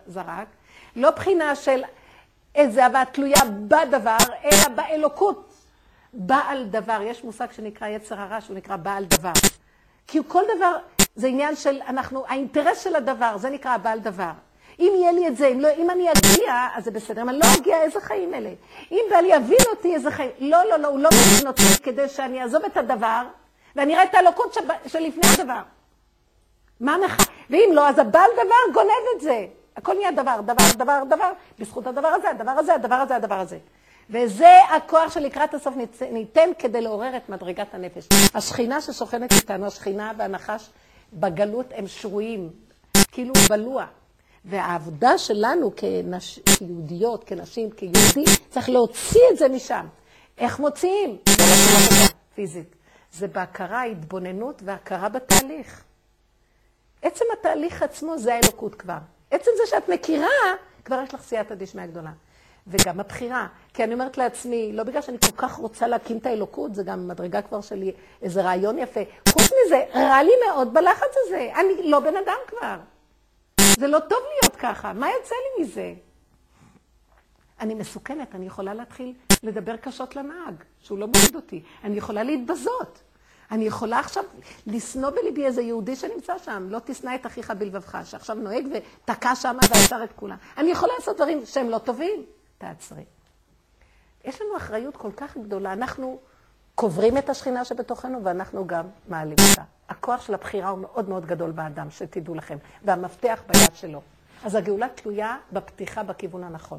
זרק, 0.07 0.47
לא 0.97 1.11
בחינה 1.11 1.55
של 1.55 1.83
איזה 2.55 2.85
אהבה 2.85 3.03
תלויה 3.13 3.41
בדבר, 3.69 4.17
אלא 4.45 4.69
באלוקות. 4.75 5.55
בעל 6.15 6.65
דבר. 6.65 6.99
יש 7.03 7.25
מושג 7.25 7.47
שנקרא 7.53 7.89
יצר 7.89 8.21
הרע, 8.21 8.41
שהוא 8.41 8.57
נקרא 8.57 8.77
בעל 8.77 9.05
דבר. 9.05 9.33
כי 10.07 10.19
כל 10.29 10.43
דבר 10.57 10.77
זה 11.17 11.27
עניין 11.27 11.57
של, 11.57 11.81
אנחנו, 11.89 12.25
האינטרס 12.29 12.85
של 12.85 12.97
הדבר, 12.97 13.37
זה 13.39 13.51
נקרא 13.51 13.77
בעל 13.77 13.99
דבר. 13.99 14.31
אם 14.79 14.93
יהיה 14.97 15.13
לי 15.13 15.29
את 15.29 15.37
זה, 15.37 15.47
אם, 15.47 15.61
לא, 15.61 15.69
אם 15.77 15.91
אני 15.91 16.09
אגיע, 16.13 16.69
אז 16.75 16.85
זה 16.85 16.91
בסדר. 16.91 17.23
אם 17.23 17.29
אני 17.29 17.39
לא 17.39 17.47
אגיע, 17.59 17.83
איזה 17.83 18.01
חיים 18.01 18.35
אלה? 18.35 18.51
אם 18.93 19.05
בעלי 19.11 19.29
יבין 19.29 19.67
אותי, 19.71 19.95
איזה 19.95 20.11
חיים... 20.11 20.31
לא, 20.41 20.59
לא, 20.71 20.77
לא, 20.77 20.89
הוא 20.89 20.99
לא 20.99 21.09
מבין 21.13 21.47
אותי 21.47 21.63
כדי 21.83 22.09
שאני 22.09 22.43
אעזוב 22.43 22.65
את 22.65 22.77
הדבר, 22.77 23.23
ואני 23.77 23.95
אראה 23.95 24.05
את 24.05 24.15
האלוקות 24.15 24.57
שלפני 24.87 25.29
הדבר. 25.39 25.61
מה 26.81 26.97
מח... 27.05 27.17
ואם 27.51 27.71
לא, 27.73 27.89
אז 27.89 27.99
הבעל 27.99 28.31
דבר 28.35 28.73
גונב 28.75 29.05
את 29.17 29.21
זה. 29.21 29.47
הכל 29.77 29.95
נהיה 29.95 30.11
דבר, 30.11 30.41
דבר, 30.41 30.65
דבר, 30.77 31.03
דבר, 31.09 31.33
בזכות 31.59 31.87
הדבר 31.87 32.09
הזה, 32.09 32.31
הדבר 32.31 32.51
הזה, 32.51 32.75
הדבר 32.75 32.95
הזה, 32.95 33.17
הדבר 33.17 33.39
הזה. 33.41 33.59
וזה 34.11 34.59
הכוח 34.77 35.13
שלקראת 35.13 35.55
הסוף 35.55 35.75
ניתן 36.11 36.49
כדי 36.59 36.81
לעורר 36.81 37.17
את 37.17 37.29
מדרגת 37.29 37.75
הנפש. 37.75 38.09
השכינה 38.35 38.81
ששוכנת 38.81 39.33
איתנו, 39.33 39.67
השכינה 39.67 40.13
והנחש 40.17 40.71
בגלות 41.15 41.67
הם 41.75 41.87
שרויים, 41.87 42.51
כאילו 43.13 43.35
בלוע. 43.49 43.87
והעבודה 44.45 45.19
שלנו 45.19 45.73
כנש... 45.77 46.39
כיהודיות, 46.59 47.25
כנשים, 47.25 47.71
כיהודים, 47.71 48.25
צריך 48.51 48.69
להוציא 48.69 49.21
את 49.33 49.39
זה 49.39 49.49
משם. 49.49 49.87
איך 50.39 50.61
מוציאים? 50.61 51.17
פיזית. 52.35 52.75
זה 53.13 53.29
בהכרה, 53.29 53.83
התבוננות 53.83 54.63
והכרה 54.65 55.09
בתהליך. 55.09 55.85
עצם 57.03 57.25
התהליך 57.39 57.83
עצמו 57.83 58.19
זה 58.19 58.35
האלוקות 58.35 58.75
כבר. 58.75 58.99
עצם 59.31 59.51
זה 59.57 59.71
שאת 59.71 59.89
מכירה, 59.89 60.29
כבר 60.85 61.01
יש 61.05 61.15
לך 61.15 61.23
סייעתא 61.23 61.55
דשמיא 61.55 61.87
גדולה. 61.87 62.11
וגם 62.67 63.01
הבחירה. 63.01 63.47
כי 63.75 63.85
אני 63.85 63.95
אומרת 63.95 64.19
לעצמי, 64.19 64.73
לא 64.73 64.83
בגלל 64.83 65.03
שאני 65.03 65.19
כל 65.19 65.37
כך 65.37 65.55
רוצה 65.55 65.87
להקים 65.87 66.19
את 66.19 66.27
האלוקות, 66.27 66.75
זה 66.75 66.83
גם 66.83 67.09
מדרגה 67.09 67.43
כבר 67.43 67.61
שלי, 67.61 67.93
איזה 68.23 68.43
רעיון 68.43 68.79
יפה. 68.79 69.01
חוץ 69.29 69.43
מזה, 69.67 69.85
רע 69.95 70.23
לי 70.23 70.33
מאוד 70.49 70.75
בלחץ 70.75 71.15
הזה. 71.27 71.51
אני 71.55 71.91
לא 71.91 72.01
בן 72.01 72.17
אדם 72.17 72.39
כבר. 72.47 72.77
זה 73.79 73.87
לא 73.87 73.99
טוב 73.99 74.19
להיות 74.33 74.57
ככה, 74.57 74.93
מה 74.93 75.07
יוצא 75.11 75.35
לי 75.35 75.65
מזה? 75.65 75.95
אני 77.61 77.75
מסוכנת, 77.75 78.35
אני 78.35 78.47
יכולה 78.47 78.75
להתחיל 78.75 79.15
לדבר 79.43 79.77
קשות 79.77 80.17
לנהג, 80.17 80.55
שהוא 80.81 80.99
לא 80.99 81.07
מוריד 81.07 81.37
אותי. 81.37 81.63
אני 81.85 81.97
יכולה 81.97 82.23
להתבזות. 82.23 83.03
אני 83.51 83.65
יכולה 83.65 83.99
עכשיו 83.99 84.25
לשנוא 84.67 85.11
בליבי 85.11 85.47
איזה 85.47 85.63
יהודי 85.63 85.97
שנמצא 85.97 86.39
שם, 86.39 86.67
לא 86.71 86.79
תשנא 86.85 87.15
את 87.15 87.27
אחיך 87.27 87.51
בלבבך, 87.51 87.99
שעכשיו 88.05 88.37
נוהג 88.37 88.67
ותקע 88.73 89.35
שם 89.35 89.57
ועצר 89.63 90.05
את 90.05 90.13
כולם. 90.17 90.37
אני 90.57 90.71
יכולה 90.71 90.93
לעשות 90.99 91.17
דברים 91.17 91.47
שהם 91.47 91.71
לא 91.71 91.79
טובים, 91.79 92.25
תעצרי. 92.65 93.05
יש 94.25 94.41
לנו 94.41 94.57
אחריות 94.57 94.97
כל 94.97 95.13
כך 95.17 95.37
גדולה, 95.37 95.73
אנחנו 95.73 96.19
קוברים 96.75 97.19
את 97.19 97.31
השכינה 97.31 97.65
שבתוכנו 97.65 98.25
ואנחנו 98.25 98.67
גם 98.67 98.87
מעלים 99.09 99.37
אותה. 99.51 99.63
הכוח 99.89 100.21
של 100.21 100.35
הבחירה 100.35 100.69
הוא 100.69 100.79
מאוד 100.79 101.09
מאוד 101.09 101.27
גדול 101.27 101.51
באדם, 101.51 101.91
שתדעו 101.91 102.35
לכם, 102.35 102.59
והמפתח 102.85 103.43
ביד 103.47 103.75
שלו. 103.75 104.01
אז 104.45 104.55
הגאולה 104.55 104.89
תלויה 104.89 105.37
בפתיחה 105.53 106.03
בכיוון 106.03 106.45
הנכון. 106.45 106.79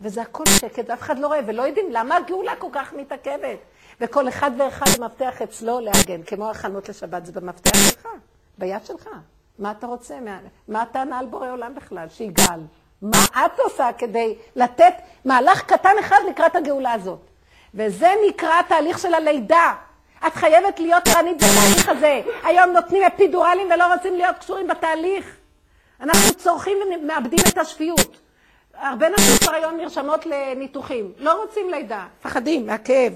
וזה 0.00 0.22
הכל 0.22 0.44
שקט, 0.46 0.84
ואף 0.88 1.00
אחד 1.00 1.18
לא 1.18 1.26
רואה, 1.26 1.40
ולא 1.46 1.62
יודעים 1.62 1.86
למה 1.90 2.16
הגאולה 2.16 2.52
כל 2.58 2.68
כך 2.72 2.92
מתעכבת. 2.92 3.58
וכל 4.00 4.28
אחד 4.28 4.50
ואחד 4.58 4.86
המפתח 4.98 5.42
אצלו 5.42 5.80
להגן, 5.80 6.22
כמו 6.22 6.50
הכנות 6.50 6.88
לשבת, 6.88 7.26
זה 7.26 7.32
במפתח 7.32 7.90
שלך, 7.90 8.08
ביד 8.58 8.84
שלך. 8.84 9.08
מה 9.58 9.70
אתה 9.70 9.86
רוצה? 9.86 10.18
מה 10.68 10.82
הטענה 10.82 11.18
על 11.18 11.26
בורא 11.26 11.50
עולם 11.50 11.74
בכלל? 11.74 12.08
שיגאל. 12.08 12.60
מה 13.02 13.24
את 13.46 13.60
עושה 13.60 13.88
כדי 13.98 14.34
לתת 14.56 14.94
מהלך 15.24 15.62
קטן 15.62 15.98
אחד 16.00 16.18
לקראת 16.30 16.56
הגאולה 16.56 16.92
הזאת? 16.92 17.18
וזה 17.74 18.12
נקרא 18.28 18.62
תהליך 18.62 18.98
של 18.98 19.14
הלידה. 19.14 19.74
את 20.26 20.34
חייבת 20.34 20.80
להיות 20.80 21.08
ערנית 21.08 21.36
בתהליך 21.36 21.88
הזה. 21.88 22.20
היום 22.42 22.70
נותנים 22.70 23.02
אפידורלים 23.02 23.68
ולא 23.74 23.94
רוצים 23.94 24.14
להיות 24.14 24.38
קשורים 24.38 24.68
בתהליך. 24.68 25.36
אנחנו 26.00 26.34
צורכים 26.34 26.78
ומאבדים 27.02 27.38
את 27.48 27.58
השפיות. 27.58 28.16
הרבה 28.74 29.08
נשים 29.08 29.36
כבר 29.40 29.54
היום 29.54 29.76
נרשמות 29.76 30.26
לניתוחים. 30.26 31.12
לא 31.18 31.42
רוצים 31.42 31.70
לידה, 31.70 32.06
מפחדים 32.20 32.66
מהכאב. 32.66 33.12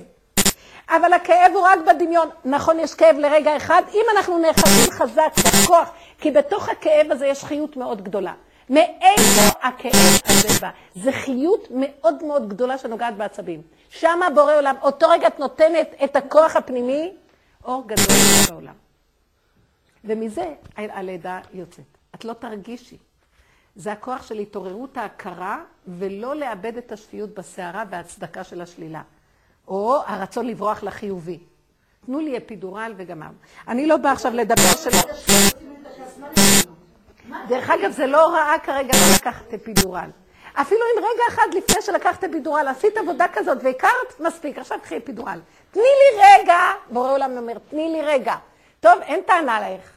אבל 0.89 1.13
הכאב 1.13 1.53
הוא 1.55 1.63
רק 1.63 1.79
בדמיון. 1.87 2.29
נכון, 2.45 2.81
יש 2.81 2.95
כאב 2.95 3.17
לרגע 3.17 3.57
אחד, 3.57 3.83
אם 3.95 4.05
אנחנו 4.17 4.39
נאחזים 4.39 4.93
חזק 4.93 5.33
בכוח, 5.39 5.91
כי 6.19 6.31
בתוך 6.31 6.69
הכאב 6.69 7.07
הזה 7.11 7.27
יש 7.27 7.45
חיות 7.45 7.77
מאוד 7.77 8.03
גדולה. 8.05 8.33
מאיפה 8.71 9.59
הכאב 9.63 10.21
הזה 10.25 10.49
בא? 10.61 10.71
זה 10.95 11.13
חיות 11.13 11.69
מאוד 11.71 12.25
מאוד 12.25 12.49
גדולה 12.49 12.79
שנוגעת 12.79 13.17
בעצבים. 13.17 13.63
שמה 13.91 14.31
בורא 14.35 14.57
עולם, 14.57 14.75
אותו 14.83 15.09
רגע 15.09 15.27
את 15.27 15.39
נותנת 15.39 15.95
את 16.05 16.17
הכוח 16.17 16.57
הפנימי, 16.57 17.13
אור 17.65 17.85
גדול 17.87 18.17
בעולם. 18.51 18.75
ומזה 20.05 20.55
הלידה 20.77 21.41
יוצאת. 21.53 21.85
את 22.15 22.25
לא 22.25 22.33
תרגישי. 22.33 22.97
זה 23.77 23.93
הכוח 23.93 24.23
של 24.23 24.39
התעוררות 24.39 24.97
ההכרה, 24.97 25.59
ולא 25.87 26.37
לאבד 26.37 26.77
את 26.77 26.93
השפיות 26.93 27.35
בסערה 27.35 27.85
והצדקה 27.91 28.45
של 28.45 28.61
השלילה. 28.61 29.03
או 29.69 29.97
הרצון 30.07 30.47
לברוח 30.47 30.83
לחיובי. 30.83 31.39
תנו 32.07 32.21
לי 32.21 32.39
אפידורל 32.39 32.95
וגמרנו. 32.97 33.35
אני 33.69 33.87
לא 33.87 33.97
באה 33.97 34.13
עכשיו 34.13 34.33
לדבר 34.33 34.73
שלא... 34.83 35.01
דרך 37.49 37.71
אגב, 37.71 37.91
זה 37.91 38.07
לא 38.07 38.27
רעה 38.35 38.59
כרגע 38.59 38.95
לקחת 39.17 39.55
אפידורל. 39.55 40.11
אפילו 40.55 40.81
אם 40.81 40.99
רגע 40.99 41.23
אחד 41.29 41.55
לפני 41.55 41.83
שלקחת 41.83 42.25
אפידורל, 42.25 42.69
עשית 42.69 42.97
עבודה 42.97 43.27
כזאת 43.33 43.59
והכרת, 43.63 44.21
מספיק, 44.21 44.59
עכשיו 44.59 44.79
קחי 44.83 44.97
אפידורל. 44.97 45.41
תני 45.71 45.83
לי 45.83 46.23
רגע, 46.23 46.59
בורא 46.91 47.13
עולם 47.13 47.37
אומר, 47.37 47.55
תני 47.71 47.93
לי 47.93 48.03
רגע. 48.03 48.35
טוב, 48.81 48.93
אין 49.03 49.21
טענה 49.27 49.57
עלייך. 49.57 49.91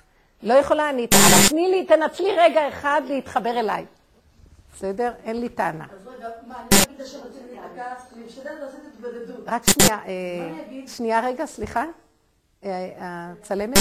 לא 0.43 0.53
יכולה 0.53 0.89
אני, 0.89 1.07
אבל 1.13 1.49
תני 1.49 1.67
לי, 1.71 1.85
תנצלי 1.85 2.35
רגע 2.37 2.67
אחד 2.67 3.01
להתחבר 3.05 3.59
אליי. 3.59 3.85
בסדר? 4.75 5.11
אין 5.23 5.41
לי 5.41 5.49
טענה. 5.49 5.85
אז 5.93 6.07
רגע, 6.07 6.27
מה, 6.47 6.55
אני 6.55 6.79
אגיד 6.83 7.05
שרציתי 7.05 7.45
להיתקע, 7.51 7.93
אני 8.15 8.25
משתדלת 8.25 8.59
לעשות 8.61 8.79
התבודדות. 8.93 9.43
רק 9.47 9.63
שנייה, 9.69 9.99
אה, 10.07 10.87
שנייה 10.87 11.19
רגע, 11.19 11.45
סליחה. 11.45 11.85
אה, 12.63 12.87
הצלמת, 12.99 13.77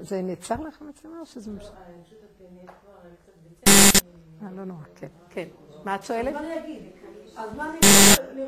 זה 0.00 0.22
נעצר 0.22 0.60
לך 0.60 0.80
המצלמה 0.82 1.20
או 1.20 1.26
שזה... 1.26 1.50
אה, 4.42 4.50
לא 4.56 4.64
נורא, 4.64 4.82
כן, 4.96 5.06
כן. 5.30 5.48
מה 5.84 5.94
את 5.94 6.02
שואלת? 6.02 6.32
מה 6.32 6.40
אני 6.40 6.58
אגיד? 6.58 6.82
אז 7.36 7.56
מה 7.56 7.70
אני? 7.70 7.78
אני 8.32 8.46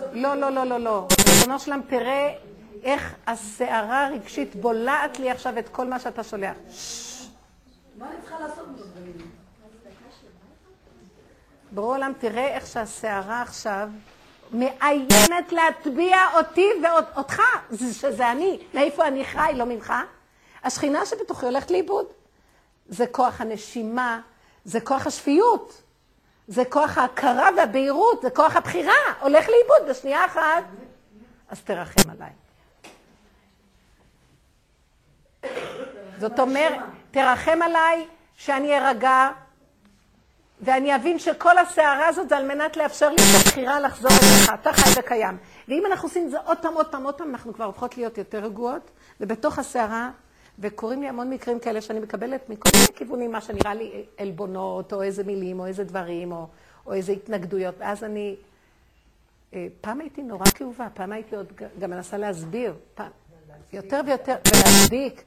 זאת... 0.00 0.08
לא, 0.12 0.34
לא, 0.34 0.50
לא, 0.50 0.64
לא, 0.64 0.78
לא. 0.80 1.06
ריבונו 1.28 1.58
שלם, 1.58 1.80
תראה 1.88 2.34
איך 2.82 3.14
הסערה 3.26 4.06
הרגשית 4.06 4.56
בולעת 4.56 5.18
לי 5.18 5.30
עכשיו 5.30 5.58
את 5.58 5.68
כל 5.68 5.86
מה 5.86 5.98
שאתה 5.98 6.24
שולח. 6.24 6.56
מה 7.98 8.10
אני 8.10 8.20
צריכה 8.20 8.40
לעשות? 8.40 8.66
ברור 11.72 11.94
עולם, 11.94 12.12
תראה 12.18 12.46
איך 12.46 12.66
שהסערה 12.66 13.42
עכשיו 13.42 13.88
מאיימת 14.52 15.52
להטביע 15.52 16.16
אותי 16.34 16.68
ואותך, 16.82 17.42
שזה 17.92 18.30
אני. 18.30 18.58
מאיפה 18.74 19.06
אני 19.06 19.24
חי, 19.24 19.52
לא 19.54 19.64
ממך? 19.64 19.92
השכינה 20.64 21.06
שבתוכי 21.06 21.46
הולכת 21.46 21.70
לאיבוד. 21.70 22.06
זה 22.88 23.06
כוח 23.06 23.40
הנשימה, 23.40 24.20
זה 24.64 24.80
כוח 24.80 25.06
השפיות, 25.06 25.82
זה 26.48 26.64
כוח 26.64 26.98
ההכרה 26.98 27.48
והבהירות, 27.56 28.22
זה 28.22 28.30
כוח 28.30 28.56
הבחירה, 28.56 28.92
הולך 29.20 29.46
לאיבוד 29.48 29.90
בשנייה 29.90 30.26
אחת. 30.26 30.64
אז 31.48 31.60
תרחם 31.60 32.10
עליי. 32.10 32.30
זאת 36.18 36.40
אומרת, 36.40 36.80
תרחם 37.10 37.58
עליי 37.62 38.06
שאני 38.36 38.78
ארגע, 38.78 39.28
ואני 40.62 40.96
אבין 40.96 41.18
שכל 41.18 41.58
הסערה 41.58 42.08
הזאת 42.08 42.28
זה 42.28 42.36
על 42.36 42.48
מנת 42.48 42.76
לאפשר 42.76 43.08
לי 43.08 43.16
את 43.16 43.46
הבחירה 43.46 43.80
לחזור 43.80 44.10
אליך, 44.10 44.54
אתה 44.54 44.72
חי 44.72 45.00
וקיים. 45.00 45.36
ואם 45.68 45.86
אנחנו 45.86 46.08
עושים 46.08 46.26
את 46.26 46.30
זה 46.30 46.38
עוד 46.44 46.58
פעם, 46.58 46.74
עוד 46.74 46.86
פעם, 46.86 47.04
עוד 47.04 47.14
פעם, 47.14 47.30
אנחנו 47.30 47.54
כבר 47.54 47.64
הופכות 47.64 47.96
להיות 47.96 48.18
יותר 48.18 48.38
רגועות, 48.38 48.90
ובתוך 49.20 49.58
הסערה, 49.58 50.10
וקורים 50.58 51.02
לי 51.02 51.08
המון 51.08 51.30
מקרים 51.30 51.60
כאלה 51.60 51.80
שאני 51.80 52.00
מקבלת 52.00 52.50
מכל 52.50 52.70
מיני 52.74 52.86
כיוונים, 52.94 53.32
מה 53.32 53.40
שנראה 53.40 53.74
לי 53.74 54.04
עלבונות, 54.18 54.92
או 54.92 55.02
איזה 55.02 55.24
מילים, 55.24 55.60
או 55.60 55.66
איזה 55.66 55.84
דברים, 55.84 56.32
או, 56.32 56.46
או 56.86 56.92
איזה 56.92 57.12
התנגדויות, 57.12 57.74
ואז 57.78 58.04
אני... 58.04 58.36
אה, 59.54 59.66
פעם 59.80 60.00
הייתי 60.00 60.22
נורא 60.22 60.44
כאובה, 60.54 60.88
פעם 60.94 61.12
הייתי 61.12 61.36
עוד 61.36 61.52
גם 61.78 61.90
מנסה 61.90 62.18
להסביר, 62.18 62.74
פעם, 62.94 63.10
יותר 63.72 64.00
ויותר, 64.06 64.34
ולהצדיק. 64.46 65.22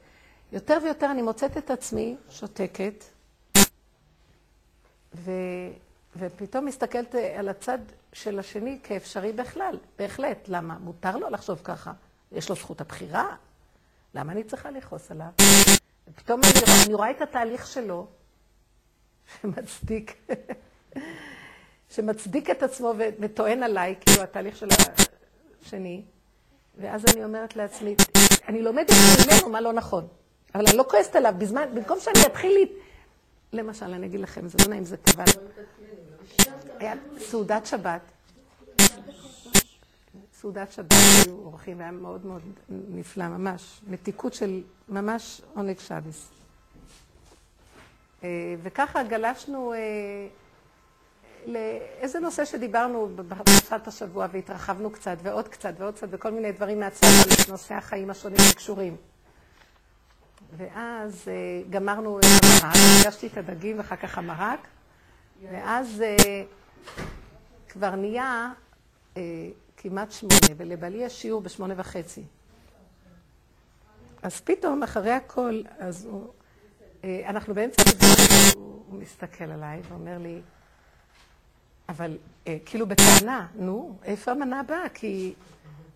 יותר 0.52 0.78
ויותר 0.84 1.10
אני 1.10 1.22
מוצאת 1.22 1.56
את 1.56 1.70
עצמי 1.70 2.16
שותקת, 2.30 3.04
ו... 5.14 5.30
ופתאום 6.16 6.64
מסתכלת 6.64 7.14
על 7.14 7.48
הצד 7.48 7.78
של 8.12 8.38
השני 8.38 8.78
כאפשרי 8.82 9.32
בכלל, 9.32 9.78
בהחלט. 9.98 10.48
למה? 10.48 10.78
מותר 10.78 11.16
לו 11.16 11.30
לחשוב 11.30 11.60
ככה. 11.64 11.92
יש 12.32 12.48
לו 12.48 12.56
זכות 12.56 12.80
הבחירה. 12.80 13.36
למה 14.14 14.32
אני 14.32 14.44
צריכה 14.44 14.70
לכעוס 14.70 15.10
עליו? 15.10 15.26
ופתאום 16.08 16.40
אני, 16.44 16.52
רואה, 16.66 16.84
אני 16.86 16.94
רואה 16.94 17.10
את 17.10 17.22
התהליך 17.22 17.66
שלו, 17.66 18.06
שמצדיק, 19.40 20.28
שמצדיק 21.94 22.50
את 22.50 22.62
עצמו 22.62 22.94
וטוען 23.20 23.62
עליי, 23.62 23.94
כאילו 24.00 24.22
התהליך 24.22 24.56
של 24.56 24.68
השני. 25.62 26.02
ואז 26.78 27.04
אני 27.14 27.24
אומרת 27.24 27.56
לעצמי, 27.56 27.94
אני 28.48 28.62
לומדת 28.62 28.90
ממנו 28.90 29.48
מה 29.48 29.60
לא 29.60 29.72
נכון, 29.72 30.06
אבל 30.54 30.64
אני 30.68 30.76
לא 30.76 30.84
כועסת 30.90 31.16
עליו, 31.16 31.34
בזמן, 31.38 31.68
במקום 31.74 32.00
שאני 32.00 32.26
אתחיל. 32.26 32.68
למשל, 33.54 33.86
אני 33.86 34.06
אגיד 34.06 34.20
לכם, 34.20 34.48
זה 34.48 34.58
לא 34.62 34.70
נעים, 34.70 34.84
זה 34.84 34.96
כבל. 34.96 35.24
היה 36.78 36.94
סעודת 37.18 37.66
שבת. 37.66 38.00
סעודת 40.32 40.72
שבת, 40.72 40.92
היו 41.26 41.34
אורחים, 41.34 41.78
והיה 41.78 41.90
מאוד 41.90 42.26
מאוד 42.26 42.42
נפלא, 42.68 43.28
ממש. 43.28 43.80
מתיקות 43.86 44.34
של 44.34 44.62
ממש 44.88 45.42
עונג 45.54 45.78
שוויס. 45.78 46.28
אה, 48.24 48.54
וככה 48.62 49.02
גלשנו 49.02 49.72
אה, 49.72 49.78
לאיזה 51.46 52.20
נושא 52.20 52.44
שדיברנו 52.44 53.08
בפרשת 53.16 53.86
השבוע 53.86 54.26
והתרחבנו 54.32 54.90
קצת 54.90 55.16
ועוד 55.22 55.48
קצת 55.48 55.74
ועוד 55.78 55.94
קצת 55.94 56.06
וכל 56.10 56.30
מיני 56.30 56.52
דברים 56.52 56.80
מהצד 56.80 57.06
על 57.06 57.52
נושאי 57.52 57.76
החיים 57.76 58.10
השונים 58.10 58.38
שקשורים. 58.50 58.96
ואז 60.56 61.28
אה, 61.28 61.62
גמרנו 61.70 62.18
את 62.18 62.24
המרק, 62.62 62.76
הגשתי 63.00 63.26
את 63.26 63.36
הדגים 63.36 63.78
ואחר 63.78 63.96
כך 63.96 64.18
המרק, 64.18 64.60
ואז 65.50 66.02
כבר 67.68 67.94
נהיה 67.94 68.52
כמעט 69.76 70.12
שמונה, 70.12 70.36
ולבעלי 70.56 70.98
יש 70.98 71.22
שיעור 71.22 71.40
בשמונה 71.40 71.74
וחצי. 71.76 72.22
אז 74.22 74.40
פתאום, 74.40 74.82
אחרי 74.82 75.10
הכל, 75.12 75.62
אז 75.78 76.04
הוא, 76.04 76.28
אה, 77.04 77.22
אנחנו 77.28 77.54
באמצע 77.54 77.82
הדיבור, 77.82 78.84
הוא 78.90 79.00
מסתכל 79.00 79.44
עליי 79.44 79.80
ואומר 79.88 80.18
לי, 80.18 80.40
אבל 81.88 82.18
אה, 82.46 82.56
כאילו 82.66 82.86
בטענה, 82.86 83.46
נו, 83.54 83.98
איפה 84.04 84.30
המנה 84.30 84.60
הבאה? 84.60 84.88
כי 84.94 85.34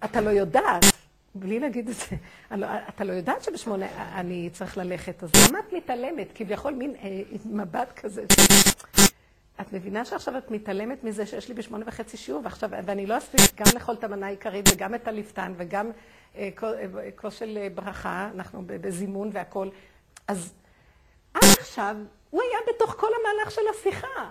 אתה 0.05 0.21
לא 0.21 0.31
יודעת, 0.31 0.85
בלי 1.35 1.61
להגיד 1.61 1.89
את 1.89 1.95
זה, 1.95 2.17
לא, 2.61 2.67
אתה 2.89 3.05
לא 3.05 3.13
יודעת 3.13 3.43
שבשמונה 3.43 3.87
אני 4.21 4.51
צריך 4.53 4.79
ללכת, 4.79 5.23
אז 5.23 5.31
למה 5.49 5.59
את 5.59 5.73
מתעלמת? 5.73 6.29
כביכול 6.35 6.73
מין 6.73 6.95
אה, 7.03 7.21
מבט 7.45 7.93
כזה. 7.97 8.25
את 9.61 9.73
מבינה 9.73 10.05
שעכשיו 10.05 10.39
את 10.39 10.51
מתעלמת 10.51 11.05
מזה 11.05 11.27
שיש 11.27 11.49
לי 11.49 11.55
בשמונה 11.55 11.85
וחצי 11.89 12.17
שיעור, 12.17 12.41
ועכשיו, 12.45 12.71
ואני 12.85 13.07
לא 13.07 13.19
אספיק 13.19 13.41
גם 13.55 13.67
לאכול 13.75 13.95
את 13.95 14.05
המנה 14.05 14.27
העיקרית 14.27 14.69
וגם 14.73 14.95
את 14.95 15.09
הליפתן 15.09 15.53
וגם 15.57 15.91
אה, 16.37 16.49
כוס 17.17 17.35
אה, 17.35 17.39
של 17.39 17.59
אה, 17.61 17.69
ברכה, 17.75 18.29
אנחנו 18.35 18.63
בזימון 18.67 19.31
והכול. 19.33 19.71
אז 20.29 20.55
עד 21.35 21.45
עכשיו 21.59 21.97
הוא 22.31 22.43
היה 22.43 22.75
בתוך 22.75 22.95
כל 22.99 23.11
המהלך 23.21 23.51
של 23.51 23.61
השיחה, 23.71 24.31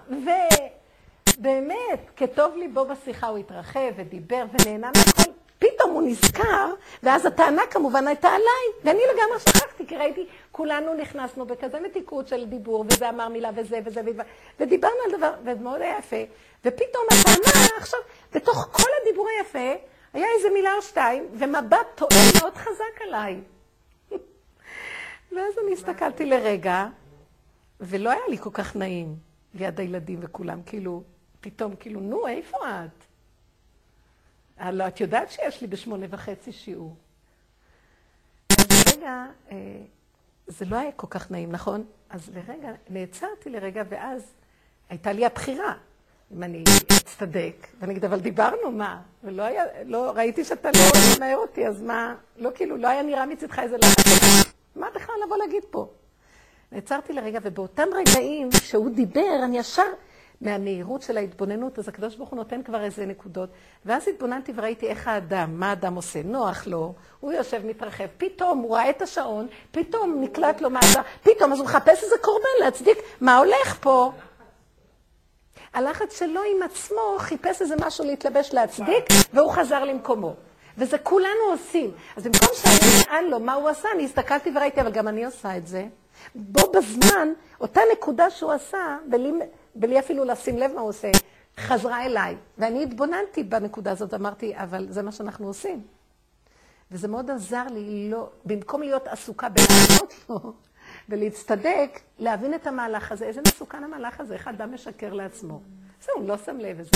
ובאמת, 1.37 2.11
כטוב 2.15 2.55
ליבו 2.55 2.85
בשיחה 2.85 3.27
הוא 3.27 3.37
התרחב 3.37 3.91
ודיבר 3.95 4.45
ונהנה 4.53 4.91
מהכל. 4.95 5.26
פתאום 5.59 5.91
הוא 5.91 6.01
נזכר, 6.01 6.73
ואז 7.03 7.25
הטענה 7.25 7.61
כמובן 7.69 8.07
הייתה 8.07 8.27
עליי, 8.27 8.83
ואני 8.83 8.99
לגמרי 9.13 9.39
שכחתי, 9.39 9.87
כי 9.87 9.97
ראיתי, 9.97 10.27
כולנו 10.51 10.93
נכנסנו 10.93 11.45
בכזה 11.45 11.79
מתיקות 11.79 12.27
של 12.27 12.45
דיבור, 12.45 12.85
וזה 12.87 13.09
אמר 13.09 13.27
מילה 13.27 13.49
וזה 13.55 13.79
וזה, 13.85 14.01
ודיברנו 14.59 14.95
על 15.05 15.17
דבר, 15.17 15.33
וזה 15.41 15.63
מאוד 15.63 15.81
היה 15.81 15.97
יפה, 15.99 16.23
ופתאום 16.65 17.03
הטענה 17.05 17.67
עכשיו, 17.77 17.99
בתוך 18.33 18.69
כל 18.71 18.89
הדיבור 19.01 19.27
היפה, 19.37 19.83
היה 20.13 20.27
איזה 20.37 20.49
מילה 20.53 20.73
או 20.77 20.81
שתיים, 20.81 21.27
ומבט 21.33 21.87
טועה 21.95 22.21
מאוד 22.41 22.55
חזק 22.55 23.01
עליי. 23.07 23.41
ואז 25.31 25.53
אני 25.63 25.73
הסתכלתי 25.73 26.25
לרגע, 26.25 26.85
ולא 27.79 28.09
היה 28.09 28.27
לי 28.29 28.37
כל 28.37 28.49
כך 28.53 28.75
נעים 28.75 29.15
ליד 29.53 29.79
הילדים 29.79 30.19
וכולם, 30.21 30.61
כאילו, 30.65 31.03
פתאום, 31.41 31.75
כאילו, 31.75 31.99
נו, 31.99 32.27
איפה 32.27 32.57
את? 32.57 33.06
הלוא 34.57 34.87
את 34.87 34.99
יודעת 34.99 35.31
שיש 35.31 35.61
לי 35.61 35.67
בשמונה 35.67 36.05
וחצי 36.09 36.51
שיעור. 36.51 36.95
אז 38.49 38.65
לרגע, 38.71 39.25
אה, 39.51 39.57
זה 40.47 40.65
לא 40.65 40.77
היה 40.77 40.91
כל 40.91 41.07
כך 41.09 41.31
נעים, 41.31 41.51
נכון? 41.51 41.83
אז 42.09 42.31
לרגע, 42.35 42.71
נעצרתי 42.89 43.49
לרגע, 43.49 43.83
ואז 43.89 44.33
הייתה 44.89 45.11
לי 45.11 45.25
הבחירה. 45.25 45.73
אם 46.31 46.43
אני 46.43 46.63
אצטדק, 46.97 47.67
ואני 47.79 47.91
אגיד, 47.91 48.05
אבל 48.05 48.19
דיברנו, 48.19 48.71
מה? 48.71 49.01
ולא 49.23 49.43
היה, 49.43 49.63
לא, 49.85 50.11
ראיתי 50.15 50.43
שאתה 50.43 50.69
לא 50.71 50.79
ממהר 51.17 51.37
אותי, 51.37 51.67
אז 51.67 51.81
מה? 51.81 52.15
לא, 52.37 52.49
כאילו, 52.55 52.77
לא 52.77 52.87
היה 52.87 53.03
נראה 53.03 53.25
מצדך 53.25 53.59
איזה 53.59 53.77
לחץ. 53.77 54.53
מה 54.75 54.87
בכלל 54.95 55.15
לבוא 55.25 55.37
להגיד 55.37 55.63
פה? 55.69 55.89
נעצרתי 56.71 57.13
לרגע, 57.13 57.39
ובאותם 57.43 57.87
רגעים 57.93 58.49
שהוא 58.51 58.89
דיבר, 58.89 59.39
אני 59.43 59.57
ישר 59.57 59.83
מהמהירות 60.41 61.01
של 61.01 61.17
ההתבוננות, 61.17 61.79
אז 61.79 61.87
הקדוש 61.87 62.15
ברוך 62.15 62.29
הוא 62.29 62.37
נותן 62.37 62.63
כבר 62.63 62.83
איזה 62.83 63.05
נקודות. 63.05 63.49
ואז 63.85 64.07
התבוננתי 64.07 64.51
וראיתי 64.55 64.87
איך 64.87 65.07
האדם, 65.07 65.59
מה 65.59 65.69
האדם 65.69 65.95
עושה, 65.95 66.21
נוח 66.23 66.67
לו, 66.67 66.93
הוא 67.19 67.33
יושב, 67.33 67.65
מתרחב, 67.65 68.07
פתאום 68.17 68.59
הוא 68.59 68.75
ראה 68.75 68.89
את 68.89 69.01
השעון, 69.01 69.47
פתאום 69.71 70.21
נקלט 70.21 70.61
לו 70.61 70.69
מהזה, 70.69 70.99
פתאום 71.23 71.53
אז 71.53 71.59
הוא 71.59 71.65
מחפש 71.65 72.03
איזה 72.03 72.15
קורבן 72.21 72.49
להצדיק, 72.59 72.97
מה 73.21 73.37
הולך 73.37 73.77
פה? 73.79 74.11
הלחץ 75.73 76.19
שלו 76.19 76.41
עם 76.55 76.63
עצמו 76.63 77.15
חיפש 77.17 77.61
איזה 77.61 77.75
משהו 77.85 78.05
להתלבש 78.05 78.53
להצדיק, 78.53 79.05
והוא 79.33 79.51
חזר 79.51 79.83
למקומו. 79.83 80.35
וזה 80.77 80.97
כולנו 80.97 81.43
עושים. 81.51 81.91
אז 82.17 82.23
במקום 82.23 82.49
שאני 82.53 83.01
אשאל 83.01 83.25
לו 83.29 83.39
מה 83.39 83.53
הוא 83.53 83.69
עשה, 83.69 83.89
אני 83.95 84.05
הסתכלתי 84.05 84.51
וראיתי, 84.55 84.81
אבל 84.81 84.91
גם 84.91 85.07
אני 85.07 85.25
עושה 85.25 85.57
את 85.57 85.67
זה. 85.67 85.85
בו 86.35 86.71
בזמן, 86.71 87.27
אותה 87.61 87.81
נקודה 87.91 88.29
שהוא 88.29 88.51
עשה, 88.51 88.97
בלי, 89.05 89.31
בלי 89.79 89.99
אפילו 89.99 90.25
לשים 90.25 90.57
לב 90.57 90.71
מה 90.75 90.81
הוא 90.81 90.89
עושה, 90.89 91.11
חזרה 91.57 92.05
אליי. 92.05 92.35
ואני 92.57 92.83
התבוננתי 92.83 93.43
בנקודה 93.43 93.91
הזאת, 93.91 94.13
אמרתי, 94.13 94.53
אבל 94.55 94.87
זה 94.89 95.01
מה 95.01 95.11
שאנחנו 95.11 95.47
עושים. 95.47 95.81
וזה 96.91 97.07
מאוד 97.07 97.31
עזר 97.31 97.63
לי, 97.71 98.09
לא, 98.09 98.29
במקום 98.45 98.81
להיות 98.81 99.07
עסוקה 99.07 99.47
בלענות 99.49 100.13
לו 100.29 100.53
ולהצטדק, 101.09 101.99
להבין 102.19 102.53
את 102.53 102.67
המהלך 102.67 103.11
הזה. 103.11 103.25
איזה 103.25 103.41
מסוכן 103.47 103.83
המהלך 103.83 104.19
הזה, 104.19 104.33
איך 104.33 104.47
אדם 104.47 104.73
משקר 104.73 105.13
לעצמו. 105.13 105.61
זהו, 106.01 106.27
לא 106.27 106.37
שם 106.37 106.57
לב, 106.57 106.79
לזה. 106.79 106.89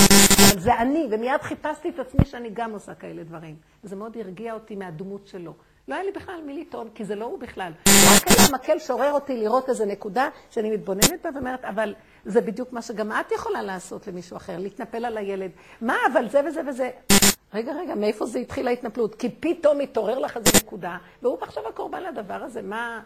אבל 0.52 0.60
זה 0.60 0.78
אני, 0.78 1.08
ומיד 1.10 1.42
חיפשתי 1.42 1.88
את 1.88 1.98
עצמי 1.98 2.24
שאני 2.24 2.50
גם 2.52 2.72
עושה 2.72 2.94
כאלה 2.94 3.22
דברים. 3.22 3.56
וזה 3.84 3.96
מאוד 3.96 4.16
הרגיע 4.16 4.54
אותי 4.54 4.76
מהדמות 4.76 5.26
שלו. 5.26 5.54
לא 5.88 5.94
היה 5.94 6.04
לי 6.04 6.12
בכלל 6.12 6.40
מי 6.46 6.60
לטעון, 6.60 6.88
כי 6.94 7.04
זה 7.04 7.14
לא 7.14 7.24
הוא 7.24 7.38
בכלל. 7.38 7.72
רק 7.86 8.28
היה 8.28 8.46
המקל 8.48 8.78
שעורר 8.78 9.12
אותי 9.12 9.36
לראות 9.36 9.68
איזו 9.68 9.84
נקודה 9.84 10.28
שאני 10.50 10.70
מתבוננת 10.70 11.22
בה 11.22 11.30
ואומרת, 11.34 11.64
אבל 11.64 11.94
זה 12.24 12.40
בדיוק 12.40 12.72
מה 12.72 12.82
שגם 12.82 13.12
את 13.12 13.32
יכולה 13.32 13.62
לעשות 13.62 14.06
למישהו 14.06 14.36
אחר, 14.36 14.58
להתנפל 14.58 15.04
על 15.04 15.16
הילד. 15.16 15.50
מה, 15.80 15.96
אבל 16.12 16.28
זה 16.28 16.40
וזה 16.46 16.60
וזה. 16.68 16.90
רגע, 17.54 17.72
רגע, 17.72 17.94
מאיפה 17.94 18.26
זה 18.26 18.38
התחיל 18.38 18.68
ההתנפלות? 18.68 19.14
כי 19.14 19.28
פתאום 19.40 19.80
התעורר 19.80 20.18
לך 20.18 20.36
איזו 20.36 20.50
נקודה, 20.56 20.98
והוא 21.22 21.38
עכשיו 21.42 21.68
הקורבן 21.68 22.02
לדבר 22.02 22.42
הזה, 22.42 22.62
מה... 22.62 23.02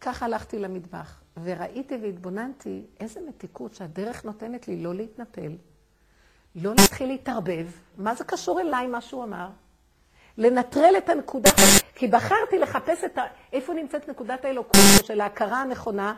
ככה 0.00 0.24
הלכתי 0.24 0.58
למטבח, 0.58 1.20
וראיתי 1.42 1.96
והתבוננתי 2.02 2.82
איזה 3.00 3.20
מתיקות 3.28 3.74
שהדרך 3.74 4.24
נותנת 4.24 4.68
לי 4.68 4.82
לא 4.82 4.94
להתנפל, 4.94 5.52
לא 6.54 6.70
להתחיל 6.70 7.08
להתערבב. 7.08 7.66
מה 7.96 8.14
זה 8.14 8.24
קשור 8.24 8.60
אליי, 8.60 8.86
מה 8.86 9.00
שהוא 9.00 9.24
אמר? 9.24 9.48
לנטרל 10.38 10.94
את 10.98 11.08
הנקודה, 11.08 11.50
כי 11.94 12.08
בחרתי 12.08 12.58
לחפש 12.58 13.04
את 13.04 13.18
ה... 13.18 13.22
איפה 13.52 13.74
נמצאת 13.74 14.08
נקודת 14.08 14.44
האלוקות 14.44 14.80
של 15.04 15.20
ההכרה 15.20 15.62
הנכונה, 15.62 16.14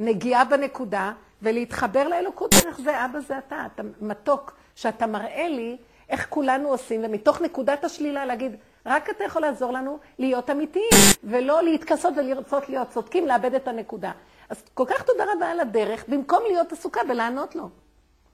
נגיעה 0.00 0.44
בנקודה, 0.44 1.12
ולהתחבר 1.42 2.08
לאלוקות 2.08 2.54
דרך 2.54 2.80
זה, 2.80 3.04
אבא 3.04 3.20
זה 3.20 3.38
אתה, 3.38 3.66
אתה 3.74 3.82
מתוק, 4.00 4.52
שאתה 4.74 5.06
מראה 5.06 5.48
לי 5.48 5.76
איך 6.08 6.26
כולנו 6.28 6.68
עושים, 6.68 7.04
ומתוך 7.04 7.40
נקודת 7.40 7.84
השלילה 7.84 8.26
להגיד, 8.26 8.56
רק 8.86 9.10
אתה 9.10 9.24
יכול 9.24 9.42
לעזור 9.42 9.72
לנו 9.72 9.98
להיות 10.18 10.50
אמיתיים, 10.50 10.90
ולא 11.24 11.62
להתכסות 11.62 12.14
ולרצות 12.16 12.68
להיות 12.68 12.88
צודקים, 12.88 13.26
לאבד 13.26 13.54
את 13.54 13.68
הנקודה. 13.68 14.12
אז 14.48 14.62
כל 14.74 14.84
כך 14.88 15.02
תודה 15.02 15.24
רבה 15.36 15.50
על 15.50 15.60
הדרך, 15.60 16.04
במקום 16.08 16.42
להיות 16.46 16.72
עסוקה 16.72 17.00
בלענות 17.08 17.54
לו. 17.54 17.68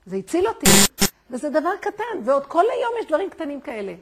זה 0.06 0.16
הציל 0.16 0.48
אותי, 0.48 0.66
וזה 1.30 1.50
דבר 1.50 1.76
קטן, 1.80 2.20
ועוד 2.24 2.46
כל 2.46 2.64
היום 2.72 2.92
יש 3.00 3.06
דברים 3.06 3.30
קטנים 3.30 3.60
כאלה. 3.60 3.94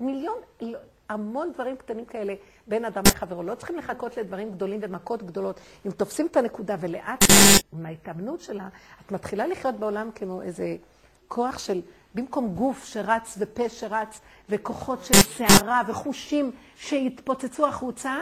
מיליון, 0.00 0.36
לא, 0.60 0.78
המון 1.08 1.52
דברים 1.52 1.76
קטנים 1.76 2.04
כאלה 2.04 2.34
בין 2.70 2.84
אדם 2.84 3.02
לחברו. 3.06 3.42
לא 3.42 3.54
צריכים 3.54 3.76
לחכות 3.76 4.16
לדברים 4.16 4.52
גדולים 4.52 4.80
ומכות 4.82 5.22
גדולות. 5.22 5.60
אם 5.86 5.90
תופסים 5.90 6.26
את 6.26 6.36
הנקודה 6.36 6.76
ולאט, 6.80 7.24
עם 7.72 7.86
ההתאמנות 7.86 8.40
שלה, 8.40 8.68
את 9.06 9.12
מתחילה 9.12 9.46
לחיות 9.46 9.74
בעולם 9.74 10.10
כמו 10.14 10.42
איזה 10.42 10.76
כוח 11.28 11.58
של, 11.58 11.80
במקום 12.14 12.54
גוף 12.54 12.84
שרץ 12.84 13.36
ופה 13.40 13.68
שרץ, 13.68 14.20
וכוחות 14.48 15.04
של 15.04 15.14
שערה 15.14 15.82
וחושים 15.88 16.52
שהתפוצצו 16.76 17.68
החוצה, 17.68 18.16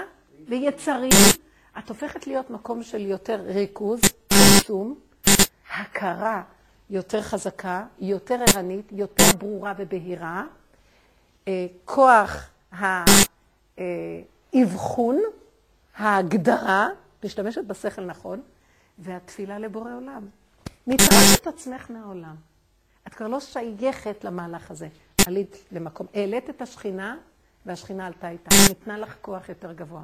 ויצרים, 0.48 1.10
את 1.78 1.88
הופכת 1.88 2.26
להיות 2.26 2.50
מקום 2.50 2.82
של 2.82 3.06
יותר 3.06 3.40
ריכוז, 3.46 4.00
פרסום, 4.28 4.94
הכרה 5.76 6.42
יותר 6.90 7.22
חזקה, 7.22 7.84
יותר 7.98 8.38
ערנית, 8.48 8.92
יותר 8.92 9.24
ברורה 9.38 9.72
ובהירה. 9.78 10.44
אה, 11.48 11.66
כוח 11.84 12.50
האבחון, 14.54 15.20
ההגדרה, 15.96 16.88
משתמשת 17.24 17.64
בשכל 17.64 18.04
נכון, 18.04 18.40
והתפילה 18.98 19.58
לבורא 19.58 19.94
עולם. 19.94 20.28
נטרדת 20.86 21.42
את 21.42 21.46
עצמך 21.46 21.90
מהעולם. 21.90 22.34
את 23.06 23.14
כבר 23.14 23.28
לא 23.28 23.40
שייכת 23.40 24.24
למהלך 24.24 24.70
הזה. 24.70 24.88
עלית 25.26 25.64
למקום, 25.72 26.06
העלית 26.14 26.50
את 26.50 26.62
השכינה, 26.62 27.16
והשכינה 27.66 28.06
עלתה 28.06 28.28
איתה. 28.28 28.50
ניתנה 28.68 28.98
לך 28.98 29.16
כוח 29.20 29.48
יותר 29.48 29.72
גבוה. 29.72 30.02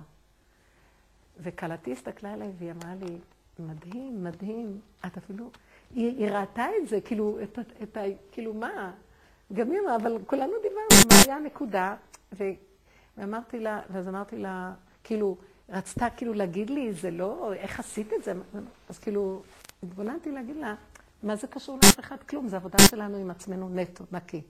וכלתי 1.40 1.92
הסתכלה 1.92 2.32
עליי 2.32 2.50
והיא 2.58 2.72
אמרה 2.72 2.94
לי, 3.00 3.16
מדהים, 3.58 4.24
מדהים, 4.24 4.80
את 5.06 5.16
אפילו, 5.16 5.50
היא, 5.94 6.18
היא 6.18 6.30
ראתה 6.30 6.66
את 6.82 6.88
זה, 6.88 7.00
כאילו, 7.00 7.38
את, 7.42 7.58
את, 7.58 7.82
את. 7.82 7.98
כאילו, 8.32 8.54
מה? 8.54 8.92
גם 9.52 9.70
היא 9.70 9.80
אמרה, 9.80 9.96
אבל 9.96 10.18
כולנו 10.26 10.52
דיברנו, 10.62 11.08
מה 11.10 11.14
היה 11.26 11.36
הנקודה? 11.36 11.96
ו, 12.32 12.44
ואמרתי 13.18 13.60
לה, 13.60 13.80
ואז 13.90 14.08
אמרתי 14.08 14.38
לה, 14.38 14.72
כאילו, 15.04 15.36
רצתה 15.68 16.06
כאילו 16.16 16.34
להגיד 16.34 16.70
לי, 16.70 16.92
זה 16.92 17.10
לא, 17.10 17.52
איך 17.54 17.80
עשית 17.80 18.12
את 18.12 18.24
זה? 18.24 18.32
אז 18.88 18.98
כאילו, 18.98 19.42
התבוננתי 19.82 20.32
להגיד 20.32 20.56
לה, 20.56 20.74
מה 21.22 21.36
זה 21.36 21.46
קשור 21.46 21.78
לאף 21.84 22.00
אחד? 22.00 22.16
כלום, 22.28 22.48
זה 22.48 22.56
עבודה 22.56 22.78
שלנו 22.90 23.16
עם 23.16 23.30
עצמנו 23.30 23.68
נטו, 23.68 24.04
נקי. 24.12 24.42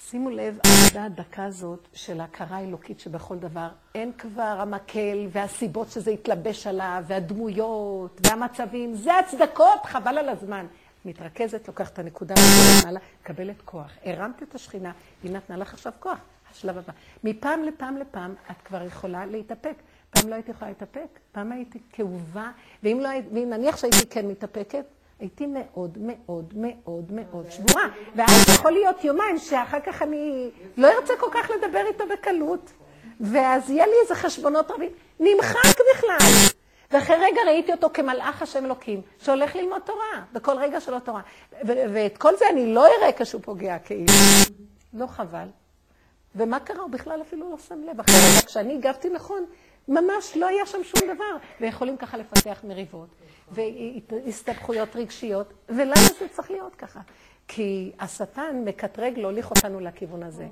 שימו 0.00 0.30
לב, 0.30 0.58
העבודה 0.64 1.04
הדקה 1.04 1.44
הזאת 1.44 1.88
של 1.92 2.20
ההכרה 2.20 2.56
האלוקית 2.56 3.00
שבכל 3.00 3.38
דבר, 3.38 3.68
אין 3.94 4.12
כבר 4.18 4.56
המקל 4.60 5.26
והסיבות 5.32 5.90
שזה 5.90 6.10
יתלבש 6.10 6.66
עליו, 6.66 7.04
והדמויות, 7.06 8.20
והמצבים, 8.26 8.94
זה 8.94 9.18
הצדקות, 9.18 9.84
חבל 9.84 10.18
על 10.18 10.28
הזמן. 10.28 10.66
מתרכזת, 11.04 11.68
לוקחת 11.68 11.92
את 11.92 11.98
הנקודה, 11.98 12.34
מקבלת 13.22 13.62
כוח. 13.64 13.92
הרמת 14.04 14.42
את 14.42 14.54
השכינה, 14.54 14.92
היא 15.22 15.32
נתנה 15.32 15.56
לך 15.56 15.74
עכשיו 15.74 15.92
כוח. 16.00 16.18
השלב 16.50 16.78
הבא. 16.78 16.92
מפעם 17.24 17.64
לפעם 17.64 17.96
לפעם 17.96 18.34
את 18.50 18.56
כבר 18.64 18.82
יכולה 18.82 19.26
להתאפק. 19.26 19.74
פעם 20.10 20.28
לא 20.28 20.34
הייתי 20.34 20.50
יכולה 20.50 20.70
להתאפק, 20.70 21.18
פעם 21.32 21.52
הייתי 21.52 21.78
כאובה, 21.92 22.50
ואם 22.82 23.00
לא, 23.00 23.08
ואם 23.32 23.50
נניח 23.50 23.76
שהייתי 23.76 24.06
כן 24.10 24.26
מתאפקת, 24.26 24.84
הייתי 25.20 25.46
מאוד 25.46 25.98
מאוד 26.00 26.54
מאוד 26.56 27.12
מאוד 27.12 27.50
שבורה. 27.50 27.84
ואז 28.16 28.44
יכול 28.54 28.72
להיות 28.72 29.04
יומיים 29.04 29.38
שאחר 29.38 29.80
כך 29.80 30.02
אני 30.02 30.50
לא 30.76 30.88
ארצה 30.88 31.12
כל 31.20 31.30
כך 31.32 31.50
לדבר 31.50 31.82
איתו 31.86 32.04
בקלות, 32.12 32.72
ואז 33.20 33.70
יהיה 33.70 33.86
לי 33.86 33.92
איזה 34.02 34.14
חשבונות 34.14 34.70
רבים. 34.70 34.90
נמחק 35.20 35.80
בכלל. 35.94 36.28
ואחרי 36.90 37.16
רגע 37.16 37.40
ראיתי 37.46 37.72
אותו 37.72 37.90
כמלאך 37.94 38.42
השם 38.42 38.64
אלוקים, 38.64 39.02
שהולך 39.18 39.56
ללמוד 39.56 39.82
תורה, 39.84 40.24
בכל 40.32 40.56
רגע 40.58 40.80
שלו 40.80 41.00
תורה. 41.00 41.20
ואת 41.64 42.18
כל 42.18 42.36
זה 42.36 42.44
אני 42.50 42.74
לא 42.74 42.86
אראה 42.86 43.12
כשהוא 43.18 43.42
פוגע 43.44 43.78
כאילו. 43.78 44.12
לא 44.92 45.06
חבל. 45.06 45.46
ומה 46.36 46.60
קרה? 46.60 46.82
הוא 46.82 46.90
בכלל 46.90 47.22
אפילו 47.22 47.50
לא 47.50 47.58
שם 47.58 47.82
לב. 47.82 47.96
כשאני 48.46 48.74
הגבתי 48.74 49.08
נכון, 49.10 49.44
ממש 49.88 50.36
לא 50.36 50.46
היה 50.46 50.66
שם 50.66 50.84
שום 50.84 51.14
דבר. 51.14 51.36
ויכולים 51.60 51.96
ככה 51.96 52.16
לפתח 52.16 52.60
מריבות, 52.64 53.08
והסתבכויות 53.50 54.96
רגשיות, 54.96 55.52
ולמה 55.68 55.94
זה 56.18 56.28
צריך 56.28 56.50
להיות 56.50 56.74
ככה? 56.74 57.00
כי 57.48 57.92
השטן 58.00 58.62
מקטרג 58.64 59.18
להוליך 59.18 59.50
אותנו 59.50 59.80
לכיוון 59.80 60.22
הזה. 60.22 60.46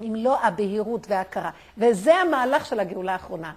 אם 0.00 0.14
לא 0.14 0.40
הבהירות 0.40 1.06
וההכרה. 1.08 1.50
וזה 1.78 2.14
המהלך 2.14 2.66
של 2.66 2.80
הגאולה 2.80 3.12
האחרונה. 3.12 3.52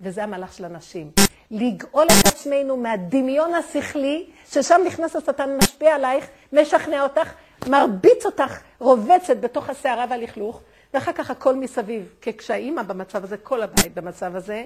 וזה 0.00 0.24
המהלך 0.24 0.52
של 0.52 0.64
הנשים. 0.64 1.10
לגאול 1.50 2.06
את 2.06 2.26
עצמנו 2.26 2.76
מהדמיון 2.76 3.54
השכלי, 3.54 4.26
ששם 4.48 4.80
נכנס 4.86 5.16
השטן, 5.16 5.56
משפיע 5.62 5.94
עלייך, 5.94 6.26
משכנע 6.52 7.02
אותך, 7.02 7.32
מרביץ 7.68 8.26
אותך, 8.26 8.60
רובצת 8.78 9.36
בתוך 9.36 9.70
הסערה 9.70 10.06
והלכלוך, 10.10 10.60
ואחר 10.94 11.12
כך 11.12 11.30
הכל 11.30 11.54
מסביב. 11.54 12.14
כשהאימא 12.20 12.82
במצב 12.82 13.24
הזה, 13.24 13.36
כל 13.36 13.62
הבית 13.62 13.94
במצב 13.94 14.36
הזה, 14.36 14.64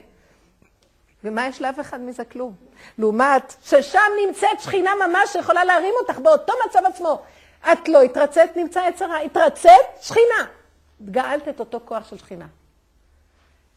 ומה 1.24 1.46
יש 1.46 1.62
לאף 1.62 1.80
אחד 1.80 2.00
מזה? 2.00 2.24
כלום. 2.24 2.54
לעומת 2.98 3.54
ששם 3.62 4.10
נמצאת 4.26 4.60
שכינה 4.60 4.90
ממש 5.08 5.32
שיכולה 5.32 5.64
להרים 5.64 5.94
אותך 6.00 6.18
באותו 6.18 6.52
מצב 6.68 6.80
עצמו. 6.86 7.22
את 7.72 7.88
לא 7.88 8.02
התרצית, 8.02 8.56
נמצא 8.56 8.80
יצרה. 8.88 9.20
התרצית, 9.20 9.86
שכינה. 10.00 10.46
גאלת 11.04 11.48
את 11.48 11.60
אותו 11.60 11.80
כוח 11.84 12.10
של 12.10 12.18
שכינה. 12.18 12.46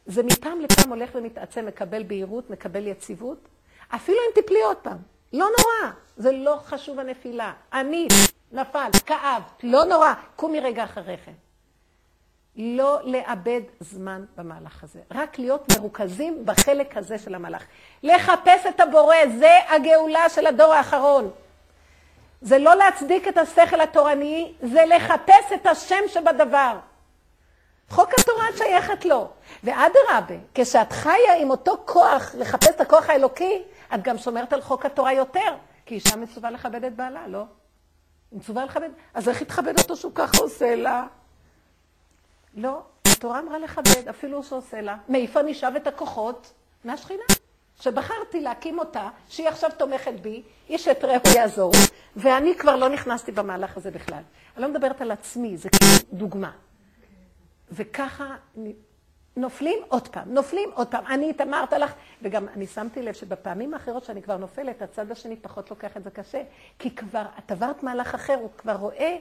זה 0.06 0.24
מפעם 0.24 0.62
לפעם 0.62 0.90
הולך 0.90 1.10
ומתעצם, 1.16 1.66
מקבל 1.66 2.04
בהירות, 2.04 2.50
מקבל 2.50 2.88
יציבות. 2.88 3.48
אפילו 3.96 4.18
אם 4.18 4.42
תפלי 4.42 4.62
עוד 4.62 4.78
פעם. 4.78 4.98
לא 5.34 5.48
נורא, 5.58 5.94
זה 6.18 6.32
לא 6.32 6.60
חשוב 6.64 7.00
הנפילה. 7.00 7.54
אני, 7.74 8.08
נפל, 8.52 8.90
כאב, 9.06 9.42
לא 9.64 9.86
נורא, 9.86 10.14
קומי 10.36 10.60
רגע 10.60 10.84
אחרי 10.84 11.18
כן. 11.26 11.32
לא 12.56 13.00
לאבד 13.04 13.62
זמן 13.80 14.26
במהלך 14.38 14.84
הזה, 14.84 15.00
רק 15.12 15.40
להיות 15.40 15.78
מרוכזים 15.78 16.46
בחלק 16.46 16.98
הזה 16.98 17.18
של 17.18 17.36
המהלך. 17.36 17.64
לחפש 18.04 18.66
את 18.70 18.80
הבורא, 18.80 19.16
זה 19.40 19.52
הגאולה 19.70 20.30
של 20.30 20.48
הדור 20.48 20.74
האחרון. 20.74 21.32
זה 22.42 22.58
לא 22.58 22.76
להצדיק 22.76 23.28
את 23.28 23.38
השכל 23.38 23.82
התורני, 23.82 24.54
זה 24.62 24.86
לחפש 24.86 25.52
את 25.54 25.68
השם 25.68 26.02
שבדבר. 26.08 26.78
חוק 27.90 28.10
התורה 28.20 28.46
שייכת 28.58 29.06
לו. 29.06 29.30
ואדרבה, 29.64 30.36
כשאת 30.54 30.92
חיה 30.92 31.36
עם 31.40 31.50
אותו 31.50 31.78
כוח, 31.86 32.36
לחפש 32.38 32.68
את 32.70 32.82
הכוח 32.82 33.10
האלוקי, 33.10 33.62
את 33.96 34.02
גם 34.02 34.18
שומרת 34.18 34.54
על 34.54 34.62
חוק 34.62 34.86
התורה 34.86 35.14
יותר, 35.14 35.56
כי 35.86 35.96
אישה 35.96 36.16
מצווה 36.16 36.52
לכבד 36.52 36.84
את 36.84 36.96
בעלה, 36.96 37.28
לא? 37.28 37.44
היא 38.32 38.40
מצווה 38.40 38.66
לכבד, 38.66 38.90
אז 39.14 39.30
איך 39.30 39.42
יתכבד 39.42 39.80
אותו 39.80 39.96
שהוא 39.96 40.12
ככה 40.16 40.38
עושה 40.38 40.76
לה? 40.76 41.08
לא, 42.56 42.82
התורה 43.08 43.40
אמרה 43.40 43.60
לכבד, 43.60 44.08
אפילו 44.10 44.44
שעושה 44.44 44.82
לה. 44.82 44.98
מאיפה 45.10 45.40
אני 45.40 45.52
אשאב 45.52 45.76
את 45.76 45.88
הכוחות? 45.88 46.54
מהשכינה. 46.84 47.24
שבחרתי 47.80 48.42
להקים 48.42 48.80
אותה, 48.80 49.10
שהיא 49.28 49.48
עכשיו 49.48 49.70
תומכת 49.78 50.14
בי, 50.22 50.44
איש 50.70 50.88
את 50.88 51.04
רעהו 51.04 51.36
יעזור, 51.36 51.72
ואני 52.16 52.56
כבר 52.58 52.76
לא 52.76 52.90
נכנסתי 52.90 53.32
במהלך 53.32 53.78
הזה 53.78 53.92
בכלל. 53.92 54.22
אני 54.56 54.62
לא 54.64 54.70
מדברת 54.70 55.02
על 55.02 55.12
עצמי, 55.12 55.58
זה 55.58 55.70
כאילו 55.70 55.92
דוגמה. 56.14 56.52
וככה 57.72 58.36
נופלים 59.38 59.80
עוד 59.88 60.08
פעם, 60.08 60.34
נופלים 60.34 60.70
עוד 60.74 60.88
פעם. 60.88 61.06
אני 61.06 61.30
התאמרת 61.30 61.74
לך, 61.74 61.94
וגם 62.22 62.48
אני 62.48 62.68
שמתי 62.68 63.02
לב 63.02 63.14
שבפעמים 63.14 63.74
האחרות 63.74 64.06
שאני 64.06 64.22
כבר 64.22 64.38
נופלת, 64.38 64.82
הצד 64.82 65.12
השני 65.12 65.36
פחות 65.36 65.70
לוקח 65.70 65.98
את 65.98 66.04
זה 66.04 66.10
קשה, 66.10 66.44
כי 66.80 66.96
כבר, 66.96 67.26
את 67.40 67.52
עברת 67.52 67.84
מהלך 67.84 68.16
אחר, 68.16 68.38
הוא 68.42 68.50
כבר 68.58 68.76
רואה, 68.76 69.18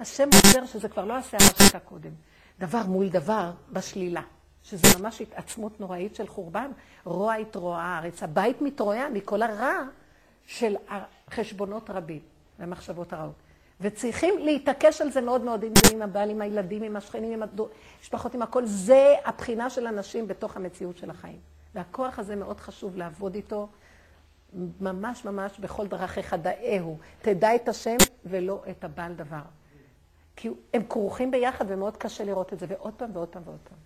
השם 0.00 0.28
עוזר 0.44 0.66
שזה 0.66 0.88
כבר 0.88 1.04
לא 1.04 1.16
הסערה 1.16 1.46
שהייתה 1.58 1.78
קודם. 1.78 2.10
דבר 2.58 2.82
מול 2.86 3.08
דבר 3.08 3.50
בשלילה, 3.72 4.22
שזה 4.62 4.98
ממש 4.98 5.20
התעצמות 5.20 5.80
נוראית 5.80 6.14
של 6.14 6.26
חורבן. 6.26 6.70
רוע 7.04 7.34
התרועע 7.34 7.82
הארץ, 7.82 8.22
הבית 8.22 8.62
מתרועע 8.62 9.08
מכל 9.08 9.42
הרע 9.42 9.82
של 10.46 10.76
חשבונות 11.30 11.90
רבים 11.90 12.20
ומחשבות 12.58 13.12
הרעות. 13.12 13.47
וצריכים 13.80 14.38
להתעקש 14.38 15.00
על 15.00 15.10
זה 15.10 15.20
מאוד 15.20 15.44
מאוד, 15.44 15.64
אם 15.64 15.72
זה 15.76 15.94
עם 15.94 16.02
הבעל, 16.02 16.30
עם 16.30 16.40
הילדים, 16.40 16.82
עם 16.82 16.96
השכנים, 16.96 17.32
עם 17.32 17.48
המשפחות, 17.98 18.34
עם 18.34 18.42
הכל. 18.42 18.66
זה 18.66 19.14
הבחינה 19.24 19.70
של 19.70 19.86
אנשים 19.86 20.28
בתוך 20.28 20.56
המציאות 20.56 20.98
של 20.98 21.10
החיים. 21.10 21.38
והכוח 21.74 22.18
הזה 22.18 22.36
מאוד 22.36 22.60
חשוב 22.60 22.96
לעבוד 22.96 23.34
איתו 23.34 23.68
ממש 24.80 25.24
ממש 25.24 25.58
בכל 25.58 25.86
דרכיך 25.86 26.34
דאהו. 26.34 26.98
תדע 27.22 27.54
את 27.54 27.68
השם 27.68 27.96
ולא 28.24 28.62
את 28.70 28.84
הבעל 28.84 29.14
דבר. 29.14 29.42
כי 30.36 30.48
הם 30.74 30.82
כרוכים 30.88 31.30
ביחד 31.30 31.64
ומאוד 31.68 31.96
קשה 31.96 32.24
לראות 32.24 32.52
את 32.52 32.58
זה, 32.58 32.66
ועוד 32.68 32.94
פעם 32.94 33.10
ועוד 33.12 33.28
פעם 33.28 33.42
ועוד 33.44 33.58
פעם. 33.64 33.78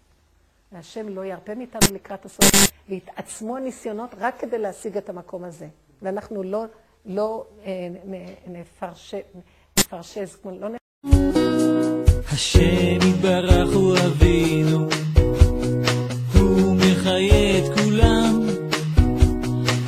והשם 0.72 1.08
לא 1.08 1.24
ירפה 1.24 1.54
מאיתנו 1.54 1.94
לקראת 1.94 2.24
הסוף, 2.24 2.50
והתעצמו 2.88 3.56
הניסיונות 3.56 4.10
רק 4.18 4.38
כדי 4.38 4.58
להשיג 4.58 4.96
את 4.96 5.08
המקום 5.08 5.44
הזה. 5.44 5.68
ואנחנו 6.02 6.42
לא, 6.42 6.64
לא 7.06 7.46
אה, 7.64 7.88
נפרש... 8.46 9.14
נפרשז, 9.92 10.36
כמו 10.42 10.50
לא 10.60 10.68
נ... 10.68 10.72
השם 12.32 13.08
יתברך 13.08 13.74
הוא 13.74 13.96
אבינו, 14.06 14.88
הוא 16.34 16.76
מחיה 16.76 17.58
את 17.58 17.78
כולם. 17.78 18.40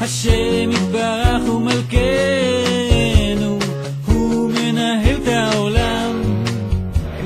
השם 0.01 0.71
יתברך 0.71 1.43
הוא 1.47 1.61
מלכנו, 1.61 3.59
הוא 4.07 4.51
מנהל 4.51 5.17
את 5.23 5.29
העולם. 5.29 6.23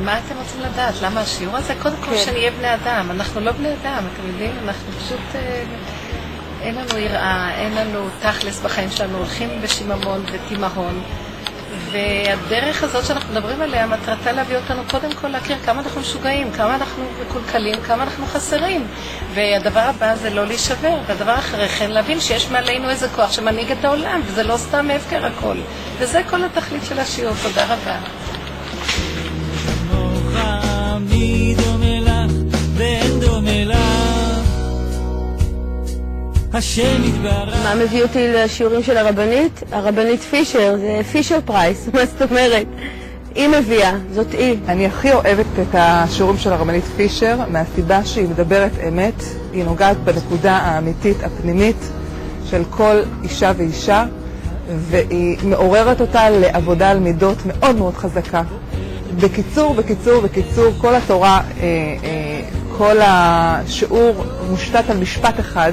מה 0.04 0.18
אתם 0.18 0.34
רוצים 0.38 0.60
לדעת? 0.60 0.94
למה 1.02 1.20
השיעור 1.20 1.56
הזה? 1.56 1.74
קודם 1.82 1.96
כל 2.04 2.16
שנהיה 2.16 2.50
בני 2.50 2.74
אדם. 2.74 3.10
אנחנו 3.10 3.40
לא 3.40 3.52
בני 3.52 3.72
אדם, 3.82 4.04
אתם 4.14 4.28
יודעים? 4.28 4.52
אנחנו 4.64 4.92
פשוט... 4.92 5.34
אה, 5.34 5.64
אין 6.60 6.74
לנו 6.74 6.98
יראה, 6.98 7.54
אין 7.58 7.72
לנו 7.72 8.08
תכלס 8.20 8.60
בחיים 8.60 8.90
שלנו, 8.90 9.18
הולכים 9.18 9.48
בשיממון 9.62 10.24
ותימהון. 10.32 11.02
והדרך 11.92 12.82
הזאת 12.82 13.04
שאנחנו 13.06 13.32
מדברים 13.32 13.60
עליה, 13.60 13.86
מטרתה 13.86 14.32
להביא 14.32 14.56
אותנו 14.56 14.82
קודם 14.90 15.12
כל 15.12 15.28
להכיר 15.28 15.56
כמה 15.64 15.80
אנחנו 15.80 16.00
משוגעים, 16.00 16.52
כמה 16.52 16.74
אנחנו 16.74 17.04
מקולקלים, 17.22 17.82
כמה 17.82 18.02
אנחנו 18.02 18.26
חסרים. 18.26 18.86
והדבר 19.34 19.80
הבא 19.80 20.14
זה 20.14 20.30
לא 20.30 20.46
להישבר, 20.46 20.98
והדבר 21.06 21.34
אחרי 21.34 21.68
כן 21.68 21.90
להבין 21.90 22.20
שיש 22.20 22.50
מעלינו 22.50 22.90
איזה 22.90 23.08
כוח 23.08 23.32
שמנהיג 23.32 23.72
את 23.72 23.84
העולם, 23.84 24.20
וזה 24.26 24.42
לא 24.42 24.56
סתם 24.56 24.88
הפקר 24.90 25.26
הכל. 25.26 25.56
וזה 25.98 26.22
כל 26.30 26.44
התכלית 26.44 26.84
של 26.84 26.98
השיעור. 26.98 27.34
תודה 27.42 27.64
רבה. 27.64 27.98
השם 36.52 37.04
יתברך 37.04 37.54
מה 37.64 37.74
מביא 37.74 38.02
אותי 38.02 38.32
לשיעורים 38.32 38.82
של 38.82 38.96
הרבנית? 38.96 39.62
הרבנית 39.72 40.20
פישר, 40.20 40.76
זה 40.80 41.00
פישר 41.12 41.38
פרייס, 41.44 41.88
מה 41.94 42.06
זאת 42.06 42.30
אומרת? 42.30 42.66
היא 43.34 43.48
מביאה, 43.48 43.92
זאת 44.12 44.32
היא. 44.32 44.56
אני 44.68 44.86
הכי 44.86 45.12
אוהבת 45.12 45.46
את 45.62 45.74
השיעורים 45.74 46.38
של 46.38 46.52
הרבנית 46.52 46.84
פישר 46.96 47.36
מהסיבה 47.48 48.04
שהיא 48.04 48.28
מדברת 48.28 48.70
אמת, 48.88 49.22
היא 49.52 49.64
נוגעת 49.64 49.96
בנקודה 49.96 50.52
האמיתית 50.52 51.16
הפנימית 51.24 51.76
של 52.50 52.62
כל 52.70 52.96
אישה 53.22 53.52
ואישה 53.56 54.04
והיא 54.68 55.38
מעוררת 55.44 56.00
אותה 56.00 56.30
לעבודה 56.30 56.90
על 56.90 56.98
מידות 56.98 57.38
מאוד 57.46 57.76
מאוד 57.76 57.94
חזקה. 57.94 58.42
בקיצור, 59.20 59.74
בקיצור, 59.74 60.20
בקיצור, 60.20 60.72
כל 60.78 60.94
התורה, 60.94 61.36
אה, 61.36 61.62
אה, 62.04 62.40
כל 62.78 62.96
השיעור 63.00 64.24
מושתת 64.50 64.90
על 64.90 64.96
משפט 64.96 65.40
אחד, 65.40 65.72